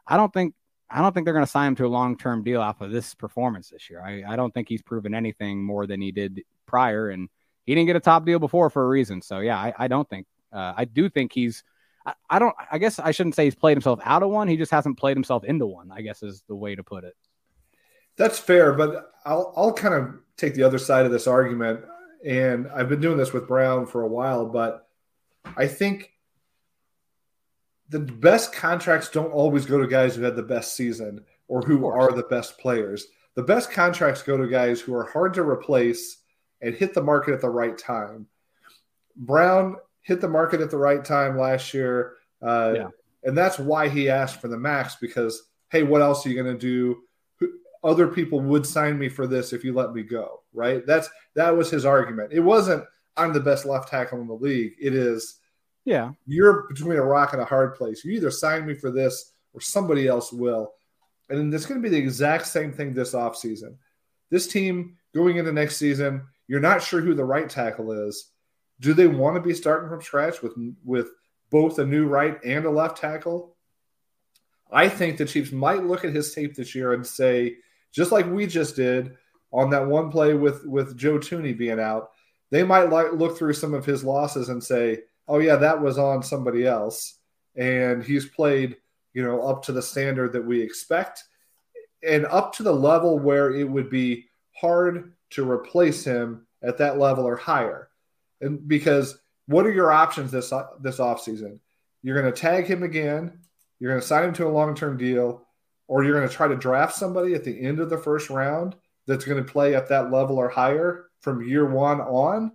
I 0.08 0.18
don't 0.18 0.34
think 0.34 0.54
I 0.90 1.02
don't 1.02 1.14
think 1.14 1.26
they're 1.26 1.34
going 1.34 1.46
to 1.46 1.52
sign 1.52 1.70
him 1.70 1.76
to 1.78 1.86
a 1.86 1.88
long 1.88 2.18
term 2.18 2.44
deal 2.44 2.62
off 2.62 2.82
of 2.82 2.92
this 2.92 3.16
performance 3.16 3.70
this 3.70 3.90
year. 3.90 4.02
I, 4.02 4.24
I 4.28 4.36
don't 4.36 4.54
think 4.54 4.70
he's 4.70 4.82
proven 4.82 5.14
anything 5.14 5.64
more 5.64 5.88
than 5.88 6.02
he 6.02 6.12
did 6.12 6.44
prior, 6.66 7.10
and 7.10 7.30
he 7.66 7.74
didn't 7.74 7.88
get 7.88 7.96
a 7.96 8.02
top 8.02 8.26
deal 8.26 8.40
before 8.40 8.70
for 8.70 8.84
a 8.84 8.88
reason. 8.88 9.22
So 9.22 9.40
yeah, 9.40 9.58
I, 9.58 9.74
I 9.78 9.88
don't 9.88 10.10
think 10.10 10.28
uh, 10.54 10.74
I 10.76 10.86
do 10.86 11.10
think 11.10 11.34
he's. 11.34 11.64
I, 12.06 12.14
I 12.30 12.40
don't. 12.40 12.56
I 12.72 12.78
guess 12.78 13.00
I 13.00 13.12
shouldn't 13.12 13.36
say 13.36 13.46
he's 13.46 13.56
played 13.56 13.76
himself 13.76 14.00
out 14.04 14.24
of 14.24 14.30
one. 14.30 14.48
He 14.48 14.58
just 14.58 14.72
hasn't 14.72 15.00
played 15.00 15.18
himself 15.18 15.44
into 15.44 15.66
one. 15.66 15.92
I 15.92 16.02
guess 16.02 16.22
is 16.22 16.44
the 16.48 16.56
way 16.56 16.76
to 16.76 16.84
put 16.84 17.04
it. 17.04 17.16
That's 18.18 18.40
fair, 18.40 18.74
but 18.74 19.12
I'll 19.26 19.54
I'll 19.56 19.74
kind 19.74 19.94
of 19.94 20.16
take 20.38 20.54
the 20.54 20.64
other 20.64 20.78
side 20.78 21.06
of 21.06 21.12
this 21.12 21.28
argument, 21.28 21.82
and 22.26 22.68
I've 22.70 22.90
been 22.90 23.02
doing 23.02 23.18
this 23.18 23.34
with 23.34 23.48
Brown 23.48 23.88
for 23.88 24.04
a 24.04 24.08
while, 24.08 24.46
but 24.46 24.88
I 25.58 25.68
think 25.68 26.12
the 27.90 28.00
best 28.00 28.54
contracts 28.54 29.10
don't 29.10 29.32
always 29.32 29.66
go 29.66 29.80
to 29.80 29.88
guys 29.88 30.16
who 30.16 30.24
had 30.24 30.36
the 30.36 30.44
best 30.44 30.76
season 30.76 31.24
or 31.48 31.62
who 31.62 31.88
are 31.88 32.12
the 32.12 32.24
best 32.24 32.58
players. 32.58 33.08
The 33.36 33.44
best 33.44 33.72
contracts 33.72 34.24
go 34.24 34.38
to 34.38 34.48
guys 34.48 34.82
who 34.82 34.96
are 34.96 35.06
hard 35.06 35.34
to 35.36 35.44
replace 35.44 36.18
and 36.62 36.74
hit 36.74 36.94
the 36.94 37.04
market 37.04 37.34
at 37.34 37.42
the 37.42 37.50
right 37.50 37.78
time. 37.78 38.28
Brown 39.16 39.76
hit 40.02 40.22
the 40.22 40.28
market 40.28 40.62
at 40.62 40.72
the 40.72 40.78
right 40.78 41.04
time 41.04 41.38
last 41.38 41.74
year. 41.74 42.16
Uh, 42.42 42.74
yeah. 42.76 42.88
And 43.24 43.38
that's 43.38 43.60
why 43.60 43.90
he 43.90 44.10
asked 44.10 44.40
for 44.40 44.48
the 44.48 44.58
max 44.58 44.96
because, 44.96 45.50
hey, 45.70 45.84
what 45.84 46.02
else 46.02 46.26
are 46.26 46.30
you 46.30 46.42
going 46.42 46.58
to 46.58 46.60
do? 46.60 47.02
Other 47.84 48.08
people 48.08 48.40
would 48.40 48.66
sign 48.66 48.98
me 48.98 49.10
for 49.10 49.28
this 49.28 49.54
if 49.54 49.64
you 49.64 49.74
let 49.74 49.94
me 49.94 50.02
go, 50.02 50.42
right? 50.54 50.86
That's 50.88 51.08
that 51.36 51.56
was 51.56 51.70
his 51.70 51.86
argument. 51.86 52.34
It 52.34 52.40
wasn't 52.40 52.84
I'm 53.18 53.32
the 53.32 53.40
best 53.40 53.66
left 53.66 53.90
tackle 53.90 54.22
in 54.22 54.28
the 54.28 54.34
league. 54.34 54.74
It 54.80 54.94
is 54.94 55.40
yeah. 55.86 56.12
You're 56.26 56.68
between 56.68 56.98
a 56.98 57.04
rock 57.04 57.34
and 57.34 57.42
a 57.42 57.46
hard 57.46 57.76
place. 57.76 58.04
You 58.04 58.12
either 58.14 58.32
sign 58.32 58.66
me 58.66 58.74
for 58.74 58.92
this 58.92 59.34
or 59.54 59.62
somebody 59.62 60.08
else 60.08 60.34
will. 60.34 60.74
And 61.30 61.54
it's 61.54 61.66
going 61.66 61.82
to 61.82 61.88
be 61.88 61.96
the 61.96 62.02
exact 62.02 62.48
same 62.48 62.74
thing 62.74 62.94
this 62.94 63.14
offseason. 63.14 63.78
This 64.32 64.48
team 64.48 64.98
going 65.14 65.38
into 65.38 65.52
next 65.52 65.78
season, 65.78 66.24
you're 66.48 66.60
not 66.60 66.84
sure 66.84 67.02
who 67.02 67.14
the 67.14 67.24
right 67.24 67.50
tackle 67.50 67.92
is. 68.08 68.32
Do 68.82 68.94
they 68.94 69.08
want 69.08 69.36
to 69.36 69.42
be 69.42 69.54
starting 69.54 69.90
from 69.90 70.02
scratch 70.02 70.42
with 70.42 70.54
with 70.84 71.10
both 71.50 71.80
a 71.80 71.86
new 71.86 72.08
right 72.08 72.38
and 72.44 72.66
a 72.66 72.70
left 72.70 72.98
tackle? 72.98 73.56
I 74.72 74.90
think 74.90 75.18
the 75.18 75.26
Chiefs 75.26 75.52
might 75.52 75.86
look 75.86 76.04
at 76.04 76.14
his 76.14 76.34
tape 76.34 76.56
this 76.56 76.76
year 76.76 76.94
and 76.94 77.06
say, 77.06 77.58
just 77.94 78.12
like 78.12 78.30
we 78.30 78.46
just 78.48 78.76
did 78.76 79.16
on 79.54 79.70
that 79.70 79.88
one 79.88 80.12
play 80.12 80.34
with 80.34 80.66
with 80.66 80.98
Joe 80.98 81.20
Thuney 81.20 81.58
being 81.58 81.80
out, 81.80 82.10
they 82.52 82.64
might 82.64 82.90
like 82.90 83.14
look 83.14 83.38
through 83.38 83.54
some 83.54 83.74
of 83.74 83.86
his 83.86 84.04
losses 84.04 84.50
and 84.50 84.62
say, 84.64 85.04
oh 85.28 85.40
yeah, 85.40 85.56
that 85.58 85.82
was 85.82 85.98
on 85.98 86.24
somebody 86.24 86.66
else, 86.66 87.18
and 87.56 88.04
he's 88.04 88.26
played 88.26 88.78
you 89.14 89.24
know 89.24 89.42
up 89.42 89.64
to 89.64 89.72
the 89.72 89.82
standard 89.82 90.34
that 90.34 90.46
we 90.46 90.62
expect, 90.62 91.24
and 92.04 92.26
up 92.26 92.54
to 92.54 92.64
the 92.64 92.74
level 92.74 93.20
where 93.20 93.54
it 93.54 93.70
would 93.70 93.90
be 93.90 94.26
hard 94.52 95.14
to 95.32 95.50
replace 95.50 96.04
him 96.04 96.46
at 96.62 96.78
that 96.78 96.98
level 96.98 97.26
or 97.26 97.36
higher, 97.36 97.90
and 98.42 98.68
because 98.68 99.18
what 99.48 99.66
are 99.66 99.74
your 99.74 99.92
options 99.92 100.32
this 100.32 100.52
this 100.82 100.98
offseason? 100.98 101.60
You're 102.02 102.20
going 102.22 102.32
to 102.32 102.40
tag 102.40 102.66
him 102.66 102.84
again. 102.84 103.40
You're 103.80 103.92
going 103.92 104.02
to 104.02 104.08
sign 104.08 104.26
him 104.26 104.34
to 104.36 104.48
a 104.48 104.50
long 104.50 104.76
term 104.76 104.98
deal, 104.98 105.46
or 105.88 106.04
you're 106.04 106.16
going 106.16 106.28
to 106.28 106.34
try 106.34 106.48
to 106.48 106.56
draft 106.56 106.96
somebody 106.96 107.34
at 107.34 107.44
the 107.44 107.60
end 107.60 107.80
of 107.80 107.90
the 107.90 107.98
first 107.98 108.30
round 108.30 108.76
that's 109.08 109.26
going 109.26 109.44
to 109.44 109.52
play 109.52 109.76
at 109.76 109.90
that 109.90 110.12
level 110.12 110.38
or 110.38 110.50
higher 110.50 111.08
from 111.22 111.44
year 111.44 111.66
one 111.66 112.02
on. 112.02 112.52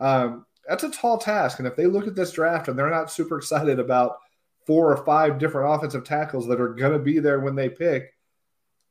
Um, 0.00 0.46
that's 0.68 0.84
a 0.84 0.90
tall 0.90 1.16
task. 1.16 1.58
And 1.58 1.66
if 1.66 1.76
they 1.76 1.86
look 1.86 2.06
at 2.06 2.14
this 2.14 2.30
draft 2.30 2.68
and 2.68 2.78
they're 2.78 2.90
not 2.90 3.10
super 3.10 3.38
excited 3.38 3.78
about 3.78 4.18
four 4.66 4.92
or 4.92 5.04
five 5.04 5.38
different 5.38 5.74
offensive 5.74 6.04
tackles 6.04 6.46
that 6.46 6.60
are 6.60 6.74
going 6.74 6.92
to 6.92 6.98
be 6.98 7.18
there 7.18 7.40
when 7.40 7.54
they 7.54 7.70
pick, 7.70 8.14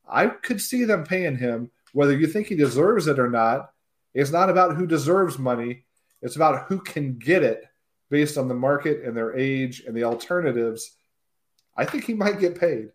I 0.10 0.28
could 0.28 0.60
see 0.60 0.86
them 0.86 1.04
paying 1.04 1.38
him, 1.38 1.70
whether 1.94 2.18
you 2.18 2.26
think 2.26 2.48
he 2.48 2.56
deserves 2.56 3.06
it 3.06 3.20
or 3.20 3.30
not. 3.30 3.70
It's 4.16 4.32
not 4.32 4.50
about 4.50 4.76
who 4.76 4.88
deserves 4.88 5.38
money, 5.38 5.86
it's 6.24 6.36
about 6.36 6.66
who 6.68 6.82
can 6.82 7.20
get 7.20 7.44
it 7.44 7.64
based 8.10 8.38
on 8.40 8.48
the 8.48 8.56
market 8.56 9.04
and 9.04 9.16
their 9.16 9.38
age 9.38 9.84
and 9.86 9.96
the 9.96 10.06
alternatives. 10.06 10.98
I 11.76 11.86
think 11.86 12.06
he 12.06 12.16
might 12.16 12.40
get 12.40 12.60
paid. 12.60 12.90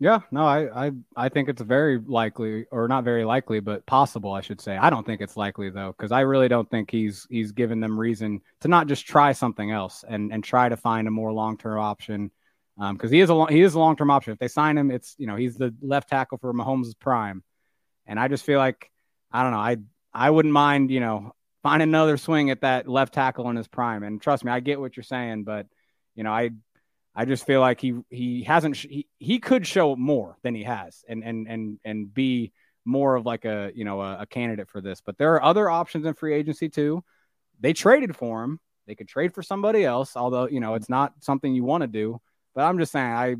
Yeah, 0.00 0.20
no, 0.32 0.44
I, 0.44 0.86
I, 0.86 0.90
I 1.16 1.28
think 1.28 1.48
it's 1.48 1.62
very 1.62 1.98
likely, 1.98 2.66
or 2.72 2.88
not 2.88 3.04
very 3.04 3.24
likely, 3.24 3.60
but 3.60 3.86
possible, 3.86 4.32
I 4.32 4.40
should 4.40 4.60
say. 4.60 4.76
I 4.76 4.90
don't 4.90 5.06
think 5.06 5.20
it's 5.20 5.36
likely 5.36 5.70
though, 5.70 5.94
because 5.96 6.10
I 6.10 6.20
really 6.20 6.48
don't 6.48 6.68
think 6.68 6.90
he's 6.90 7.26
he's 7.30 7.52
given 7.52 7.78
them 7.80 7.98
reason 7.98 8.40
to 8.60 8.68
not 8.68 8.88
just 8.88 9.06
try 9.06 9.32
something 9.32 9.70
else 9.70 10.04
and 10.06 10.32
and 10.32 10.42
try 10.42 10.68
to 10.68 10.76
find 10.76 11.06
a 11.06 11.12
more 11.12 11.32
long 11.32 11.56
term 11.56 11.78
option, 11.78 12.32
because 12.76 13.10
um, 13.10 13.12
he 13.12 13.20
is 13.20 13.30
a 13.30 13.34
long, 13.34 13.48
he 13.48 13.60
is 13.60 13.74
a 13.74 13.78
long 13.78 13.96
term 13.96 14.10
option. 14.10 14.32
If 14.32 14.40
they 14.40 14.48
sign 14.48 14.76
him, 14.76 14.90
it's 14.90 15.14
you 15.16 15.28
know 15.28 15.36
he's 15.36 15.56
the 15.56 15.72
left 15.80 16.08
tackle 16.08 16.38
for 16.38 16.52
Mahomes' 16.52 16.98
prime, 16.98 17.44
and 18.04 18.18
I 18.18 18.26
just 18.26 18.44
feel 18.44 18.58
like 18.58 18.90
I 19.30 19.42
don't 19.44 19.52
know, 19.52 19.58
I 19.58 19.76
I 20.12 20.30
wouldn't 20.30 20.52
mind 20.52 20.90
you 20.90 21.00
know 21.00 21.34
find 21.62 21.82
another 21.82 22.16
swing 22.16 22.50
at 22.50 22.62
that 22.62 22.88
left 22.88 23.14
tackle 23.14 23.48
in 23.48 23.56
his 23.56 23.68
prime. 23.68 24.02
And 24.02 24.20
trust 24.20 24.44
me, 24.44 24.50
I 24.50 24.58
get 24.58 24.80
what 24.80 24.96
you're 24.96 25.04
saying, 25.04 25.44
but 25.44 25.66
you 26.16 26.24
know 26.24 26.32
I 26.32 26.50
I 27.14 27.24
just 27.24 27.46
feel 27.46 27.60
like 27.60 27.80
he 27.80 27.94
he 28.10 28.42
hasn't 28.42 28.76
he, 28.76 29.06
he 29.18 29.38
could 29.38 29.66
show 29.66 29.94
more 29.94 30.36
than 30.42 30.54
he 30.54 30.64
has 30.64 31.04
and 31.08 31.22
and 31.22 31.46
and 31.48 31.78
and 31.84 32.12
be 32.12 32.52
more 32.84 33.14
of 33.14 33.24
like 33.24 33.44
a 33.44 33.70
you 33.74 33.84
know 33.84 34.00
a, 34.00 34.18
a, 34.20 34.26
candidate 34.26 34.68
for 34.68 34.80
this. 34.80 35.00
But 35.00 35.16
there 35.16 35.34
are 35.34 35.42
other 35.42 35.70
options 35.70 36.06
in 36.06 36.14
free 36.14 36.34
agency 36.34 36.68
too. 36.68 37.04
They 37.60 37.72
traded 37.72 38.16
for 38.16 38.42
him. 38.42 38.60
They 38.86 38.94
could 38.94 39.08
trade 39.08 39.32
for 39.32 39.42
somebody 39.42 39.84
else, 39.84 40.16
although 40.16 40.48
you 40.48 40.60
know 40.60 40.74
it's 40.74 40.88
not 40.88 41.14
something 41.20 41.54
you 41.54 41.64
want 41.64 41.82
to 41.82 41.88
do. 41.88 42.20
But 42.54 42.64
I'm 42.64 42.78
just 42.78 42.92
saying, 42.92 43.12
I 43.12 43.36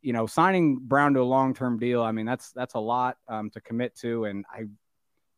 you 0.00 0.12
know 0.12 0.26
signing 0.26 0.78
Brown 0.80 1.14
to 1.14 1.20
a 1.20 1.22
long 1.22 1.54
term 1.54 1.78
deal. 1.78 2.02
I 2.02 2.12
mean 2.12 2.26
that's 2.26 2.52
that's 2.52 2.74
a 2.74 2.80
lot 2.80 3.18
um, 3.28 3.50
to 3.50 3.60
commit 3.60 3.94
to, 3.96 4.24
and 4.24 4.44
I 4.52 4.60
you 4.60 4.68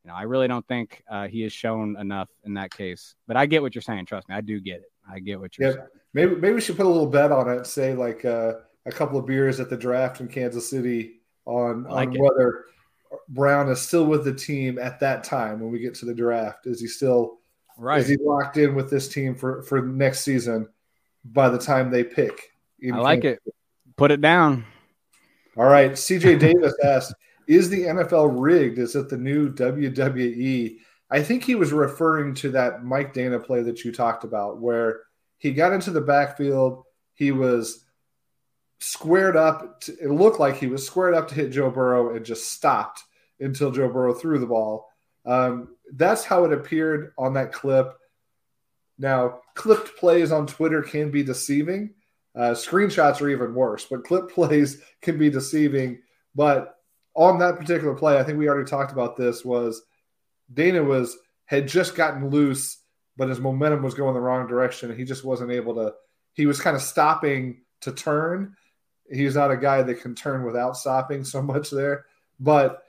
know 0.04 0.14
I 0.14 0.22
really 0.22 0.48
don't 0.48 0.66
think 0.66 1.02
uh, 1.10 1.26
he 1.26 1.42
has 1.42 1.52
shown 1.52 1.96
enough 1.98 2.28
in 2.44 2.54
that 2.54 2.70
case. 2.70 3.16
But 3.26 3.36
I 3.36 3.46
get 3.46 3.60
what 3.60 3.74
you're 3.74 3.82
saying. 3.82 4.06
Trust 4.06 4.28
me, 4.28 4.36
I 4.36 4.40
do 4.40 4.60
get 4.60 4.76
it. 4.76 4.92
I 5.10 5.20
get 5.20 5.40
what 5.40 5.56
you're 5.58 5.72
saying. 5.72 5.86
Maybe 6.12 6.34
maybe 6.34 6.54
we 6.54 6.60
should 6.60 6.76
put 6.76 6.86
a 6.86 6.88
little 6.88 7.06
bet 7.06 7.32
on 7.32 7.48
it. 7.48 7.66
Say 7.66 7.94
like 7.94 8.24
uh, 8.24 8.54
a 8.86 8.92
couple 8.92 9.18
of 9.18 9.26
beers 9.26 9.60
at 9.60 9.68
the 9.68 9.76
draft 9.76 10.20
in 10.20 10.28
Kansas 10.28 10.68
City 10.68 11.20
on 11.44 11.84
like 11.84 12.08
on 12.08 12.18
whether 12.18 12.64
Brown 13.28 13.68
is 13.68 13.80
still 13.80 14.06
with 14.06 14.24
the 14.24 14.32
team 14.32 14.78
at 14.78 15.00
that 15.00 15.24
time 15.24 15.60
when 15.60 15.70
we 15.70 15.78
get 15.78 15.94
to 15.96 16.06
the 16.06 16.14
draft. 16.14 16.66
Is 16.66 16.80
he 16.80 16.86
still 16.86 17.38
right? 17.76 18.00
Is 18.00 18.08
he 18.08 18.16
locked 18.16 18.56
in 18.56 18.74
with 18.74 18.90
this 18.90 19.08
team 19.08 19.34
for 19.34 19.62
for 19.62 19.82
next 19.82 20.20
season? 20.20 20.68
By 21.24 21.48
the 21.48 21.58
time 21.58 21.90
they 21.90 22.04
pick, 22.04 22.52
I 22.92 22.96
like 22.98 23.22
Kansas 23.22 23.46
it. 23.46 23.54
Put 23.96 24.10
it 24.10 24.20
down. 24.20 24.64
All 25.56 25.64
right. 25.64 25.92
CJ 25.92 26.38
Davis 26.38 26.74
asked, 26.84 27.14
"Is 27.48 27.68
the 27.68 27.82
NFL 27.82 28.34
rigged? 28.38 28.78
Is 28.78 28.94
it 28.94 29.08
the 29.08 29.16
new 29.16 29.52
WWE?" 29.52 30.78
I 31.10 31.22
think 31.22 31.44
he 31.44 31.54
was 31.54 31.72
referring 31.72 32.34
to 32.36 32.50
that 32.52 32.84
Mike 32.84 33.14
Danna 33.14 33.44
play 33.44 33.62
that 33.62 33.84
you 33.84 33.92
talked 33.92 34.24
about, 34.24 34.60
where 34.60 35.02
he 35.38 35.52
got 35.52 35.72
into 35.72 35.90
the 35.90 36.00
backfield. 36.00 36.84
He 37.14 37.32
was 37.32 37.84
squared 38.80 39.36
up. 39.36 39.80
To, 39.82 39.96
it 39.98 40.10
looked 40.10 40.40
like 40.40 40.56
he 40.56 40.66
was 40.66 40.86
squared 40.86 41.14
up 41.14 41.28
to 41.28 41.34
hit 41.34 41.52
Joe 41.52 41.70
Burrow 41.70 42.14
and 42.14 42.24
just 42.24 42.52
stopped 42.52 43.02
until 43.40 43.70
Joe 43.70 43.88
Burrow 43.88 44.14
threw 44.14 44.38
the 44.38 44.46
ball. 44.46 44.88
Um, 45.24 45.76
that's 45.92 46.24
how 46.24 46.44
it 46.44 46.52
appeared 46.52 47.12
on 47.18 47.34
that 47.34 47.52
clip. 47.52 47.92
Now, 48.98 49.40
clipped 49.54 49.96
plays 49.96 50.32
on 50.32 50.46
Twitter 50.46 50.82
can 50.82 51.10
be 51.10 51.22
deceiving. 51.22 51.94
Uh, 52.34 52.50
screenshots 52.50 53.20
are 53.20 53.28
even 53.28 53.54
worse, 53.54 53.86
but 53.86 54.04
clip 54.04 54.30
plays 54.34 54.80
can 55.02 55.18
be 55.18 55.30
deceiving. 55.30 56.00
But 56.34 56.76
on 57.14 57.38
that 57.38 57.58
particular 57.58 57.94
play, 57.94 58.18
I 58.18 58.24
think 58.24 58.38
we 58.38 58.48
already 58.48 58.68
talked 58.68 58.92
about 58.92 59.16
this. 59.16 59.44
Was 59.44 59.82
Danna 60.52 60.84
was 60.84 61.16
had 61.46 61.68
just 61.68 61.94
gotten 61.94 62.30
loose 62.30 62.78
but 63.16 63.28
his 63.28 63.40
momentum 63.40 63.82
was 63.82 63.94
going 63.94 64.14
the 64.14 64.20
wrong 64.20 64.46
direction. 64.46 64.96
He 64.96 65.04
just 65.04 65.24
wasn't 65.24 65.50
able 65.50 65.74
to. 65.76 65.94
He 66.34 66.46
was 66.46 66.60
kind 66.60 66.76
of 66.76 66.82
stopping 66.82 67.62
to 67.80 67.92
turn. 67.92 68.54
He's 69.10 69.36
not 69.36 69.50
a 69.50 69.56
guy 69.56 69.82
that 69.82 70.00
can 70.02 70.14
turn 70.14 70.44
without 70.44 70.76
stopping 70.76 71.24
so 71.24 71.40
much 71.42 71.70
there. 71.70 72.04
But 72.38 72.82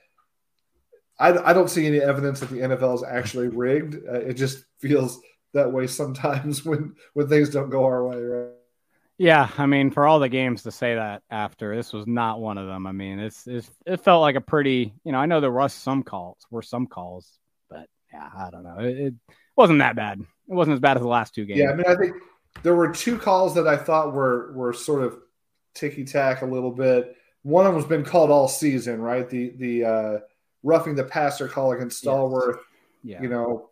I, 1.20 1.38
I 1.38 1.53
don't 1.53 1.70
see 1.70 1.88
any 1.88 1.99
evidence 1.99 2.41
that 2.41 2.49
the 2.49 2.60
NFL 2.60 2.95
is 2.95 3.03
actually 3.03 3.47
rigged. 3.53 3.95
Uh, 4.08 4.20
it 4.20 4.34
just 4.34 4.66
feels 4.80 5.20
that 5.53 5.72
way 5.72 5.88
sometimes 5.88 6.66
when 6.66 6.95
when 7.14 7.30
things 7.30 7.49
don't 7.49 7.70
go 7.70 7.86
our 7.86 8.05
way. 8.05 8.18
Right. 8.18 8.51
Yeah, 9.20 9.49
I 9.58 9.66
mean, 9.66 9.89
for 9.89 10.05
all 10.05 10.20
the 10.20 10.30
games 10.30 10.62
to 10.64 10.72
say 10.72 10.93
that 10.93 11.24
after 11.32 11.76
this 11.76 11.91
was 11.91 12.05
not 12.05 12.39
one 12.39 12.60
of 12.60 12.68
them. 12.68 12.86
I 12.86 12.91
mean, 12.91 13.18
it's, 13.18 13.47
it's 13.47 13.72
it 13.88 14.01
felt 14.01 14.22
like 14.22 14.36
a 14.36 14.41
pretty, 14.41 14.93
you 15.03 15.12
know, 15.12 15.18
I 15.18 15.26
know 15.26 15.41
there 15.41 15.51
was 15.51 15.74
some 15.74 16.03
calls, 16.03 16.45
were 16.51 16.62
some 16.62 16.86
calls, 16.86 17.39
yeah, 18.14 18.30
I 18.38 18.49
don't 18.49 18.64
know. 18.64 18.80
It, 18.80 18.97
it 18.97 19.14
wasn't 19.55 19.80
that 19.80 19.95
bad. 19.95 20.20
It 20.20 20.53
wasn't 20.53 20.76
as 20.76 20.80
bad 20.80 20.97
as 20.97 21.03
the 21.03 21.10
last 21.10 21.36
two 21.36 21.45
games. 21.45 21.60
Yeah, 21.60 21.72
I 21.72 21.76
mean, 21.76 21.86
I 21.88 21.95
think 21.95 22.16
there 22.64 22.76
were 22.76 22.91
two 22.91 23.18
calls 23.18 23.55
that 23.55 23.68
I 23.68 23.78
thought 23.78 24.14
were 24.14 24.51
were 24.53 24.74
sort 24.74 25.03
of 25.03 25.20
ticky 25.74 26.05
tack 26.05 26.41
a 26.41 26.45
little 26.45 26.72
bit. 26.72 27.16
One 27.43 27.66
of 27.66 27.74
them's 27.74 27.86
been 27.86 28.03
called 28.03 28.32
all 28.32 28.47
season, 28.47 29.01
right? 29.01 29.30
The 29.30 29.53
the 29.58 29.86
uh, 29.86 30.20
roughing 30.64 30.95
the 30.95 31.03
passer 31.03 31.47
call 31.47 31.72
against 31.72 32.03
Stallworth. 32.03 32.55
Yes. 32.55 32.64
Yeah. 33.03 33.22
You 33.22 33.30
know, 33.30 33.70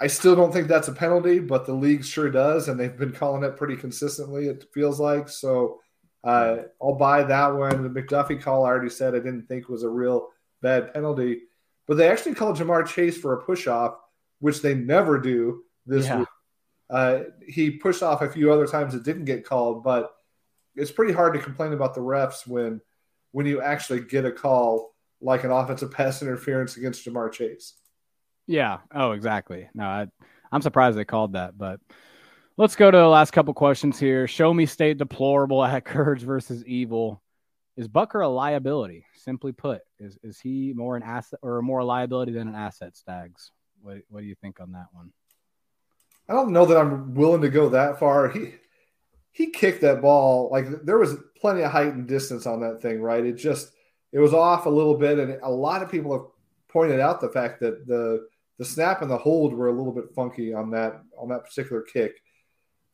I 0.00 0.06
still 0.06 0.36
don't 0.36 0.52
think 0.52 0.68
that's 0.68 0.88
a 0.88 0.92
penalty, 0.92 1.38
but 1.38 1.66
the 1.66 1.74
league 1.74 2.04
sure 2.04 2.30
does, 2.30 2.68
and 2.68 2.78
they've 2.78 2.96
been 2.96 3.12
calling 3.12 3.42
it 3.42 3.56
pretty 3.56 3.76
consistently. 3.76 4.46
It 4.46 4.64
feels 4.72 5.00
like 5.00 5.28
so. 5.28 5.80
Uh, 6.24 6.62
I'll 6.82 6.94
buy 6.94 7.22
that 7.22 7.54
one. 7.54 7.82
The 7.82 8.02
McDuffie 8.02 8.40
call 8.40 8.64
I 8.64 8.68
already 8.68 8.90
said 8.90 9.14
I 9.14 9.18
didn't 9.18 9.46
think 9.46 9.68
was 9.68 9.84
a 9.84 9.88
real 9.88 10.28
bad 10.60 10.92
penalty, 10.92 11.42
but 11.86 11.96
they 11.96 12.08
actually 12.08 12.34
called 12.34 12.56
Ja'Marr 12.58 12.86
Chase 12.86 13.16
for 13.16 13.34
a 13.34 13.42
push 13.44 13.66
off, 13.66 13.94
which 14.40 14.62
they 14.62 14.74
never 14.74 15.18
do 15.18 15.62
this 15.86 16.06
Yeah. 16.06 16.18
week. 16.20 16.28
Uh, 16.88 17.20
he 17.46 17.70
pushed 17.70 18.02
off 18.02 18.22
a 18.22 18.30
few 18.30 18.52
other 18.52 18.66
times 18.66 18.94
it 18.94 19.02
didn't 19.02 19.24
get 19.24 19.44
called, 19.44 19.82
but 19.82 20.12
it's 20.74 20.90
pretty 20.92 21.12
hard 21.12 21.34
to 21.34 21.40
complain 21.40 21.72
about 21.72 21.94
the 21.94 22.00
refs 22.00 22.46
when 22.46 22.80
when 23.32 23.44
you 23.46 23.60
actually 23.60 24.00
get 24.00 24.24
a 24.24 24.32
call 24.32 24.94
like 25.20 25.44
an 25.44 25.50
offensive 25.50 25.90
pass 25.92 26.22
interference 26.22 26.76
against 26.76 27.04
Ja'Marr 27.04 27.32
Chase. 27.32 27.74
Yeah. 28.46 28.78
Oh, 28.94 29.12
exactly. 29.12 29.68
No, 29.74 29.84
I, 29.84 30.06
I'm 30.52 30.62
surprised 30.62 30.96
they 30.96 31.04
called 31.04 31.32
that, 31.32 31.58
but 31.58 31.80
let's 32.56 32.76
go 32.76 32.90
to 32.90 32.96
the 32.96 33.08
last 33.08 33.32
couple 33.32 33.52
questions 33.52 33.98
here. 33.98 34.26
Show 34.28 34.54
me 34.54 34.64
state 34.66 34.98
deplorable 34.98 35.64
at 35.64 35.84
Courage 35.84 36.22
versus 36.22 36.64
Evil. 36.66 37.20
Is 37.76 37.88
Butker 37.88 38.24
a 38.24 38.28
liability? 38.28 39.04
Simply 39.14 39.52
put, 39.52 39.82
is 39.98 40.18
is 40.22 40.40
he 40.40 40.72
more 40.74 40.96
an 40.96 41.02
asset 41.02 41.38
or 41.42 41.60
more 41.60 41.80
a 41.80 41.84
liability 41.84 42.32
than 42.32 42.48
an 42.48 42.54
asset? 42.54 42.96
Stags. 42.96 43.50
What 43.82 43.98
What 44.08 44.20
do 44.20 44.26
you 44.26 44.34
think 44.34 44.60
on 44.60 44.72
that 44.72 44.86
one? 44.92 45.12
I 46.28 46.32
don't 46.32 46.52
know 46.52 46.66
that 46.66 46.78
I'm 46.78 47.14
willing 47.14 47.42
to 47.42 47.50
go 47.50 47.68
that 47.70 47.98
far. 47.98 48.28
He 48.28 48.54
he 49.32 49.50
kicked 49.50 49.82
that 49.82 50.00
ball 50.00 50.48
like 50.50 50.66
there 50.84 50.98
was 50.98 51.16
plenty 51.38 51.60
of 51.60 51.70
height 51.70 51.92
and 51.92 52.08
distance 52.08 52.46
on 52.46 52.60
that 52.62 52.80
thing, 52.80 53.02
right? 53.02 53.24
It 53.24 53.34
just 53.34 53.72
it 54.12 54.18
was 54.18 54.32
off 54.32 54.64
a 54.64 54.70
little 54.70 54.96
bit, 54.96 55.18
and 55.18 55.38
a 55.42 55.50
lot 55.50 55.82
of 55.82 55.90
people 55.90 56.12
have 56.12 56.26
pointed 56.68 57.00
out 57.00 57.20
the 57.20 57.28
fact 57.28 57.60
that 57.60 57.86
the 57.86 58.26
the 58.58 58.64
snap 58.64 59.02
and 59.02 59.10
the 59.10 59.18
hold 59.18 59.52
were 59.52 59.68
a 59.68 59.76
little 59.76 59.92
bit 59.92 60.14
funky 60.14 60.54
on 60.54 60.70
that 60.70 61.02
on 61.18 61.28
that 61.28 61.44
particular 61.44 61.82
kick. 61.82 62.22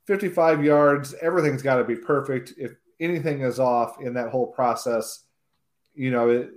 55 0.09 0.65
yards, 0.65 1.15
everything's 1.23 1.63
got 1.63 1.77
to 1.77 1.85
be 1.85 1.95
perfect. 1.95 2.55
If 2.57 2.73
anything 3.01 3.43
is 3.43 3.59
off 3.59 4.01
in 4.01 4.15
that 4.15 4.31
whole 4.31 4.47
process, 4.47 5.25
you 5.95 6.11
know, 6.11 6.31
it, 6.31 6.51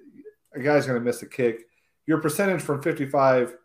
a 0.54 0.60
guy's 0.60 0.86
going 0.86 1.00
to 1.00 1.04
miss 1.04 1.22
a 1.22 1.26
kick. 1.26 1.68
Your 2.08 2.20
percentage 2.20 2.62
from 2.62 2.82
55 2.82 3.58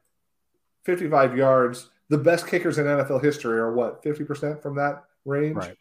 55 0.85 1.37
yards, 1.37 1.91
the 2.09 2.16
best 2.16 2.47
kickers 2.47 2.79
in 2.79 2.87
NFL 2.87 3.23
history 3.23 3.59
are 3.59 3.73
what, 3.73 4.03
50% 4.03 4.62
from 4.62 4.77
that 4.77 5.05
range? 5.27 5.57
Right. 5.57 5.77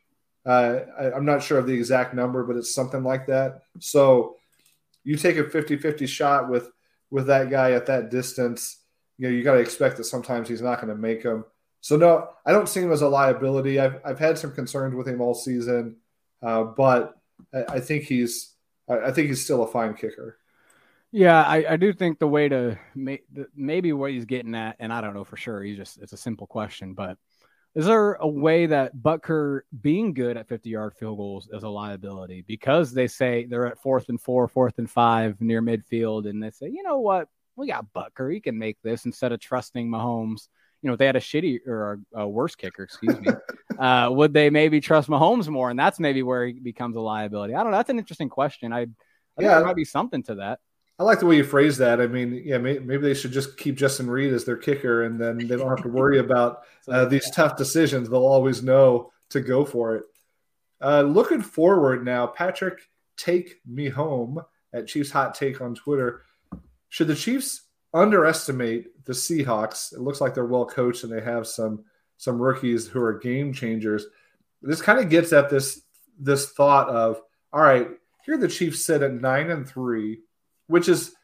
Uh, 0.46 0.80
I, 1.00 1.12
I'm 1.14 1.26
not 1.26 1.42
sure 1.42 1.58
of 1.58 1.68
the 1.68 1.74
exact 1.74 2.14
number, 2.14 2.44
but 2.44 2.58
it's 2.58 2.76
something 2.76 3.02
like 3.04 3.28
that. 3.28 3.62
So 3.80 4.36
you 5.04 5.16
take 5.16 5.38
a 5.38 5.50
50 5.50 5.78
50 5.78 6.06
shot 6.06 6.50
with 6.50 6.70
with 7.12 7.28
that 7.28 7.50
guy 7.50 7.72
at 7.72 7.88
that 7.88 8.12
distance, 8.12 8.78
you 9.18 9.28
know, 9.28 9.36
you 9.36 9.44
got 9.44 9.54
to 9.54 9.60
expect 9.60 9.98
that 9.98 10.04
sometimes 10.04 10.48
he's 10.48 10.62
not 10.62 10.80
going 10.80 10.94
to 10.94 11.00
make 11.00 11.24
them. 11.24 11.44
So, 11.82 11.98
no, 11.98 12.30
I 12.46 12.52
don't 12.52 12.70
see 12.70 12.82
him 12.82 12.92
as 12.92 13.02
a 13.02 13.08
liability. 13.08 13.80
I've, 13.80 14.00
I've 14.06 14.20
had 14.20 14.38
some 14.38 14.52
concerns 14.52 14.96
with 14.96 15.08
him 15.08 15.22
all 15.22 15.34
season, 15.34 15.98
uh, 16.42 16.64
but 16.64 17.16
I, 17.54 17.76
I 17.76 17.80
think 17.80 18.04
he's 18.04 18.56
I, 18.90 18.98
I 18.98 19.12
think 19.12 19.28
he's 19.28 19.44
still 19.44 19.64
a 19.64 19.68
fine 19.68 19.94
kicker. 19.94 20.38
Yeah, 21.12 21.42
I, 21.42 21.74
I 21.74 21.78
do 21.78 21.92
think 21.92 22.20
the 22.20 22.28
way 22.28 22.50
to 22.50 22.78
may, 22.94 23.22
the, 23.34 23.48
maybe 23.56 23.94
what 23.94 24.12
he's 24.12 24.26
getting 24.26 24.54
at, 24.54 24.76
and 24.80 24.94
I 24.94 25.02
don't 25.02 25.16
know 25.16 25.24
for 25.24 25.38
sure. 25.38 25.64
He's 25.64 25.78
just 25.78 25.98
it's 26.02 26.14
a 26.14 26.18
simple 26.18 26.46
question, 26.46 26.94
but 26.94 27.18
is 27.76 27.86
there 27.86 28.14
a 28.14 28.28
way 28.28 28.66
that 28.68 28.96
Butker 28.96 29.62
being 29.82 30.14
good 30.14 30.38
at 30.38 30.48
50 30.48 30.70
yard 30.70 30.94
field 30.96 31.18
goals 31.18 31.50
is 31.52 31.64
a 31.64 31.70
liability 31.70 32.44
because 32.48 32.94
they 32.94 33.08
say 33.08 33.46
they're 33.46 33.68
at 33.68 33.82
fourth 33.82 34.10
and 34.10 34.20
four, 34.20 34.48
fourth 34.48 34.80
and 34.80 34.90
five 34.90 35.40
near 35.40 35.62
midfield, 35.62 36.28
and 36.28 36.42
they 36.42 36.52
say, 36.52 36.68
you 36.68 36.84
know 36.84 37.00
what, 37.00 37.28
we 37.56 37.68
got 37.68 37.92
Butker, 37.94 38.34
he 38.34 38.40
can 38.40 38.58
make 38.58 38.78
this 38.84 39.06
instead 39.06 39.32
of 39.32 39.40
trusting 39.40 39.90
Mahomes. 39.90 40.48
You 40.82 40.88
know, 40.88 40.94
if 40.94 41.00
they 41.00 41.06
had 41.06 41.16
a 41.16 41.22
shitty 41.22 41.68
or 41.68 42.00
a, 42.14 42.28
worse 42.28 42.56
kicker, 42.56 42.84
excuse 42.84 43.20
me, 43.20 43.28
uh, 43.80 44.10
would 44.12 44.34
they 44.34 44.50
maybe 44.50 44.80
trust 44.80 45.10
Mahomes 45.10 45.48
more? 45.48 45.70
And 45.70 45.78
that's 45.78 46.00
maybe 46.00 46.24
where 46.24 46.48
he 46.48 46.54
becomes 46.54 46.96
a 46.96 47.02
liability. 47.02 47.54
I 47.54 47.64
don't 47.64 47.72
know. 47.72 47.78
That's 47.78 47.90
an 47.90 48.00
interesting 48.00 48.30
question. 48.30 48.72
I, 48.72 48.82
I 48.82 48.88
Yeah. 49.40 49.56
there 49.56 49.66
might 49.66 49.76
be 49.76 49.86
something 49.86 50.24
to 50.24 50.36
that. 50.36 50.60
I 50.98 51.04
like 51.04 51.20
the 51.20 51.26
way 51.26 51.38
you 51.38 51.46
phrase 51.46 51.78
that. 51.78 52.02
I 52.02 52.08
mean, 52.08 52.42
yeah, 52.46 52.58
may, 52.58 52.78
maybe 52.78 53.04
they 53.04 53.14
should 53.14 53.32
just 53.32 53.58
keep 53.58 53.76
Justin 53.76 54.10
Reid 54.10 54.34
as 54.34 54.44
their 54.44 54.58
kicker, 54.58 55.04
and 55.04 55.20
then 55.20 55.38
they 55.38 55.56
don't 55.56 55.70
have 55.70 55.84
to 55.84 55.90
worry 55.90 56.20
about 56.26 56.64
uh, 56.90 57.06
these 57.06 57.30
tough 57.32 57.56
decisions. 57.56 58.10
They'll 58.10 58.26
always 58.26 58.62
know 58.62 59.12
to 59.30 59.40
go 59.40 59.64
for 59.64 59.96
it. 59.96 60.04
Uh, 60.82 61.02
looking 61.02 61.42
forward 61.42 62.04
now, 62.04 62.28
Patrick, 62.28 62.80
take 63.16 63.62
me 63.66 63.88
home 63.90 64.42
at 64.74 64.88
Chiefs 64.88 65.12
Hot 65.12 65.36
Take 65.36 65.62
on 65.62 65.74
Twitter. 65.74 66.24
Should 66.90 67.08
the 67.08 67.16
Chiefs 67.16 67.62
underestimate 67.94 69.06
the 69.06 69.14
Seahawks? 69.14 69.94
It 69.94 70.02
looks 70.02 70.22
like 70.22 70.34
they're 70.34 70.46
well 70.46 70.66
coached 70.66 71.04
and 71.04 71.12
they 71.12 71.22
have 71.22 71.48
some 71.48 71.84
some 72.18 72.42
rookies 72.42 72.88
who 72.88 73.02
are 73.02 73.18
game 73.18 73.54
changers. 73.54 74.06
This 74.62 74.82
kind 74.82 75.00
of 75.00 75.10
gets 75.10 75.32
at 75.34 75.50
this 75.50 75.84
this 76.20 76.52
thought 76.52 76.90
of 76.90 77.22
all 77.52 77.62
right, 77.62 77.88
here 78.26 78.38
the 78.38 78.48
Chiefs 78.48 78.84
sit 78.84 79.02
at 79.02 79.14
nine 79.14 79.50
and 79.50 79.68
three, 79.68 80.20
which 80.68 80.88
is 80.88 81.16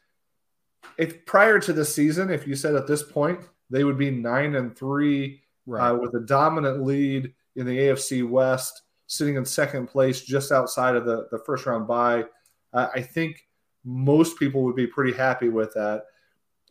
if 0.98 1.24
prior 1.26 1.58
to 1.60 1.72
the 1.72 1.84
season, 1.84 2.30
if 2.30 2.46
you 2.46 2.56
said 2.56 2.74
at 2.74 2.86
this 2.86 3.02
point 3.02 3.40
they 3.70 3.84
would 3.84 3.98
be 3.98 4.10
nine 4.10 4.54
and 4.54 4.76
three 4.76 5.42
uh, 5.72 5.96
with 6.00 6.14
a 6.14 6.20
dominant 6.20 6.84
lead 6.84 7.32
in 7.56 7.66
the 7.66 7.78
AFC 7.78 8.28
West, 8.28 8.82
sitting 9.06 9.36
in 9.36 9.44
second 9.44 9.86
place 9.86 10.20
just 10.20 10.52
outside 10.52 10.96
of 10.96 11.04
the, 11.04 11.26
the 11.30 11.38
first 11.38 11.66
round 11.66 11.86
bye. 11.86 12.24
Uh, 12.72 12.88
I 12.94 13.02
think 13.02 13.46
most 13.84 14.38
people 14.38 14.62
would 14.64 14.76
be 14.76 14.86
pretty 14.86 15.12
happy 15.12 15.48
with 15.48 15.72
that. 15.74 16.04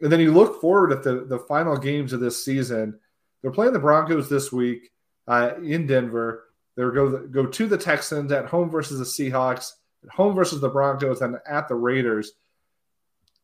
And 0.01 0.11
then 0.11 0.19
you 0.19 0.33
look 0.33 0.59
forward 0.59 0.91
at 0.91 1.03
the, 1.03 1.25
the 1.25 1.39
final 1.39 1.77
games 1.77 2.13
of 2.13 2.19
this 2.19 2.43
season. 2.43 2.99
They're 3.41 3.51
playing 3.51 3.73
the 3.73 3.79
Broncos 3.79 4.29
this 4.29 4.51
week 4.51 4.91
uh, 5.27 5.51
in 5.63 5.87
Denver. 5.87 6.45
They'll 6.75 6.91
go, 6.91 7.27
go 7.27 7.45
to 7.45 7.67
the 7.67 7.77
Texans 7.77 8.31
at 8.31 8.47
home 8.47 8.69
versus 8.69 8.99
the 8.99 9.05
Seahawks, 9.05 9.71
at 10.03 10.09
home 10.09 10.35
versus 10.35 10.59
the 10.59 10.69
Broncos, 10.69 11.21
and 11.21 11.37
at 11.47 11.67
the 11.67 11.75
Raiders. 11.75 12.33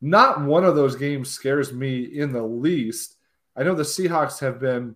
Not 0.01 0.41
one 0.41 0.65
of 0.65 0.75
those 0.75 0.95
games 0.95 1.29
scares 1.29 1.71
me 1.71 2.03
in 2.03 2.33
the 2.33 2.43
least. 2.43 3.15
I 3.55 3.63
know 3.63 3.75
the 3.75 3.83
Seahawks 3.83 4.39
have 4.39 4.59
been 4.59 4.95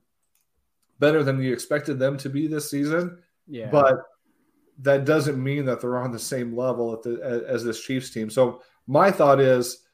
better 1.00 1.24
than 1.24 1.42
you 1.42 1.54
expected 1.54 2.00
them 2.00 2.18
to 2.18 2.30
be 2.30 2.48
this 2.48 2.70
season, 2.70 3.20
Yeah. 3.48 3.70
but 3.70 3.98
that 4.80 5.06
doesn't 5.06 5.42
mean 5.42 5.66
that 5.66 5.80
they're 5.80 5.98
on 5.98 6.12
the 6.12 6.20
same 6.20 6.56
level 6.58 6.92
at 6.94 7.04
the, 7.04 7.46
as 7.48 7.64
this 7.64 7.82
Chiefs 7.82 8.10
team. 8.10 8.30
So 8.30 8.62
my 8.88 9.12
thought 9.12 9.40
is, 9.40 9.85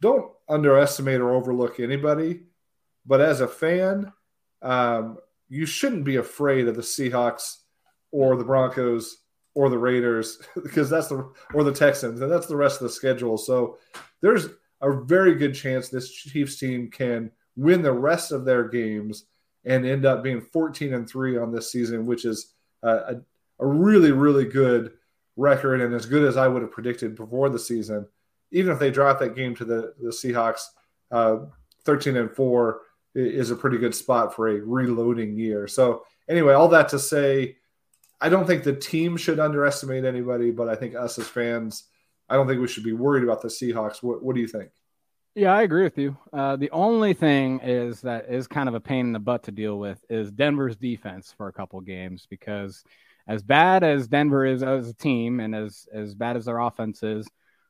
don't 0.00 0.30
underestimate 0.48 1.20
or 1.20 1.32
overlook 1.32 1.80
anybody. 1.80 2.40
But 3.06 3.20
as 3.20 3.40
a 3.40 3.48
fan, 3.48 4.12
um, 4.62 5.18
you 5.48 5.66
shouldn't 5.66 6.04
be 6.04 6.16
afraid 6.16 6.68
of 6.68 6.76
the 6.76 6.82
Seahawks 6.82 7.58
or 8.10 8.36
the 8.36 8.44
Broncos 8.44 9.18
or 9.54 9.68
the 9.68 9.78
Raiders 9.78 10.38
because 10.62 10.90
that's 10.90 11.08
the 11.08 11.30
or 11.52 11.64
the 11.64 11.72
Texans 11.72 12.20
and 12.20 12.30
that's 12.30 12.46
the 12.46 12.56
rest 12.56 12.80
of 12.80 12.88
the 12.88 12.92
schedule. 12.92 13.36
So 13.36 13.78
there's 14.20 14.48
a 14.80 14.92
very 14.92 15.34
good 15.34 15.54
chance 15.54 15.88
this 15.88 16.10
Chiefs 16.10 16.58
team 16.58 16.90
can 16.90 17.30
win 17.56 17.82
the 17.82 17.92
rest 17.92 18.32
of 18.32 18.44
their 18.44 18.68
games 18.68 19.26
and 19.64 19.86
end 19.86 20.04
up 20.04 20.22
being 20.22 20.40
14 20.40 20.92
and 20.92 21.08
3 21.08 21.38
on 21.38 21.52
this 21.52 21.70
season, 21.70 22.04
which 22.04 22.24
is 22.24 22.54
a, 22.82 23.16
a 23.60 23.66
really, 23.66 24.12
really 24.12 24.44
good 24.44 24.92
record 25.36 25.80
and 25.80 25.94
as 25.94 26.06
good 26.06 26.24
as 26.24 26.36
I 26.36 26.48
would 26.48 26.62
have 26.62 26.70
predicted 26.70 27.16
before 27.16 27.48
the 27.48 27.58
season. 27.58 28.06
Even 28.54 28.72
if 28.72 28.78
they 28.78 28.90
drop 28.90 29.18
that 29.20 29.36
game 29.36 29.54
to 29.56 29.64
the, 29.64 29.94
the 30.00 30.08
Seahawks, 30.08 30.62
uh, 31.10 31.38
13 31.84 32.16
and 32.16 32.30
4 32.30 32.80
is 33.14 33.50
a 33.50 33.56
pretty 33.56 33.78
good 33.78 33.94
spot 33.94 34.34
for 34.34 34.48
a 34.48 34.60
reloading 34.60 35.36
year. 35.36 35.68
So, 35.68 36.04
anyway, 36.28 36.54
all 36.54 36.68
that 36.68 36.88
to 36.88 36.98
say, 36.98 37.56
I 38.20 38.28
don't 38.28 38.46
think 38.46 38.64
the 38.64 38.74
team 38.74 39.16
should 39.16 39.38
underestimate 39.38 40.04
anybody, 40.04 40.50
but 40.50 40.68
I 40.68 40.76
think 40.76 40.94
us 40.94 41.18
as 41.18 41.28
fans, 41.28 41.84
I 42.28 42.36
don't 42.36 42.48
think 42.48 42.60
we 42.60 42.68
should 42.68 42.84
be 42.84 42.92
worried 42.92 43.24
about 43.24 43.42
the 43.42 43.48
Seahawks. 43.48 44.02
What, 44.02 44.22
what 44.22 44.34
do 44.34 44.40
you 44.40 44.48
think? 44.48 44.70
Yeah, 45.34 45.52
I 45.52 45.62
agree 45.62 45.82
with 45.82 45.98
you. 45.98 46.16
Uh, 46.32 46.54
the 46.54 46.70
only 46.70 47.12
thing 47.12 47.60
is 47.60 48.00
that 48.02 48.30
is 48.30 48.46
kind 48.46 48.68
of 48.68 48.74
a 48.76 48.80
pain 48.80 49.06
in 49.06 49.12
the 49.12 49.18
butt 49.18 49.42
to 49.44 49.52
deal 49.52 49.80
with 49.80 50.02
is 50.08 50.30
Denver's 50.30 50.76
defense 50.76 51.34
for 51.36 51.48
a 51.48 51.52
couple 51.52 51.80
games 51.80 52.26
because 52.30 52.84
as 53.26 53.42
bad 53.42 53.82
as 53.82 54.06
Denver 54.06 54.46
is 54.46 54.62
as 54.62 54.88
a 54.88 54.94
team 54.94 55.40
and 55.40 55.54
as 55.54 55.88
as 55.92 56.14
bad 56.14 56.36
as 56.36 56.44
their 56.44 56.60
offense 56.60 57.02
is, 57.02 57.28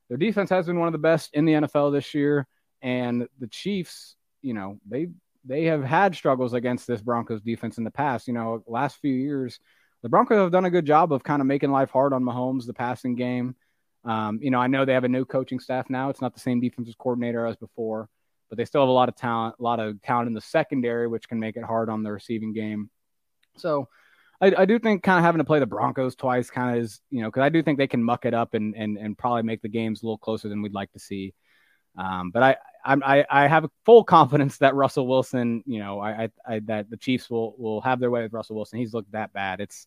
their 0.09 0.19
defense 0.19 0.51
has 0.51 0.67
been 0.67 0.79
one 0.79 0.89
of 0.89 0.93
the 0.93 0.99
best 0.99 1.31
in 1.35 1.45
the 1.45 1.55
NFL 1.55 1.93
this 1.93 2.15
year. 2.15 2.47
And 2.83 3.27
the 3.39 3.47
Chiefs, 3.47 4.17
you 4.43 4.55
know, 4.55 4.79
they 4.89 5.09
they 5.45 5.65
have 5.65 5.85
had 5.85 6.15
struggles 6.15 6.55
against 6.55 6.87
this 6.87 7.03
Broncos 7.03 7.43
defense 7.43 7.79
in 7.79 7.85
the 7.85 7.91
past. 7.91 8.27
You 8.27 8.35
know, 8.35 8.63
last 8.67 8.99
few 8.99 9.13
years, 9.13 9.59
the 10.03 10.09
Broncos 10.09 10.39
have 10.39 10.53
done 10.53 10.65
a 10.65 10.71
good 10.71 10.87
job 10.87 11.13
of 11.13 11.23
kind 11.25 11.41
of 11.41 11.47
making 11.47 11.71
life 11.71 11.91
hard 11.91 12.13
on 12.13 12.23
Mahomes, 12.23 12.67
the 12.67 12.75
passing 12.75 13.15
game. 13.15 13.55
Um, 14.05 14.39
you 14.43 14.51
know, 14.51 14.59
I 14.59 14.67
know 14.67 14.85
they 14.85 14.93
have 14.93 15.05
a 15.05 15.09
new 15.09 15.25
coaching 15.25 15.61
staff 15.61 15.89
now. 15.89 16.11
It's 16.11 16.21
not 16.21 16.35
the 16.35 16.41
same 16.41 16.61
defensive 16.61 16.99
coordinator 16.99 17.47
as 17.47 17.57
before, 17.57 18.09
but 18.49 18.59
they 18.59 18.67
still 18.67 18.83
have 18.83 18.89
a 18.89 18.93
lot 18.93 19.09
of 19.09 19.17
talent, 19.17 19.57
a 19.59 19.63
lot 19.63 19.81
of 19.81 20.01
talent 20.03 20.29
in 20.29 20.35
the 20.35 20.43
secondary, 20.43 21.09
which 21.09 21.29
can 21.29 21.41
make 21.41 21.57
it 21.57 21.65
hard 21.65 21.89
on 21.89 22.03
the 22.03 22.13
receiving 22.13 22.53
game. 22.53 22.91
So 23.57 23.89
I, 24.45 24.62
I 24.62 24.64
do 24.66 24.78
think 24.78 25.03
kind 25.03 25.18
of 25.18 25.24
having 25.24 25.38
to 25.38 25.45
play 25.45 25.59
the 25.59 25.66
Broncos 25.66 26.14
twice 26.14 26.51
kind 26.51 26.76
of 26.76 26.84
is, 26.84 27.01
you 27.11 27.22
know, 27.22 27.28
because 27.28 27.42
I 27.42 27.49
do 27.49 27.62
think 27.62 27.78
they 27.78 27.86
can 27.86 28.03
muck 28.03 28.26
it 28.26 28.34
up 28.34 28.55
and, 28.55 28.74
and 28.76 28.99
and 28.99 29.16
probably 29.16 29.42
make 29.42 29.62
the 29.62 29.68
games 29.68 30.03
a 30.03 30.07
little 30.07 30.18
closer 30.18 30.49
than 30.49 30.61
we'd 30.62 30.74
like 30.74 30.92
to 30.92 30.99
see. 30.99 31.32
Um, 31.97 32.30
but 32.30 32.42
I, 32.42 32.57
I 32.84 33.24
I 33.30 33.47
have 33.47 33.70
full 33.86 34.05
confidence 34.16 34.59
that 34.59 34.74
Russell 34.74 35.07
Wilson, 35.07 35.62
you 35.66 35.78
know, 35.78 35.99
I, 36.01 36.24
I, 36.24 36.28
I 36.47 36.59
that 36.66 36.90
the 36.90 36.97
Chiefs 36.97 37.30
will 37.30 37.55
will 37.57 37.80
have 37.80 38.01
their 38.01 38.11
way 38.11 38.22
with 38.22 38.32
Russell 38.32 38.57
Wilson. 38.57 38.78
He's 38.78 38.92
looked 38.92 39.12
that 39.12 39.32
bad. 39.32 39.61
It's 39.61 39.86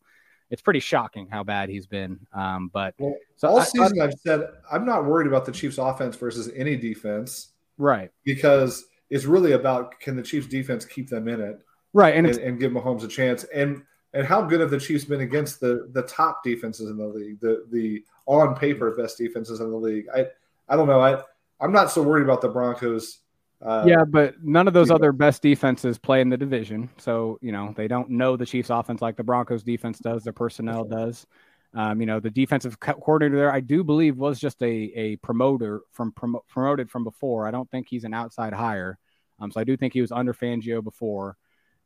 it's 0.50 0.62
pretty 0.62 0.80
shocking 0.80 1.28
how 1.30 1.44
bad 1.44 1.70
he's 1.70 1.86
been. 1.88 2.20
Um, 2.34 2.72
but 2.74 2.96
Well, 2.98 3.16
so 3.36 3.50
all 3.50 3.60
I- 3.60 3.66
season 3.66 4.00
I, 4.02 4.06
have 4.06 4.14
said 4.26 4.48
I'm 4.72 4.86
not 4.86 5.06
worried 5.06 5.28
about 5.28 5.46
the 5.46 5.52
Chiefs 5.52 5.78
offense 5.78 6.16
versus 6.16 6.50
any 6.56 6.76
defense 6.78 7.50
right, 7.78 8.10
because 8.24 8.86
it's 9.10 9.26
really 9.26 9.52
about 9.52 10.00
can 10.00 10.16
the 10.16 10.24
Chiefs 10.24 10.48
defense 10.48 10.84
keep 10.86 11.10
them 11.10 11.28
in 11.28 11.42
it 11.42 11.60
right, 11.94 12.16
and 12.16 12.26
and, 12.26 12.38
and 12.40 12.60
give 12.60 12.72
Mahomes 12.72 13.04
a 13.04 13.08
chance 13.08 13.44
and 13.54 13.84
and 14.18 14.26
how 14.26 14.42
good 14.42 14.60
have 14.60 14.72
the 14.72 14.80
Chiefs 14.80 15.06
been 15.06 15.22
against 15.22 15.60
the 15.60 15.90
the 15.94 16.02
top 16.04 16.44
defenses 16.44 16.90
in 16.90 16.98
the 16.98 17.08
league 17.08 17.40
the 17.40 17.66
the 17.72 18.04
on 18.26 18.56
paper 18.56 18.96
best 18.96 19.18
defenses 19.18 19.60
in 19.60 19.70
the 19.70 19.78
league 19.78 20.08
I 20.14 20.28
I 20.68 20.76
don't 20.76 20.88
know 20.88 21.00
I 21.00 21.22
I'm 21.62 21.72
not 21.72 21.92
so 21.92 22.02
worried 22.02 22.24
about 22.24 22.42
the 22.42 22.50
Broncos 22.50 23.20
uh, 23.60 23.84
yeah, 23.88 24.04
but 24.06 24.36
none 24.44 24.68
of 24.68 24.74
those 24.74 24.90
yeah. 24.90 24.96
other 24.96 25.12
best 25.12 25.42
defenses 25.42 25.98
play 25.98 26.22
in 26.22 26.30
the 26.30 26.38
division, 26.38 26.90
so 26.98 27.40
you 27.42 27.52
know 27.52 27.74
they 27.76 27.88
don't 27.88 28.08
know 28.08 28.38
the 28.38 28.46
Chiefs' 28.46 28.70
offense 28.70 29.02
like 29.02 29.18
the 29.18 29.24
Broncos' 29.24 29.64
defense 29.64 29.98
does, 29.98 30.24
their 30.24 30.34
personnel 30.34 30.84
does. 30.84 31.26
Um, 31.74 32.00
you 32.00 32.06
know, 32.06 32.20
the 32.20 32.30
defensive 32.30 32.80
coordinator 32.80 33.36
there, 33.36 33.52
I 33.52 33.60
do 33.60 33.84
believe, 33.84 34.16
was 34.16 34.40
just 34.40 34.62
a 34.62 34.92
a 34.96 35.16
promoter 35.18 35.82
from 35.92 36.12
promo- 36.12 36.46
promoted 36.48 36.92
from 36.92 37.04
before. 37.04 37.48
I 37.48 37.52
don't 37.52 37.70
think 37.72 37.88
he's 37.90 38.04
an 38.04 38.14
outside 38.14 38.54
hire, 38.54 39.00
um, 39.40 39.52
so 39.52 39.60
I 39.60 39.64
do 39.64 39.76
think 39.76 39.94
he 39.94 40.02
was 40.02 40.12
under 40.12 40.36
Fangio 40.36 40.84
before. 40.84 41.36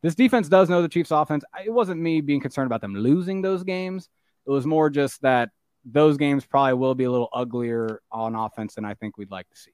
This 0.01 0.15
defense 0.15 0.49
does 0.49 0.69
know 0.69 0.81
the 0.81 0.89
Chiefs' 0.89 1.11
offense. 1.11 1.43
It 1.63 1.69
wasn't 1.69 2.01
me 2.01 2.21
being 2.21 2.41
concerned 2.41 2.67
about 2.67 2.81
them 2.81 2.95
losing 2.95 3.41
those 3.41 3.63
games. 3.63 4.09
It 4.47 4.49
was 4.49 4.65
more 4.65 4.89
just 4.89 5.21
that 5.21 5.49
those 5.85 6.17
games 6.17 6.45
probably 6.45 6.73
will 6.73 6.95
be 6.95 7.03
a 7.03 7.11
little 7.11 7.29
uglier 7.33 8.01
on 8.11 8.35
offense 8.35 8.75
than 8.75 8.85
I 8.85 8.93
think 8.93 9.17
we'd 9.17 9.31
like 9.31 9.49
to 9.49 9.57
see. 9.57 9.71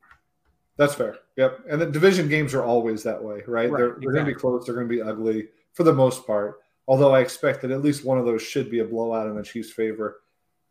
That's 0.77 0.93
fair. 0.93 1.17
Yep. 1.37 1.61
And 1.69 1.81
the 1.81 1.87
division 1.87 2.29
games 2.29 2.53
are 2.53 2.63
always 2.63 3.03
that 3.03 3.21
way, 3.21 3.41
right? 3.47 3.69
Right, 3.69 3.77
they're 3.77 3.97
they're 3.99 4.11
going 4.11 4.25
to 4.25 4.31
be 4.31 4.35
close. 4.35 4.65
They're 4.65 4.75
going 4.75 4.87
to 4.87 4.93
be 4.93 5.01
ugly 5.01 5.47
for 5.73 5.83
the 5.83 5.93
most 5.93 6.27
part. 6.27 6.59
Although 6.87 7.13
I 7.13 7.21
expect 7.21 7.61
that 7.61 7.71
at 7.71 7.81
least 7.81 8.05
one 8.05 8.17
of 8.17 8.25
those 8.25 8.41
should 8.41 8.69
be 8.69 8.79
a 8.79 8.85
blowout 8.85 9.27
in 9.27 9.35
the 9.35 9.43
Chiefs' 9.43 9.71
favor. 9.71 10.21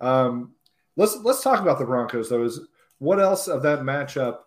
Um, 0.01 0.53
let's 0.97 1.17
let's 1.17 1.43
talk 1.43 1.61
about 1.61 1.79
the 1.79 1.85
Broncos 1.85 2.29
though. 2.29 2.45
Is 2.45 2.61
what 2.99 3.21
else 3.21 3.49
of 3.49 3.63
that 3.63 3.81
matchup 3.81 4.39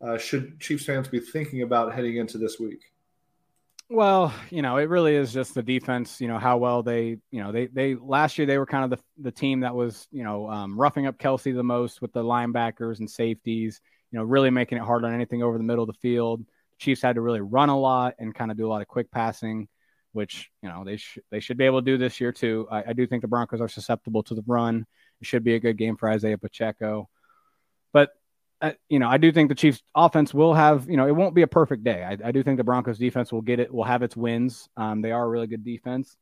uh, 0.00 0.16
should 0.16 0.60
Chiefs 0.60 0.84
fans 0.84 1.08
be 1.08 1.20
thinking 1.20 1.62
about 1.62 1.94
heading 1.94 2.16
into 2.16 2.38
this 2.38 2.58
week? 2.60 2.92
Well, 3.90 4.34
you 4.50 4.60
know, 4.60 4.76
it 4.76 4.88
really 4.90 5.14
is 5.14 5.32
just 5.32 5.54
the 5.54 5.62
defense. 5.62 6.20
You 6.20 6.28
know 6.28 6.38
how 6.38 6.58
well 6.58 6.82
they, 6.82 7.16
you 7.30 7.42
know, 7.42 7.52
they 7.52 7.66
they 7.66 7.94
last 7.94 8.36
year 8.36 8.46
they 8.46 8.58
were 8.58 8.66
kind 8.66 8.84
of 8.84 8.98
the 8.98 9.04
the 9.22 9.32
team 9.32 9.60
that 9.60 9.74
was, 9.74 10.06
you 10.10 10.24
know, 10.24 10.48
um, 10.50 10.78
roughing 10.78 11.06
up 11.06 11.18
Kelce 11.18 11.54
the 11.54 11.62
most 11.62 12.02
with 12.02 12.12
the 12.12 12.22
linebackers 12.22 12.98
and 12.98 13.10
safeties. 13.10 13.80
You 14.10 14.18
know, 14.18 14.24
really 14.24 14.50
making 14.50 14.78
it 14.78 14.84
hard 14.84 15.04
on 15.04 15.14
anything 15.14 15.42
over 15.42 15.56
the 15.56 15.64
middle 15.64 15.84
of 15.84 15.88
the 15.88 15.98
field. 16.00 16.44
Chiefs 16.78 17.02
had 17.02 17.14
to 17.16 17.22
really 17.22 17.40
run 17.40 17.70
a 17.70 17.78
lot 17.78 18.14
and 18.18 18.34
kind 18.34 18.50
of 18.50 18.56
do 18.58 18.66
a 18.66 18.70
lot 18.70 18.82
of 18.82 18.88
quick 18.88 19.10
passing, 19.10 19.68
which 20.12 20.50
you 20.62 20.68
know 20.68 20.84
they 20.84 20.98
should 20.98 21.22
they 21.30 21.40
should 21.40 21.56
be 21.56 21.64
able 21.64 21.80
to 21.80 21.84
do 21.84 21.96
this 21.96 22.20
year 22.20 22.32
too. 22.32 22.68
I, 22.70 22.90
I 22.90 22.92
do 22.92 23.06
think 23.06 23.22
the 23.22 23.28
Broncos 23.28 23.60
are 23.62 23.68
susceptible 23.68 24.22
to 24.24 24.34
the 24.34 24.44
run. 24.46 24.84
It 25.22 25.26
should 25.26 25.44
be 25.44 25.54
a 25.54 25.60
good 25.60 25.78
game 25.78 25.96
for 25.96 26.10
Isaiah 26.10 26.38
Pacheco, 26.38 27.08
uh, 28.60 28.72
you 28.88 28.98
know, 28.98 29.08
I 29.08 29.18
do 29.18 29.30
think 29.30 29.48
the 29.48 29.54
Chiefs 29.54 29.82
offense 29.94 30.34
will 30.34 30.54
have, 30.54 30.88
you 30.88 30.96
know, 30.96 31.06
it 31.06 31.14
won't 31.14 31.34
be 31.34 31.42
a 31.42 31.46
perfect 31.46 31.84
day. 31.84 32.02
I, 32.04 32.28
I 32.28 32.32
do 32.32 32.42
think 32.42 32.56
the 32.56 32.64
Broncos 32.64 32.98
defense 32.98 33.32
will 33.32 33.42
get 33.42 33.60
it, 33.60 33.72
will 33.72 33.84
have 33.84 34.02
its 34.02 34.16
wins. 34.16 34.68
Um, 34.76 35.00
they 35.00 35.12
are 35.12 35.24
a 35.24 35.28
really 35.28 35.46
good 35.46 35.64
defense, 35.64 36.16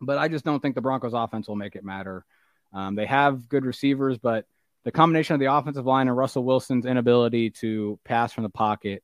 but 0.00 0.18
I 0.18 0.28
just 0.28 0.44
don't 0.44 0.60
think 0.60 0.74
the 0.74 0.80
Broncos 0.80 1.12
offense 1.14 1.48
will 1.48 1.56
make 1.56 1.76
it 1.76 1.84
matter. 1.84 2.24
Um, 2.72 2.94
they 2.94 3.06
have 3.06 3.48
good 3.48 3.64
receivers, 3.64 4.18
but 4.18 4.46
the 4.84 4.92
combination 4.92 5.34
of 5.34 5.40
the 5.40 5.52
offensive 5.52 5.86
line 5.86 6.08
and 6.08 6.16
Russell 6.16 6.44
Wilson's 6.44 6.86
inability 6.86 7.50
to 7.50 7.98
pass 8.04 8.32
from 8.32 8.44
the 8.44 8.50
pocket, 8.50 9.02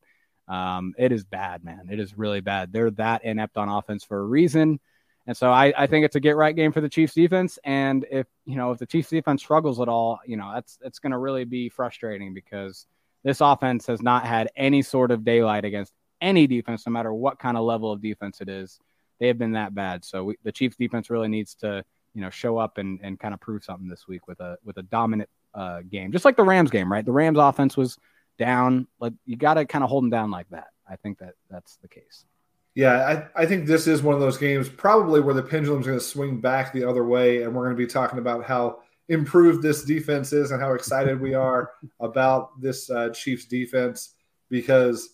um, 0.49 0.95
it 0.99 1.13
is 1.13 1.25
bad, 1.25 1.65
man. 1.65 1.89
It 1.91 2.01
is 2.01 2.17
really 2.17 2.41
bad. 2.41 2.73
They're 2.73 2.91
that 2.93 3.25
inept 3.25 3.57
on 3.57 3.69
offense 3.69 4.05
for 4.05 4.19
a 4.19 4.25
reason. 4.25 4.81
And 5.27 5.37
so 5.37 5.51
I, 5.51 5.73
I 5.77 5.87
think 5.87 6.05
it's 6.05 6.17
a 6.17 6.21
get 6.21 6.37
right 6.37 6.55
game 6.55 6.73
for 6.73 6.81
the 6.81 6.89
Chiefs 6.89 7.15
defense. 7.15 7.59
And 7.65 8.05
if 8.11 8.27
you 8.45 8.57
know 8.57 8.73
if 8.73 8.79
the 8.79 8.87
Chiefs 8.87 9.11
defense 9.11 9.43
struggles 9.43 9.81
at 9.81 9.89
all, 9.89 10.21
you 10.27 10.37
know 10.37 10.53
that's 10.55 10.79
it's 10.83 10.99
going 10.99 11.13
to 11.13 11.19
really 11.19 11.45
be 11.45 11.69
frustrating 11.69 12.35
because 12.35 12.87
this 13.23 13.41
offense 13.41 13.87
has 13.87 14.03
not 14.03 14.27
had 14.27 14.51
any 14.55 14.83
sort 14.83 15.11
of 15.11 15.25
daylight 15.25 15.65
against 15.65 15.93
any 16.21 16.47
defense, 16.47 16.87
no 16.87 16.93
matter 16.93 17.13
what 17.13 17.39
kind 17.39 17.57
of 17.57 17.65
level 17.65 17.91
of 17.91 18.03
defense 18.03 18.41
it 18.41 18.49
is. 18.49 18.79
They 19.19 19.29
have 19.29 19.39
been 19.39 19.53
that 19.53 19.75
bad. 19.75 20.05
So 20.05 20.25
we, 20.25 20.37
the 20.43 20.53
Chiefs 20.53 20.77
defense 20.77 21.09
really 21.09 21.29
needs 21.29 21.55
to 21.57 21.85
you 22.15 22.21
know 22.21 22.31
show 22.31 22.59
up 22.59 22.79
and, 22.79 23.01
and 23.03 23.19
kind 23.19 23.33
of 23.33 23.41
prove 23.41 23.65
something 23.65 23.89
this 23.89 24.07
week 24.07 24.29
with 24.29 24.41
a 24.41 24.59
with 24.65 24.77
a 24.77 24.83
dominant 24.83 25.31
uh, 25.55 25.81
game, 25.89 26.13
just 26.13 26.25
like 26.25 26.37
the 26.37 26.45
Rams 26.45 26.71
game, 26.71 26.93
right? 26.93 27.05
The 27.05 27.13
Rams 27.13 27.39
offense 27.39 27.77
was 27.77 27.97
down. 28.39 28.87
Like 29.01 29.15
you 29.25 29.37
got 29.37 29.55
to 29.55 29.65
kind 29.65 29.85
of 29.85 29.91
hold 29.91 30.05
them 30.05 30.11
down 30.11 30.31
like 30.31 30.49
that. 30.51 30.69
I 30.89 30.97
think 30.97 31.19
that 31.19 31.35
that's 31.51 31.77
the 31.77 31.89
case. 31.89 32.27
Yeah, 32.75 33.29
I, 33.37 33.43
I 33.43 33.47
think 33.47 33.67
this 33.67 33.87
is 33.87 34.03
one 34.03 34.15
of 34.17 34.21
those 34.21 34.37
games 34.37 34.69
probably 34.69 35.21
where 35.21 35.35
the 35.35 35.43
pendulum's 35.43 35.87
going 35.87 35.99
to 35.99 36.05
swing 36.05 36.41
back 36.41 36.73
the 36.73 36.89
other 36.89 37.05
way, 37.05 37.43
and 37.43 37.55
we're 37.55 37.65
going 37.65 37.77
to 37.77 37.87
be 37.87 37.91
talking 37.91 38.19
about 38.19 38.45
how 38.45 38.81
improved 39.09 39.63
this 39.63 39.85
defense 39.85 40.33
is 40.33 40.51
and 40.51 40.61
how 40.61 40.73
excited 40.75 41.21
we 41.21 41.35
are 41.35 41.71
about 42.01 42.61
this 42.61 42.91
uh, 42.91 43.11
Chiefs 43.11 43.45
defense 43.45 44.15
because 44.51 45.11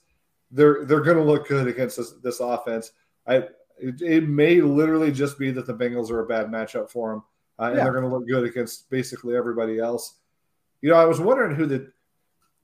they're 0.51 0.85
they're 0.87 1.01
going 1.03 1.17
to 1.19 1.23
look 1.23 1.49
good 1.49 1.69
against 1.69 1.97
this, 1.99 2.13
this 2.23 2.41
offense. 2.41 2.93
I 3.27 3.45
it, 3.79 4.01
it 4.01 4.29
may 4.29 4.61
literally 4.61 5.13
just 5.13 5.39
be 5.39 5.51
that 5.53 5.67
the 5.67 5.75
Bengals 5.75 6.11
are 6.11 6.21
a 6.21 6.27
bad 6.27 6.47
matchup 6.47 6.91
for 6.91 7.11
them, 7.11 7.23
uh, 7.59 7.65
and 7.65 7.77
Yeah. 7.77 7.85
they're 7.85 7.93
going 7.93 8.05
to 8.05 8.11
look 8.11 8.27
good 8.27 8.45
against 8.45 8.89
basically 8.91 9.37
everybody 9.37 9.79
else. 9.79 10.15
You 10.81 10.91
know, 10.91 10.97
I 10.97 11.05
was 11.05 11.21
wondering 11.21 11.55
who 11.55 11.67
the, 11.67 11.93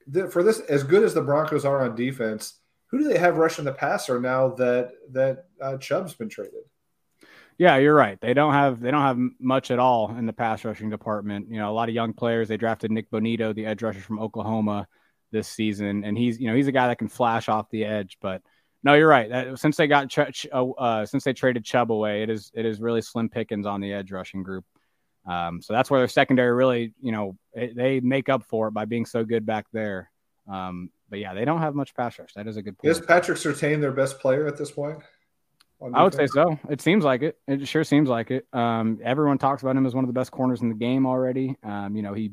the 0.07 0.29
for 0.31 0.43
this 0.43 0.61
as 0.61 0.83
good 0.83 1.03
as 1.03 1.13
the 1.13 1.21
Broncos 1.23 1.67
are 1.67 1.83
on 1.83 1.95
defense 1.95 2.55
who 2.89 2.99
do 2.99 3.09
they 3.09 3.19
have 3.19 3.37
rushing 3.37 3.65
the 3.65 3.73
passer 3.73 4.21
now 4.21 4.51
that 4.51 4.93
that 5.13 5.47
uh, 5.61 5.77
Chubb's 5.79 6.15
been 6.15 6.29
traded? 6.29 6.65
Yeah, 7.59 7.77
you're 7.77 7.95
right. 7.95 8.21
They 8.21 8.35
don't 8.35 8.53
have 8.53 8.81
they 8.81 8.91
don't 8.91 9.03
have 9.03 9.19
much 9.41 9.71
at 9.71 9.79
all 9.79 10.15
in 10.17 10.27
the 10.27 10.33
pass 10.33 10.65
rushing 10.65 10.91
department. 10.91 11.49
You 11.51 11.59
know, 11.59 11.71
a 11.71 11.75
lot 11.75 11.89
of 11.89 11.95
young 11.95 12.13
players. 12.13 12.49
They 12.49 12.57
drafted 12.57 12.91
Nik 12.91 13.11
Bonitto, 13.11 13.55
the 13.55 13.67
edge 13.67 13.83
rusher 13.83 14.01
from 14.01 14.19
Oklahoma, 14.19 14.87
this 15.33 15.49
season, 15.49 16.05
and 16.05 16.17
he's 16.17 16.39
you 16.39 16.49
know 16.49 16.55
he's 16.55 16.69
a 16.69 16.73
guy 16.73 16.89
that 16.89 16.99
can 16.99 17.09
flash 17.09 17.49
off 17.49 17.71
the 17.71 17.85
edge. 17.85 18.19
But 18.21 18.43
no, 18.83 18.95
you're 18.95 19.09
right. 19.09 19.29
That, 19.31 19.59
since 19.59 19.77
they 19.77 19.87
got 19.87 20.11
Ch- 20.11 20.47
uh, 20.53 20.71
uh, 20.71 21.07
since 21.07 21.25
they 21.25 21.33
traded 21.33 21.65
Chubb 21.65 21.91
away, 21.91 22.23
it 22.23 22.31
is 22.31 22.51
it 22.55 22.67
is 22.67 22.81
really 22.81 23.01
slim 23.01 23.29
pickings 23.29 23.67
on 23.67 23.81
the 23.81 23.93
edge 23.93 24.13
rushing 24.13 24.43
group. 24.43 24.65
Um, 25.27 25.61
so 25.61 25.73
that's 25.73 25.91
where 25.91 25.99
their 25.99 26.09
secondary 26.09 26.53
really, 26.53 26.95
you 27.01 27.11
know, 27.11 27.37
it, 27.53 27.75
they 27.75 28.01
make 28.01 28.29
up 28.29 28.45
for 28.45 28.69
it 28.69 28.75
by 28.75 28.85
being 28.85 29.07
so 29.07 29.25
good 29.25 29.45
back 29.45 29.67
there. 29.73 30.11
Um, 30.49 30.91
but 31.09 31.19
yeah, 31.19 31.35
they 31.35 31.45
don't 31.45 31.61
have 31.61 31.75
much 31.75 31.95
pass 31.95 32.19
rush. 32.19 32.33
That 32.35 32.47
is 32.47 32.57
a 32.57 32.63
good 32.63 32.79
point. 32.79 32.91
Is 32.91 33.01
Patrick 33.01 33.39
Surtain 33.39 33.81
their 33.81 33.93
best 33.93 34.19
player 34.19 34.47
at 34.47 34.57
this 34.57 34.71
point? 34.71 35.03
I 35.95 36.03
would 36.03 36.15
say 36.15 36.27
so. 36.27 36.59
It 36.71 36.81
seems 36.81 37.05
like 37.05 37.23
it. 37.23 37.39
It 37.47 37.69
sure 37.69 37.85
seems 37.85 38.09
like 38.09 38.31
it. 38.31 38.47
Um, 38.53 38.99
everyone 39.05 39.37
talks 39.37 39.63
about 39.63 39.77
him 39.77 39.85
as 39.85 39.95
one 39.95 40.05
of 40.05 40.09
the 40.09 40.19
best 40.19 40.31
corners 40.31 40.63
in 40.63 40.71
the 40.71 40.75
game 40.75 41.07
already. 41.07 41.57
Um, 41.63 41.95
you 41.95 42.03
know, 42.03 42.15
he 42.15 42.33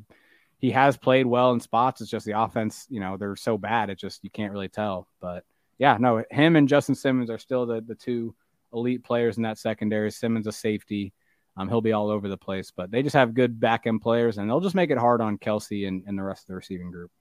he 0.59 0.71
has 0.71 0.95
played 0.95 1.25
well 1.25 1.51
in 1.51 1.59
spots. 1.59 1.99
It's 1.99 2.09
just 2.09 2.25
the 2.25 2.39
offense, 2.39 2.87
you 2.89 3.01
know, 3.01 3.17
they're 3.17 3.35
so 3.35 3.57
bad. 3.57 3.89
It 3.89 3.99
just 3.99 4.23
you 4.23 4.29
can't 4.29 4.53
really 4.53 4.69
tell. 4.69 5.09
But 5.19 5.43
yeah, 5.77 5.97
no, 5.99 6.23
him 6.31 6.55
and 6.55 6.69
Justin 6.69 6.95
Simmons 6.95 7.29
are 7.29 7.37
still 7.37 7.65
the 7.65 7.81
the 7.81 7.95
two 7.95 8.33
elite 8.71 9.03
players 9.03 9.35
in 9.35 9.43
that 9.43 9.57
secondary. 9.57 10.09
Simmons 10.09 10.47
a 10.47 10.53
safety. 10.53 11.13
Um, 11.57 11.67
he'll 11.67 11.81
be 11.81 11.91
all 11.91 12.09
over 12.09 12.29
the 12.29 12.37
place, 12.37 12.71
but 12.71 12.91
they 12.91 13.03
just 13.03 13.15
have 13.15 13.33
good 13.33 13.59
back 13.59 13.85
end 13.85 14.01
players, 14.01 14.37
and 14.37 14.49
they'll 14.49 14.61
just 14.61 14.73
make 14.73 14.89
it 14.89 14.97
hard 14.97 15.19
on 15.19 15.37
Kelce 15.37 15.87
and, 15.87 16.03
and 16.07 16.17
the 16.17 16.23
rest 16.23 16.43
of 16.43 16.47
the 16.47 16.55
receiving 16.55 16.91
group. 16.91 17.11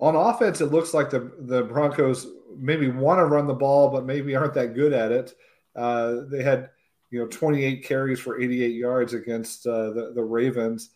On 0.00 0.16
offense, 0.16 0.60
it 0.60 0.72
looks 0.72 0.94
like 0.94 1.10
the 1.10 1.32
the 1.40 1.62
Broncos 1.62 2.28
maybe 2.56 2.88
want 2.88 3.18
to 3.18 3.26
run 3.26 3.46
the 3.46 3.54
ball, 3.54 3.90
but 3.90 4.06
maybe 4.06 4.34
aren't 4.34 4.54
that 4.54 4.74
good 4.74 4.92
at 4.92 5.12
it. 5.12 5.34
Uh, 5.76 6.22
they 6.30 6.42
had 6.42 6.70
you 7.10 7.20
know 7.20 7.26
28 7.26 7.84
carries 7.84 8.20
for 8.20 8.40
88 8.40 8.74
yards 8.74 9.12
against 9.14 9.66
uh, 9.66 9.90
the 9.90 10.12
the 10.14 10.22
Ravens. 10.22 10.90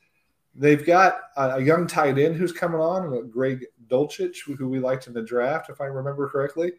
They've 0.54 0.84
got 0.84 1.18
a, 1.36 1.56
a 1.56 1.62
young 1.62 1.86
tight 1.86 2.18
end 2.18 2.36
who's 2.36 2.52
coming 2.52 2.80
on, 2.80 3.28
Greg 3.28 3.66
Dulcich, 3.88 4.38
who 4.56 4.68
we 4.68 4.78
liked 4.78 5.06
in 5.06 5.12
the 5.12 5.22
draft, 5.22 5.68
if 5.68 5.80
I 5.80 5.86
remember 5.86 6.28
correctly. 6.28 6.72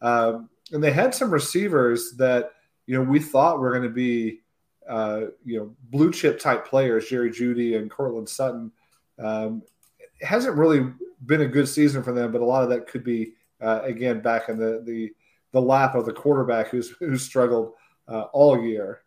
Um, 0.00 0.48
and 0.72 0.82
they 0.82 0.92
had 0.92 1.14
some 1.14 1.30
receivers 1.30 2.12
that 2.16 2.52
you 2.86 2.96
know 2.96 3.08
we 3.08 3.20
thought 3.20 3.60
were 3.60 3.70
going 3.70 3.82
to 3.82 3.88
be 3.88 4.40
uh, 4.88 5.26
you 5.44 5.58
know 5.58 5.76
blue 5.90 6.10
chip 6.12 6.40
type 6.40 6.66
players, 6.66 7.08
Jerry 7.08 7.30
Jeudy 7.30 7.76
and 7.76 7.90
Courtland 7.90 8.28
Sutton. 8.28 8.72
Um, 9.18 9.62
hasn't 10.20 10.56
really 10.56 10.92
been 11.24 11.42
a 11.42 11.46
good 11.46 11.68
season 11.68 12.02
for 12.02 12.12
them, 12.12 12.32
but 12.32 12.40
a 12.40 12.44
lot 12.44 12.62
of 12.62 12.70
that 12.70 12.86
could 12.86 13.04
be 13.04 13.32
uh, 13.60 13.80
again 13.82 14.20
back 14.20 14.48
in 14.48 14.58
the 14.58 14.82
the 14.84 15.12
the 15.52 15.60
lap 15.60 15.94
of 15.94 16.06
the 16.06 16.12
quarterback 16.12 16.68
who's 16.68 16.90
who's 16.98 17.22
struggled 17.22 17.72
uh, 18.08 18.22
all 18.32 18.62
year. 18.62 19.02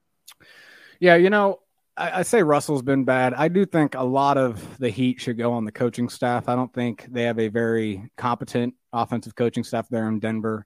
Yeah, 1.00 1.16
you 1.16 1.30
know, 1.30 1.60
I, 1.98 2.20
I 2.20 2.22
say 2.24 2.44
Russell's 2.44 2.82
been 2.82 3.06
bad. 3.06 3.34
I 3.34 3.48
do 3.48 3.66
think 3.66 3.96
a 3.96 4.04
lot 4.04 4.38
of 4.38 4.78
the 4.80 4.90
heat 4.90 5.22
should 5.22 5.38
go 5.38 5.54
on 5.54 5.66
the 5.66 5.72
coaching 5.72 6.10
staff. 6.10 6.48
I 6.48 6.56
don't 6.56 6.74
think 6.74 7.08
they 7.10 7.24
have 7.24 7.40
a 7.40 7.48
very 7.48 8.12
competent 8.18 8.76
offensive 8.94 9.36
coaching 9.36 9.64
staff 9.64 9.88
there 9.90 10.08
in 10.08 10.20
Denver. 10.20 10.66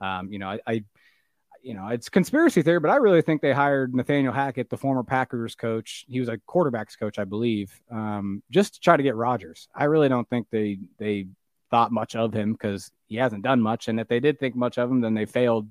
Um, 0.00 0.32
you 0.32 0.38
know, 0.38 0.48
I, 0.48 0.60
I, 0.66 0.84
you 1.64 1.72
know, 1.72 1.88
it's 1.88 2.10
conspiracy 2.10 2.62
theory, 2.62 2.78
but 2.78 2.90
I 2.90 2.96
really 2.96 3.22
think 3.22 3.40
they 3.40 3.52
hired 3.52 3.94
Nathaniel 3.94 4.34
Hackett, 4.34 4.68
the 4.68 4.76
former 4.76 5.02
Packers 5.02 5.54
coach. 5.54 6.04
He 6.06 6.20
was 6.20 6.28
a 6.28 6.36
quarterbacks 6.36 6.98
coach, 6.98 7.18
I 7.18 7.24
believe, 7.24 7.72
um, 7.90 8.42
just 8.50 8.74
to 8.74 8.80
try 8.80 8.98
to 8.98 9.02
get 9.02 9.16
Rodgers. 9.16 9.68
I 9.74 9.84
really 9.84 10.10
don't 10.10 10.28
think 10.28 10.46
they 10.50 10.78
they 10.98 11.26
thought 11.70 11.90
much 11.90 12.16
of 12.16 12.34
him 12.34 12.52
because 12.52 12.92
he 13.06 13.16
hasn't 13.16 13.42
done 13.42 13.62
much, 13.62 13.88
and 13.88 13.98
if 13.98 14.08
they 14.08 14.20
did 14.20 14.38
think 14.38 14.54
much 14.54 14.76
of 14.76 14.90
him, 14.90 15.00
then 15.00 15.14
they 15.14 15.24
failed 15.24 15.66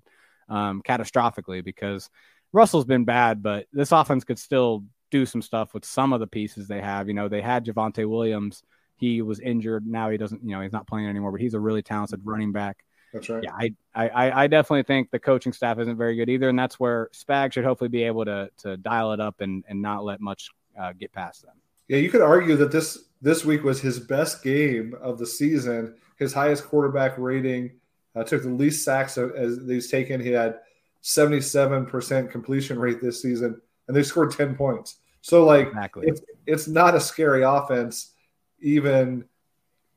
um, 0.49 0.81
catastrophically 0.81 1.63
because 1.63 2.09
Russell's 2.51 2.85
been 2.85 3.05
bad, 3.05 3.43
but 3.43 3.67
this 3.71 3.91
offense 3.91 4.23
could 4.23 4.39
still 4.39 4.83
do 5.11 5.27
some 5.27 5.43
stuff 5.43 5.75
with 5.75 5.85
some 5.85 6.11
of 6.11 6.19
the 6.19 6.27
pieces 6.27 6.67
they 6.67 6.81
have. 6.81 7.07
You 7.07 7.13
know, 7.13 7.29
they 7.29 7.41
had 7.41 7.65
Javonte 7.65 8.09
Williams. 8.09 8.63
He 8.95 9.21
was 9.21 9.39
injured. 9.39 9.85
Now 9.85 10.09
he 10.09 10.17
doesn't, 10.17 10.43
you 10.43 10.55
know, 10.55 10.61
he's 10.61 10.71
not 10.71 10.87
playing 10.87 11.07
anymore, 11.07 11.31
but 11.31 11.41
he's 11.41 11.53
a 11.53 11.59
really 11.59 11.83
talented 11.83 12.21
running 12.23 12.51
back. 12.51 12.83
That's 13.13 13.29
right. 13.29 13.43
Yeah, 13.43 13.53
I, 13.53 13.73
I, 13.93 14.43
I 14.43 14.47
definitely 14.47 14.83
think 14.83 15.11
the 15.11 15.19
coaching 15.19 15.53
staff 15.53 15.77
isn't 15.77 15.97
very 15.97 16.15
good 16.15 16.29
either, 16.29 16.49
and 16.49 16.57
that's 16.57 16.79
where 16.79 17.09
Spag 17.13 17.53
should 17.53 17.63
hopefully 17.63 17.89
be 17.89 18.03
able 18.03 18.25
to 18.25 18.49
to 18.59 18.75
dial 18.77 19.13
it 19.13 19.19
up 19.19 19.39
and 19.39 19.63
and 19.67 19.81
not 19.81 20.03
let 20.03 20.19
much 20.19 20.49
uh, 20.79 20.93
get 20.93 21.13
past 21.13 21.43
them. 21.43 21.53
Yeah, 21.87 21.97
you 21.97 22.09
could 22.09 22.21
argue 22.21 22.55
that 22.57 22.71
this 22.71 22.97
this 23.21 23.45
week 23.45 23.63
was 23.63 23.79
his 23.79 23.99
best 23.99 24.43
game 24.43 24.95
of 24.99 25.19
the 25.19 25.27
season, 25.27 25.95
his 26.17 26.33
highest 26.33 26.65
quarterback 26.65 27.17
rating, 27.17 27.71
uh, 28.15 28.23
took 28.23 28.41
the 28.41 28.49
least 28.49 28.83
sacks 28.83 29.17
as 29.17 29.59
he's 29.67 29.89
taken. 29.89 30.19
He 30.19 30.31
had 30.31 30.59
77% 31.03 32.31
completion 32.31 32.79
rate 32.79 33.01
this 33.01 33.21
season, 33.21 33.61
and 33.87 33.95
they 33.95 34.03
scored 34.03 34.31
10 34.31 34.55
points. 34.55 34.97
So, 35.21 35.45
like, 35.45 35.67
exactly. 35.67 36.07
it's, 36.07 36.21
it's 36.45 36.67
not 36.67 36.95
a 36.95 36.99
scary 36.99 37.43
offense, 37.43 38.11
even 38.59 39.25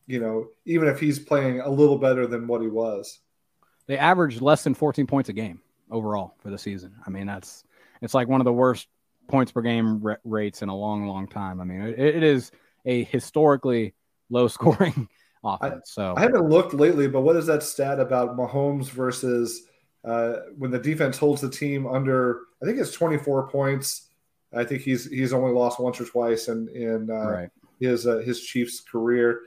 you 0.07 0.21
know, 0.21 0.49
even 0.65 0.89
if 0.89 1.01
he's 1.01 1.19
playing 1.19 1.61
a 1.61 1.69
little 1.69 1.99
better 1.99 2.27
than 2.27 2.47
what 2.47 2.61
he 2.61 2.69
was. 2.69 3.21
They 3.87 3.99
averaged 3.99 4.41
less 4.41 4.65
than 4.65 4.75
14 4.75 5.07
points 5.07 5.29
a 5.29 5.33
game 5.33 5.61
overall 5.91 6.35
for 6.39 6.51
the 6.51 6.59
season. 6.59 6.95
I 7.07 7.11
mean, 7.11 7.27
that's 7.27 7.65
it's 8.03 8.15
like 8.15 8.29
one 8.29 8.41
of 8.41 8.45
the 8.45 8.53
worst 8.53 8.89
points 9.29 9.53
per 9.53 9.63
game 9.63 10.03
rates 10.25 10.63
in 10.63 10.69
a 10.69 10.77
long, 10.77 11.07
long 11.07 11.27
time. 11.27 11.61
I 11.61 11.65
mean, 11.65 11.81
it, 11.83 11.99
it 11.99 12.23
is 12.23 12.51
a 12.85 13.05
historically 13.05 13.95
low 14.31 14.49
scoring 14.49 15.09
offense. 15.45 15.91
So 15.93 16.15
I 16.17 16.21
haven't 16.21 16.49
looked 16.49 16.75
lately, 16.75 17.09
but 17.09 17.23
what 17.23 17.37
is 17.37 17.47
that 17.47 17.63
stat 17.63 18.01
about 18.01 18.37
Mahomes 18.37 18.89
versus 18.89 19.63
uh, 20.05 20.37
when 20.57 20.71
the 20.71 20.79
defense 20.79 21.19
holds 21.19 21.41
the 21.41 21.51
team 21.51 21.87
under? 21.87 22.43
I 22.63 22.67
think 22.67 22.79
it's 22.79 22.93
24 22.93 23.49
points. 23.49 24.09
I 24.55 24.65
think 24.65 24.83
he's 24.83 25.11
he's 25.11 25.33
only 25.33 25.53
lost 25.53 25.81
once 25.81 26.01
or 26.01 26.05
twice 26.05 26.49
in 26.49 26.69
in 26.69 27.11
uh, 27.11 27.31
right. 27.31 27.51
his 27.81 28.07
uh, 28.07 28.19
his 28.19 28.41
Chiefs 28.43 28.81
career. 28.81 29.41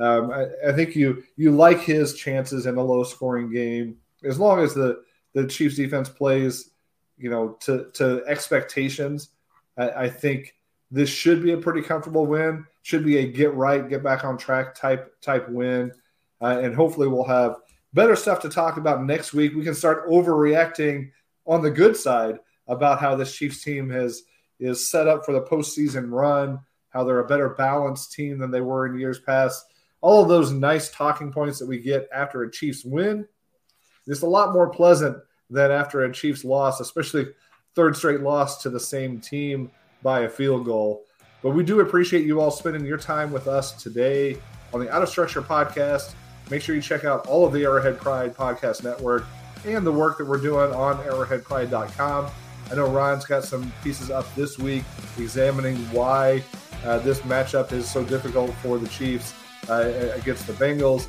Um, 0.00 0.30
I, 0.30 0.46
I, 0.68 0.72
think 0.72 0.96
you 0.96 1.22
you 1.36 1.50
like 1.50 1.80
his 1.80 2.14
chances 2.14 2.64
in 2.64 2.78
a 2.78 2.82
low 2.82 3.04
scoring 3.04 3.50
game 3.52 3.98
as 4.24 4.38
long 4.38 4.60
as 4.60 4.72
the 4.72 5.02
the 5.34 5.46
Chiefs 5.46 5.76
defense 5.76 6.08
plays, 6.08 6.70
you 7.18 7.28
know, 7.28 7.58
to 7.60 7.90
to 7.94 8.22
expectations. 8.26 9.28
I, 9.76 9.90
I 9.90 10.08
think 10.08 10.54
this 10.90 11.10
should 11.10 11.42
be 11.42 11.52
a 11.52 11.58
pretty 11.58 11.82
comfortable 11.82 12.26
win. 12.26 12.64
Should 12.80 13.04
be 13.04 13.18
a 13.18 13.26
get 13.26 13.52
right, 13.54 13.88
get 13.90 14.02
back 14.02 14.24
on 14.24 14.38
track 14.38 14.74
type 14.74 15.20
type 15.20 15.46
win, 15.50 15.92
uh, 16.40 16.60
and 16.62 16.74
hopefully 16.74 17.06
we'll 17.06 17.24
have 17.24 17.56
better 17.92 18.16
stuff 18.16 18.40
to 18.40 18.48
talk 18.48 18.78
about 18.78 19.04
next 19.04 19.34
week. 19.34 19.54
We 19.54 19.64
can 19.64 19.74
start 19.74 20.08
overreacting 20.08 21.10
on 21.46 21.60
the 21.60 21.70
good 21.70 21.94
side 21.94 22.38
about 22.68 23.00
how 23.00 23.16
this 23.16 23.36
Chiefs 23.36 23.62
team 23.62 23.90
has 23.90 24.22
is 24.58 24.90
set 24.90 25.08
up 25.08 25.26
for 25.26 25.32
the 25.32 25.42
postseason 25.42 26.10
run, 26.10 26.58
how 26.88 27.04
they're 27.04 27.20
a 27.20 27.26
better 27.26 27.50
balanced 27.50 28.12
team 28.12 28.38
than 28.38 28.50
they 28.50 28.62
were 28.62 28.86
in 28.86 28.98
years 28.98 29.18
past 29.18 29.66
all 30.00 30.22
of 30.22 30.28
those 30.28 30.52
nice 30.52 30.90
talking 30.90 31.32
points 31.32 31.58
that 31.58 31.66
we 31.66 31.78
get 31.78 32.08
after 32.12 32.42
a 32.42 32.50
Chiefs 32.50 32.84
win. 32.84 33.26
It's 34.06 34.22
a 34.22 34.26
lot 34.26 34.52
more 34.52 34.70
pleasant 34.70 35.18
than 35.50 35.70
after 35.70 36.04
a 36.04 36.12
Chiefs 36.12 36.44
loss, 36.44 36.80
especially 36.80 37.28
third 37.74 37.96
straight 37.96 38.20
loss 38.20 38.62
to 38.62 38.70
the 38.70 38.80
same 38.80 39.20
team 39.20 39.70
by 40.02 40.20
a 40.20 40.28
field 40.28 40.64
goal. 40.64 41.04
But 41.42 41.50
we 41.50 41.64
do 41.64 41.80
appreciate 41.80 42.26
you 42.26 42.40
all 42.40 42.50
spending 42.50 42.84
your 42.84 42.98
time 42.98 43.32
with 43.32 43.48
us 43.48 43.72
today 43.82 44.36
on 44.72 44.80
the 44.80 44.90
Out 44.90 45.02
of 45.02 45.08
Structure 45.08 45.42
podcast. 45.42 46.14
Make 46.50 46.62
sure 46.62 46.74
you 46.74 46.82
check 46.82 47.04
out 47.04 47.26
all 47.26 47.46
of 47.46 47.52
the 47.52 47.62
Arrowhead 47.64 47.98
Pride 47.98 48.34
podcast 48.34 48.82
network 48.82 49.24
and 49.64 49.86
the 49.86 49.92
work 49.92 50.18
that 50.18 50.26
we're 50.26 50.38
doing 50.38 50.72
on 50.72 50.98
arrowheadpride.com. 51.04 52.30
I 52.70 52.74
know 52.74 52.88
Ryan's 52.88 53.24
got 53.24 53.44
some 53.44 53.72
pieces 53.82 54.10
up 54.10 54.32
this 54.34 54.58
week 54.58 54.84
examining 55.18 55.76
why 55.92 56.42
uh, 56.84 56.98
this 56.98 57.20
matchup 57.20 57.72
is 57.72 57.90
so 57.90 58.04
difficult 58.04 58.52
for 58.62 58.78
the 58.78 58.88
Chiefs 58.88 59.34
uh, 59.70 60.12
against 60.16 60.46
the 60.46 60.52
Bengals. 60.54 61.06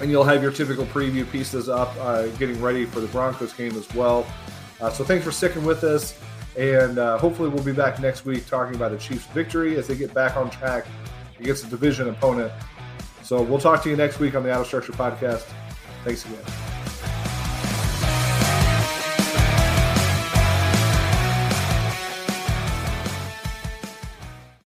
And 0.00 0.10
you'll 0.10 0.24
have 0.24 0.42
your 0.42 0.52
typical 0.52 0.86
preview 0.86 1.28
pieces 1.30 1.68
up, 1.68 1.94
uh, 1.98 2.28
getting 2.38 2.60
ready 2.62 2.84
for 2.84 3.00
the 3.00 3.08
Broncos 3.08 3.52
game 3.52 3.76
as 3.76 3.92
well. 3.94 4.24
Uh, 4.80 4.90
so 4.90 5.02
thanks 5.02 5.24
for 5.24 5.32
sticking 5.32 5.64
with 5.64 5.82
us. 5.82 6.16
And 6.56 6.98
uh, 6.98 7.18
hopefully, 7.18 7.48
we'll 7.48 7.64
be 7.64 7.72
back 7.72 8.00
next 8.00 8.24
week 8.24 8.46
talking 8.46 8.74
about 8.74 8.92
a 8.92 8.96
Chiefs 8.96 9.26
victory 9.26 9.76
as 9.76 9.86
they 9.86 9.96
get 9.96 10.14
back 10.14 10.36
on 10.36 10.50
track 10.50 10.86
against 11.38 11.64
a 11.64 11.68
division 11.68 12.08
opponent. 12.08 12.52
So 13.22 13.42
we'll 13.42 13.60
talk 13.60 13.82
to 13.82 13.90
you 13.90 13.96
next 13.96 14.18
week 14.18 14.34
on 14.34 14.42
the 14.42 14.52
Out 14.52 14.62
of 14.62 14.66
Structure 14.66 14.92
podcast. 14.92 15.44
Thanks 16.04 16.24
again. 16.24 16.77